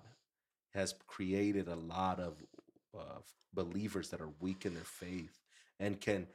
has 0.73 0.93
created 1.07 1.67
a 1.67 1.75
lot 1.75 2.19
of 2.19 2.33
uh, 2.97 3.19
believers 3.53 4.09
that 4.09 4.21
are 4.21 4.31
weak 4.39 4.65
in 4.65 4.73
their 4.73 4.83
faith 4.83 5.37
and 5.79 5.99
can 5.99 6.27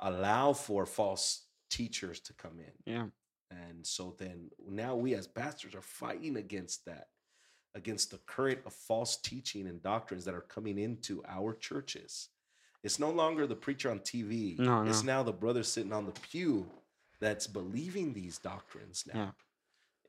allow 0.00 0.52
for 0.52 0.86
false 0.86 1.46
teachers 1.70 2.20
to 2.20 2.32
come 2.34 2.58
in. 2.58 2.92
Yeah. 2.92 3.06
And 3.50 3.86
so 3.86 4.14
then 4.18 4.50
now 4.68 4.94
we 4.94 5.14
as 5.14 5.26
pastors 5.26 5.74
are 5.74 5.82
fighting 5.82 6.36
against 6.36 6.84
that, 6.86 7.06
against 7.74 8.10
the 8.10 8.18
current 8.26 8.60
of 8.66 8.72
false 8.72 9.16
teaching 9.16 9.66
and 9.66 9.82
doctrines 9.82 10.24
that 10.24 10.34
are 10.34 10.42
coming 10.42 10.78
into 10.78 11.22
our 11.26 11.54
churches. 11.54 12.28
It's 12.84 12.98
no 12.98 13.10
longer 13.10 13.46
the 13.46 13.56
preacher 13.56 13.90
on 13.90 14.00
TV. 14.00 14.58
No, 14.58 14.82
no. 14.82 14.90
It's 14.90 15.02
now 15.02 15.22
the 15.22 15.32
brother 15.32 15.62
sitting 15.62 15.92
on 15.92 16.06
the 16.06 16.12
pew 16.12 16.66
that's 17.20 17.46
believing 17.46 18.12
these 18.12 18.38
doctrines 18.38 19.04
now. 19.12 19.20
Yeah. 19.20 19.30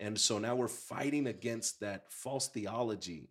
And 0.07 0.19
so 0.19 0.38
now 0.38 0.55
we're 0.55 0.67
fighting 0.67 1.27
against 1.27 1.80
that 1.81 2.05
false 2.09 2.47
theology, 2.47 3.30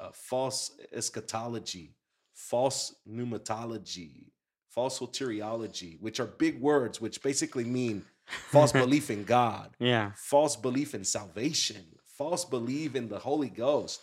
uh, 0.00 0.10
false 0.12 0.72
eschatology, 0.92 1.94
false 2.38 2.94
pneumatology, 3.10 4.30
false 4.70 4.98
soteriology, 5.00 6.00
which 6.00 6.20
are 6.20 6.26
big 6.26 6.60
words, 6.60 7.00
which 7.00 7.20
basically 7.22 7.64
mean 7.64 8.04
false 8.26 8.72
belief 8.84 9.10
in 9.10 9.24
God, 9.24 9.74
Yeah. 9.80 10.12
false 10.16 10.54
belief 10.56 10.94
in 10.94 11.04
salvation, 11.04 11.84
false 12.06 12.44
belief 12.44 12.94
in 12.94 13.08
the 13.08 13.18
Holy 13.18 13.48
Ghost. 13.48 14.00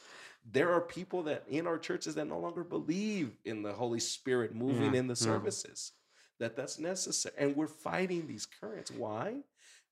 There 0.51 0.71
are 0.73 0.81
people 0.81 1.23
that 1.23 1.43
in 1.47 1.65
our 1.65 1.77
churches 1.79 2.15
that 2.15 2.25
no 2.27 2.39
longer 2.39 2.63
believe 2.63 3.37
in 3.45 3.63
the 3.63 3.73
Holy 3.73 3.99
Spirit 4.01 4.53
moving 4.53 4.93
Yeah, 4.93 4.99
in 4.99 5.07
the 5.07 5.15
services. 5.15 5.93
That 6.39 6.57
that's 6.57 6.77
necessary, 6.77 7.33
and 7.39 7.55
we're 7.55 7.67
fighting 7.67 8.27
these 8.27 8.45
currents. 8.45 8.91
Why? 8.91 9.37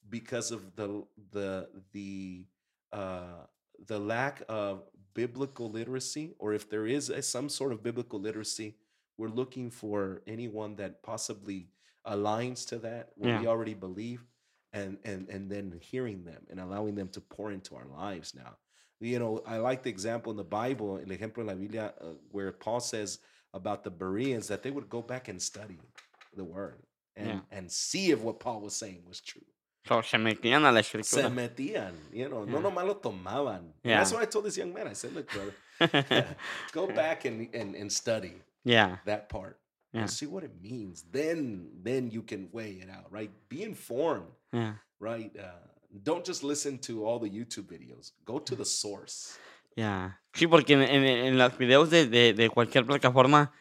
Because 0.10 0.52
of 0.52 0.76
the 0.76 1.06
the 1.32 1.70
the 1.94 2.44
uh, 2.92 3.46
the 3.88 3.98
lack 3.98 4.44
of 4.50 4.84
biblical 5.14 5.70
literacy, 5.70 6.34
or 6.40 6.54
if 6.54 6.70
there 6.70 6.86
is 6.88 7.10
a, 7.10 7.22
some 7.22 7.50
sort 7.50 7.72
of 7.72 7.84
biblical 7.84 8.20
literacy, 8.20 8.76
we're 9.18 9.30
looking 9.30 9.70
for 9.72 10.22
anyone 10.28 10.76
that 10.78 11.04
possibly 11.04 11.68
aligns 12.06 12.66
to 12.68 12.78
that 12.80 13.10
what 13.16 13.30
we 13.42 13.48
already 13.48 13.74
believe, 13.74 14.26
and 14.74 14.98
and 15.06 15.30
and 15.30 15.50
then 15.52 15.80
hearing 15.82 16.24
them 16.26 16.44
and 16.50 16.60
allowing 16.60 16.96
them 16.96 17.10
to 17.10 17.22
pour 17.22 17.52
into 17.52 17.76
our 17.76 17.86
lives 17.86 18.34
now. 18.36 18.58
You 19.00 19.20
know, 19.20 19.42
I 19.46 19.58
like 19.58 19.84
the 19.84 19.90
example 19.90 20.32
in 20.32 20.38
the 20.38 20.44
Bible, 20.46 20.98
el 20.98 21.12
ejemplo 21.16 21.40
en 21.40 21.48
la 21.48 21.56
Biblia, 21.56 21.94
uh, 22.02 22.14
where 22.32 22.52
Paul 22.52 22.80
says 22.80 23.20
about 23.54 23.84
the 23.84 23.92
Bereans 23.92 24.48
that 24.48 24.64
they 24.64 24.72
would 24.72 24.90
go 24.90 25.02
back 25.02 25.28
and 25.28 25.42
study 25.42 25.80
the 26.36 26.44
word 26.44 26.82
and 27.16 27.28
Yeah. 27.28 27.40
and 27.52 27.72
see 27.72 28.12
if 28.12 28.20
what 28.22 28.40
Paul 28.40 28.62
was 28.62 28.76
saying 28.76 29.04
was 29.08 29.20
true. 29.22 29.46
So, 29.86 30.02
se 30.02 30.18
metían 30.18 30.64
a 30.66 30.72
la 30.72 30.82
Se 30.82 30.98
escritura. 30.98 31.30
metían, 31.30 31.94
you 32.14 32.28
know, 32.30 32.46
no 32.46 32.60
Yeah. 32.60 32.62
nomás 32.70 32.86
lo 32.86 32.96
tomaban. 32.98 33.74
Yeah. 33.84 33.98
That's 33.98 34.14
what 34.14 34.24
I 34.24 34.28
told 34.28 34.46
this 34.46 34.58
young 34.58 34.74
man. 34.74 34.88
I 34.88 34.94
said, 34.94 35.14
look, 35.14 35.28
brother, 35.30 36.26
go 36.72 36.88
back 36.96 37.26
and, 37.26 37.50
and, 37.54 37.76
and 37.76 37.92
study 37.92 38.42
yeah. 38.64 38.98
that 39.06 39.28
part 39.30 39.60
Yeah. 39.92 40.02
and 40.02 40.10
see 40.10 40.26
what 40.26 40.44
it 40.44 40.52
means. 40.62 41.04
Then 41.12 41.70
then 41.84 42.10
you 42.12 42.22
can 42.24 42.50
weigh 42.54 42.80
it 42.82 42.90
out, 42.90 43.12
right? 43.12 43.30
Be 43.50 43.64
informed, 43.64 44.32
Yeah. 44.54 44.76
right? 45.00 45.32
Uh, 45.38 45.68
don't 46.04 46.26
just 46.26 46.44
listen 46.44 46.78
to 46.88 47.06
all 47.06 47.20
the 47.20 47.30
YouTube 47.30 47.68
videos. 47.68 48.14
Go 48.26 48.40
to 48.40 48.56
the 48.56 48.66
source. 48.82 49.38
Ya. 49.76 50.20
Sí, 50.34 50.48
porque 50.48 50.74
en, 50.74 50.82
en, 50.84 51.04
en 51.04 51.38
los 51.38 51.58
videos 51.58 51.90
de, 51.90 52.08
de, 52.08 52.34
de 52.34 52.50
cualquier 52.50 52.86
plataforma, 52.86 53.52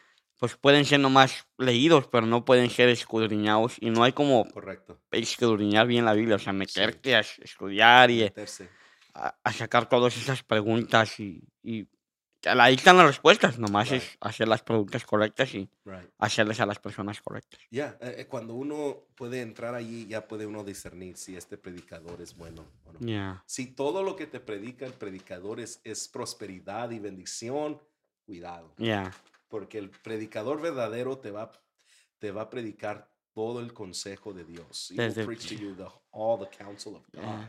pues 0.43 0.56
pueden 0.56 0.85
ser 0.85 0.98
nomás 0.98 1.47
leídos, 1.56 2.09
pero 2.09 2.27
no 2.27 2.44
pueden 2.44 2.69
ser 2.69 2.89
escudriñados. 2.89 3.77
Y 3.78 3.90
no 3.90 4.02
hay 4.02 4.12
como 4.12 4.44
Correcto. 4.51 4.98
escudriñar 5.12 5.86
bien 5.86 6.05
la 6.05 6.14
Biblia, 6.14 6.35
o 6.35 6.39
sea, 6.40 6.52
meterte 6.52 7.14
a 7.14 7.20
es- 7.20 7.39
estudiar 7.39 8.10
y 8.10 8.24
a, 9.14 9.36
a 9.44 9.52
sacar 9.52 9.89
todas 9.89 10.16
esas 10.16 10.43
preguntas 10.43 11.20
y, 11.20 11.44
y 11.62 11.86
ahí 12.44 12.74
están 12.74 12.97
las 12.97 13.06
respuestas, 13.06 13.56
nomás 13.56 13.93
Right. 13.93 14.02
es 14.02 14.19
hacer 14.20 14.48
las 14.48 14.64
preguntas 14.64 15.05
correctas 15.05 15.55
y 15.55 15.69
Right. 15.85 16.10
hacerles 16.19 16.59
a 16.59 16.66
las 16.66 16.81
personas 16.81 17.23
correctas. 17.23 17.60
Ya, 17.70 17.97
eh, 18.01 18.16
eh, 18.19 18.27
cuando 18.27 18.55
uno 18.55 19.06
puede 19.14 19.43
entrar 19.43 19.77
allí, 19.77 20.09
ya 20.09 20.27
puede 20.27 20.44
uno 20.44 20.64
discernir 20.64 21.16
si 21.19 21.36
este 21.36 21.56
predicador 21.56 22.20
es 22.20 22.36
bueno 22.36 22.64
o 22.85 22.93
no. 22.94 22.98
Ya. 22.98 23.44
Si 23.47 23.66
todo 23.66 24.02
lo 24.02 24.16
que 24.16 24.27
te 24.27 24.40
predica 24.40 24.86
el 24.86 24.94
predicador 24.94 25.60
es, 25.60 25.81
es 25.85 26.09
prosperidad 26.09 26.90
y 26.90 26.98
bendición, 26.98 27.81
cuidado. 28.27 28.74
Ya. 28.77 29.12
Porque 29.53 29.77
el 29.77 29.91
predicador 29.91 30.62
verdadero 30.62 31.19
te 31.19 31.31
va, 31.31 31.53
te 32.19 32.31
va 32.31 32.43
a 32.43 32.49
predicar 32.49 33.12
todo 33.35 33.61
el 33.61 33.74
consejo 33.74 34.33
de 34.33 34.45
Dios. 34.47 34.91
He 34.91 34.97
will 34.97 35.27
preach 35.27 35.47
to 35.49 35.55
you 35.55 35.74
the, 35.77 35.87
all 36.11 36.39
the 36.39 36.49
counsel 36.57 36.97
of 36.97 37.07
God. 37.12 37.45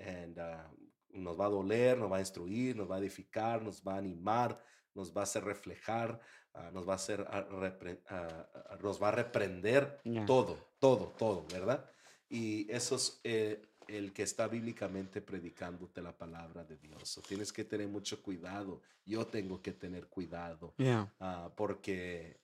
And, 0.00 0.36
uh, 0.38 0.74
nos 1.10 1.38
va 1.38 1.46
a 1.46 1.48
doler, 1.50 1.96
nos 1.96 2.10
va 2.10 2.16
a 2.16 2.20
instruir, 2.20 2.74
nos 2.76 2.90
va 2.90 2.96
a 2.96 2.98
edificar, 2.98 3.62
nos 3.62 3.80
va 3.80 3.94
a 3.94 3.98
animar, 3.98 4.60
nos 4.92 5.12
va 5.16 5.20
a 5.20 5.22
hacer 5.24 5.44
reflejar, 5.44 6.20
ah, 6.52 6.70
nos 6.72 6.86
va 6.86 6.94
a 6.94 6.96
hacer 6.96 7.24
ah, 7.30 7.46
repre- 7.48 8.02
ah, 8.08 8.78
nos 8.82 9.00
va 9.00 9.08
a 9.08 9.12
reprender 9.12 10.00
Ya. 10.04 10.26
todo, 10.26 10.72
todo, 10.80 11.14
todo, 11.16 11.46
¿verdad? 11.46 11.88
Y 12.28 12.70
eso 12.72 12.96
es 12.96 13.20
eh, 13.22 13.62
el 13.88 14.12
que 14.12 14.22
está 14.24 14.48
bíblicamente 14.48 15.20
predicándote 15.20 16.02
la 16.02 16.12
palabra 16.16 16.64
de 16.64 16.76
Dios. 16.76 17.08
So, 17.08 17.20
tienes 17.22 17.52
que 17.52 17.64
tener 17.64 17.88
mucho 17.88 18.22
cuidado. 18.22 18.80
Yo 19.04 19.26
tengo 19.26 19.62
que 19.62 19.72
tener 19.72 20.06
cuidado 20.08 20.74
Ya. 20.78 21.12
ah, 21.20 21.50
porque 21.56 22.36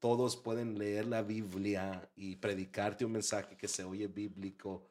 todos 0.00 0.36
pueden 0.36 0.78
leer 0.78 1.06
la 1.06 1.22
Biblia 1.22 2.08
y 2.16 2.36
predicarte 2.36 3.04
un 3.04 3.12
mensaje 3.12 3.56
que 3.56 3.68
se 3.68 3.84
oye 3.84 4.06
bíblico, 4.08 4.82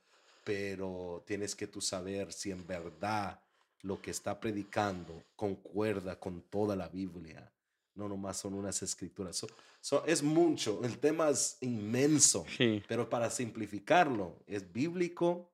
pero 0.43 1.23
tienes 1.26 1.55
que 1.55 1.68
tú 1.68 1.80
saber 1.81 2.31
si 2.34 2.51
en 2.51 2.65
verdad 2.65 3.39
lo 3.81 4.01
que 4.01 4.11
está 4.11 4.39
predicando 4.39 5.23
concuerda 5.35 6.19
con 6.19 6.41
toda 6.41 6.76
la 6.76 6.88
Biblia. 6.88 7.49
No 7.95 8.10
nomás 8.10 8.38
son 8.38 8.53
unas 8.55 8.81
escrituras. 8.81 9.35
So- 9.35 9.47
so, 9.80 10.05
es 10.05 10.23
mucho, 10.23 10.84
el 10.84 10.97
tema 10.97 11.30
es 11.30 11.57
inmenso, 11.61 12.45
Sí. 12.57 12.81
pero 12.88 13.07
para 13.10 13.30
simplificarlo, 13.30 14.35
es 14.47 14.72
bíblico, 14.72 15.49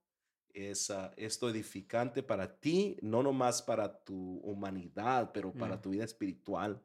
es 0.53 0.91
esto 1.17 1.49
edificante 1.49 2.23
para 2.23 2.59
ti, 2.59 2.97
no 3.01 3.21
nomás 3.23 3.61
para 3.61 4.03
tu 4.03 4.39
humanidad, 4.43 5.31
pero 5.33 5.51
para 5.53 5.75
Ya. 5.75 5.81
tu 5.81 5.89
vida 5.91 6.03
espiritual. 6.03 6.81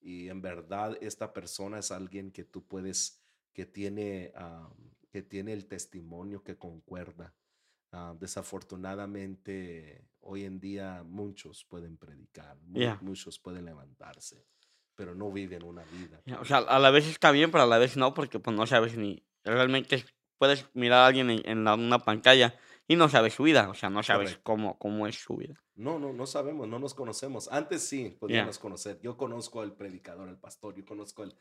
Y 0.00 0.28
en 0.28 0.42
verdad 0.42 0.96
esta 1.00 1.32
persona 1.32 1.78
es 1.78 1.90
alguien 1.90 2.30
que 2.30 2.44
tú 2.44 2.66
puedes, 2.66 3.22
que 3.52 3.64
tiene, 3.66 4.32
ah, 4.36 4.68
que 5.10 5.22
tiene 5.22 5.52
el 5.52 5.66
testimonio 5.66 6.42
que 6.42 6.56
concuerda. 6.58 7.34
Ah, 7.92 8.14
desafortunadamente, 8.18 10.04
hoy 10.20 10.44
en 10.44 10.58
día 10.60 11.02
muchos 11.04 11.64
pueden 11.64 11.96
predicar, 11.96 12.56
muchos 13.00 13.38
pueden 13.38 13.64
levantarse, 13.64 14.44
pero 14.94 15.14
no 15.14 15.30
viven 15.30 15.62
una 15.62 15.84
vida. 15.84 16.20
Ya, 16.26 16.40
O 16.40 16.44
sea, 16.44 16.58
a 16.58 16.78
la 16.78 16.90
vez 16.90 17.06
está 17.06 17.30
bien, 17.30 17.50
pero 17.50 17.64
a 17.64 17.66
la 17.66 17.78
vez 17.78 17.96
no, 17.96 18.14
porque 18.14 18.38
pues 18.40 18.56
no 18.56 18.66
sabes 18.66 18.96
ni... 18.96 19.22
Realmente 19.44 19.96
es- 19.96 20.06
puedes 20.38 20.66
mirar 20.74 21.00
a 21.00 21.06
alguien 21.06 21.30
en, 21.30 21.40
en 21.48 21.64
la- 21.64 21.74
una 21.74 21.98
pantalla 22.00 22.58
y 22.86 22.96
no 22.96 23.08
sabes 23.08 23.34
su 23.34 23.42
vida, 23.44 23.68
o 23.70 23.74
sea, 23.74 23.90
no 23.90 24.02
sabes 24.02 24.30
Correcto. 24.30 24.42
cómo, 24.44 24.78
cómo 24.78 25.06
es 25.06 25.16
su 25.16 25.36
vida. 25.36 25.60
No, 25.74 25.98
no, 25.98 26.12
no 26.12 26.26
sabemos, 26.26 26.68
no 26.68 26.78
nos 26.78 26.94
conocemos. 26.94 27.48
Antes 27.50 27.82
sí 27.82 28.16
podíamos 28.20 28.56
Ya. 28.56 28.62
conocer. 28.62 29.00
Yo 29.02 29.16
conozco 29.16 29.60
al 29.62 29.74
predicador, 29.74 30.28
al 30.28 30.38
pastor, 30.38 30.74
yo 30.76 30.84
conozco 30.84 31.22
al... 31.22 31.36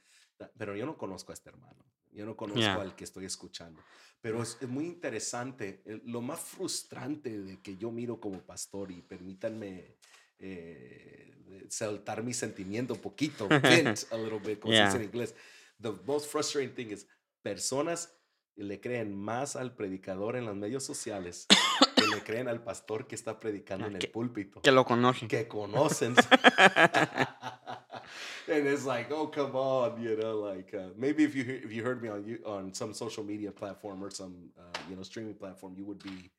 Pero 0.57 0.75
yo 0.75 0.85
no 0.85 0.97
conozco 0.97 1.31
a 1.31 1.35
este 1.35 1.49
hermano. 1.49 1.85
Yo 2.11 2.25
no 2.25 2.35
conozco 2.35 2.61
Ya. 2.61 2.75
al 2.81 2.95
que 2.95 3.03
estoy 3.03 3.25
escuchando. 3.25 3.81
Pero 4.21 4.41
es, 4.41 4.57
es 4.61 4.67
muy 4.69 4.85
interesante. 4.85 5.83
Lo 6.05 6.21
más 6.21 6.39
frustrante 6.39 7.39
de 7.41 7.61
que 7.61 7.77
yo 7.77 7.91
miro 7.91 8.19
como 8.19 8.39
pastor, 8.41 8.91
y 8.91 9.01
permítanme 9.01 9.97
eh, 10.39 11.35
saltar 11.69 12.23
mi 12.23 12.33
sentimiento 12.33 12.93
un 12.93 12.99
poquito, 13.01 13.47
vent 13.47 13.99
a 14.11 14.17
little 14.17 14.39
bit, 14.39 14.59
como 14.59 14.73
se 14.73 14.83
dice 14.85 14.97
en 14.97 15.03
inglés. 15.03 15.35
The 15.81 15.91
most 16.05 16.27
frustrating 16.31 16.73
thing 16.75 16.87
is 16.93 17.07
personas 17.41 18.13
le 18.55 18.79
creen 18.79 19.15
más 19.15 19.55
al 19.55 19.73
predicador 19.75 20.35
en 20.35 20.45
los 20.45 20.55
medios 20.55 20.83
sociales 20.83 21.47
que 21.95 22.05
le 22.07 22.21
creen 22.23 22.47
al 22.47 22.61
pastor 22.63 23.07
que 23.07 23.15
está 23.15 23.39
predicando 23.39 23.85
Ya, 23.87 23.91
en 23.95 24.01
el 24.01 24.09
púlpito 24.11 24.61
Que 24.61 24.71
lo 24.71 24.85
conocen. 24.85 25.27
que 25.27 25.47
conocen. 25.47 26.15
and 28.47 28.67
it's 28.67 28.85
like, 28.85 29.11
oh, 29.11 29.27
come 29.27 29.55
on, 29.55 30.01
you 30.01 30.15
know, 30.17 30.35
like 30.39 30.73
uh, 30.73 30.89
maybe 30.97 31.23
if 31.23 31.35
you 31.35 31.43
if 31.63 31.71
you 31.71 31.83
heard 31.83 32.01
me 32.01 32.09
on 32.09 32.23
you 32.25 32.39
on 32.45 32.73
some 32.73 32.93
social 32.93 33.23
media 33.23 33.51
platform 33.51 34.03
or 34.03 34.11
some 34.11 34.51
uh, 34.57 34.61
you 34.89 34.95
know 34.95 35.03
streaming 35.03 35.35
platform, 35.35 35.73
you 35.77 35.85
would 35.85 36.01
be 36.03 36.31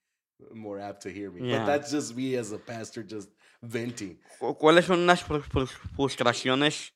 more 0.53 0.79
apt 0.81 1.03
to 1.03 1.09
hear 1.11 1.31
me. 1.31 1.49
Yeah. 1.51 1.59
But 1.59 1.67
that's 1.67 1.91
just 1.91 2.15
me 2.17 2.37
as 2.37 2.53
a 2.53 2.59
pastor 2.59 3.03
just 3.03 3.31
venting. 3.63 4.19
¿Cu- 4.39 4.57
¿Cuáles 4.59 4.85
son 4.85 5.07
las 5.07 5.23
frus- 5.27 5.45
frus- 5.49 5.73
frustraciones 5.97 6.93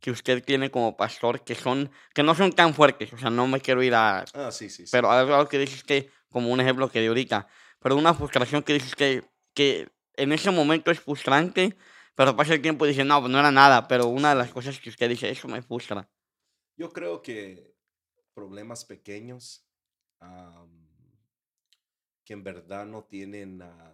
que 0.00 0.10
usted 0.10 0.42
tiene 0.44 0.70
como 0.70 0.96
pastor 0.96 1.42
que 1.44 1.54
son 1.54 1.90
que 2.14 2.22
no 2.22 2.34
son 2.34 2.52
tan 2.52 2.74
fuertes? 2.74 3.12
O 3.12 3.18
sea, 3.18 3.30
no 3.30 3.46
me 3.46 3.60
quiero 3.60 3.82
ir 3.82 3.94
a 3.94 4.24
Ah, 4.34 4.50
sí, 4.50 4.68
sí, 4.70 4.86
sí. 4.86 4.90
pero 4.92 5.10
algo, 5.10 5.48
que 5.48 5.58
dices 5.58 5.82
que 5.84 6.10
como 6.28 6.50
un 6.50 6.60
ejemplo 6.60 6.88
que 6.90 7.00
de 7.00 7.08
ahorita, 7.08 7.48
pero 7.80 7.96
una 7.96 8.14
frustración 8.14 8.62
que 8.62 8.74
dices 8.74 8.94
que 8.94 9.24
que 9.54 9.88
en 10.14 10.32
ese 10.32 10.50
momento 10.50 10.90
es 10.90 11.00
frustrante, 11.00 11.76
pero 12.14 12.36
pasa 12.36 12.54
el 12.54 12.60
tiempo 12.62 12.84
y 12.86 12.90
dice, 12.90 13.04
"No, 13.04 13.20
pues 13.20 13.30
no 13.32 13.38
era 13.38 13.50
nada", 13.50 13.88
pero 13.88 14.06
una 14.06 14.30
de 14.30 14.36
las 14.36 14.50
cosas 14.52 14.78
que 14.80 14.90
usted 14.90 15.08
dice, 15.08 15.30
eso 15.30 15.48
me 15.48 15.62
frustra. 15.62 16.08
Yo 16.76 16.92
creo 16.92 17.22
que 17.22 17.74
problemas 18.34 18.84
pequeños 18.84 19.64
am, 20.20 20.86
que 22.24 22.34
en 22.34 22.44
verdad 22.44 22.86
no 22.86 23.04
tienen 23.04 23.62
ah, 23.62 23.92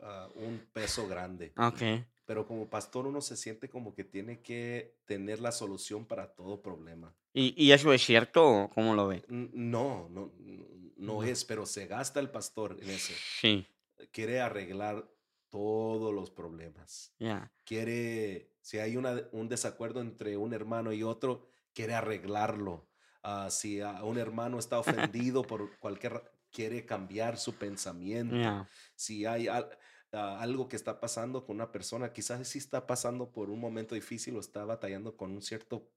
ah, 0.00 0.28
un 0.34 0.58
peso 0.72 1.06
grande. 1.06 1.52
Okay. 1.56 2.04
Pero 2.24 2.46
como 2.46 2.68
pastor 2.70 3.06
uno 3.06 3.20
se 3.20 3.36
siente 3.36 3.68
como 3.68 3.94
que 3.94 4.04
tiene 4.04 4.42
que 4.42 4.96
tener 5.04 5.40
la 5.40 5.52
solución 5.52 6.04
para 6.06 6.34
todo 6.34 6.62
problema. 6.62 7.14
¿Y, 7.34 7.54
y 7.62 7.72
eso 7.72 7.92
es 7.92 8.04
cierto 8.04 8.46
o 8.46 8.70
cómo 8.70 8.94
lo 8.94 9.08
ve? 9.08 9.24
No, 9.28 10.08
no, 10.10 10.32
no, 10.38 10.66
no 10.96 11.22
es, 11.24 11.44
pero 11.44 11.66
se 11.66 11.86
gasta 11.86 12.20
el 12.20 12.30
pastor 12.30 12.76
en 12.80 12.90
eso. 12.90 13.12
Sí, 13.40 13.66
Quiere 14.12 14.40
arreglar 14.40 15.08
todos 15.48 16.12
los 16.14 16.30
problemas. 16.30 17.12
ya. 17.18 17.50
quiere, 17.64 18.50
si 18.60 18.78
hay 18.78 18.96
una, 18.96 19.22
un 19.32 19.48
desacuerdo 19.48 20.00
entre 20.00 20.36
un 20.36 20.52
hermano 20.54 20.92
y 20.92 21.02
otro, 21.02 21.48
quiere 21.74 21.94
arreglarlo. 21.94 22.86
Ah, 23.22 23.48
si 23.50 23.80
a 23.80 24.02
un 24.04 24.18
hermano 24.18 24.58
está 24.58 24.78
ofendido 25.12 25.42
por 25.42 25.78
cualquier, 25.78 26.22
quiere 26.50 26.84
cambiar 26.84 27.38
su 27.38 27.54
pensamiento. 27.56 28.36
Ya. 28.36 28.68
Si 28.94 29.24
hay 29.26 29.48
al- 29.48 29.70
ah, 30.12 30.38
algo 30.40 30.68
que 30.68 30.76
está 30.76 31.00
pasando 31.00 31.44
con 31.44 31.56
una 31.56 31.70
persona, 31.72 32.12
quizás 32.12 32.46
sí 32.48 32.58
está 32.58 32.86
pasando 32.86 33.30
por 33.32 33.50
un 33.50 33.60
momento 33.60 33.94
difícil 33.94 34.36
o 34.36 34.40
está 34.40 34.64
batallando 34.64 35.16
con 35.16 35.30
un 35.32 35.42
cierto 35.42 35.88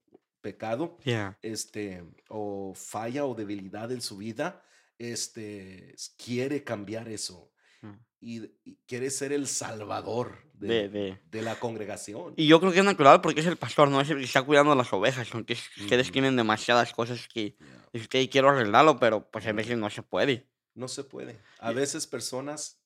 pecado, 0.42 0.98
Ya. 1.04 1.38
este, 1.42 2.04
o 2.30 2.74
falla 2.76 3.26
o 3.26 3.34
debilidad 3.36 3.92
en 3.92 4.02
su 4.02 4.18
vida, 4.18 4.62
este, 5.00 5.96
quiere 6.24 6.64
cambiar 6.64 7.08
eso 7.10 7.52
Mm. 7.82 7.94
y, 8.22 8.42
y 8.64 8.78
quiere 8.88 9.10
ser 9.12 9.32
el 9.34 9.48
salvador 9.48 10.38
De, 10.54 10.68
de, 10.68 10.90
de. 10.90 11.20
de 11.30 11.42
la 11.42 11.60
congregación. 11.60 12.34
Y 12.38 12.48
yo 12.48 12.60
creo 12.60 12.72
que 12.72 12.80
es 12.80 12.86
natural 12.86 13.22
porque 13.22 13.42
es 13.42 13.46
el 13.46 13.58
pastor, 13.58 13.90
no 13.90 14.00
es 14.02 14.10
el 14.10 14.18
que 14.20 14.24
está 14.24 14.42
cuidando 14.44 14.74
las 14.76 14.92
ovejas, 14.94 15.28
aunque 15.34 15.54
es- 15.54 15.70
ustedes 15.78 16.12
tienen 16.12 16.36
demasiadas 16.36 16.94
cosas 16.94 17.28
que 17.28 17.56
Yeah. 17.60 17.90
es 17.94 18.08
que 18.08 18.30
quiero 18.30 18.50
arreglarlo, 18.50 18.98
pero 19.00 19.30
pues 19.30 19.46
a 19.46 19.52
veces 19.52 19.78
no 19.78 19.90
se 19.90 20.02
puede. 20.04 20.48
No 20.74 20.88
se 20.88 21.04
puede. 21.04 21.40
A 21.60 21.72
veces 21.74 22.08
personas, 22.08 22.82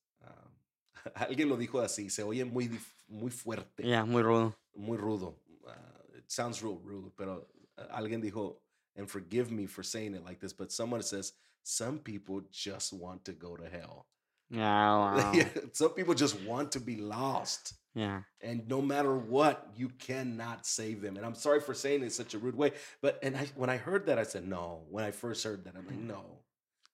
alguien 1.16 1.50
lo 1.50 1.58
dijo 1.58 1.80
así, 1.80 2.10
se 2.10 2.24
oye 2.24 2.46
muy, 2.46 2.70
muy 3.08 3.32
fuerte, 3.32 3.84
Ya, 3.88 4.06
muy 4.06 4.22
rudo. 4.22 4.54
muy 4.76 4.98
rudo. 4.98 5.36
Ah, 5.68 5.74
it 6.18 6.30
sounds 6.32 6.62
real 6.62 6.80
rude, 6.84 7.12
pero 7.18 7.46
ah, 7.78 7.88
alguien 8.00 8.22
dijo, 8.22 8.58
and 8.96 9.10
forgive 9.10 9.52
me 9.52 9.66
for 9.68 9.84
saying 9.84 10.14
it 10.16 10.24
like 10.26 10.40
this, 10.40 10.54
but 10.54 10.72
someone 10.72 11.02
says, 11.02 11.34
some 11.64 12.00
people 12.00 12.42
just 12.52 12.94
want 12.94 13.24
to 13.26 13.34
go 13.34 13.56
to 13.56 13.64
hell. 13.70 14.06
Ya, 14.50 14.98
wow. 14.98 15.34
some 15.74 15.92
people 15.94 16.16
just 16.16 16.40
want 16.42 16.72
to 16.72 16.80
be 16.80 16.96
lost. 16.96 17.74
Ya. 17.94 18.22
And 18.42 18.68
no 18.68 18.82
matter 18.82 19.16
what, 19.16 19.68
you 19.76 19.90
cannot 20.00 20.66
save 20.66 21.02
them. 21.02 21.18
And 21.18 21.26
I'm 21.26 21.36
sorry 21.36 21.60
for 21.60 21.74
saying 21.76 22.02
it 22.02 22.06
in 22.06 22.10
such 22.10 22.34
a 22.34 22.40
rude 22.40 22.56
way, 22.56 22.72
but 23.02 23.20
and 23.22 23.36
I, 23.38 23.48
when 23.56 23.70
I 23.70 23.78
heard 23.78 24.06
that, 24.08 24.18
I 24.18 24.24
said 24.24 24.48
no. 24.48 24.82
When 24.90 25.04
I 25.04 25.12
first 25.12 25.44
heard 25.44 25.66
that, 25.66 25.76
I'm 25.78 25.86
like, 25.86 25.98
no. 26.00 26.40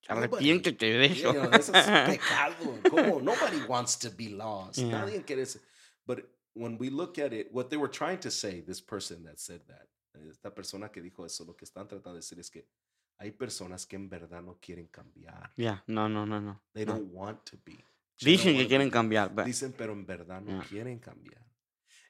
Arrepiéntete 0.07 0.86
de 0.86 1.10
You 1.10 1.30
eso. 1.30 1.34
know, 1.34 1.52
eso 1.53 1.73
es 1.73 1.86
pecado. 2.19 2.80
¿Cómo? 2.90 3.22
Nobody 3.22 3.61
wants 3.68 3.98
to 3.99 4.10
be 4.11 4.30
lost. 4.30 4.77
Yeah. 4.77 4.99
Nadie 5.06 5.23
quiere 5.23 5.45
ser- 5.45 5.61
But 6.06 6.26
when 6.53 6.77
we 6.80 6.90
look 6.90 7.18
at 7.19 7.34
it, 7.34 7.49
what 7.52 7.69
they 7.69 7.77
were 7.77 7.90
trying 7.91 8.19
to 8.19 8.30
say, 8.32 8.61
this 8.61 8.82
person 8.82 9.23
that 9.23 9.40
said 9.40 9.61
that, 9.68 9.88
esta 10.30 10.53
persona 10.53 10.90
que 10.90 11.02
dijo 11.02 11.26
eso, 11.26 11.44
lo 11.45 11.56
que 11.56 11.65
están 11.65 11.88
tratando 11.88 12.14
de 12.14 12.19
decir 12.19 12.40
es 12.40 12.49
que 12.49 12.65
hay 13.18 13.32
personas 13.32 13.86
que 13.86 13.95
en 13.95 14.10
verdad 14.10 14.41
no 14.41 14.57
quieren 14.61 14.88
cambiar. 14.88 15.52
Ya, 15.57 15.84
no, 15.88 16.07
no, 16.07 16.26
no, 16.26 16.40
no. 16.40 16.61
They 16.73 16.86
no. 16.86 16.94
don't 16.94 17.11
want 17.14 17.44
to 17.45 17.57
be. 17.65 17.77
Dicen 18.22 18.56
que 18.56 18.68
quieren 18.68 18.90
cambiar. 18.90 19.34
but- 19.34 19.45
Dicen, 19.45 19.73
pero 19.73 19.94
en 19.94 20.06
verdad 20.06 20.41
no 20.41 20.52
Yeah. 20.60 20.68
quieren 20.69 20.99
cambiar. 20.99 21.44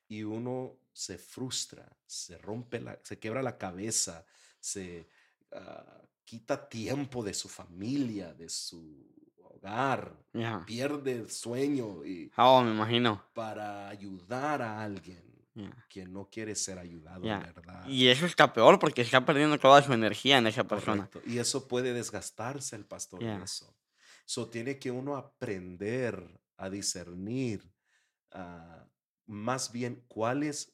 Y 0.08 0.22
uno 0.24 0.78
se 0.94 1.18
frustra, 1.18 1.88
se 2.06 2.38
rompe 2.38 2.80
la, 2.80 3.00
se 3.04 3.18
quebra 3.18 3.42
la 3.42 3.58
cabeza, 3.58 4.24
se 4.60 5.08
ah, 5.52 6.02
quita 6.26 6.68
tiempo 6.68 7.24
de 7.24 7.34
su 7.34 7.48
familia, 7.48 8.34
de 8.34 8.50
su 8.50 9.06
hogar, 9.38 10.18
Ya. 10.34 10.64
pierde 10.66 11.12
el 11.14 11.30
sueño 11.32 12.04
y 12.06 12.32
Oh, 12.38 12.62
me 12.64 12.72
imagino. 12.72 13.24
para 13.34 13.88
ayudar 13.88 14.62
a 14.62 14.82
alguien 14.82 15.24
que 15.88 16.06
no 16.06 16.30
quiere 16.30 16.54
ser 16.54 16.78
ayudado, 16.78 17.24
en 17.26 17.40
verdad. 17.40 17.88
Y 17.88 18.08
eso 18.10 18.26
está 18.26 18.52
peor 18.52 18.78
porque 18.78 19.02
está 19.02 19.26
perdiendo 19.26 19.58
toda 19.58 19.82
su 19.82 19.94
energía 19.94 20.38
en 20.40 20.48
esa 20.48 20.66
persona. 20.66 21.08
Correcto. 21.08 21.22
Y 21.32 21.38
eso 21.38 21.68
puede 21.70 21.94
desgastarse 21.94 22.76
el 22.76 22.86
pastor 22.86 23.22
en 23.24 23.30
Yeah. 23.38 23.44
eso. 23.46 23.74
So 24.26 24.50
tiene 24.50 24.78
que 24.80 24.92
uno 24.92 25.16
aprender 25.16 26.42
a 26.58 26.70
discernir 26.70 27.72
ah, 28.32 28.86
más 29.28 29.72
bien 29.72 30.04
cuáles 30.10 30.74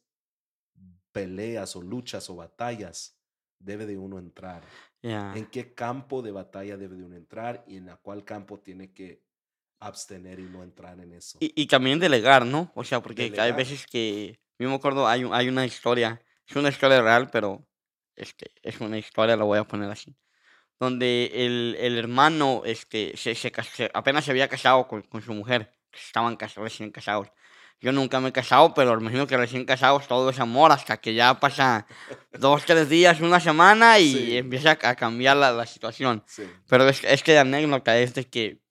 peleas 1.11 1.75
o 1.75 1.81
luchas 1.81 2.29
o 2.29 2.35
batallas 2.37 3.17
debe 3.59 3.85
de 3.85 3.97
uno 3.97 4.17
entrar. 4.17 4.63
Ya. 5.03 5.33
En 5.35 5.45
qué 5.47 5.73
campo 5.73 6.21
de 6.21 6.31
batalla 6.31 6.77
debe 6.77 6.95
de 6.95 7.03
uno 7.03 7.15
entrar 7.15 7.63
y 7.67 7.77
en 7.77 7.89
a 7.89 7.97
cuál 7.97 8.23
campo 8.23 8.59
tiene 8.59 8.91
que 8.93 9.21
abstener 9.79 10.39
y 10.39 10.43
no 10.43 10.63
entrar 10.63 10.99
en 10.99 11.13
eso. 11.13 11.39
Y, 11.39 11.53
y 11.63 11.67
también 11.67 11.99
delegar, 11.99 12.45
¿no? 12.45 12.71
O 12.75 12.83
sea, 12.83 13.01
porque 13.01 13.23
hay 13.23 13.29
Delegar. 13.29 13.55
veces 13.55 13.87
que, 13.87 14.39
yo 14.59 14.69
me 14.69 14.75
acuerdo, 14.75 15.07
hay, 15.07 15.27
hay 15.31 15.49
una 15.49 15.65
historia, 15.65 16.21
es 16.47 16.55
una 16.55 16.69
historia 16.69 17.01
real, 17.01 17.29
pero 17.31 17.65
este, 18.15 18.51
es 18.61 18.79
una 18.79 18.97
historia, 18.97 19.35
la 19.35 19.43
voy 19.43 19.57
a 19.57 19.63
poner 19.63 19.89
así, 19.89 20.15
donde 20.79 21.31
el, 21.33 21.77
el 21.79 21.97
hermano 21.97 22.63
este, 22.65 23.15
se, 23.17 23.35
se 23.35 23.51
se- 23.63 23.91
apenas 23.93 24.25
se 24.25 24.31
había 24.31 24.47
casado 24.49 24.87
con, 24.87 25.03
con 25.03 25.21
su 25.21 25.33
mujer, 25.33 25.71
estaban 25.93 26.35
cas- 26.37 26.55
recién 26.55 26.91
casados. 26.91 27.29
Yo 27.81 27.91
nunca 27.91 28.19
me 28.19 28.29
he 28.29 28.31
casado, 28.31 28.73
pero 28.75 28.95
me 28.95 29.01
imagino 29.01 29.25
que 29.25 29.35
recién 29.35 29.65
casados 29.65 30.07
todo 30.07 30.29
es 30.29 30.39
amor 30.39 30.71
hasta 30.71 30.97
que 30.97 31.15
ya 31.15 31.39
pasa 31.39 31.87
dos, 32.31 32.63
tres 32.65 32.89
días, 32.89 33.19
una 33.21 33.39
semana 33.39 33.97
y 33.99 34.13
Sí. 34.13 34.37
empieza 34.37 34.77
a, 34.81 34.95
cambiar 34.95 35.35
la, 35.37 35.51
la 35.51 35.65
situación. 35.65 36.23
Sí. 36.27 36.43
Pero 36.67 36.87
es, 36.87 37.03
es 37.03 37.23
que 37.23 37.33
la 37.33 37.41
anécdota 37.41 37.97
es 37.97 38.13
de 38.13 38.25
que 38.25 38.61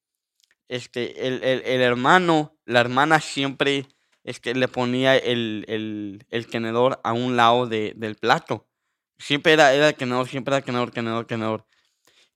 este, 0.68 1.26
el, 1.26 1.42
el, 1.42 1.62
el 1.64 1.80
hermano, 1.80 2.56
la 2.64 2.78
hermana 2.80 3.18
siempre 3.18 3.86
este, 4.22 4.54
le 4.54 4.68
ponía 4.68 5.16
el, 5.16 5.64
el, 5.66 6.24
el 6.30 6.46
tenedor 6.46 7.00
a 7.02 7.12
un 7.12 7.36
lado 7.36 7.66
de, 7.66 7.92
del 7.96 8.14
plato. 8.14 8.68
Siempre 9.18 9.54
era, 9.54 9.74
era 9.74 9.88
el 9.88 9.94
tenedor, 9.96 10.28
siempre 10.28 10.52
era 10.52 10.58
el 10.58 10.64
tenedor, 10.64 10.90
tenedor, 10.92 11.24
tenedor. 11.26 11.66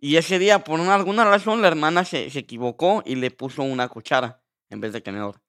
Y 0.00 0.16
ese 0.16 0.40
día, 0.40 0.64
por 0.64 0.80
una, 0.80 0.96
alguna 0.96 1.24
razón, 1.24 1.62
la 1.62 1.68
hermana 1.68 2.04
se, 2.04 2.28
se 2.30 2.40
equivocó 2.40 3.02
y 3.06 3.14
le 3.14 3.30
puso 3.30 3.62
una 3.62 3.86
cuchara 3.88 4.42
en 4.70 4.80
vez 4.80 4.92
de 4.92 5.00
tenedor. 5.00 5.40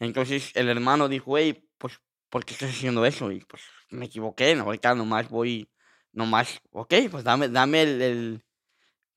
Entonces 0.00 0.52
el 0.54 0.68
hermano 0.68 1.08
dijo, 1.08 1.36
hey, 1.38 1.68
pues, 1.78 2.00
¿por 2.30 2.44
qué 2.44 2.54
estás 2.54 2.70
haciendo 2.70 3.04
eso? 3.06 3.30
Y 3.32 3.40
pues 3.40 3.62
me 3.90 4.06
equivoqué, 4.06 4.54
no, 4.54 4.64
ahorita 4.64 4.94
nomás 4.94 5.28
voy, 5.28 5.70
nomás, 6.12 6.60
ok, 6.72 6.94
pues 7.10 7.24
dame, 7.24 7.48
dame 7.48 7.82
el, 7.82 8.02
el- 8.02 8.44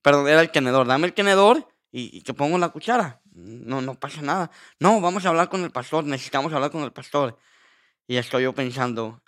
perdón, 0.02 0.28
era 0.28 0.42
el 0.42 0.52
tenedor, 0.52 0.88
dame 0.88 1.08
el 1.08 1.14
tenedor 1.14 1.68
y, 1.92 2.18
y 2.18 2.22
que 2.24 2.34
pongo 2.34 2.58
la 2.58 2.70
cuchara. 2.70 3.22
No, 3.34 3.82
no 3.82 3.96
pasa 4.00 4.22
nada. 4.22 4.52
No, 4.80 5.02
vamos 5.02 5.26
a 5.26 5.30
hablar 5.30 5.50
con 5.50 5.64
el 5.64 5.72
pastor, 5.72 6.04
necesitamos 6.06 6.54
hablar 6.54 6.72
con 6.72 6.84
el 6.84 6.92
pastor. 6.94 7.38
Y 8.08 8.18
estoy 8.18 8.44
yo 8.44 8.54
pensando, 8.54 9.24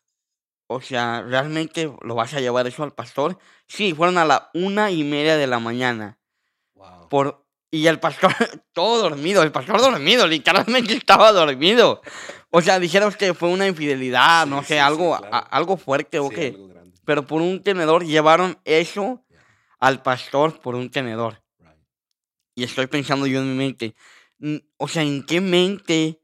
o 0.67 0.81
sea, 0.81 1.21
¿realmente 1.23 1.91
lo 2.01 2.15
vas 2.15 2.33
a 2.33 2.41
llevar 2.41 2.67
eso 2.67 2.83
al 2.83 2.93
pastor? 2.93 3.37
Sí, 3.67 3.93
fueron 3.93 4.17
a 4.17 4.25
la 4.25 4.49
una 4.53 4.91
y 4.91 5.03
media 5.03 5.37
de 5.37 5.47
la 5.47 5.59
mañana. 5.59 6.19
Wow. 6.75 7.09
Por, 7.09 7.42
y 7.75 7.87
el 7.87 7.99
pastor, 7.99 8.31
todo 8.73 9.01
dormido, 9.01 9.41
el 9.41 9.51
pastor 9.51 9.81
dormido, 9.81 10.27
literalmente 10.27 10.93
estaba 10.97 11.31
dormido. 11.31 12.01
O 12.51 12.61
sea, 12.61 12.77
dijeron 12.79 13.11
que 13.13 13.33
fue 13.33 13.49
una 13.49 13.65
infidelidad, 13.65 14.45
no 14.45 14.59
Sí, 14.61 14.67
sé, 14.67 14.73
sí, 14.75 14.75
sí, 14.75 14.79
algo, 14.79 15.15
a- 15.15 15.19
claro. 15.19 15.47
algo 15.49 15.77
fuerte 15.77 16.19
o 16.19 16.29
Sí, 16.29 16.35
qué. 16.35 16.55
Pero 17.03 17.25
por 17.25 17.41
un 17.41 17.63
tenedor 17.63 18.05
llevaron 18.05 18.59
eso 18.63 19.25
Yeah, 19.29 19.39
al 19.79 20.03
pastor 20.03 20.61
por 20.61 20.75
un 20.75 20.91
tenedor. 20.91 21.41
right. 21.59 21.71
Y 22.55 22.63
estoy 22.63 22.85
pensando 22.85 23.25
yo 23.25 23.39
en 23.39 23.49
mi 23.49 23.55
mente, 23.57 23.95
o 24.77 24.87
sea, 24.87 25.01
¿en 25.01 25.25
qué 25.25 25.41
mente 25.41 26.19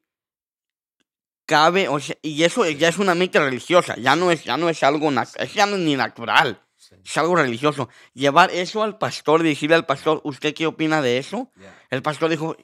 cabe? 1.48 1.88
O 1.88 2.00
sea, 2.00 2.16
y 2.22 2.44
eso 2.44 2.64
ya 2.70 2.90
es 2.90 3.00
una 3.00 3.16
mente 3.16 3.40
religiosa, 3.40 3.96
ya 3.98 4.16
no 4.16 4.30
es, 4.30 4.44
ya 4.44 4.56
no 4.56 4.70
es 4.70 4.84
algo, 4.84 5.10
es 5.12 5.54
ya 5.56 5.66
no 5.66 5.76
es 5.78 5.82
ni 5.82 5.96
natural, 5.96 6.62
Sí. 6.90 6.95
es 7.06 7.18
algo 7.18 7.36
religioso. 7.36 7.90
Llevar 8.14 8.52
eso 8.52 8.84
al 8.84 8.98
pastor, 8.98 9.44
decirle 9.44 9.76
al 9.76 9.86
pastor, 9.86 10.22
¿usted 10.24 10.53
qué 10.53 10.66
opina 10.66 11.02
de 11.02 11.18
eso? 11.18 11.52
Yeah. 11.57 11.78
El 11.91 12.02
pastor 12.02 12.30
dijo, 12.30 12.56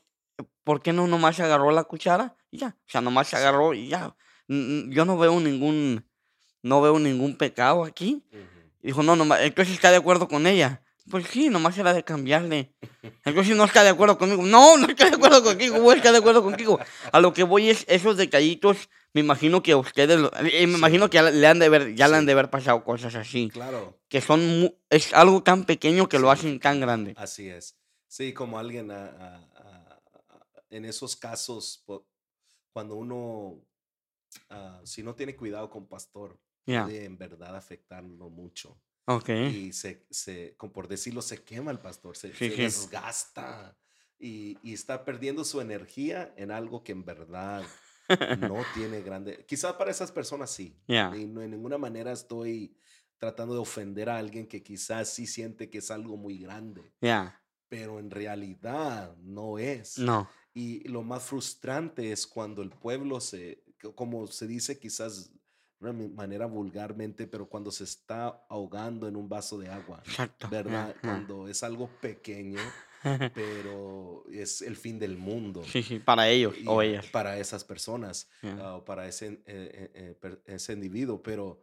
¿por 0.64 0.82
qué 0.82 0.94
no 0.94 1.08
nomás 1.08 1.36
se 1.36 1.44
agarró 1.44 1.72
la 1.72 1.84
cuchara? 1.84 2.36
Y 2.50 2.58
ya, 2.58 2.76
o 2.78 2.90
sea, 2.90 3.02
nomás 3.02 3.28
se 3.28 3.36
agarró 3.38 3.74
y 3.74 3.90
ya. 3.90 4.16
Yo 4.48 5.06
no 5.06 5.18
veo 5.18 5.40
ningún, 5.40 6.06
no 6.64 6.82
veo 6.82 7.00
ningún 7.00 7.38
pecado 7.38 7.84
aquí. 7.84 8.24
Ujú. 8.32 8.42
Y 8.82 8.88
dijo, 8.88 9.04
no, 9.04 9.16
nomás, 9.16 9.42
entonces 9.42 9.74
está 9.74 9.92
de 9.92 9.98
acuerdo 9.98 10.28
con 10.28 10.48
ella. 10.48 10.82
Pues 11.10 11.28
sí, 11.28 11.50
nomás 11.50 11.78
era 11.78 11.94
de 11.94 12.04
cambiarle. 12.04 12.74
Entonces 13.26 13.56
no 13.56 13.66
está 13.66 13.84
de 13.84 13.90
acuerdo 13.90 14.18
conmigo. 14.18 14.42
No, 14.42 14.76
no 14.78 14.88
está 14.88 15.08
de 15.08 15.16
acuerdo 15.16 15.44
contigo, 15.44 15.80
voy 15.80 15.94
a 15.94 15.98
estar 15.98 16.12
de 16.12 16.18
acuerdo 16.18 16.42
contigo. 16.42 16.80
A 17.12 17.20
lo 17.20 17.32
que 17.32 17.44
voy 17.44 17.70
es 17.70 17.86
esos 17.88 18.18
detallitos, 18.18 18.90
me 19.16 19.22
imagino 19.22 19.64
que 19.64 19.72
a 19.72 19.78
ustedes, 19.78 20.20
eh, 20.20 20.68
me 20.68 20.74
Sí. 20.74 20.78
imagino 20.78 21.10
que 21.10 21.22
le 21.22 21.48
han 21.48 21.58
de 21.58 21.70
ver, 21.70 21.96
ya 21.96 22.08
le 22.10 22.18
han 22.18 22.26
de 22.26 22.34
haber 22.34 22.50
pasado 22.50 22.84
cosas 22.84 23.16
así. 23.16 23.50
Claro, 23.50 23.98
Que 24.10 24.20
son, 24.22 24.76
es 24.90 25.14
algo 25.14 25.42
tan 25.42 25.64
pequeño 25.64 26.08
que 26.10 26.20
lo 26.20 26.30
hacen 26.30 26.60
tan 26.60 26.82
grande. 26.82 27.14
así 27.18 27.48
es. 27.50 27.80
Sí, 28.08 28.34
como 28.34 28.60
alguien 28.60 28.92
a- 28.92 29.06
a- 29.08 29.36
a- 29.38 30.02
a- 30.30 30.64
en 30.70 30.84
esos 30.86 31.16
casos, 31.16 31.84
cuando 32.74 32.96
uno, 32.96 33.62
ah, 34.50 34.82
si 34.84 35.02
no 35.02 35.16
tiene 35.16 35.36
cuidado 35.36 35.70
con 35.70 35.88
pastor, 35.88 36.38
puede 36.66 37.06
en 37.06 37.18
verdad 37.18 37.56
afectarlo 37.56 38.30
mucho. 38.30 38.78
ok. 39.08 39.30
Y 39.30 39.72
se, 39.72 40.06
se, 40.10 40.56
como 40.58 40.74
por 40.74 40.88
decirlo, 40.90 41.22
se 41.22 41.42
quema 41.44 41.72
el 41.72 41.80
pastor, 41.80 42.18
se, 42.18 42.30
desgasta 42.30 43.78
y, 44.20 44.58
y 44.62 44.74
está 44.74 45.06
perdiendo 45.06 45.44
su 45.46 45.62
energía 45.62 46.34
en 46.38 46.52
algo 46.52 46.84
que 46.84 46.92
en 46.92 47.06
verdad 47.06 47.64
no 48.40 48.56
tiene 48.76 49.02
grande. 49.02 49.46
Quizás 49.48 49.74
para 49.74 49.92
esas 49.92 50.12
personas 50.12 50.52
sí. 50.52 50.76
Ya. 50.88 51.12
Y 51.16 51.26
no, 51.28 51.42
en 51.42 51.52
ninguna 51.52 51.78
manera 51.78 52.12
estoy 52.12 52.78
tratando 53.18 53.54
de 53.54 53.60
ofender 53.62 54.10
a 54.10 54.18
alguien 54.18 54.48
que 54.48 54.62
quizás 54.64 55.10
sí 55.10 55.26
siente 55.28 55.70
que 55.70 55.78
es 55.80 55.90
algo 55.92 56.18
muy 56.18 56.38
grande, 56.38 56.94
Ya, 57.02 57.42
pero 57.70 58.00
en 58.00 58.12
realidad 58.12 59.16
no 59.18 59.58
es. 59.58 59.98
no. 59.98 60.30
Y 60.54 60.88
lo 60.88 61.04
más 61.04 61.24
frustrante 61.24 62.12
es 62.12 62.26
cuando 62.26 62.62
el 62.62 62.70
pueblo 62.70 63.20
se, 63.20 63.64
co- 63.82 63.94
como 63.96 64.26
se 64.28 64.48
dice 64.48 64.80
quizás 64.80 65.32
de 65.34 65.40
una 65.90 65.94
manera 65.94 66.46
vulgarmente, 66.46 67.28
pero 67.28 67.50
cuando 67.50 67.72
se 67.72 67.84
está 67.84 68.46
ahogando 68.50 69.08
en 69.08 69.16
un 69.18 69.28
vaso 69.28 69.58
de 69.58 69.70
agua, 69.70 70.02
Exacto. 70.06 70.48
¿verdad? 70.50 70.96
Cuando 71.02 71.48
es 71.50 71.62
algo 71.64 71.90
pequeño, 72.02 72.60
pero 73.34 74.24
es 74.32 74.62
el 74.62 74.76
fin 74.76 74.98
del 75.00 75.18
mundo. 75.18 75.62
Para 76.06 76.30
ellos 76.30 76.56
y 76.58 76.66
o 76.68 76.82
ellas. 76.82 77.06
Para 77.08 77.38
esas 77.40 77.64
personas, 77.64 78.28
Ya. 78.42 78.58
ah, 78.60 78.76
o 78.78 78.86
para 78.86 79.08
ese, 79.08 79.28
eh, 79.28 79.92
eh, 79.94 80.18
eh, 80.22 80.38
ese 80.46 80.74
individuo, 80.74 81.22
pero 81.22 81.62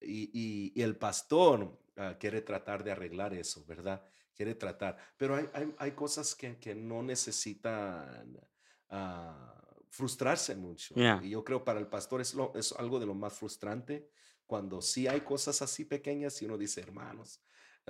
y, 0.00 0.30
y- 0.32 0.72
y 0.74 0.82
el 0.82 0.96
pastor 0.96 1.78
ah, 1.96 2.16
quiere 2.18 2.40
tratar 2.42 2.82
de 2.84 2.92
arreglar 2.92 3.34
eso, 3.34 3.64
¿verdad? 3.66 4.02
Quiere 4.34 4.54
tratar, 4.54 4.96
pero 5.18 5.34
hay, 5.36 5.46
hay, 5.52 5.74
hay 5.78 5.90
cosas 5.92 6.34
que, 6.34 6.58
que 6.58 6.74
no 6.74 7.02
necesitan 7.02 8.40
ah, 8.88 9.56
frustrarse 9.90 10.54
mucho. 10.56 10.94
Ya. 10.94 11.20
Y 11.22 11.30
yo 11.30 11.44
creo 11.44 11.64
para 11.64 11.80
el 11.80 11.88
pastor 11.88 12.20
es, 12.20 12.34
lo, 12.34 12.52
es 12.54 12.72
algo 12.72 12.98
de 13.00 13.06
lo 13.06 13.14
más 13.14 13.34
frustrante 13.34 14.08
cuando 14.46 14.80
sí 14.82 15.06
hay 15.06 15.20
cosas 15.20 15.62
así 15.62 15.84
pequeñas 15.84 16.40
y 16.42 16.46
uno 16.46 16.56
dice, 16.58 16.80
hermanos, 16.80 17.40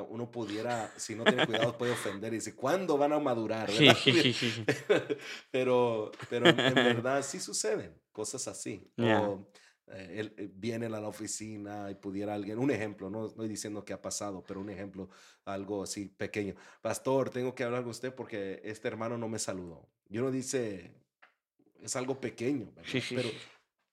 uno 0.09 0.31
pudiera, 0.31 0.93
si 0.97 1.15
no 1.15 1.25
tiene 1.25 1.47
cuidado, 1.47 1.77
puede 1.77 1.93
ofender 1.93 2.33
y 2.33 2.37
dice, 2.37 2.55
¿cuándo 2.55 2.97
van 2.97 3.13
a 3.13 3.19
madurar? 3.19 3.71
Pero, 5.51 6.13
pero 6.29 6.49
en, 6.49 6.75
verdad 6.75 7.23
sí 7.23 7.41
suceden 7.41 7.95
cosas 8.13 8.47
así. 8.49 8.91
Ya. 8.97 9.21
O 9.23 9.51
eh, 9.93 10.21
él, 10.21 10.35
eh, 10.37 10.49
vienen 10.53 10.95
a 10.95 11.01
la 11.01 11.09
oficina 11.09 11.91
y 11.91 11.95
pudiera 11.95 12.35
alguien, 12.35 12.59
un 12.59 12.71
ejemplo, 12.71 13.11
no 13.11 13.27
estoy 13.27 13.49
diciendo 13.49 13.85
que 13.85 13.93
ha 13.93 14.01
pasado, 14.01 14.45
pero 14.47 14.61
un 14.61 14.71
ejemplo, 14.71 15.09
algo 15.45 15.83
así 15.83 16.07
pequeño. 16.07 16.55
Pastor, 16.81 17.31
tengo 17.31 17.55
que 17.55 17.65
hablar 17.65 17.83
con 17.83 17.91
usted 17.91 18.15
porque 18.15 18.61
este 18.65 18.87
hermano 18.87 19.19
no 19.19 19.29
me 19.29 19.39
saludó. 19.39 19.89
Y 20.09 20.19
uno 20.19 20.31
dice, 20.31 20.95
es 21.81 21.97
algo 21.97 22.21
pequeño, 22.21 22.73
¿verdad? 22.73 22.91
Sí, 22.91 23.01
sí, 23.01 23.17
pero 23.17 23.31
sí. 23.31 23.37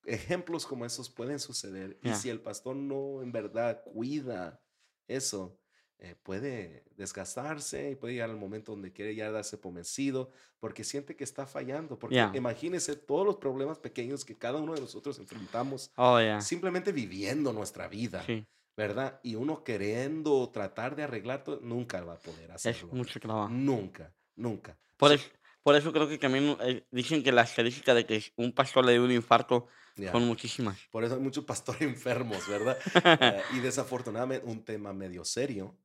ejemplos 0.05 0.67
como 0.67 0.85
esos 0.85 1.09
pueden 1.09 1.39
suceder. 1.39 1.99
Y 2.03 2.13
si 2.13 2.29
el 2.29 2.41
pastor 2.41 2.75
no 2.75 3.23
en 3.23 3.31
verdad 3.31 3.81
cuida 3.83 4.61
eso, 5.07 5.59
eh, 5.99 6.15
puede 6.21 6.83
desgastarse 6.95 7.91
y 7.91 7.95
puede 7.95 8.13
llegar 8.13 8.29
al 8.29 8.37
momento 8.37 8.71
donde 8.73 8.91
quiere 8.93 9.15
ya 9.15 9.31
darse 9.31 9.57
por 9.57 9.73
vencido 9.73 10.29
porque 10.59 10.83
siente 10.83 11.15
que 11.15 11.23
está 11.23 11.45
fallando. 11.47 11.97
Porque 11.97 12.15
Ya. 12.15 12.31
imagínese 12.35 12.95
todos 12.95 13.25
los 13.25 13.37
problemas 13.37 13.79
pequeños 13.79 14.23
que 14.25 14.35
cada 14.35 14.59
uno 14.59 14.73
de 14.75 14.81
nosotros 14.81 15.17
enfrentamos 15.19 15.91
Oh, 15.95 16.19
ya. 16.19 16.39
simplemente 16.41 16.91
viviendo 16.91 17.51
nuestra 17.53 17.87
vida, 17.87 18.23
Sí, 18.25 18.45
¿verdad? 18.75 19.19
Y 19.23 19.35
uno 19.35 19.63
queriendo 19.63 20.49
tratar 20.49 20.95
de 20.95 21.03
arreglar 21.03 21.43
todo, 21.43 21.59
nunca 21.61 22.03
va 22.03 22.13
a 22.13 22.19
poder 22.19 22.49
es 22.51 22.55
hacerlo. 22.55 22.89
mucho 22.93 23.19
trabajo. 23.19 23.49
Nunca, 23.49 24.13
nunca. 24.35 24.77
Por 24.97 25.11
eso, 25.13 25.25
por 25.63 25.75
eso 25.75 25.91
creo 25.91 26.07
que 26.07 26.17
también 26.19 26.55
eh, 26.61 26.85
dicen 26.91 27.23
que 27.23 27.31
la 27.31 27.41
estadística 27.41 27.93
de 27.95 28.05
que 28.05 28.23
un 28.35 28.53
pastor 28.53 28.85
le 28.85 28.93
dio 28.93 29.03
un 29.03 29.11
infarto 29.11 29.67
son 30.11 30.25
muchísimas. 30.27 30.77
Por 30.91 31.03
eso 31.03 31.15
hay 31.15 31.21
muchos 31.21 31.43
pastores 31.43 31.81
enfermos, 31.81 32.47
¿verdad? 32.47 32.77
Eh, 33.19 33.41
y 33.55 33.59
desafortunadamente, 33.61 34.45
un 34.45 34.63
tema 34.63 34.93
medio 34.93 35.25
serio, 35.25 35.75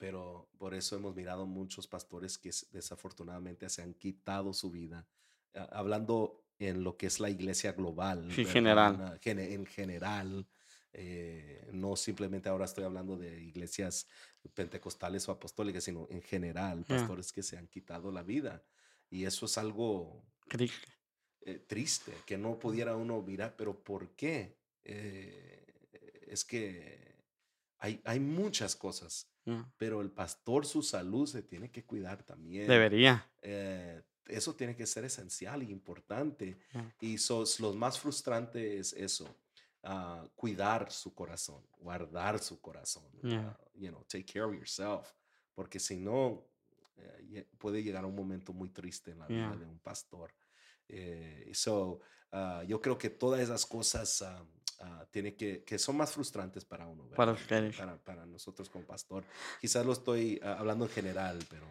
pero 0.00 0.48
por 0.56 0.72
eso 0.72 0.96
hemos 0.96 1.14
mirado 1.14 1.44
muchos 1.44 1.86
pastores 1.86 2.38
que 2.38 2.50
desafortunadamente 2.72 3.68
se 3.68 3.82
han 3.82 3.92
quitado 3.92 4.54
su 4.54 4.70
vida, 4.70 5.06
ah, 5.54 5.68
hablando 5.72 6.42
en 6.58 6.82
lo 6.82 6.96
que 6.96 7.06
es 7.06 7.20
la 7.20 7.28
iglesia 7.28 7.72
global. 7.72 8.32
Sí, 8.34 8.46
general. 8.46 9.20
En 9.22 9.66
general, 9.66 10.46
eh, 10.94 11.68
no 11.72 11.96
simplemente 11.96 12.48
ahora 12.48 12.64
estoy 12.64 12.84
hablando 12.84 13.18
de 13.18 13.42
iglesias 13.42 14.06
pentecostales 14.54 15.28
o 15.28 15.32
apostólicas, 15.32 15.84
sino 15.84 16.06
en 16.10 16.22
general, 16.22 16.86
pastores 16.86 17.30
que 17.30 17.42
se 17.42 17.58
han 17.58 17.68
quitado 17.68 18.10
la 18.10 18.22
vida. 18.22 18.64
Y 19.10 19.26
eso 19.26 19.44
es 19.44 19.58
algo 19.58 20.24
Triste. 20.48 20.88
eh, 21.42 21.58
triste 21.58 22.14
que 22.24 22.38
no 22.38 22.58
pudiera 22.58 22.96
uno 22.96 23.20
mirar, 23.20 23.54
pero 23.54 23.78
¿por 23.84 24.16
qué? 24.16 24.56
Eh, 24.82 25.74
es 26.26 26.42
que 26.42 27.16
hay, 27.78 28.00
hay 28.04 28.18
muchas 28.18 28.74
cosas. 28.76 29.29
Pero 29.76 30.00
el 30.00 30.10
pastor 30.10 30.66
su 30.66 30.82
salud 30.82 31.26
se 31.26 31.42
tiene 31.42 31.70
que 31.70 31.84
cuidar 31.84 32.22
también. 32.22 32.66
Debería. 32.68 33.30
Eh, 33.42 34.02
eso 34.26 34.54
tiene 34.54 34.76
que 34.76 34.86
ser 34.86 35.04
esencial 35.04 35.62
y 35.62 35.70
importante. 35.72 36.58
Y 37.00 37.18
sos, 37.18 37.58
lo 37.60 37.72
más 37.74 37.98
frustrante 37.98 38.78
es 38.78 38.92
eso, 38.92 39.36
ah, 39.82 40.24
cuidar 40.36 40.92
su 40.92 41.14
corazón, 41.14 41.66
guardar 41.78 42.38
su 42.38 42.60
corazón, 42.60 43.10
Ya. 43.22 43.48
ah, 43.48 43.58
you 43.74 43.88
know, 43.88 44.04
take 44.04 44.24
care 44.24 44.44
of 44.44 44.54
yourself, 44.54 45.12
porque 45.54 45.80
si 45.80 45.96
no, 45.96 46.46
eh, 46.96 47.48
puede 47.58 47.82
llegar 47.82 48.04
un 48.04 48.14
momento 48.14 48.52
muy 48.52 48.68
triste 48.70 49.10
en 49.10 49.18
la 49.18 49.26
vida 49.26 49.50
Ya. 49.50 49.56
de 49.56 49.66
un 49.66 49.78
pastor. 49.80 50.32
Eh, 50.86 51.50
so, 51.54 52.00
ah, 52.32 52.62
yo 52.66 52.80
creo 52.80 52.96
que 52.98 53.10
todas 53.10 53.40
esas 53.40 53.64
cosas 53.66 54.22
ah, 54.22 54.44
ah, 54.80 55.06
tiene 55.10 55.34
que, 55.34 55.62
que 55.64 55.78
son 55.78 55.96
más 55.96 56.12
frustrantes 56.12 56.64
para 56.64 56.86
uno. 56.86 57.04
Para 57.16 57.32
ustedes. 57.32 57.76
Para, 57.76 57.96
para 57.96 58.26
nosotros 58.26 58.68
como 58.68 58.84
pastor. 58.84 59.24
Quizás 59.60 59.86
lo 59.86 59.92
estoy 59.92 60.40
ah, 60.42 60.56
hablando 60.58 60.84
en 60.86 60.90
general, 60.90 61.38
pero 61.48 61.66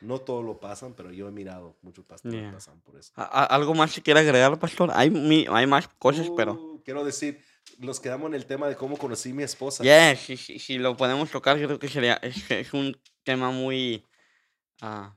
no 0.00 0.18
todos 0.20 0.44
lo 0.44 0.58
pasan, 0.58 0.92
pero 0.94 1.12
yo 1.12 1.28
he 1.28 1.30
mirado 1.30 1.76
muchos 1.80 2.04
pastores 2.04 2.42
Ya. 2.42 2.52
pasan 2.52 2.80
por 2.80 2.98
eso. 2.98 3.12
¿Algo 3.16 3.74
más 3.74 3.94
que 3.94 4.02
quiera 4.02 4.20
agregar, 4.20 4.58
pastor? 4.58 4.90
Hay, 4.92 5.08
mi- 5.10 5.46
hay 5.48 5.66
más 5.66 5.88
cosas, 5.88 6.30
pero... 6.36 6.52
Uh, 6.54 6.82
quiero 6.84 7.04
decir, 7.04 7.42
nos 7.78 8.00
quedamos 8.00 8.28
en 8.28 8.34
el 8.34 8.44
tema 8.44 8.68
de 8.68 8.76
cómo 8.76 8.98
conocí 8.98 9.30
a 9.30 9.34
mi 9.34 9.42
esposa. 9.44 9.82
Yeah, 9.82 10.14
sí, 10.16 10.36
sí, 10.36 10.58
si 10.58 10.76
lo 10.78 10.96
podemos 10.96 11.30
tocar, 11.30 11.56
creo 11.56 11.78
que 11.78 11.88
sería... 11.88 12.14
Es, 12.22 12.50
es 12.50 12.74
un 12.74 13.00
tema 13.22 13.50
muy... 13.50 14.04
ah, 14.82 15.16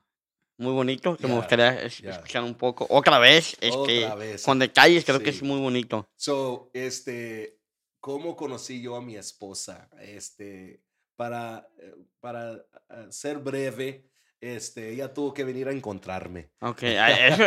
muy 0.57 0.73
bonito, 0.73 1.15
que 1.17 1.27
me 1.27 1.35
gustaría 1.35 1.81
escuchar 1.83 2.43
un 2.43 2.55
poco. 2.55 2.87
Otra 2.89 3.19
vez, 3.19 3.55
este, 3.61 4.05
Otra 4.05 4.15
vez. 4.15 4.43
con 4.43 4.59
detalles, 4.59 5.05
creo 5.05 5.19
que 5.19 5.29
es 5.29 5.43
muy 5.43 5.59
bonito. 5.59 6.07
So, 6.15 6.69
este, 6.73 7.59
¿cómo 7.99 8.35
conocí 8.35 8.81
yo 8.81 8.95
a 8.95 9.01
mi 9.01 9.15
esposa? 9.15 9.89
Este, 10.01 10.81
para, 11.15 11.69
eh, 11.79 11.95
para 12.19 12.65
ah, 12.89 13.05
ser 13.09 13.37
breve, 13.37 14.09
este, 14.39 14.89
ella 14.91 15.13
tuvo 15.13 15.33
que 15.33 15.43
venir 15.43 15.67
a 15.67 15.71
encontrarme. 15.71 16.51
Ok, 16.61 16.83
eso, 16.83 17.43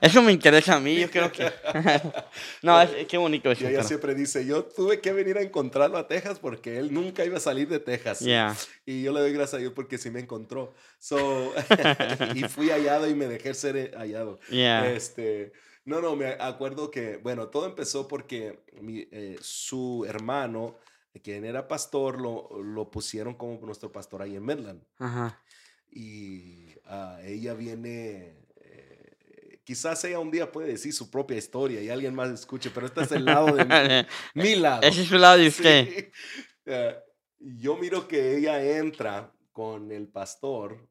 eso- 0.00 0.22
me 0.22 0.32
interesa 0.32 0.74
a 0.76 0.80
mí, 0.80 1.00
yo 1.00 1.10
creo 1.10 1.32
que... 1.32 1.50
no, 2.62 2.80
es, 2.80 2.90
es- 2.92 3.06
qué 3.06 3.16
bonito 3.16 3.50
eso. 3.50 3.64
Y 3.64 3.68
ella 3.68 3.76
pero- 3.78 3.88
siempre 3.88 4.14
dice, 4.14 4.44
yo 4.44 4.64
tuve 4.64 5.00
que 5.00 5.12
venir 5.12 5.38
a 5.38 5.42
encontrarlo 5.42 5.96
a 5.98 6.06
Texas 6.06 6.38
porque 6.38 6.78
él 6.78 6.92
nunca 6.92 7.24
iba 7.24 7.36
a 7.38 7.40
salir 7.40 7.68
de 7.68 7.80
Texas. 7.80 8.20
Yeah, 8.20 8.54
Y 8.84 9.02
yo 9.02 9.12
le 9.12 9.20
doy 9.20 9.32
gracias 9.32 9.54
a 9.54 9.58
Dios 9.58 9.72
porque 9.74 9.98
sí 9.98 10.10
me 10.10 10.20
encontró. 10.20 10.74
So, 10.98 11.52
y 12.34 12.42
fui 12.44 12.70
hallado 12.70 13.08
y 13.08 13.14
me 13.14 13.26
dejé 13.26 13.54
ser 13.54 13.94
hallado. 13.96 14.38
yeah, 14.50 14.90
Este, 14.90 15.52
no, 15.84 16.00
no, 16.00 16.16
me 16.16 16.36
acuerdo 16.40 16.90
que, 16.90 17.16
bueno, 17.18 17.48
todo 17.48 17.66
empezó 17.66 18.08
porque 18.08 18.62
mi, 18.80 19.06
eh, 19.12 19.36
su 19.40 20.04
hermano, 20.08 20.78
quien 21.22 21.44
era 21.44 21.68
pastor, 21.68 22.20
lo, 22.20 22.48
lo 22.62 22.90
pusieron 22.90 23.34
como 23.34 23.58
nuestro 23.66 23.92
pastor 23.92 24.22
ahí 24.22 24.34
en 24.34 24.44
Midland. 24.44 24.82
ajá. 24.98 25.40
Y 25.96 26.74
ah, 26.86 27.20
ella 27.22 27.54
viene, 27.54 28.34
eh, 28.56 29.60
quizás 29.62 30.02
ella 30.04 30.18
un 30.18 30.32
día 30.32 30.50
puede 30.50 30.68
decir 30.68 30.92
su 30.92 31.08
propia 31.08 31.36
historia 31.36 31.80
y 31.80 31.88
alguien 31.88 32.14
más 32.14 32.30
escuche, 32.30 32.70
pero 32.74 32.86
este 32.86 33.02
es 33.02 33.12
el 33.12 33.24
lado 33.24 33.54
de 33.54 33.64
mi, 33.64 34.42
mi 34.42 34.56
lado. 34.56 34.82
Ese 34.82 35.02
es 35.02 35.08
su 35.08 35.16
lado 35.16 35.38
de 35.38 35.48
usted. 35.48 35.88
Sí. 35.88 36.06
Eh, 36.66 36.96
yo 37.38 37.76
miro 37.76 38.08
que 38.08 38.38
ella 38.38 38.78
entra 38.78 39.30
con 39.52 39.92
el 39.92 40.08
pastor 40.08 40.88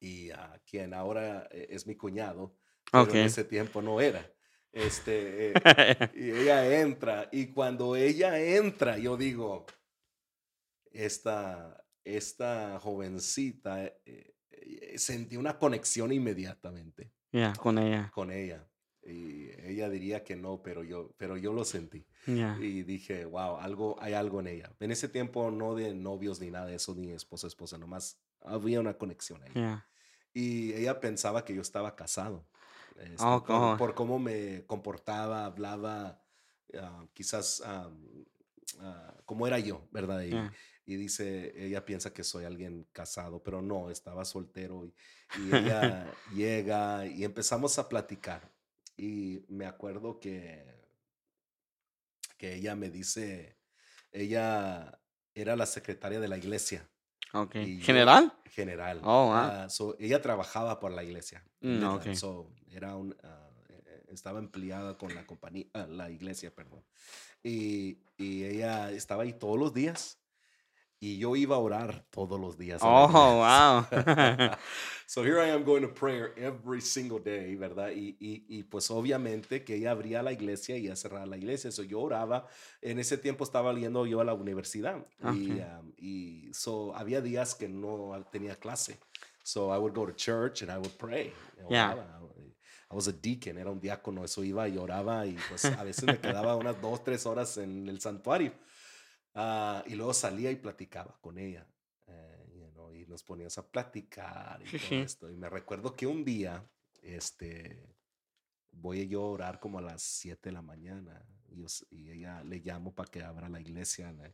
y 0.00 0.30
a 0.30 0.58
quien 0.64 0.94
ahora 0.94 1.46
eh, 1.52 1.66
es 1.68 1.86
mi 1.86 1.94
cuñado, 1.94 2.56
pero 2.90 3.04
Ok. 3.04 3.14
en 3.16 3.26
ese 3.26 3.44
tiempo 3.44 3.82
no 3.82 4.00
era. 4.00 4.26
Este, 4.72 5.50
eh, 5.50 5.52
y 6.14 6.30
ella 6.30 6.80
entra 6.80 7.28
y 7.30 7.48
cuando 7.48 7.96
ella 7.96 8.40
entra, 8.40 8.96
yo 8.96 9.18
digo, 9.18 9.66
esta, 10.90 11.81
esta 12.04 12.78
jovencita 12.80 13.84
eh, 13.84 14.34
eh, 14.50 14.98
sentí 14.98 15.36
una 15.36 15.58
conexión 15.58 16.12
inmediatamente 16.12 17.12
Ya, 17.32 17.52
con 17.54 17.78
ella. 17.78 18.10
con 18.14 18.30
ella. 18.30 18.66
Y 19.04 19.48
ella 19.66 19.88
diría 19.90 20.22
que 20.22 20.36
no, 20.36 20.62
pero 20.62 20.84
yo, 20.84 21.12
pero 21.16 21.36
yo 21.36 21.52
lo 21.52 21.64
sentí. 21.64 22.06
Y 22.24 22.82
dije, 22.84 23.24
wow, 23.24 23.56
algo, 23.56 23.96
hay 24.00 24.12
algo 24.14 24.38
en 24.38 24.46
ella. 24.46 24.70
En 24.78 24.92
ese 24.92 25.08
tiempo 25.08 25.50
no 25.50 25.74
de 25.74 25.92
novios 25.92 26.40
ni 26.40 26.52
nada 26.52 26.66
de 26.66 26.76
eso, 26.76 26.94
ni 26.94 27.10
esposa, 27.10 27.48
esposa, 27.48 27.78
nomás 27.78 28.20
había 28.42 28.78
una 28.78 28.94
conexión 28.96 29.42
ahí. 29.42 29.50
Ya. 29.56 29.88
Y 30.32 30.72
ella 30.74 31.00
pensaba 31.00 31.44
que 31.44 31.52
yo 31.54 31.62
estaba 31.62 31.96
casado. 31.96 32.46
este, 32.96 33.16
Oh, 33.18 33.42
por, 33.44 33.56
oh. 33.56 33.76
por 33.76 33.94
cómo 33.94 34.20
me 34.20 34.64
comportaba, 34.66 35.46
hablaba, 35.46 36.22
ah, 36.78 37.04
quizás 37.12 37.60
ah, 37.66 37.90
cómo 39.26 39.46
era 39.48 39.58
yo, 39.58 39.88
¿verdad? 39.90 40.22
Y. 40.22 40.32
y 40.92 40.96
dice, 40.96 41.52
ella 41.56 41.84
piensa 41.84 42.12
que 42.12 42.24
soy 42.24 42.44
alguien 42.44 42.86
casado, 42.92 43.42
pero 43.42 43.60
no, 43.62 43.90
estaba 43.90 44.24
soltero. 44.24 44.84
Y, 44.84 44.94
y 45.40 45.54
ella 45.54 46.06
llega 46.34 47.06
y 47.06 47.24
empezamos 47.24 47.78
a 47.78 47.88
platicar. 47.88 48.50
Y 48.96 49.44
me 49.48 49.66
acuerdo 49.66 50.20
que, 50.20 50.64
que 52.38 52.54
ella 52.54 52.74
me 52.76 52.90
dice, 52.90 53.56
ella 54.10 54.98
era 55.34 55.56
la 55.56 55.66
secretaria 55.66 56.20
de 56.20 56.28
la 56.28 56.36
iglesia 56.38 56.88
Ok. 57.34 57.54
Y 57.56 57.78
yo- 57.78 57.84
¿General? 57.86 58.30
general. 58.50 59.00
Oh, 59.02 59.26
wow. 59.28 59.32
Ah, 59.34 59.66
so, 59.70 59.96
ella 59.98 60.20
trabajaba 60.20 60.78
por 60.78 60.92
la 60.92 61.02
iglesia. 61.02 61.42
Mm, 61.62 61.68
Midland, 61.70 62.08
ok. 62.08 62.14
so, 62.14 62.52
era 62.70 62.94
un, 62.94 63.16
eh, 63.70 64.02
estaba 64.08 64.38
empleada 64.38 64.98
con 64.98 65.14
la 65.14 65.24
compañía, 65.26 65.64
ah, 65.72 65.86
la 65.88 66.10
iglesia, 66.10 66.54
perdón. 66.54 66.84
Y, 67.42 68.02
y 68.18 68.44
ella 68.44 68.90
estaba 68.90 69.22
ahí 69.22 69.32
todos 69.32 69.58
los 69.58 69.72
días. 69.72 70.18
Y 71.04 71.18
yo 71.18 71.34
iba 71.34 71.56
a 71.56 71.58
orar 71.58 72.04
todos 72.10 72.38
los 72.40 72.56
días. 72.56 72.80
Oh, 72.80 73.08
wow. 73.08 73.84
so 75.06 75.24
here 75.24 75.40
I 75.40 75.50
am 75.50 75.64
going 75.64 75.82
to 75.82 75.88
prayer 75.88 76.32
every 76.36 76.80
single 76.80 77.18
day, 77.18 77.56
¿verdad? 77.56 77.90
Y, 77.90 78.16
y, 78.20 78.44
y 78.48 78.62
pues 78.62 78.88
obviamente 78.88 79.64
que 79.64 79.74
ella 79.74 79.90
abría 79.90 80.22
la 80.22 80.30
iglesia 80.30 80.76
y 80.76 80.86
ella 80.86 80.94
cerraba 80.94 81.26
la 81.26 81.36
iglesia. 81.36 81.72
So 81.72 81.82
yo 81.82 82.00
oraba. 82.02 82.46
En 82.80 83.00
ese 83.00 83.18
tiempo 83.18 83.42
estaba 83.42 83.74
yendo 83.74 84.06
yo 84.06 84.20
a 84.20 84.24
la 84.24 84.32
universidad. 84.32 85.04
Y, 85.34 85.50
Ok. 85.50 85.66
um, 85.80 85.92
y 85.98 86.48
so 86.52 86.94
había 86.94 87.20
días 87.20 87.56
que 87.56 87.68
no 87.68 88.12
tenía 88.30 88.54
clase. 88.54 89.00
So 89.42 89.74
I 89.74 89.78
would 89.78 89.94
go 89.94 90.06
to 90.06 90.12
church 90.14 90.62
and 90.62 90.70
I 90.70 90.76
would 90.76 90.96
pray. 90.98 91.32
y 91.68 91.72
Yeah. 91.72 91.96
I 92.92 92.94
was 92.94 93.08
a 93.08 93.12
deacon, 93.12 93.58
era 93.58 93.70
un 93.72 93.80
diácono, 93.80 94.22
eso 94.22 94.44
iba 94.44 94.68
y 94.68 94.76
oraba 94.78 95.26
y 95.26 95.36
pues 95.48 95.64
a 95.64 95.82
veces 95.82 96.04
me 96.04 96.18
quedaba 96.20 96.54
unas 96.54 96.80
dos, 96.80 97.02
tres 97.02 97.26
horas 97.26 97.56
en 97.56 97.88
el 97.88 98.00
santuario. 98.00 98.52
Ah, 99.34 99.82
y 99.86 99.94
luego 99.94 100.12
salía 100.14 100.50
y 100.50 100.56
platicaba 100.56 101.18
con 101.20 101.38
ella. 101.38 101.66
eh, 102.06 102.50
you 102.54 102.70
know, 102.72 102.92
y 102.92 103.06
nos 103.06 103.22
poníamos 103.22 103.56
a 103.58 103.66
platicar 103.66 104.60
y 104.62 104.78
todo 104.78 104.98
esto. 105.02 105.30
Y 105.30 105.36
me 105.36 105.48
recuerdo 105.48 105.94
que 105.94 106.06
un 106.06 106.24
día, 106.24 106.62
este, 107.02 107.96
voy 108.72 109.08
yo 109.08 109.22
a 109.22 109.30
orar 109.30 109.60
como 109.60 109.78
a 109.78 109.82
las 109.82 110.02
7 110.02 110.48
de 110.50 110.52
la 110.52 110.62
mañana 110.62 111.24
y, 111.48 111.60
yo 111.60 111.66
y 111.90 112.10
ella 112.10 112.42
le 112.44 112.58
llamo 112.58 112.94
para 112.94 113.10
que 113.10 113.22
abra 113.22 113.48
la 113.48 113.60
iglesia. 113.60 114.08
And 114.08 114.20
I, 114.22 114.32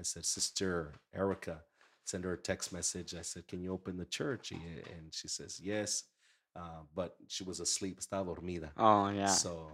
I 0.00 0.04
said, 0.04 0.24
Sister 0.24 0.92
Erica, 1.12 1.64
send 2.04 2.24
her 2.24 2.32
a 2.34 2.42
text 2.42 2.72
message. 2.72 3.14
I 3.14 3.22
said, 3.22 3.46
Can 3.46 3.62
you 3.62 3.72
open 3.72 3.96
the 3.96 4.06
church? 4.06 4.52
Y, 4.52 4.56
and 4.96 5.12
she 5.14 5.28
says, 5.28 5.58
Yes. 5.60 6.04
Uh, 6.54 6.84
but 6.94 7.16
she 7.28 7.44
was 7.44 7.60
asleep, 7.60 7.98
estaba 8.00 8.24
dormida. 8.34 8.72
Oh, 8.78 9.10
ya. 9.10 9.26
So, 9.26 9.70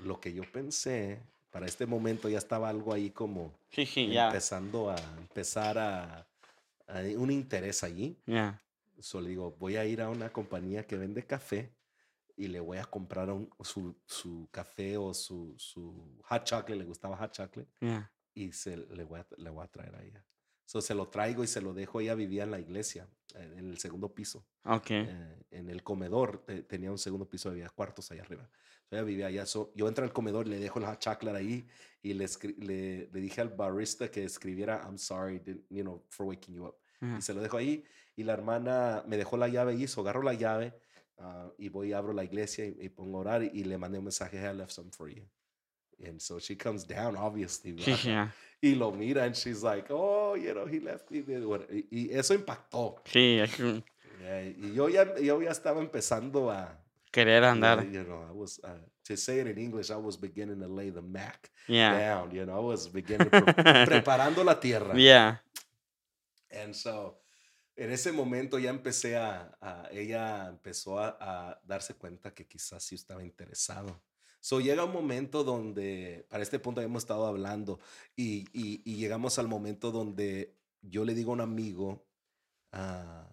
lo 0.00 0.16
que 0.20 0.30
yo 0.32 0.42
pensé, 0.52 1.18
para 1.50 1.66
este 1.66 1.86
momento 1.86 2.28
ya 2.28 2.38
estaba 2.38 2.68
algo 2.68 2.92
ahí 2.92 3.10
como 3.10 3.58
empezando 4.28 4.90
a 4.90 4.96
empezar 5.18 5.78
a, 5.78 6.28
a 6.86 7.00
un 7.16 7.30
interés 7.30 7.82
allí. 7.82 8.20
Ya. 8.26 8.60
So 9.00 9.20
le 9.20 9.30
digo, 9.30 9.52
voy 9.58 9.76
a 9.76 9.84
ir 9.84 10.00
a 10.00 10.08
una 10.08 10.32
compañía 10.32 10.86
que 10.86 10.96
vende 10.96 11.24
café 11.26 11.74
y 12.36 12.48
le 12.48 12.60
voy 12.60 12.78
a 12.78 12.84
comprar 12.84 13.30
un- 13.30 13.48
su, 13.62 13.94
su 14.06 14.48
café 14.50 14.96
o 14.96 15.12
su, 15.14 15.54
su 15.58 16.18
hot 16.24 16.44
chocolate, 16.44 16.76
le 16.76 16.84
gustaba 16.84 17.16
hot 17.16 17.32
chocolate, 17.32 17.70
y 18.34 18.52
se, 18.52 18.76
le, 18.76 19.04
voy 19.04 19.20
a, 19.20 19.26
le 19.38 19.50
voy 19.50 19.64
a 19.64 19.68
traer 19.68 19.94
a 19.94 20.02
ella. 20.02 20.24
So 20.66 20.80
se 20.80 20.94
lo 20.94 21.08
traigo 21.08 21.44
y 21.44 21.46
se 21.46 21.60
lo 21.62 21.72
dejo. 21.72 22.00
Ella 22.00 22.14
vivía 22.14 22.42
en 22.44 22.50
la 22.50 22.58
iglesia, 22.58 23.08
en 23.34 23.70
el 23.70 23.78
segundo 23.78 24.12
piso. 24.14 24.44
Ok. 24.64 24.90
eh, 24.90 25.42
en 25.50 25.70
el 25.70 25.82
comedor, 25.82 26.44
eh, 26.48 26.62
tenía 26.62 26.90
un 26.90 26.98
segundo 26.98 27.28
piso, 27.28 27.48
había 27.50 27.68
cuartos 27.70 28.10
allá 28.10 28.22
arriba. 28.22 28.50
So 28.88 28.96
ella 28.96 29.04
vivía 29.04 29.26
allá. 29.26 29.46
So 29.46 29.72
yo 29.74 29.88
entro 29.88 30.04
al 30.04 30.12
comedor, 30.12 30.46
le 30.46 30.58
dejo 30.58 30.80
hot 30.80 30.98
chocolate 30.98 31.38
ahí 31.38 31.66
y 32.02 32.14
le, 32.14 32.26
le, 32.58 33.08
le 33.12 33.20
dije 33.20 33.40
al 33.40 33.48
barista 33.48 34.10
que 34.10 34.24
escribiera, 34.24 34.82
I'm 34.84 34.98
sorry, 34.98 35.40
you 35.70 35.82
know, 35.82 36.04
for 36.08 36.26
waking 36.26 36.54
you 36.54 36.66
up. 36.66 36.76
Ajá. 37.00 37.18
Y 37.18 37.22
se 37.22 37.34
lo 37.34 37.40
dejo 37.40 37.56
ahí. 37.56 37.84
Y 38.16 38.24
la 38.24 38.32
hermana 38.32 39.04
me 39.06 39.16
dejó 39.16 39.36
la 39.36 39.48
llave 39.48 39.74
y 39.74 39.86
so 39.86 40.00
agarro 40.00 40.22
la 40.22 40.34
llave 40.34 40.72
ah, 41.18 41.50
y 41.58 41.68
voy 41.68 41.92
abro 41.92 42.12
la 42.12 42.24
iglesia 42.24 42.64
y, 42.64 42.76
y 42.80 42.88
pongo 42.88 43.18
a 43.18 43.20
orar 43.20 43.42
y, 43.42 43.50
y 43.52 43.64
le 43.64 43.76
mandé 43.76 43.98
un 43.98 44.04
mensaje, 44.04 44.38
hey, 44.38 44.50
I 44.52 44.56
left 44.56 44.72
some 44.72 44.90
for 44.90 45.08
you. 45.08 45.24
And 45.98 46.20
so 46.20 46.38
she 46.38 46.56
comes 46.56 46.86
down, 46.86 47.16
obviously. 47.16 47.74
Ya. 47.76 48.32
Y 48.60 48.74
lo 48.74 48.92
mira 48.92 49.24
and 49.24 49.34
she's 49.34 49.62
like, 49.62 49.86
oh, 49.90 50.36
you 50.36 50.52
know, 50.52 50.66
he 50.66 50.80
left 50.80 51.10
me. 51.10 51.24
Y, 51.70 51.86
y 51.90 52.10
eso 52.12 52.34
impactó. 52.34 53.02
Sí, 53.04 53.38
es 53.38 53.58
un 53.60 53.84
Eh, 54.22 54.56
y 54.58 54.74
yo 54.74 54.88
ya, 54.88 55.18
yo 55.18 55.40
ya 55.42 55.50
estaba 55.50 55.80
empezando 55.80 56.50
a... 56.50 56.82
querer 57.16 57.42
yeah, 57.42 57.52
andar. 57.52 57.84
you 57.84 58.04
know, 58.04 58.22
I 58.28 58.32
was, 58.32 58.60
uh, 58.62 58.78
to 59.04 59.16
say 59.16 59.40
it 59.40 59.46
in 59.46 59.56
English, 59.58 59.90
I 59.90 59.96
was 59.96 60.16
beginning 60.20 60.60
to 60.60 60.68
lay 60.68 60.90
the 60.90 61.00
Mac 61.00 61.50
Ya. 61.68 61.92
down, 61.98 62.30
you 62.34 62.44
know, 62.44 62.56
I 62.58 62.62
was 62.62 62.88
beginning, 62.88 63.30
pre- 63.30 63.40
preparando 63.86 64.44
la 64.44 64.60
tierra. 64.60 64.94
Ya. 64.98 65.40
And 66.50 66.74
so, 66.74 67.18
en 67.76 67.90
ese 67.92 68.12
momento 68.12 68.58
ya 68.58 68.70
empecé 68.70 69.16
a, 69.16 69.56
a- 69.60 69.88
ella 69.90 70.48
empezó 70.48 70.98
a, 70.98 71.16
a 71.20 71.60
darse 71.64 71.94
cuenta 71.94 72.34
que 72.34 72.46
quizás 72.46 72.82
sí 72.84 72.94
estaba 72.94 73.22
interesado. 73.22 74.00
So 74.40 74.60
llega 74.60 74.84
un 74.84 74.92
momento 74.92 75.42
donde, 75.42 76.24
para 76.28 76.42
este 76.42 76.58
punto 76.58 76.80
hemos 76.80 77.02
estado 77.02 77.26
hablando, 77.26 77.80
y, 78.14 78.44
y- 78.52 78.80
y 78.84 78.96
llegamos 78.96 79.38
al 79.38 79.48
momento 79.48 79.90
donde 79.90 80.54
yo 80.82 81.04
le 81.04 81.14
digo 81.14 81.32
a 81.32 81.34
un 81.34 81.40
amigo, 81.40 82.06
ah, 82.72 83.28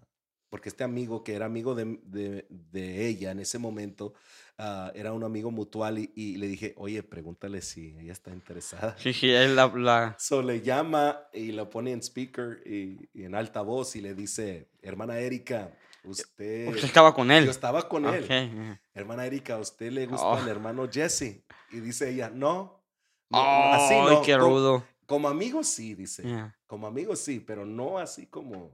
porque 0.54 0.68
este 0.68 0.84
amigo 0.84 1.24
que 1.24 1.34
era 1.34 1.46
amigo 1.46 1.74
de, 1.74 1.98
de- 2.04 2.46
de 2.48 3.08
ella 3.08 3.32
en 3.32 3.40
ese 3.40 3.58
momento, 3.58 4.14
ah, 4.56 4.92
era 4.94 5.12
un 5.12 5.24
amigo 5.24 5.50
mutual, 5.50 5.98
y, 5.98 6.12
y 6.14 6.36
le 6.36 6.46
dije, 6.46 6.74
oye, 6.76 7.02
pregúntale 7.02 7.60
si 7.60 7.96
ella 7.98 8.12
está 8.12 8.30
interesada. 8.30 8.96
Sí, 8.96 9.12
sí, 9.12 9.28
es 9.32 9.50
la, 9.50 9.66
la... 9.74 10.14
So 10.16 10.42
le 10.42 10.60
llama 10.62 11.18
y 11.32 11.50
lo 11.50 11.68
pone 11.70 11.90
en 11.90 12.02
speaker 12.04 12.62
y, 12.64 13.00
y 13.12 13.24
en 13.24 13.34
alta 13.34 13.62
voz 13.62 13.96
y 13.96 14.00
le 14.00 14.14
dice, 14.14 14.68
hermana 14.80 15.18
Erika, 15.18 15.76
usted... 16.04 16.68
Usted 16.68 16.84
estaba 16.84 17.12
con 17.12 17.32
él. 17.32 17.46
Yo 17.46 17.50
estaba 17.50 17.88
con 17.88 18.04
él. 18.06 18.22
Ok, 18.22 18.28
ya. 18.30 18.80
Hermana 18.94 19.26
Erika, 19.26 19.56
¿a 19.56 19.58
usted 19.58 19.90
le 19.90 20.06
gusta 20.06 20.24
Oh. 20.24 20.38
el 20.38 20.46
hermano 20.46 20.88
Jesse? 20.88 21.42
Y 21.72 21.80
dice 21.80 22.10
ella, 22.10 22.30
no. 22.30 22.80
no, 23.28 23.40
Ay, 23.42 24.06
no. 24.08 24.22
qué 24.22 24.36
rudo. 24.36 24.84
Como, 25.04 25.26
amigo 25.28 25.64
sí, 25.64 25.96
dice. 25.96 26.22
Ya. 26.22 26.56
Como 26.68 26.86
amigo 26.86 27.16
sí, 27.16 27.40
pero 27.40 27.66
no 27.66 27.98
así 27.98 28.26
como 28.28 28.70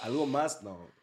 algo 0.00 0.26
más, 0.26 0.62
no. 0.62 0.97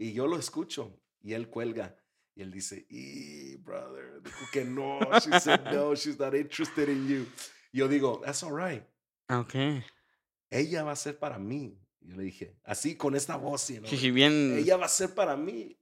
Y 0.00 0.14
yo 0.14 0.26
lo 0.26 0.38
escucho 0.38 0.98
y 1.22 1.34
él 1.34 1.48
cuelga. 1.50 1.94
Y 2.34 2.40
él 2.40 2.50
dice, 2.50 2.86
y 2.88 3.56
brother, 3.56 4.22
dijo 4.22 4.46
que 4.50 4.64
no. 4.64 4.98
She 5.20 5.38
said, 5.38 5.60
no, 5.74 5.94
she's 5.94 6.18
not 6.18 6.34
interested 6.34 6.88
in 6.88 7.06
you. 7.06 7.26
Yo 7.70 7.86
digo, 7.86 8.22
that's 8.24 8.42
all 8.42 8.52
right 8.56 8.82
Ok. 9.28 9.54
ella 10.48 10.82
va 10.84 10.92
a 10.92 10.96
ser 10.96 11.18
para 11.18 11.38
mí. 11.38 11.78
Yo 12.00 12.16
le 12.16 12.22
dije, 12.22 12.56
así 12.64 12.96
con 12.96 13.14
esta 13.14 13.36
voz, 13.36 13.66
know, 13.66 13.84
Sí, 13.90 14.10
bien. 14.10 14.56
ella 14.58 14.78
va 14.78 14.86
a 14.86 14.88
ser 14.88 15.14
para 15.14 15.36
mí. 15.36 15.76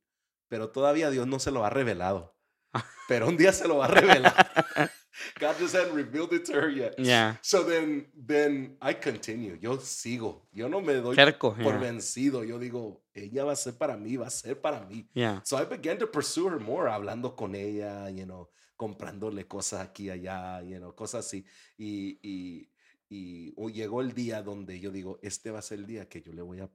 Pero 0.49 0.71
todavía 0.71 1.11
Dios 1.11 1.29
no 1.29 1.39
se 1.39 1.53
lo 1.53 1.65
ha 1.65 1.71
revelado. 1.71 2.35
Pero 3.09 3.29
un 3.29 3.37
día 3.37 3.53
se 3.53 3.69
lo 3.69 3.77
va 3.77 3.85
a 3.87 3.89
revelar. 3.89 4.51
God 5.41 5.57
just 5.59 5.75
hadn't 5.75 5.95
revealed 5.95 6.33
it 6.33 6.45
to 6.47 6.53
her 6.55 6.71
yet. 6.71 6.95
Ya. 6.99 7.39
So 7.43 7.65
then, 7.65 8.11
then 8.15 8.77
I 8.81 8.95
continue. 8.95 9.59
Yo 9.61 9.79
sigo. 9.79 10.49
Yo 10.53 10.69
no 10.69 10.81
me 10.81 10.95
doy 10.95 11.15
Cerco. 11.17 11.55
por 11.57 11.79
vencido. 11.81 12.45
Yo 12.45 12.59
digo, 12.59 13.03
ella 13.25 13.45
va 13.45 13.53
a 13.53 13.57
ser 13.57 13.77
para 13.77 13.97
mí, 13.97 14.17
va 14.17 14.27
a 14.27 14.31
ser 14.31 14.61
para 14.61 14.81
mí. 14.81 15.09
Ya. 15.15 15.43
So 15.45 15.61
I 15.61 15.65
began 15.67 15.99
to 15.99 16.11
pursue 16.11 16.49
her 16.49 16.59
more, 16.61 16.91
hablando 16.91 17.35
con 17.37 17.55
ella, 17.55 18.09
you 18.11 18.25
know, 18.25 18.49
comprándole 18.77 19.47
cosas 19.47 19.81
aquí 19.81 20.05
y 20.07 20.11
allá, 20.11 20.63
you 20.63 20.79
know, 20.79 20.95
cosas 20.95 21.27
así. 21.27 21.45
Y, 21.77 22.19
y, 22.23 22.71
y 23.09 23.53
o- 23.57 23.69
llegó 23.71 24.01
el 24.01 24.13
día 24.15 24.43
donde 24.43 24.79
yo 24.81 24.91
digo, 24.91 25.19
este 25.23 25.51
va 25.51 25.59
a 25.59 25.63
ser 25.63 25.79
el 25.81 25.87
día 25.87 26.09
que 26.09 26.23
yo 26.23 26.33
le 26.33 26.43
voy 26.43 26.61
a 26.61 26.71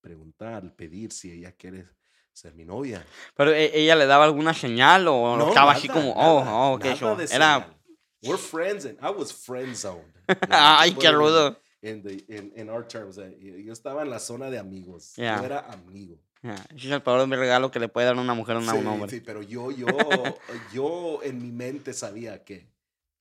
preguntar, 0.00 0.74
pedir 0.74 1.12
si 1.12 1.30
ella 1.32 1.52
quiere 1.52 1.86
ser 2.32 2.54
mi 2.54 2.64
novia. 2.64 3.04
Pero 3.36 3.52
¿e- 3.52 3.70
ella 3.78 3.94
le 3.96 4.06
daba 4.06 4.24
alguna 4.24 4.54
señal 4.54 5.06
o 5.08 5.36
No, 5.36 5.48
estaba 5.48 5.72
así 5.72 5.88
nada, 5.88 6.00
como, 6.00 6.14
nada, 6.14 6.28
oh, 6.30 6.72
oh, 6.72 6.74
ok, 6.74 6.84
nada 6.84 6.96
so, 6.96 7.16
de 7.16 7.24
era. 7.34 7.78
We're 8.24 8.38
friends 8.38 8.84
and 8.84 8.98
I 9.02 9.10
was 9.10 9.32
friend 9.32 9.74
zoned. 9.74 10.12
ay, 10.50 10.94
qué 10.94 11.10
rudo. 11.10 11.58
En, 11.82 12.02
the, 12.02 12.24
in, 12.28 12.52
in 12.56 12.70
our 12.70 12.86
terms, 12.86 13.18
eh, 13.18 13.62
yo 13.64 13.72
estaba 13.72 14.02
en 14.02 14.10
la 14.10 14.18
zona 14.20 14.48
de 14.50 14.58
amigos. 14.58 15.14
Yeah. 15.16 15.38
Yo 15.40 15.44
era 15.46 15.60
amigo. 15.72 16.16
Ya, 16.42 16.54
Ese 16.74 16.86
es 16.86 16.92
el 16.92 17.02
peor 17.02 17.28
regalo 17.28 17.70
que 17.70 17.78
le 17.80 17.88
puede 17.88 18.06
dar 18.06 18.16
una 18.16 18.34
mujer 18.34 18.56
a 18.56 18.58
una- 18.60 18.72
un 18.74 18.80
Sí, 18.82 18.86
hombre. 18.86 19.10
sí, 19.10 19.20
pero 19.20 19.42
yo, 19.42 19.70
yo, 19.70 19.86
yo 20.72 21.22
en 21.22 21.42
mi 21.42 21.50
mente 21.52 21.92
sabía 21.92 22.42
que 22.44 22.68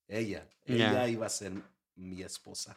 ella, 0.08 0.48
ella 0.66 1.08
iba 1.08 1.26
a 1.26 1.30
ser 1.30 1.54
mi 1.96 2.22
esposa. 2.24 2.76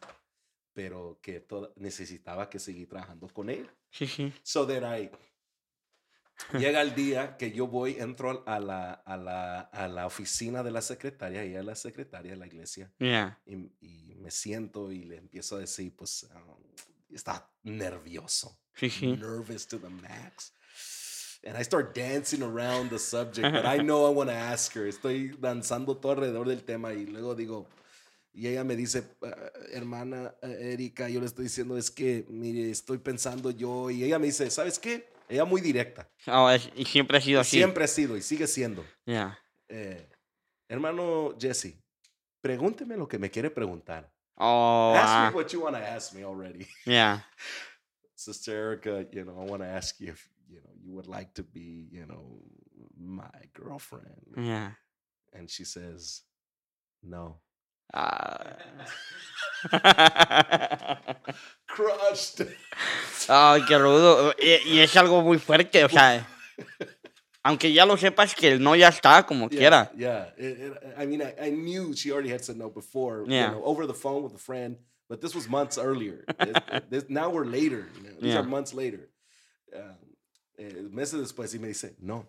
pero 0.72 1.18
que 1.22 1.38
toda- 1.38 1.70
necesitaba 1.76 2.50
que 2.50 2.58
seguir 2.58 2.88
trabajando 2.88 3.28
con 3.28 3.48
él. 3.48 3.70
Sí, 3.90 4.06
sí. 4.08 4.32
So 4.42 4.66
then 4.66 4.82
I 4.84 5.08
llega 6.58 6.80
el 6.82 6.94
día 6.94 7.36
que 7.36 7.52
yo 7.52 7.66
voy, 7.66 7.96
entro 7.98 8.42
a 8.46 8.58
la, 8.60 8.92
a 8.92 9.16
la, 9.16 9.60
a 9.60 9.88
la 9.88 10.06
oficina 10.06 10.62
de 10.62 10.70
la 10.70 10.80
secretaria, 10.82 11.42
ella 11.42 11.60
es 11.60 11.64
la 11.64 11.74
secretaria 11.76 12.32
de 12.32 12.36
la 12.38 12.46
iglesia, 12.46 12.92
Yeah. 12.98 13.38
y, 13.46 13.54
y 13.80 14.14
me 14.16 14.30
siento 14.30 14.90
y 14.92 15.04
le 15.04 15.16
empiezo 15.18 15.56
a 15.56 15.60
decir, 15.60 15.94
pues, 15.96 16.24
um, 16.34 16.56
está 17.14 17.48
nervioso, 17.62 18.58
nervous 19.02 19.66
to 19.66 19.78
the 19.78 19.88
max. 19.88 20.52
And 21.46 21.58
I 21.58 21.62
start 21.62 21.94
dancing 21.94 22.42
around 22.42 22.88
the 22.88 22.98
subject, 22.98 23.42
but 23.52 23.66
I 23.66 23.76
know 23.82 24.06
I 24.10 24.14
want 24.14 24.30
to 24.30 24.34
ask 24.36 24.72
her. 24.76 24.86
Estoy 24.88 25.36
danzando 25.38 25.98
todo 25.98 26.12
alrededor 26.12 26.48
del 26.48 26.64
tema 26.64 26.94
y 26.94 27.04
luego 27.04 27.34
digo, 27.34 27.68
y 28.32 28.46
ella 28.48 28.64
me 28.64 28.74
dice, 28.76 29.04
"Ah, 29.22 29.52
hermana 29.72 30.34
eh, 30.42 30.72
Erika, 30.72 31.08
yo 31.10 31.20
le 31.20 31.26
estoy 31.26 31.44
diciendo, 31.44 31.76
es 31.76 31.90
que, 31.90 32.24
mire, 32.30 32.70
estoy 32.70 32.96
pensando 32.96 33.50
yo, 33.50 33.90
y 33.90 34.04
ella 34.04 34.18
me 34.18 34.26
dice, 34.26 34.50
¿sabes 34.50 34.78
qué? 34.78 35.12
Ella 35.28 35.44
muy 35.44 35.60
directa. 35.60 36.08
Oh, 36.26 36.50
es- 36.50 36.70
y 36.74 36.84
siempre 36.84 37.18
ha 37.18 37.20
sido 37.20 37.40
así. 37.40 37.56
Siempre 37.56 37.84
ha 37.84 37.88
sido 37.88 38.16
y 38.16 38.22
sigue 38.22 38.46
siendo. 38.46 38.84
Yeah. 39.04 39.38
Eh, 39.68 40.08
hermano 40.68 41.34
Jesse, 41.38 41.78
pregúnteme 42.40 42.96
lo 42.96 43.08
que 43.08 43.18
me 43.18 43.30
quiere 43.30 43.50
preguntar. 43.50 44.12
Oh, 44.36 44.94
ask 44.96 45.08
ah, 45.08 45.30
me 45.30 45.36
what 45.36 45.52
you 45.52 45.62
want 45.62 45.76
to 45.76 45.82
ask 45.82 46.12
me 46.12 46.24
already. 46.24 46.66
yeah. 46.84 47.20
Sister 48.16 48.52
Erica, 48.52 49.06
you 49.12 49.24
know, 49.24 49.38
I 49.40 49.44
want 49.48 49.62
to 49.62 49.68
ask 49.68 50.00
you 50.00 50.08
if, 50.08 50.28
you 50.48 50.60
know, 50.60 50.70
you 50.82 50.92
would 50.94 51.06
like 51.06 51.34
to 51.34 51.42
be, 51.42 51.88
you 51.90 52.06
know, 52.06 52.42
my 52.96 53.30
girlfriend. 53.52 54.34
Yeah. 54.36 54.72
And 55.32 55.50
she 55.50 55.64
says, 55.64 56.22
no. 57.02 57.40
Ah. 57.92 58.56
Crushed. 61.74 62.46
Ay, 63.28 63.62
qué 63.66 63.78
rudo. 63.78 64.32
Y, 64.40 64.74
y 64.74 64.80
es 64.80 64.96
algo 64.96 65.22
muy 65.22 65.38
fuerte, 65.38 65.84
o 65.84 65.88
sea, 65.88 66.26
aunque 67.42 67.72
ya 67.72 67.84
lo 67.84 67.96
sepas 67.96 68.34
que 68.34 68.48
el 68.52 68.62
no 68.62 68.74
ya 68.76 68.88
está 68.88 69.24
como 69.26 69.48
Yeah, 69.48 69.58
quiera. 69.58 69.92
Yeah. 69.96 70.34
It- 70.38 70.58
it- 70.60 70.94
I 70.98 71.06
mean, 71.06 71.20
I, 71.22 71.48
I 71.48 71.50
knew 71.50 71.94
she 71.94 72.10
already 72.12 72.30
had 72.32 72.42
said 72.42 72.56
no 72.56 72.70
before, 72.70 73.24
Yeah. 73.26 73.46
you 73.46 73.52
know, 73.56 73.64
over 73.64 73.86
the 73.86 73.94
phone 73.94 74.22
with 74.22 74.34
a 74.34 74.38
friend, 74.38 74.76
but 75.08 75.20
this 75.20 75.34
was 75.34 75.48
months 75.48 75.76
earlier. 75.78 76.24
This- 76.38 76.80
this- 76.90 77.10
now 77.10 77.28
we're 77.30 77.44
later. 77.46 77.88
You 77.96 78.02
know, 78.10 78.20
these 78.20 78.32
Yeah. 78.34 78.40
are 78.40 78.44
months 78.48 78.72
later. 78.72 79.10
Eh, 80.56 80.82
meses 80.90 81.20
después 81.20 81.52
y 81.54 81.58
me 81.58 81.68
dice, 81.68 81.96
no. 81.98 82.28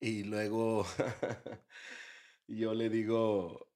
Y 0.00 0.24
luego 0.24 0.84
yo 2.48 2.72
le 2.74 2.88
digo 2.88 3.68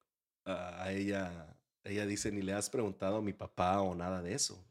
a 0.44 0.90
ella, 0.90 1.53
ella 1.84 2.06
dice, 2.06 2.32
ni 2.32 2.42
le 2.42 2.52
has 2.54 2.70
preguntado 2.70 3.16
a 3.18 3.22
mi 3.22 3.32
papá 3.32 3.80
o 3.80 3.94
nada 3.94 4.22
de 4.22 4.34
eso. 4.34 4.64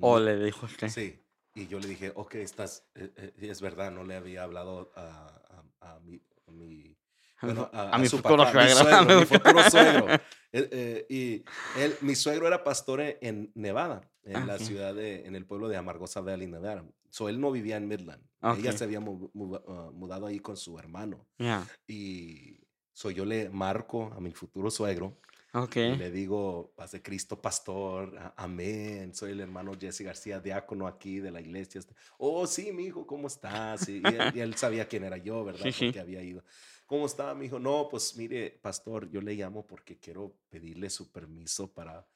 O 0.00 0.18
"No". 0.18 0.24
le 0.24 0.36
dijo 0.44 0.66
usted. 0.66 0.88
Sí. 0.88 1.20
Y 1.54 1.66
yo 1.66 1.80
le 1.80 1.88
dije, 1.88 2.12
ok, 2.14 2.36
estás, 2.36 2.86
eh, 2.94 3.12
eh, 3.16 3.32
es 3.40 3.60
verdad, 3.60 3.90
no 3.90 4.04
le 4.04 4.14
había 4.14 4.44
hablado 4.44 4.92
a, 4.94 5.64
a, 5.80 5.94
a 5.96 6.00
mi, 6.00 6.20
a 6.46 6.50
mi- 6.52 6.96
mi 7.40 7.46
bueno, 7.46 7.70
a, 7.72 7.80
a 7.90 7.94
a 7.94 7.98
mi 7.98 8.06
su 8.06 8.18
futuro 8.18 8.44
papá, 8.44 8.62
mi 8.64 8.70
suegro, 8.70 8.88
a 8.88 8.98
suegro, 8.98 9.14
mi 9.14 9.20
mi 9.20 9.26
futuro 9.26 9.70
suegro. 9.70 10.06
Eh, 10.14 10.20
eh, 10.52 11.06
y 11.08 11.44
él, 11.80 11.96
mi 12.02 12.14
suegro 12.14 12.46
era 12.46 12.62
pastor 12.62 13.00
en- 13.00 13.50
Nevada, 13.54 14.08
en 14.22 14.46
la 14.46 14.54
Ok. 14.56 14.60
ciudad 14.60 14.94
de, 14.94 15.26
en 15.26 15.34
el 15.34 15.44
pueblo 15.46 15.68
de 15.68 15.76
Amargosa 15.76 16.20
Valley, 16.20 16.46
Nevada. 16.46 16.84
So 17.08 17.28
él 17.28 17.40
no 17.40 17.50
vivía 17.50 17.76
en 17.76 17.88
Midland. 17.88 18.22
Ella 18.42 18.70
Ok. 18.70 18.76
se 18.76 18.84
había 18.84 19.00
mu- 19.00 19.30
mu- 19.34 19.56
uh, 19.56 19.90
mudado 19.92 20.26
ahí 20.26 20.38
con 20.38 20.56
su 20.56 20.78
hermano. 20.78 21.26
Yeah. 21.38 21.66
Y 21.88 22.60
so 22.92 23.10
yo 23.10 23.24
le 23.24 23.48
marco 23.50 24.12
a 24.14 24.20
mi 24.20 24.30
futuro 24.32 24.70
suegro 24.70 25.18
Ok. 25.52 25.76
y 25.76 25.96
le 25.96 26.10
digo, 26.10 26.72
paz 26.76 26.92
de 26.92 27.02
Cristo, 27.02 27.40
pastor, 27.40 28.16
a- 28.18 28.34
amén. 28.36 29.14
Soy 29.14 29.32
el 29.32 29.40
hermano 29.40 29.72
Jesse 29.78 30.02
García, 30.02 30.38
diácono 30.40 30.86
aquí 30.86 31.18
de 31.20 31.30
la 31.30 31.40
iglesia. 31.40 31.78
Este, 31.80 31.94
Oh, 32.18 32.46
sí, 32.46 32.72
mi 32.72 32.84
hijo, 32.84 33.06
¿cómo 33.06 33.26
estás? 33.26 33.88
Y, 33.88 33.98
y 33.98 34.04
él, 34.06 34.32
y 34.34 34.40
él 34.40 34.54
sabía 34.54 34.86
quién 34.86 35.04
era 35.04 35.16
yo, 35.16 35.44
¿verdad? 35.44 35.64
Sí, 35.64 35.72
sí. 35.72 35.84
Porque 35.86 36.00
había 36.00 36.22
ido. 36.22 36.44
¿Cómo 36.86 37.06
está, 37.06 37.34
mi 37.34 37.46
hijo? 37.46 37.58
No, 37.58 37.88
pues 37.88 38.16
mire, 38.16 38.50
pastor, 38.62 39.08
yo 39.10 39.20
le 39.20 39.34
llamo 39.34 39.66
porque 39.66 39.98
quiero 39.98 40.36
pedirle 40.48 40.90
su 40.90 41.10
permiso 41.10 41.72
para 41.72 42.06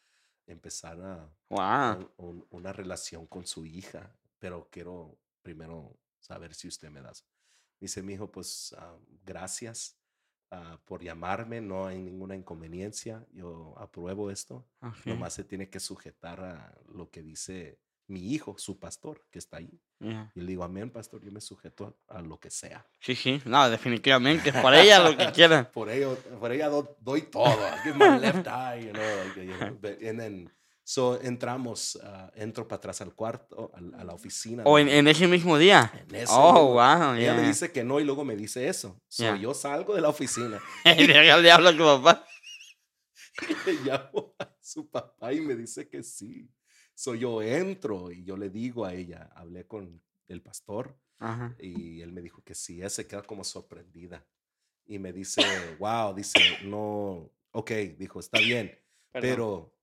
empezar 0.46 1.00
a, 1.00 1.32
Wow. 1.48 2.10
un- 2.18 2.26
un- 2.28 2.46
una 2.50 2.72
relación 2.72 3.26
con 3.26 3.46
su 3.46 3.64
hija, 3.66 4.14
pero 4.38 4.68
quiero 4.70 5.16
primero 5.42 5.96
saber 6.20 6.54
si 6.54 6.68
usted 6.68 6.90
me 6.90 7.00
da. 7.02 7.12
Dice 7.80 8.02
mi 8.02 8.14
hijo, 8.14 8.30
pues 8.30 8.74
ah, 8.78 8.96
gracias 9.24 9.96
ah, 10.54 10.78
por 10.84 11.02
llamarme, 11.02 11.60
no 11.60 11.86
hay 11.86 11.98
ninguna 12.00 12.34
inconveniencia, 12.36 13.24
yo 13.32 13.74
apruebo 13.78 14.30
esto, 14.30 14.64
Ok. 14.80 15.06
nomás 15.06 15.32
se 15.34 15.44
tiene 15.44 15.68
que 15.68 15.80
sujetar 15.80 16.40
a 16.40 16.74
lo 16.92 17.10
que 17.10 17.22
dice 17.22 17.78
mi 18.06 18.32
hijo, 18.34 18.56
su 18.58 18.78
pastor, 18.78 19.24
que 19.30 19.38
está 19.38 19.56
ahí. 19.56 19.80
Yeah. 19.98 20.30
Y 20.34 20.40
le 20.40 20.46
digo, 20.48 20.62
amén, 20.64 20.90
pastor, 20.90 21.22
yo 21.22 21.32
me 21.32 21.40
sujeto 21.40 21.96
a 22.08 22.20
lo 22.20 22.38
que 22.38 22.50
sea. 22.50 22.84
Sí, 23.00 23.14
sí. 23.14 23.40
No, 23.46 23.70
definitivamente. 23.70 24.52
Por 24.52 24.74
ella 24.74 24.98
lo 25.08 25.16
que 25.16 25.32
quiera. 25.32 25.70
Por 25.72 25.88
ello, 25.88 26.14
por 26.38 26.52
ella 26.52 26.68
do- 26.68 26.96
doy 27.00 27.22
todo. 27.22 27.56
I 27.66 27.78
give 27.82 27.96
my 27.96 28.18
left 28.20 28.46
eye, 28.46 28.84
you 28.86 28.92
know, 28.92 29.24
like, 29.24 29.40
you 29.46 29.54
know, 29.56 29.78
but- 29.80 30.02
and 30.02 30.18
then, 30.20 30.50
so 30.86 31.18
entramos, 31.22 31.98
ah, 32.04 32.30
entro 32.34 32.68
para 32.68 32.76
atrás 32.76 33.00
al 33.00 33.14
cuarto, 33.14 33.72
al- 33.74 33.94
a, 33.94 34.04
la 34.04 34.12
oficina. 34.12 34.62
O 34.66 34.76
de 34.76 34.82
en, 34.82 34.88
en 34.90 35.08
ese 35.08 35.26
mismo 35.26 35.56
día. 35.58 35.90
en 36.08 36.14
ese 36.14 36.26
Oh, 36.36 36.52
mismo- 36.52 36.72
wow. 36.74 37.14
Ella 37.14 37.34
me 37.34 37.46
dice 37.48 37.72
que 37.72 37.82
no 37.84 37.98
y 38.00 38.04
luego 38.04 38.24
me 38.24 38.36
dice 38.36 38.68
eso. 38.68 39.00
So, 39.08 39.22
Yeah. 39.22 39.36
Yo 39.36 39.54
salgo 39.54 39.94
de 39.94 40.00
la 40.02 40.10
oficina 40.10 40.60
Y 40.84 41.06
le 41.06 41.14
le 41.42 41.50
habla 41.50 41.70
a 41.70 41.72
tu 41.76 41.78
papá. 41.84 42.24
y 43.48 43.54
le 43.70 43.72
llamo 43.84 44.34
a 44.38 44.48
su 44.60 44.88
papá 44.90 45.32
y 45.32 45.40
me 45.40 45.56
dice 45.56 45.88
que 45.88 46.02
sí. 46.02 46.48
So, 46.94 47.14
yo 47.14 47.42
entro 47.42 48.12
y 48.12 48.22
yo 48.24 48.36
le 48.36 48.50
digo 48.50 48.84
a 48.84 48.94
ella, 48.94 49.30
hablé 49.34 49.66
con 49.66 50.00
el 50.28 50.42
pastor 50.42 50.96
Ajá. 51.18 51.56
y 51.58 52.00
él 52.02 52.12
me 52.12 52.20
dijo 52.20 52.42
que 52.44 52.54
sí. 52.54 52.76
Ella 52.78 52.90
se 52.90 53.06
queda 53.06 53.22
como 53.22 53.42
sorprendida 53.42 54.24
y 54.86 54.98
me 54.98 55.12
dice, 55.12 55.42
wow, 55.78 56.14
dice, 56.14 56.38
no, 56.64 57.32
ok, 57.52 57.70
dijo, 57.98 58.20
está 58.20 58.38
bien, 58.38 58.78
Perdón. 59.10 59.30
pero 59.30 59.73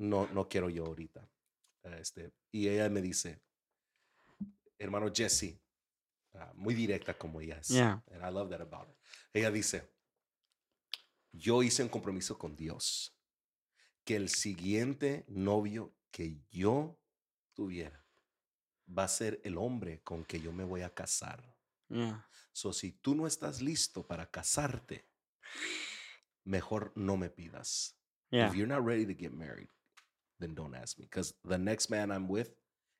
no, 0.00 0.26
no 0.32 0.48
quiero 0.48 0.70
yo 0.70 0.86
ahorita. 0.86 1.28
Este, 1.82 2.32
y 2.50 2.68
ella 2.68 2.88
me 2.88 3.02
dice, 3.02 3.42
hermano 4.78 5.12
Jesse, 5.14 5.60
ah, 6.34 6.52
muy 6.54 6.74
directa 6.74 7.16
como 7.16 7.40
ella 7.40 7.58
es. 7.58 7.68
Yeah. 7.68 8.02
And 8.10 8.24
I 8.24 8.32
love 8.32 8.50
that 8.50 8.60
about 8.60 8.88
her. 8.88 8.96
Ella 9.32 9.50
dice, 9.50 9.88
yo 11.32 11.62
hice 11.62 11.82
un 11.82 11.88
compromiso 11.88 12.38
con 12.38 12.56
Dios 12.56 13.14
que 14.04 14.16
el 14.16 14.28
siguiente 14.30 15.24
novio 15.28 15.94
que 16.10 16.40
yo 16.50 16.98
tuviera 17.54 18.04
va 18.88 19.04
a 19.04 19.08
ser 19.08 19.40
el 19.44 19.56
hombre 19.58 20.00
con 20.02 20.24
que 20.24 20.40
yo 20.40 20.52
me 20.52 20.64
voy 20.64 20.80
a 20.80 20.92
casar. 20.92 21.56
Yeah. 21.88 22.26
So, 22.52 22.72
si 22.72 22.92
tú 22.92 23.14
no 23.14 23.26
estás 23.26 23.60
listo 23.60 24.06
para 24.06 24.30
casarte, 24.30 25.06
mejor 26.44 26.92
no 26.96 27.16
me 27.16 27.28
pidas. 27.28 27.96
Yeah. 28.30 28.48
If 28.48 28.54
you're 28.54 28.66
not 28.66 28.84
ready 28.84 29.04
to 29.06 29.14
get 29.14 29.32
married, 29.32 29.68
then 30.40 30.54
don't 30.54 30.74
ask 30.74 30.98
me. 30.98 31.04
Because 31.08 31.34
the 31.44 31.58
next 31.58 31.90
man 31.90 32.10
I'm 32.10 32.28
with 32.28 32.50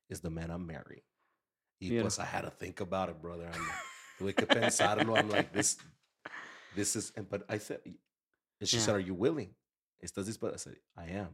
is 0.08 0.20
the 0.20 0.30
man 0.30 0.50
I'm 0.50 0.66
marrying. 0.66 1.02
Y 1.80 1.98
pues 2.00 2.18
I 2.18 2.24
had 2.24 2.42
to 2.42 2.50
think 2.50 2.80
about 2.80 3.08
it, 3.08 3.20
brother. 3.22 3.50
I'm 3.52 3.66
like, 3.66 3.78
tuve 4.18 4.36
que 4.36 4.46
pensarlo. 4.46 5.16
I'm 5.16 5.30
like, 5.30 5.52
this, 5.52 5.78
this 6.76 6.94
is, 6.94 7.12
and- 7.16 7.28
but 7.28 7.42
I 7.48 7.58
said, 7.58 7.80
and 7.84 8.68
she 8.68 8.76
Yeah. 8.76 8.82
said, 8.84 8.94
are 8.96 9.00
you 9.00 9.14
willing? 9.14 9.54
¿Estás 10.04 10.26
dispuesto? 10.26 10.54
I 10.54 10.58
said, 10.58 10.76
I 10.96 11.06
am. 11.18 11.28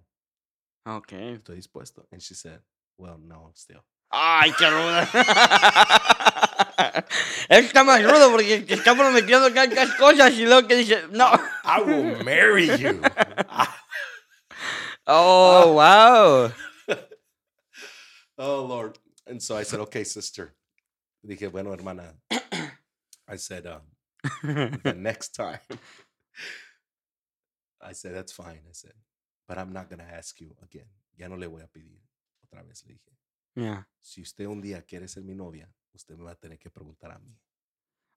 Ok. 0.86 1.12
Estoy 1.12 1.56
dispuesto. 1.56 2.06
And 2.12 2.22
she 2.22 2.34
said, 2.34 2.60
well, 2.96 3.18
no, 3.18 3.50
still. 3.54 3.84
Ay, 4.12 4.52
qué 4.56 4.70
ruda. 4.70 5.02
Está 7.48 7.84
más 7.84 8.02
rudo 8.02 8.30
porque 8.30 8.60
te 8.60 8.74
está 8.74 8.94
prometiendo 8.94 9.52
tantas 9.52 9.94
cosas 9.96 10.32
y 10.34 10.44
luego 10.44 10.66
que 10.68 10.76
dice, 10.76 11.06
no. 11.10 11.32
I 11.64 11.80
will 11.82 12.22
marry 12.24 12.66
you. 12.78 13.00
Oh, 15.06 15.72
wow. 15.74 16.52
Oh, 18.38 18.64
Lord. 18.66 18.98
And 19.26 19.42
so 19.42 19.56
I 19.56 19.62
said, 19.62 19.80
okay, 19.80 20.04
sister. 20.04 20.54
Dije, 21.26 21.50
bueno, 21.50 21.70
hermana. 21.72 22.12
I 23.28 23.36
said, 23.36 23.66
um, 23.66 23.80
the 24.84 24.94
next 24.94 25.30
time. 25.30 25.58
I 27.80 27.92
said, 27.92 28.14
that's 28.14 28.32
fine. 28.32 28.60
I 28.68 28.72
said, 28.72 28.92
but 29.48 29.56
I'm 29.56 29.72
not 29.72 29.88
going 29.88 30.00
to 30.00 30.04
ask 30.14 30.38
you 30.40 30.54
again. 30.62 30.84
Ya 31.16 31.28
no 31.28 31.36
le 31.36 31.48
voy 31.48 31.62
a 31.62 31.66
pedir. 31.66 31.98
Otra 32.44 32.62
vez 32.66 32.84
le 32.86 32.92
dije, 32.94 33.10
Yeah. 33.56 33.82
si 34.02 34.20
usted 34.20 34.44
un 34.46 34.60
día 34.60 34.82
quiere 34.86 35.08
ser 35.08 35.22
mi 35.22 35.34
novia, 35.34 35.66
usted 35.94 36.16
me 36.18 36.24
va 36.24 36.32
a 36.32 36.34
tener 36.34 36.58
que 36.58 36.68
preguntar 36.70 37.10
a 37.12 37.18
mí. 37.18 37.34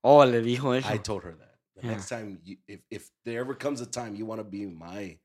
Oh, 0.03 0.23
le 0.25 0.41
dijo 0.41 0.73
eso. 0.77 0.89
I 0.93 0.97
told 0.97 1.23
her 1.23 1.31
that. 1.37 1.55
The 1.77 1.83
Yeah. 1.83 1.91
next 1.93 2.09
time, 2.09 2.39
you, 2.43 2.57
if, 2.67 2.81
if 2.91 3.09
there 3.23 3.39
ever 3.39 3.55
comes 3.55 3.79
a 3.79 3.85
time 3.85 4.15
you 4.15 4.25
want 4.25 4.39
to 4.41 4.43
be 4.43 4.65
my, 4.65 5.17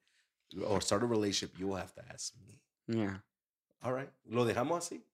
or 0.67 0.81
start 0.83 1.03
a 1.03 1.07
relationship, 1.07 1.59
you 1.59 1.69
will 1.69 1.77
have 1.81 1.93
to 1.95 2.03
ask 2.13 2.35
me. 2.47 2.61
Yeah. 2.87 3.23
All 3.83 3.93
right. 3.95 4.11
¿Lo 4.25 4.45
dejamos 4.45 4.79
así? 4.87 5.05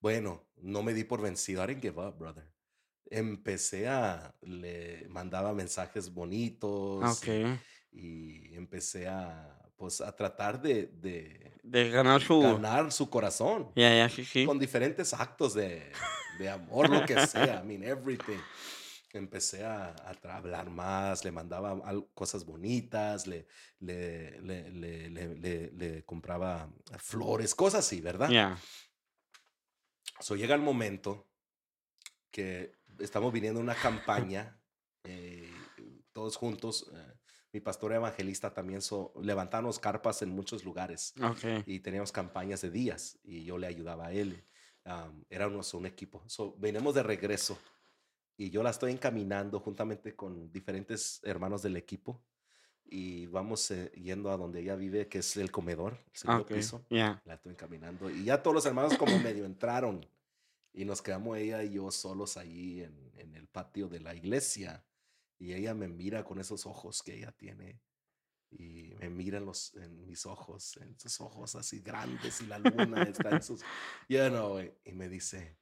Bueno, 0.00 0.42
no 0.56 0.82
me 0.82 0.92
di 0.94 1.04
por 1.04 1.20
vencido. 1.20 1.62
I 1.62 1.66
didn't 1.66 1.82
give 1.82 1.98
up, 1.98 2.18
brother. 2.18 2.44
Empecé 3.10 3.88
a, 3.88 4.34
le 4.42 5.06
mandaba 5.08 5.52
mensajes 5.52 6.12
bonitos 6.12 7.18
Ok. 7.22 7.28
y, 7.92 8.48
y 8.52 8.54
empecé 8.56 9.06
a 9.08 9.52
pues 9.76 10.00
a 10.00 10.10
tratar 10.16 10.60
de, 10.60 10.86
de 10.86 11.52
De 11.62 11.90
ganar 11.90 12.22
su. 12.22 12.40
ganar 12.40 12.90
su 12.92 13.10
corazón 13.10 13.70
Ya, 13.76 13.94
ya, 13.94 14.08
sí, 14.08 14.24
sí. 14.24 14.46
con 14.46 14.58
diferentes 14.58 15.12
actos 15.12 15.52
de, 15.54 15.92
de 16.38 16.48
amor, 16.48 16.88
lo 16.88 17.04
que 17.04 17.26
sea. 17.26 17.62
I 17.62 17.66
mean, 17.66 17.82
everything. 17.84 18.38
Empecé 19.18 19.64
a, 19.64 19.94
a 20.04 20.36
hablar 20.36 20.70
más, 20.70 21.24
le 21.24 21.32
mandaba 21.32 21.80
cosas 22.14 22.44
bonitas, 22.44 23.26
le, 23.26 23.46
le, 23.80 24.40
le, 24.40 25.70
le, 25.72 26.04
compraba 26.04 26.70
flores, 26.98 27.54
cosas 27.54 27.86
así, 27.86 28.00
¿verdad? 28.00 28.28
Ya. 28.30 28.58
So, 30.20 30.36
llega 30.36 30.54
el 30.54 30.62
momento 30.62 31.26
que 32.30 32.72
estamos 32.98 33.32
viniendo 33.32 33.60
a 33.60 33.62
una 33.62 33.74
campaña, 33.74 34.58
eh, 35.04 35.50
todos 36.12 36.36
juntos. 36.36 36.90
eh, 36.94 37.12
mi 37.52 37.60
pastor 37.60 37.94
evangelista 37.94 38.52
también 38.52 38.82
so, 38.82 39.14
levantamos 39.22 39.78
carpas 39.78 40.20
en 40.20 40.28
muchos 40.28 40.62
lugares 40.64 41.14
Ok. 41.22 41.64
y 41.64 41.80
teníamos 41.80 42.12
campañas 42.12 42.60
de 42.60 42.70
días 42.70 43.18
y 43.22 43.44
yo 43.44 43.56
le 43.56 43.66
ayudaba 43.66 44.08
a 44.08 44.12
él. 44.12 44.44
Um, 44.84 45.24
éramos 45.30 45.72
un 45.74 45.86
equipo. 45.86 46.22
So, 46.28 46.54
venimos 46.58 46.94
de 46.94 47.02
regreso 47.02 47.58
y 48.36 48.50
yo 48.50 48.62
la 48.62 48.70
estoy 48.70 48.92
encaminando 48.92 49.60
juntamente 49.60 50.14
con 50.14 50.50
diferentes 50.52 51.20
hermanos 51.24 51.62
del 51.62 51.76
equipo 51.76 52.22
y 52.84 53.26
vamos 53.26 53.70
eh, 53.70 53.90
yendo 53.96 54.30
a 54.30 54.36
donde 54.36 54.60
ella 54.60 54.76
vive, 54.76 55.08
que 55.08 55.18
es 55.18 55.36
el 55.36 55.50
comedor, 55.50 55.98
el 56.12 56.16
segundo 56.16 56.42
Ok. 56.42 56.52
piso. 56.52 56.84
Ya. 56.90 57.20
La 57.24 57.34
estoy 57.34 57.52
encaminando 57.52 58.10
y 58.10 58.24
ya 58.24 58.42
todos 58.42 58.54
los 58.54 58.66
hermanos 58.66 58.96
como 58.96 59.18
medio 59.18 59.44
entraron 59.44 60.06
y 60.72 60.84
nos 60.84 61.02
quedamos 61.02 61.38
ella 61.38 61.62
y 61.62 61.72
yo 61.72 61.90
solos 61.90 62.36
ahí 62.36 62.82
en, 62.82 63.10
en 63.16 63.34
el 63.34 63.48
patio 63.48 63.88
de 63.88 64.00
la 64.00 64.14
iglesia 64.14 64.84
y 65.38 65.52
ella 65.54 65.74
me 65.74 65.88
mira 65.88 66.24
con 66.24 66.38
esos 66.38 66.66
ojos 66.66 67.02
que 67.02 67.14
ella 67.16 67.32
tiene 67.32 67.80
y 68.50 68.92
me 69.00 69.10
mira 69.10 69.38
en, 69.38 69.46
los, 69.46 69.74
en 69.74 70.06
mis 70.06 70.24
ojos, 70.26 70.76
en 70.76 70.98
sus 70.98 71.20
ojos 71.20 71.56
así 71.56 71.80
grandes 71.80 72.40
y 72.40 72.46
la 72.46 72.58
luna 72.58 73.02
está 73.02 73.30
en 73.30 73.42
sus, 73.42 73.62
you 74.08 74.18
know, 74.28 74.60
y 74.60 74.92
me 74.92 75.08
dice, 75.08 75.56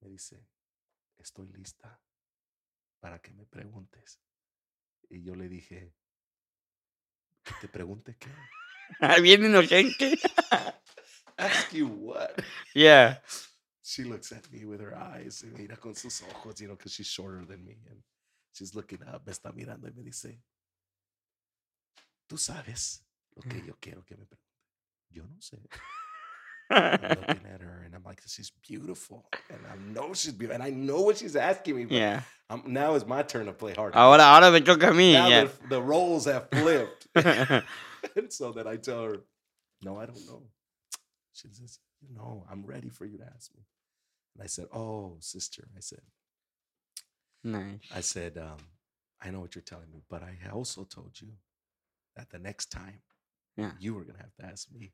me 0.00 0.08
dice, 0.08 0.40
estoy 1.20 1.48
lista 1.48 2.00
para 3.00 3.20
que 3.20 3.32
me 3.32 3.46
preguntes. 3.46 4.20
Y 5.08 5.22
yo 5.22 5.34
le 5.34 5.48
dije, 5.48 5.94
¿que 7.42 7.54
te 7.60 7.68
pregunte 7.68 8.16
qué? 8.16 8.30
Bien 9.22 9.44
inocente. 9.44 10.18
Ask 11.36 11.72
you 11.72 11.88
what? 11.88 12.42
Yeah. 12.74 13.22
She 13.82 14.04
looks 14.04 14.30
at 14.30 14.50
me 14.52 14.64
with 14.64 14.80
her 14.80 14.94
eyes, 14.94 15.42
y 15.42 15.46
mira 15.46 15.76
con 15.76 15.94
sus 15.94 16.22
ojos, 16.22 16.60
you 16.60 16.66
know, 16.66 16.76
because 16.76 16.92
she's 16.92 17.08
shorter 17.08 17.44
than 17.46 17.64
me. 17.64 17.78
And 17.88 18.02
she's 18.52 18.74
looking 18.74 19.02
up, 19.02 19.26
me 19.26 19.32
está 19.32 19.52
mirando 19.52 19.88
y 19.88 19.92
me 19.92 20.02
dice, 20.02 20.42
tú 22.28 22.36
sabes 22.36 23.02
lo 23.34 23.42
que 23.42 23.62
yo 23.66 23.76
quiero 23.80 24.04
que 24.04 24.16
me 24.16 24.26
pregunte. 24.26 24.50
Yo 25.08 25.26
no 25.26 25.40
sé. 25.40 25.58
I'm 26.70 27.00
looking 27.02 27.46
at 27.54 27.60
her 27.60 27.82
and 27.84 27.94
I'm 27.94 28.02
like, 28.04 28.20
she's 28.26 28.50
beautiful. 28.66 29.26
And 29.50 29.58
I 29.70 29.76
know 29.92 30.14
she's 30.14 30.32
beautiful. 30.32 30.62
And 30.62 30.72
I 30.72 30.74
know 30.76 31.00
what 31.02 31.18
she's 31.18 31.36
asking 31.36 31.76
me. 31.76 31.84
But 31.86 31.94
Yeah. 31.96 32.22
I'm, 32.48 32.62
now 32.66 32.94
it's 32.94 33.06
my 33.06 33.22
turn 33.22 33.46
to 33.46 33.52
play 33.52 33.74
hard. 33.74 33.94
Ahora, 33.94 34.22
ahora 34.24 34.50
me 34.50 34.60
toca 34.60 34.88
a 34.88 34.92
mí. 34.92 35.12
now 35.12 35.28
Yeah. 35.28 35.44
the, 35.44 35.68
the 35.68 35.82
roles 35.82 36.24
have 36.26 36.48
flipped. 36.50 37.06
and 37.14 38.32
so 38.32 38.52
then 38.52 38.66
I 38.66 38.76
tell 38.76 39.04
her, 39.04 39.16
no, 39.82 39.98
I 39.98 40.06
don't 40.06 40.26
know. 40.26 40.42
She 41.32 41.48
says, 41.48 41.78
no, 42.14 42.44
I'm 42.50 42.64
ready 42.66 42.88
for 42.88 43.04
you 43.04 43.18
to 43.18 43.24
ask 43.34 43.50
me. 43.56 43.62
And 44.34 44.42
I 44.44 44.46
said, 44.46 44.66
oh, 44.72 45.16
sister, 45.20 45.64
I 45.76 45.80
said, 45.80 46.00
nice. 47.44 47.80
I 47.94 48.00
said, 48.00 48.38
um, 48.38 48.58
I 49.22 49.30
know 49.30 49.40
what 49.40 49.54
you're 49.54 49.62
telling 49.62 49.90
me, 49.90 50.02
but 50.08 50.22
I 50.22 50.36
also 50.50 50.84
told 50.84 51.12
you 51.20 51.28
that 52.16 52.30
the 52.30 52.38
next 52.38 52.70
time 52.70 53.00
Yeah. 53.56 53.72
you 53.78 53.94
were 53.94 54.04
going 54.04 54.16
to 54.16 54.22
have 54.22 54.34
to 54.36 54.44
ask 54.46 54.70
me. 54.72 54.92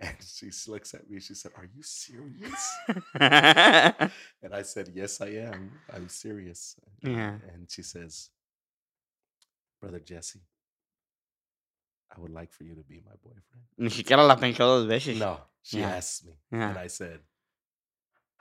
And 0.00 0.16
she 0.22 0.50
looks 0.70 0.94
at 0.94 1.10
me. 1.10 1.18
She 1.20 1.34
said, 1.34 1.52
Are 1.56 1.64
you 1.64 1.82
serious? 1.82 2.76
and 3.18 4.54
I 4.54 4.62
said, 4.62 4.90
Yes, 4.94 5.20
I 5.20 5.28
am. 5.50 5.72
I'm 5.92 6.08
serious. 6.08 6.76
And- 7.02 7.12
Yeah. 7.16 7.34
And 7.52 7.68
she 7.68 7.82
says, 7.82 8.30
Brother 9.80 9.98
Jesse, 10.00 10.40
I 12.16 12.20
would 12.20 12.30
like 12.32 12.52
for 12.52 12.64
you 12.64 12.74
to 12.76 12.82
be 12.82 13.02
my 13.04 13.14
boyfriend. 13.22 13.64
Ni 13.78 13.90
siquiera 13.90 14.22
la 14.24 14.36
pensó 14.36 14.58
dos 14.66 14.86
veces. 14.86 15.18
No, 15.18 15.40
she 15.62 15.78
Yeah. 15.80 15.96
asked 15.96 16.26
me. 16.26 16.34
Yeah. 16.52 16.70
And 16.70 16.78
I 16.78 16.86
said, 16.88 17.20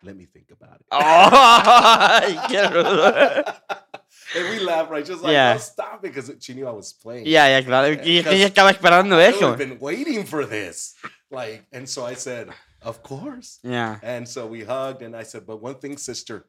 Let 0.03 0.15
me 0.15 0.25
think 0.25 0.51
about 0.51 0.79
it. 0.79 0.85
Oh, 0.91 2.21
rudo. 2.71 3.55
and 4.35 4.49
we 4.49 4.59
laughed, 4.63 4.91
right? 4.91 5.03
Just 5.03 5.23
like, 5.23 5.31
Yeah. 5.33 5.53
no, 5.53 5.59
stop 5.59 6.05
it, 6.05 6.13
because 6.13 6.31
she 6.39 6.53
knew 6.53 6.67
I 6.67 6.71
was 6.71 6.93
playing. 6.93 7.25
Yeah, 7.25 7.47
ya, 7.57 7.65
claro. 7.65 7.87
Uh, 7.93 7.97
y 8.05 8.17
es 8.17 8.23
Because 8.23 8.35
ella 8.35 8.45
estaba 8.47 8.69
esperando 8.71 9.19
eso. 9.19 9.47
have 9.49 9.57
been 9.57 9.79
waiting 9.79 10.23
for 10.23 10.45
this. 10.45 10.93
Like, 11.29 11.65
and 11.71 11.87
so 11.89 12.05
I 12.05 12.13
said, 12.15 12.49
Of 12.81 13.03
course. 13.03 13.59
Yeah. 13.63 13.99
And 14.01 14.27
so 14.27 14.47
we 14.47 14.63
hugged, 14.63 15.01
and 15.01 15.15
I 15.15 15.23
said, 15.23 15.45
But 15.45 15.61
one 15.61 15.75
thing, 15.75 15.97
sister, 15.97 16.45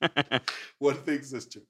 one 0.78 0.96
thing, 0.96 1.22
sister, 1.22 1.60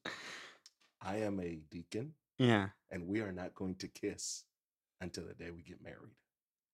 I 1.00 1.16
am 1.18 1.40
a 1.40 1.58
deacon, 1.70 2.14
Yeah. 2.38 2.68
and 2.90 3.06
we 3.06 3.20
are 3.20 3.32
not 3.32 3.54
going 3.54 3.74
to 3.76 3.88
kiss 3.88 4.44
until 5.00 5.24
the 5.26 5.34
day 5.34 5.50
we 5.50 5.62
get 5.62 5.82
married. 5.82 6.14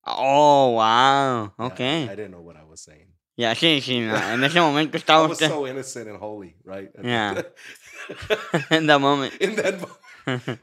Oh, 0.07 0.71
wow. 0.71 1.53
Yeah, 1.59 1.67
Ok. 1.67 1.81
I 1.81 2.15
didn't 2.15 2.31
know 2.31 2.41
what 2.41 2.57
I 2.57 2.65
was 2.65 2.81
saying. 2.81 3.09
Ya, 3.37 3.53
sí, 3.55 3.81
sí. 3.81 4.01
no, 4.01 4.17
En 4.17 4.43
ese 4.43 4.57
momento 4.61 4.97
I 4.97 5.01
estaba 5.01 5.29
was 5.29 5.33
usted 5.41 5.49
so 5.49 5.67
innocent 5.67 6.09
and 6.09 6.19
holy, 6.19 6.57
right? 6.65 6.91
Yeah. 7.03 7.43
en 8.71 8.87
the 8.87 8.99
moment. 8.99 9.35
In 9.41 9.55
that 9.57 9.81
moment, 9.81 10.61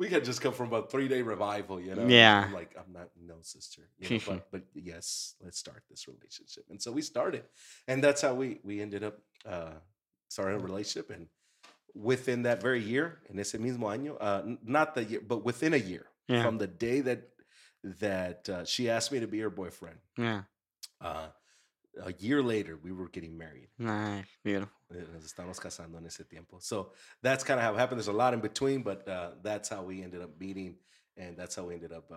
we 0.00 0.08
had 0.08 0.24
just 0.24 0.40
come 0.40 0.54
from 0.54 0.72
a 0.72 0.82
three 0.82 1.08
day 1.08 1.20
revival, 1.20 1.78
you 1.78 1.94
know? 1.94 2.06
Yeah. 2.08 2.44
I'm 2.46 2.54
like, 2.54 2.74
I'm 2.74 2.90
not, 2.92 3.10
no, 3.22 3.34
sister. 3.42 3.82
You 3.98 4.16
know, 4.16 4.20
but, 4.26 4.50
but 4.52 4.62
yes, 4.74 5.34
let's 5.44 5.58
start 5.58 5.82
this 5.90 6.08
relationship. 6.08 6.64
And 6.70 6.80
so 6.80 6.90
we 6.90 7.02
started. 7.02 7.44
And 7.86 8.02
that's 8.02 8.22
how 8.22 8.32
we, 8.34 8.60
we 8.64 8.80
ended 8.80 9.04
up 9.04 9.18
uh, 9.46 9.76
starting 10.28 10.58
a 10.58 10.64
relationship. 10.64 11.10
And 11.10 11.26
within 11.94 12.44
that 12.44 12.62
very 12.62 12.80
year, 12.82 13.18
en 13.28 13.38
ese 13.38 13.52
mismo 13.58 13.86
año, 13.94 14.16
uh, 14.18 14.56
not 14.64 14.94
the 14.94 15.04
year, 15.04 15.20
but 15.20 15.44
within 15.44 15.74
a 15.74 15.82
year, 15.92 16.06
Yeah. 16.28 16.42
from 16.44 16.58
the 16.58 16.66
day 16.68 17.00
that 17.02 17.20
that 18.00 18.48
uh, 18.48 18.64
she 18.64 18.88
asked 18.90 19.10
me 19.12 19.20
to 19.20 19.26
be 19.26 19.40
her 19.40 19.50
boyfriend, 19.50 19.98
Ya. 20.16 20.42
uh, 21.00 21.28
a 22.04 22.12
year 22.18 22.42
later, 22.42 22.78
we 22.82 22.92
were 22.92 23.08
getting 23.08 23.36
married. 23.36 23.68
Nice. 23.78 24.26
Beautiful. 24.44 24.72
Eh, 24.94 25.02
Nos 25.12 25.24
estamos 25.24 25.58
casando 25.60 25.98
en 25.98 26.06
ese 26.06 26.24
tiempo. 26.28 26.58
So 26.60 26.92
that's 27.22 27.42
kind 27.44 27.58
of 27.58 27.64
how 27.64 27.74
it 27.74 27.78
happened. 27.78 27.98
There's 27.98 28.08
a 28.08 28.12
lot 28.12 28.32
in 28.34 28.40
between, 28.40 28.82
but 28.82 29.06
uh, 29.08 29.30
that's 29.42 29.68
how 29.68 29.82
we 29.82 30.02
ended 30.02 30.22
up 30.22 30.30
meeting, 30.40 30.76
and 31.16 31.36
that's 31.36 31.54
how 31.56 31.64
we 31.64 31.74
ended 31.74 31.92
up 31.92 32.10
uh, 32.10 32.16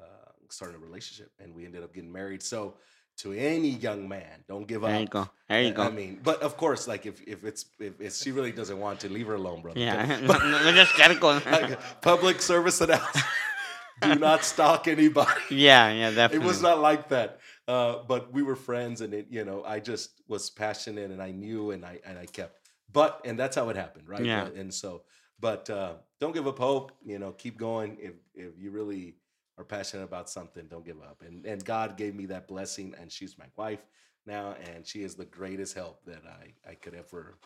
uh, 0.00 0.30
starting 0.50 0.76
a 0.76 0.80
relationship, 0.80 1.30
and 1.38 1.54
we 1.54 1.64
ended 1.64 1.82
up 1.82 1.92
getting 1.94 2.12
married. 2.12 2.42
So 2.42 2.74
to 3.18 3.32
any 3.32 3.68
young 3.70 4.08
man, 4.08 4.44
don't 4.48 4.66
give 4.66 4.82
up. 4.84 4.90
There 4.90 5.00
you 5.00 5.06
go. 5.06 5.28
There 5.48 5.62
you 5.62 5.68
I- 5.68 5.72
go. 5.72 5.82
I 5.84 5.90
mean, 5.90 6.20
but 6.22 6.42
of 6.42 6.56
course, 6.56 6.86
like 6.88 7.06
if 7.06 7.22
if 7.26 7.44
it's 7.44 7.64
if, 7.78 8.00
if 8.00 8.14
she 8.14 8.30
really 8.32 8.52
doesn't 8.52 8.78
want 8.78 9.00
to, 9.00 9.08
leave 9.08 9.26
her 9.28 9.34
alone, 9.36 9.62
brother. 9.62 9.80
Ya. 9.80 10.02
Okay? 10.02 10.20
No, 10.26 10.72
seas 10.74 10.92
cargo. 10.96 11.40
Like, 11.50 11.78
public 12.02 12.40
service 12.42 12.80
announcement: 12.80 13.26
Do 14.02 14.14
not 14.16 14.44
stalk 14.44 14.88
anybody. 14.88 15.30
Yeah, 15.50 15.90
yeah, 15.92 16.10
definitely. 16.10 16.44
it 16.44 16.48
was 16.48 16.60
not 16.60 16.80
like 16.80 17.08
that 17.10 17.38
uh, 17.68 18.02
but 18.06 18.32
we 18.32 18.42
were 18.42 18.56
friends 18.56 19.00
and 19.00 19.14
it 19.14 19.26
you 19.30 19.44
know 19.44 19.62
i 19.64 19.80
just 19.80 20.22
was 20.28 20.50
passionate 20.50 21.10
and 21.10 21.22
i 21.22 21.30
knew 21.30 21.70
and 21.70 21.84
i 21.84 21.98
and 22.04 22.18
i 22.18 22.26
kept 22.26 22.64
but 22.92 23.20
and 23.24 23.38
that's 23.38 23.56
how 23.56 23.68
it 23.68 23.76
happened 23.76 24.08
right? 24.08 24.24
Yeah. 24.24 24.46
And 24.46 24.72
so 24.72 25.02
but 25.40 25.68
uh, 25.68 25.94
don't 26.20 26.32
give 26.32 26.46
up 26.46 26.58
hope 26.58 26.92
you 27.04 27.18
know 27.18 27.32
keep 27.32 27.58
going. 27.58 27.98
If 28.00 28.14
if 28.34 28.52
you 28.58 28.70
really 28.70 29.16
are 29.58 29.64
passionate 29.64 30.04
about 30.04 30.30
something 30.30 30.66
don't 30.68 30.84
give 30.84 31.00
up. 31.02 31.22
And 31.26 31.44
and 31.46 31.64
god 31.64 31.96
gave 31.96 32.14
me 32.14 32.26
that 32.26 32.46
blessing 32.48 32.94
and 33.00 33.10
she's 33.10 33.36
my 33.38 33.46
wife 33.56 33.84
now 34.26 34.54
and 34.72 34.86
she 34.86 35.02
is 35.02 35.14
the 35.14 35.24
greatest 35.26 35.74
help 35.74 36.04
that 36.06 36.22
i 36.26 36.70
i 36.70 36.74
could 36.74 36.94
ever 36.94 37.36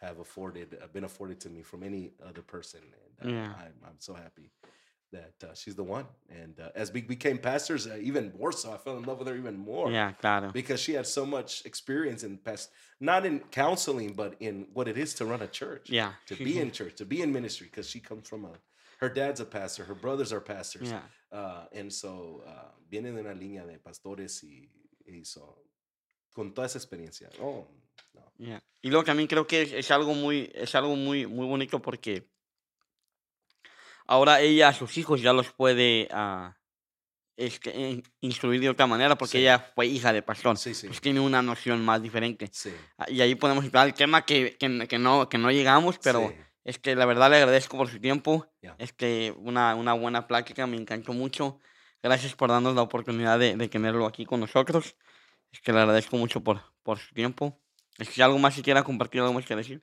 have 0.00 0.18
afforded 0.20 0.78
uh, 0.82 0.86
been 0.88 1.04
afforded 1.04 1.40
to 1.40 1.50
me 1.50 1.62
from 1.62 1.82
any 1.82 2.12
other 2.24 2.42
person. 2.42 2.80
And 3.20 3.28
uh, 3.28 3.34
Yeah. 3.34 3.52
I'm, 3.58 3.74
I'm 3.84 3.98
so 3.98 4.14
happy 4.14 4.50
that 5.12 5.34
uh, 5.42 5.54
she's 5.54 5.74
the 5.74 5.82
one. 5.84 6.06
And 6.30 6.58
uh, 6.60 6.70
as 6.74 6.92
we 6.92 7.00
became 7.00 7.38
pastors, 7.38 7.86
uh, 7.86 7.96
even 8.00 8.32
more 8.38 8.52
so, 8.52 8.72
I 8.72 8.76
fell 8.78 8.96
in 8.98 9.04
love 9.04 9.18
with 9.18 9.28
her 9.28 9.36
even 9.36 9.56
more 9.58 9.90
Ya, 9.90 10.12
claro. 10.12 10.50
because 10.52 10.80
she 10.80 10.92
had 10.94 11.06
so 11.06 11.24
much 11.24 11.64
experience 11.64 12.24
in 12.24 12.38
past, 12.38 12.70
not 13.00 13.24
in 13.24 13.40
counseling, 13.50 14.12
but 14.14 14.34
in 14.40 14.66
what 14.74 14.86
it 14.88 14.96
is 14.98 15.14
to 15.14 15.24
run 15.24 15.42
a 15.42 15.46
church, 15.48 15.88
Yeah, 15.90 16.12
to 16.26 16.34
be 16.44 16.58
in 16.60 16.70
church, 16.70 16.94
to 16.96 17.04
be 17.04 17.22
in 17.22 17.32
ministry, 17.32 17.66
because 17.70 17.88
she 17.88 18.00
comes 18.00 18.28
from 18.28 18.44
a, 18.44 18.52
her 19.00 19.08
dad's 19.08 19.40
a 19.40 19.44
pastor, 19.46 19.84
her 19.84 19.94
brothers 19.94 20.32
are 20.32 20.40
pastors, 20.40 20.90
Ya. 20.90 21.00
uh, 21.32 21.66
and 21.72 21.90
so 21.92 22.42
uh, 22.46 22.70
vienen 22.90 23.14
de 23.14 23.20
una 23.22 23.34
línea 23.34 23.64
de 23.66 23.78
pastores 23.78 24.42
y, 24.44 24.68
y 25.06 25.24
so, 25.24 25.62
con 26.34 26.52
toda 26.52 26.66
esa 26.66 26.78
experiencia. 26.78 27.28
Oh, 27.40 27.66
no. 28.14 28.22
Ya. 28.38 28.62
Y 28.82 28.90
luego 28.90 29.04
también 29.04 29.26
creo 29.26 29.46
que 29.46 29.62
es, 29.62 29.72
es 29.72 29.90
algo 29.90 30.14
muy, 30.14 30.50
es 30.54 30.74
algo 30.74 30.94
muy, 30.96 31.26
muy 31.26 31.46
bonito 31.46 31.80
porque 31.80 32.28
ahora 34.08 34.40
ella 34.40 34.68
a 34.68 34.72
sus 34.72 34.98
hijos 34.98 35.20
ya 35.22 35.32
los 35.32 35.52
puede 35.52 36.08
este, 37.36 37.70
in- 37.78 38.02
instruir 38.20 38.60
de 38.60 38.68
otra 38.70 38.86
manera 38.86 39.16
porque 39.16 39.32
Sí. 39.32 39.38
ella 39.38 39.58
fue 39.74 39.86
hija 39.86 40.12
de 40.12 40.22
pastor. 40.22 40.56
Sí, 40.58 40.74
sí, 40.74 40.88
Pues 40.88 41.00
tiene 41.00 41.20
una 41.20 41.40
noción 41.42 41.84
más 41.84 42.02
diferente. 42.02 42.48
sí. 42.52 42.74
Ah, 42.96 43.06
Y 43.08 43.20
ahí 43.20 43.34
podemos 43.36 43.64
entrar 43.64 43.84
al 43.84 43.94
tema 43.94 44.24
que, 44.24 44.56
que, 44.58 44.88
que 44.88 44.98
no, 44.98 45.28
que 45.28 45.38
no 45.38 45.50
llegamos, 45.50 45.98
pero. 46.02 46.32
Es 46.64 46.78
que 46.78 46.94
la 46.94 47.06
verdad 47.06 47.30
le 47.30 47.36
agradezco 47.36 47.78
por 47.78 47.88
su 47.88 47.98
tiempo. 47.98 48.46
Yeah. 48.60 48.74
Es 48.78 48.92
que 48.92 49.32
una, 49.38 49.74
una 49.74 49.94
buena 49.94 50.26
plática, 50.26 50.66
me 50.66 50.76
encantó 50.76 51.14
mucho. 51.14 51.60
Gracias 52.02 52.34
por 52.34 52.50
darnos 52.50 52.74
la 52.74 52.82
oportunidad 52.82 53.38
de, 53.38 53.56
de 53.56 53.68
tenerlo 53.68 54.04
aquí 54.04 54.26
con 54.26 54.40
nosotros. 54.40 54.94
Es 55.50 55.62
que 55.62 55.72
le 55.72 55.78
agradezco 55.80 56.18
mucho 56.18 56.42
por, 56.42 56.60
por 56.82 56.98
su 56.98 57.14
tiempo. 57.14 57.58
Es 57.96 58.10
que 58.10 58.22
algo 58.22 58.38
más 58.38 58.52
si 58.54 58.60
quiera 58.62 58.82
compartir, 58.84 59.22
algo 59.22 59.32
más 59.32 59.46
que 59.46 59.56
decir. 59.56 59.82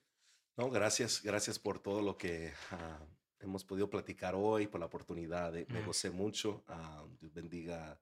No, 0.57 0.69
gracias, 0.69 1.23
gracias 1.23 1.57
por 1.57 1.79
todo 1.79 2.03
lo 2.03 2.17
que 2.19 2.53
ah, 2.69 2.99
hemos 3.45 3.63
podido 3.63 3.89
platicar 3.89 4.35
hoy, 4.35 4.67
por 4.67 4.79
la 4.79 4.85
oportunidad. 4.87 5.53
de- 5.53 5.65
me 5.69 5.83
gocé 5.85 6.09
mucho. 6.11 6.63
ah, 6.67 7.05
Dios 7.19 7.33
bendiga 7.33 7.99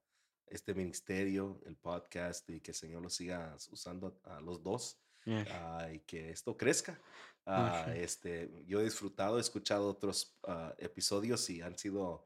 este 0.48 0.74
ministerio, 0.74 1.60
el 1.66 1.76
podcast 1.78 2.50
y 2.50 2.60
que 2.62 2.72
el 2.72 2.76
Señor 2.76 3.02
lo 3.02 3.10
siga 3.10 3.56
usando 3.72 4.20
a 4.24 4.40
los 4.42 4.62
dos 4.62 5.00
ah, 5.28 5.88
y 5.94 6.00
que 6.00 6.32
esto 6.32 6.56
crezca. 6.58 7.00
Sí. 7.46 7.92
este, 7.96 8.50
yo 8.66 8.80
he 8.80 8.86
disfrutado, 8.86 9.38
he 9.38 9.42
escuchado 9.42 9.90
otros 9.90 10.38
ah, 10.48 10.74
episodios 10.78 11.50
y 11.50 11.62
han 11.62 11.78
sido 11.78 12.26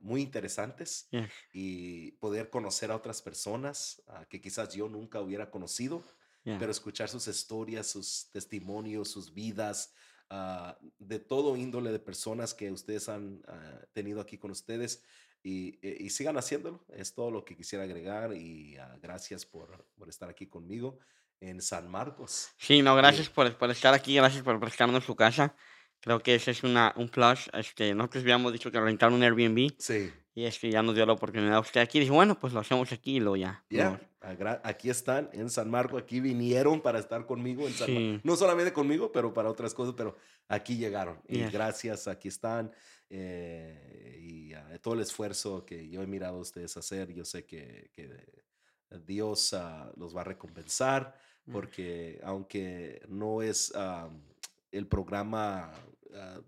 muy 0.00 0.22
interesantes 0.22 1.06
Yes. 1.10 1.30
y 1.52 2.12
poder 2.12 2.48
conocer 2.48 2.90
a 2.90 2.96
otras 2.96 3.20
personas 3.20 4.02
que 4.30 4.40
quizás 4.40 4.72
yo 4.74 4.88
nunca 4.88 5.20
hubiera 5.20 5.50
conocido 5.50 6.02
Yeah. 6.44 6.56
pero 6.58 6.70
escuchar 6.70 7.08
sus 7.10 7.26
historias, 7.28 7.88
sus 7.88 8.30
testimonios, 8.32 9.10
sus 9.10 9.34
vidas, 9.34 9.92
ah, 10.30 10.78
de 10.98 11.18
todo 11.18 11.56
índole 11.56 11.92
de 11.92 11.98
personas 11.98 12.54
que 12.54 12.70
ustedes 12.70 13.08
han 13.08 13.42
ah, 13.46 13.80
tenido 13.92 14.20
aquí 14.20 14.38
con 14.38 14.50
ustedes 14.50 15.02
y, 15.42 15.78
eh, 15.86 15.96
y 16.00 16.10
sigan 16.10 16.36
haciéndolo. 16.36 16.84
Es 16.92 17.14
todo 17.14 17.30
lo 17.30 17.44
que 17.44 17.56
quisiera 17.56 17.84
agregar 17.84 18.34
y 18.34 18.76
ah, 18.76 18.96
gracias 19.00 19.46
por, 19.46 19.86
por 19.96 20.08
estar 20.08 20.28
aquí 20.28 20.46
conmigo 20.46 20.98
en 21.40 21.60
San 21.62 21.88
Marcos. 21.88 22.48
Sí, 22.58 22.82
no, 22.82 22.94
Y- 22.94 22.98
gracias 22.98 23.28
por, 23.28 23.56
por 23.56 23.70
estar 23.70 23.94
aquí, 23.94 24.16
gracias 24.16 24.42
por 24.42 24.58
prestarnos 24.58 25.04
su 25.04 25.14
casa. 25.14 25.54
Creo 26.00 26.20
que 26.20 26.36
ese 26.36 26.52
es 26.52 26.62
una, 26.62 26.92
un 26.96 27.08
plus. 27.08 27.50
Este, 27.52 27.94
nosotros 27.94 28.22
habíamos 28.22 28.52
dicho 28.52 28.70
que 28.70 28.80
rentar 28.80 29.10
un 29.12 29.22
Airbnb 29.22 29.72
Sí, 29.78 30.12
y 30.38 30.44
es 30.46 30.58
que 30.58 30.70
ya 30.70 30.82
nos 30.82 30.94
dio 30.94 31.04
la 31.06 31.12
oportunidad 31.14 31.58
usted 31.58 31.80
aquí. 31.80 31.98
Dije, 31.98 32.12
bueno, 32.12 32.38
pues 32.38 32.52
lo 32.52 32.60
hacemos 32.60 32.90
aquí 32.92 33.16
y 33.16 33.20
luego 33.20 33.36
ya. 33.36 33.64
agra- 34.20 34.60
Aquí 34.64 34.90
están 34.90 35.30
en 35.32 35.48
San 35.50 35.70
Marcos, 35.70 36.02
aquí 36.02 36.20
vinieron 36.20 36.80
para 36.80 36.98
estar 36.98 37.24
conmigo 37.26 37.66
en 37.66 37.72
San 37.72 37.86
Sí. 37.86 38.20
No 38.24 38.36
solamente 38.36 38.72
conmigo, 38.72 39.10
pero 39.10 39.32
para 39.32 39.48
otras 39.50 39.74
cosas, 39.74 39.94
pero 39.96 40.16
aquí 40.48 40.76
llegaron. 40.76 41.20
Y 41.28 41.38
Yes. 41.38 41.52
gracias, 41.52 42.08
aquí 42.08 42.28
están. 42.28 42.72
eh, 43.10 44.16
y 44.20 44.52
todo 44.82 44.92
el 44.94 45.00
esfuerzo 45.00 45.64
que 45.64 45.88
yo 45.88 46.02
he 46.02 46.06
mirado 46.06 46.36
a 46.36 46.40
ustedes 46.40 46.76
hacer, 46.76 47.12
yo 47.14 47.24
sé 47.24 47.44
que, 47.46 47.90
que 47.94 48.10
Dios 49.06 49.54
ah, 49.54 49.90
los 49.96 50.14
va 50.14 50.20
a 50.20 50.24
recompensar, 50.24 51.14
Mm. 51.46 51.52
porque 51.52 52.20
aunque 52.22 53.00
no 53.08 53.40
es 53.40 53.72
ah, 53.74 54.10
el 54.72 54.86
programa 54.86 55.72
ah, 56.14 56.40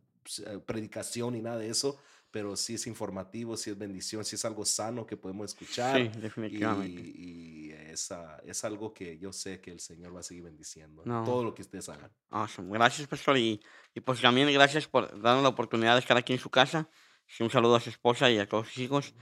eh, 0.47 0.59
predicación 0.67 1.33
ni 1.33 1.41
nada 1.41 1.57
de 1.59 1.71
eso, 1.71 1.99
pero 2.31 2.55
sí 2.57 2.75
es 2.75 2.87
informativo, 2.87 3.57
sí 3.57 3.71
es 3.71 3.79
bendición, 3.79 4.25
sí 4.25 4.37
es 4.37 4.45
algo 4.45 4.65
sano 4.65 5.05
que 5.07 5.17
podemos 5.17 5.51
escuchar. 5.51 5.97
Sí, 5.97 6.11
Y, 6.15 6.21
definitivamente. 6.21 7.01
y 7.03 7.71
es, 7.73 8.13
ah, 8.13 8.41
es 8.47 8.65
algo 8.65 8.93
que 8.95 9.19
yo 9.19 9.33
sé 9.33 9.61
que 9.61 9.71
el 9.73 9.81
Señor 9.81 10.15
va 10.15 10.21
a 10.21 10.23
seguir 10.23 10.45
bendiciendo. 10.45 11.03
en 11.05 11.09
No. 11.11 11.25
Todo 11.25 11.43
lo 11.45 11.55
que 11.55 11.63
ustedes 11.63 11.89
hagan. 11.89 12.11
Awesome. 12.31 12.73
Gracias, 12.73 13.09
pastor. 13.09 13.37
Y, 13.39 13.61
y 13.95 14.01
pues 14.01 14.21
también 14.21 14.53
gracias 14.53 14.87
por 14.87 15.21
darnos 15.21 15.43
la 15.43 15.49
oportunidad 15.49 15.95
de 15.95 16.01
estar 16.01 16.17
aquí 16.17 16.33
en 16.33 16.39
su 16.39 16.51
casa. 16.51 16.89
Sí, 17.27 17.45
un 17.45 17.51
saludo 17.51 17.77
a 17.77 17.81
su 17.81 17.91
esposa 17.91 18.29
y 18.31 18.39
a 18.39 18.49
todos 18.49 18.67
sus 18.69 18.79
hijos. 18.79 19.15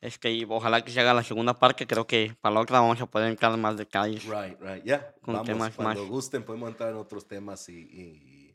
Es 0.00 0.20
y 0.22 0.44
ojalá 0.48 0.84
que 0.84 0.92
se 0.92 1.00
haga 1.00 1.12
la 1.14 1.24
segunda 1.24 1.58
parte. 1.58 1.86
Creo 1.86 2.06
que 2.06 2.36
para 2.40 2.54
la 2.54 2.60
otra 2.60 2.78
vamos 2.80 3.00
a 3.00 3.06
poder 3.06 3.28
entrar 3.30 3.52
en 3.54 3.60
más 3.60 3.76
detalles. 3.76 4.24
Right, 4.24 4.60
right. 4.60 4.84
Ya, 4.84 5.12
Con 5.20 5.34
vamos. 5.34 5.46
temas 5.48 5.74
Cuando 5.74 6.00
más- 6.02 6.08
gusten 6.10 6.44
podemos 6.44 6.68
entrar 6.70 6.90
en 6.90 6.96
otros 6.96 7.26
temas 7.26 7.68
y, 7.68 7.74
y- 7.76 8.54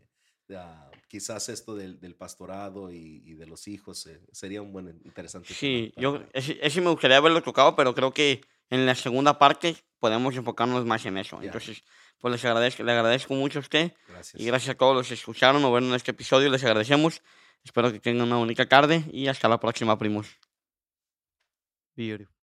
y, 0.50 0.54
ah, 0.54 0.91
quizás 1.12 1.50
esto 1.50 1.76
del, 1.76 2.00
del 2.00 2.16
pastorado 2.16 2.90
y, 2.90 3.22
y 3.26 3.34
de 3.34 3.46
los 3.46 3.68
hijos 3.68 4.08
eh, 4.08 4.22
sería 4.32 4.62
un 4.62 4.72
buen, 4.72 4.88
interesante 5.04 5.50
tema 5.50 5.60
Sí, 5.60 5.92
para 5.94 6.02
yo 6.02 6.24
ese, 6.32 6.58
ese 6.62 6.80
me 6.80 6.90
gustaría 6.90 7.18
haberlo 7.18 7.44
tocado, 7.44 7.76
pero 7.76 7.94
creo 7.94 8.14
que 8.14 8.40
en 8.70 8.86
la 8.86 8.96
segunda 8.96 9.38
parte 9.38 9.76
podemos 10.00 10.34
enfocarnos 10.38 10.86
más 10.86 11.06
en 11.06 11.18
eso. 11.18 11.38
Ya. 11.42 11.48
Entonces, 11.48 11.84
pues 12.18 12.32
les 12.32 12.46
agradezco, 12.46 12.84
le 12.84 12.94
agradezco 12.94 13.34
mucho 13.34 13.60
a 13.60 13.62
usted 13.62 13.92
Gracias. 14.08 14.42
y 14.42 14.46
gracias 14.46 14.74
a 14.74 14.78
todos 14.78 14.96
los 14.96 15.08
que 15.10 15.16
escucharon 15.16 15.62
o 15.66 15.72
vieron 15.72 15.90
en 15.90 15.96
este 15.96 16.12
episodio. 16.12 16.50
Les 16.50 16.64
agradecemos. 16.64 17.22
Espero 17.62 17.92
que 17.92 18.00
tengan 18.00 18.28
una 18.28 18.38
bonita 18.38 18.66
tarde 18.66 19.04
y 19.12 19.28
hasta 19.28 19.50
la 19.50 19.60
próxima, 19.60 19.98
primos. 19.98 20.40
Beautiful. 21.98 22.41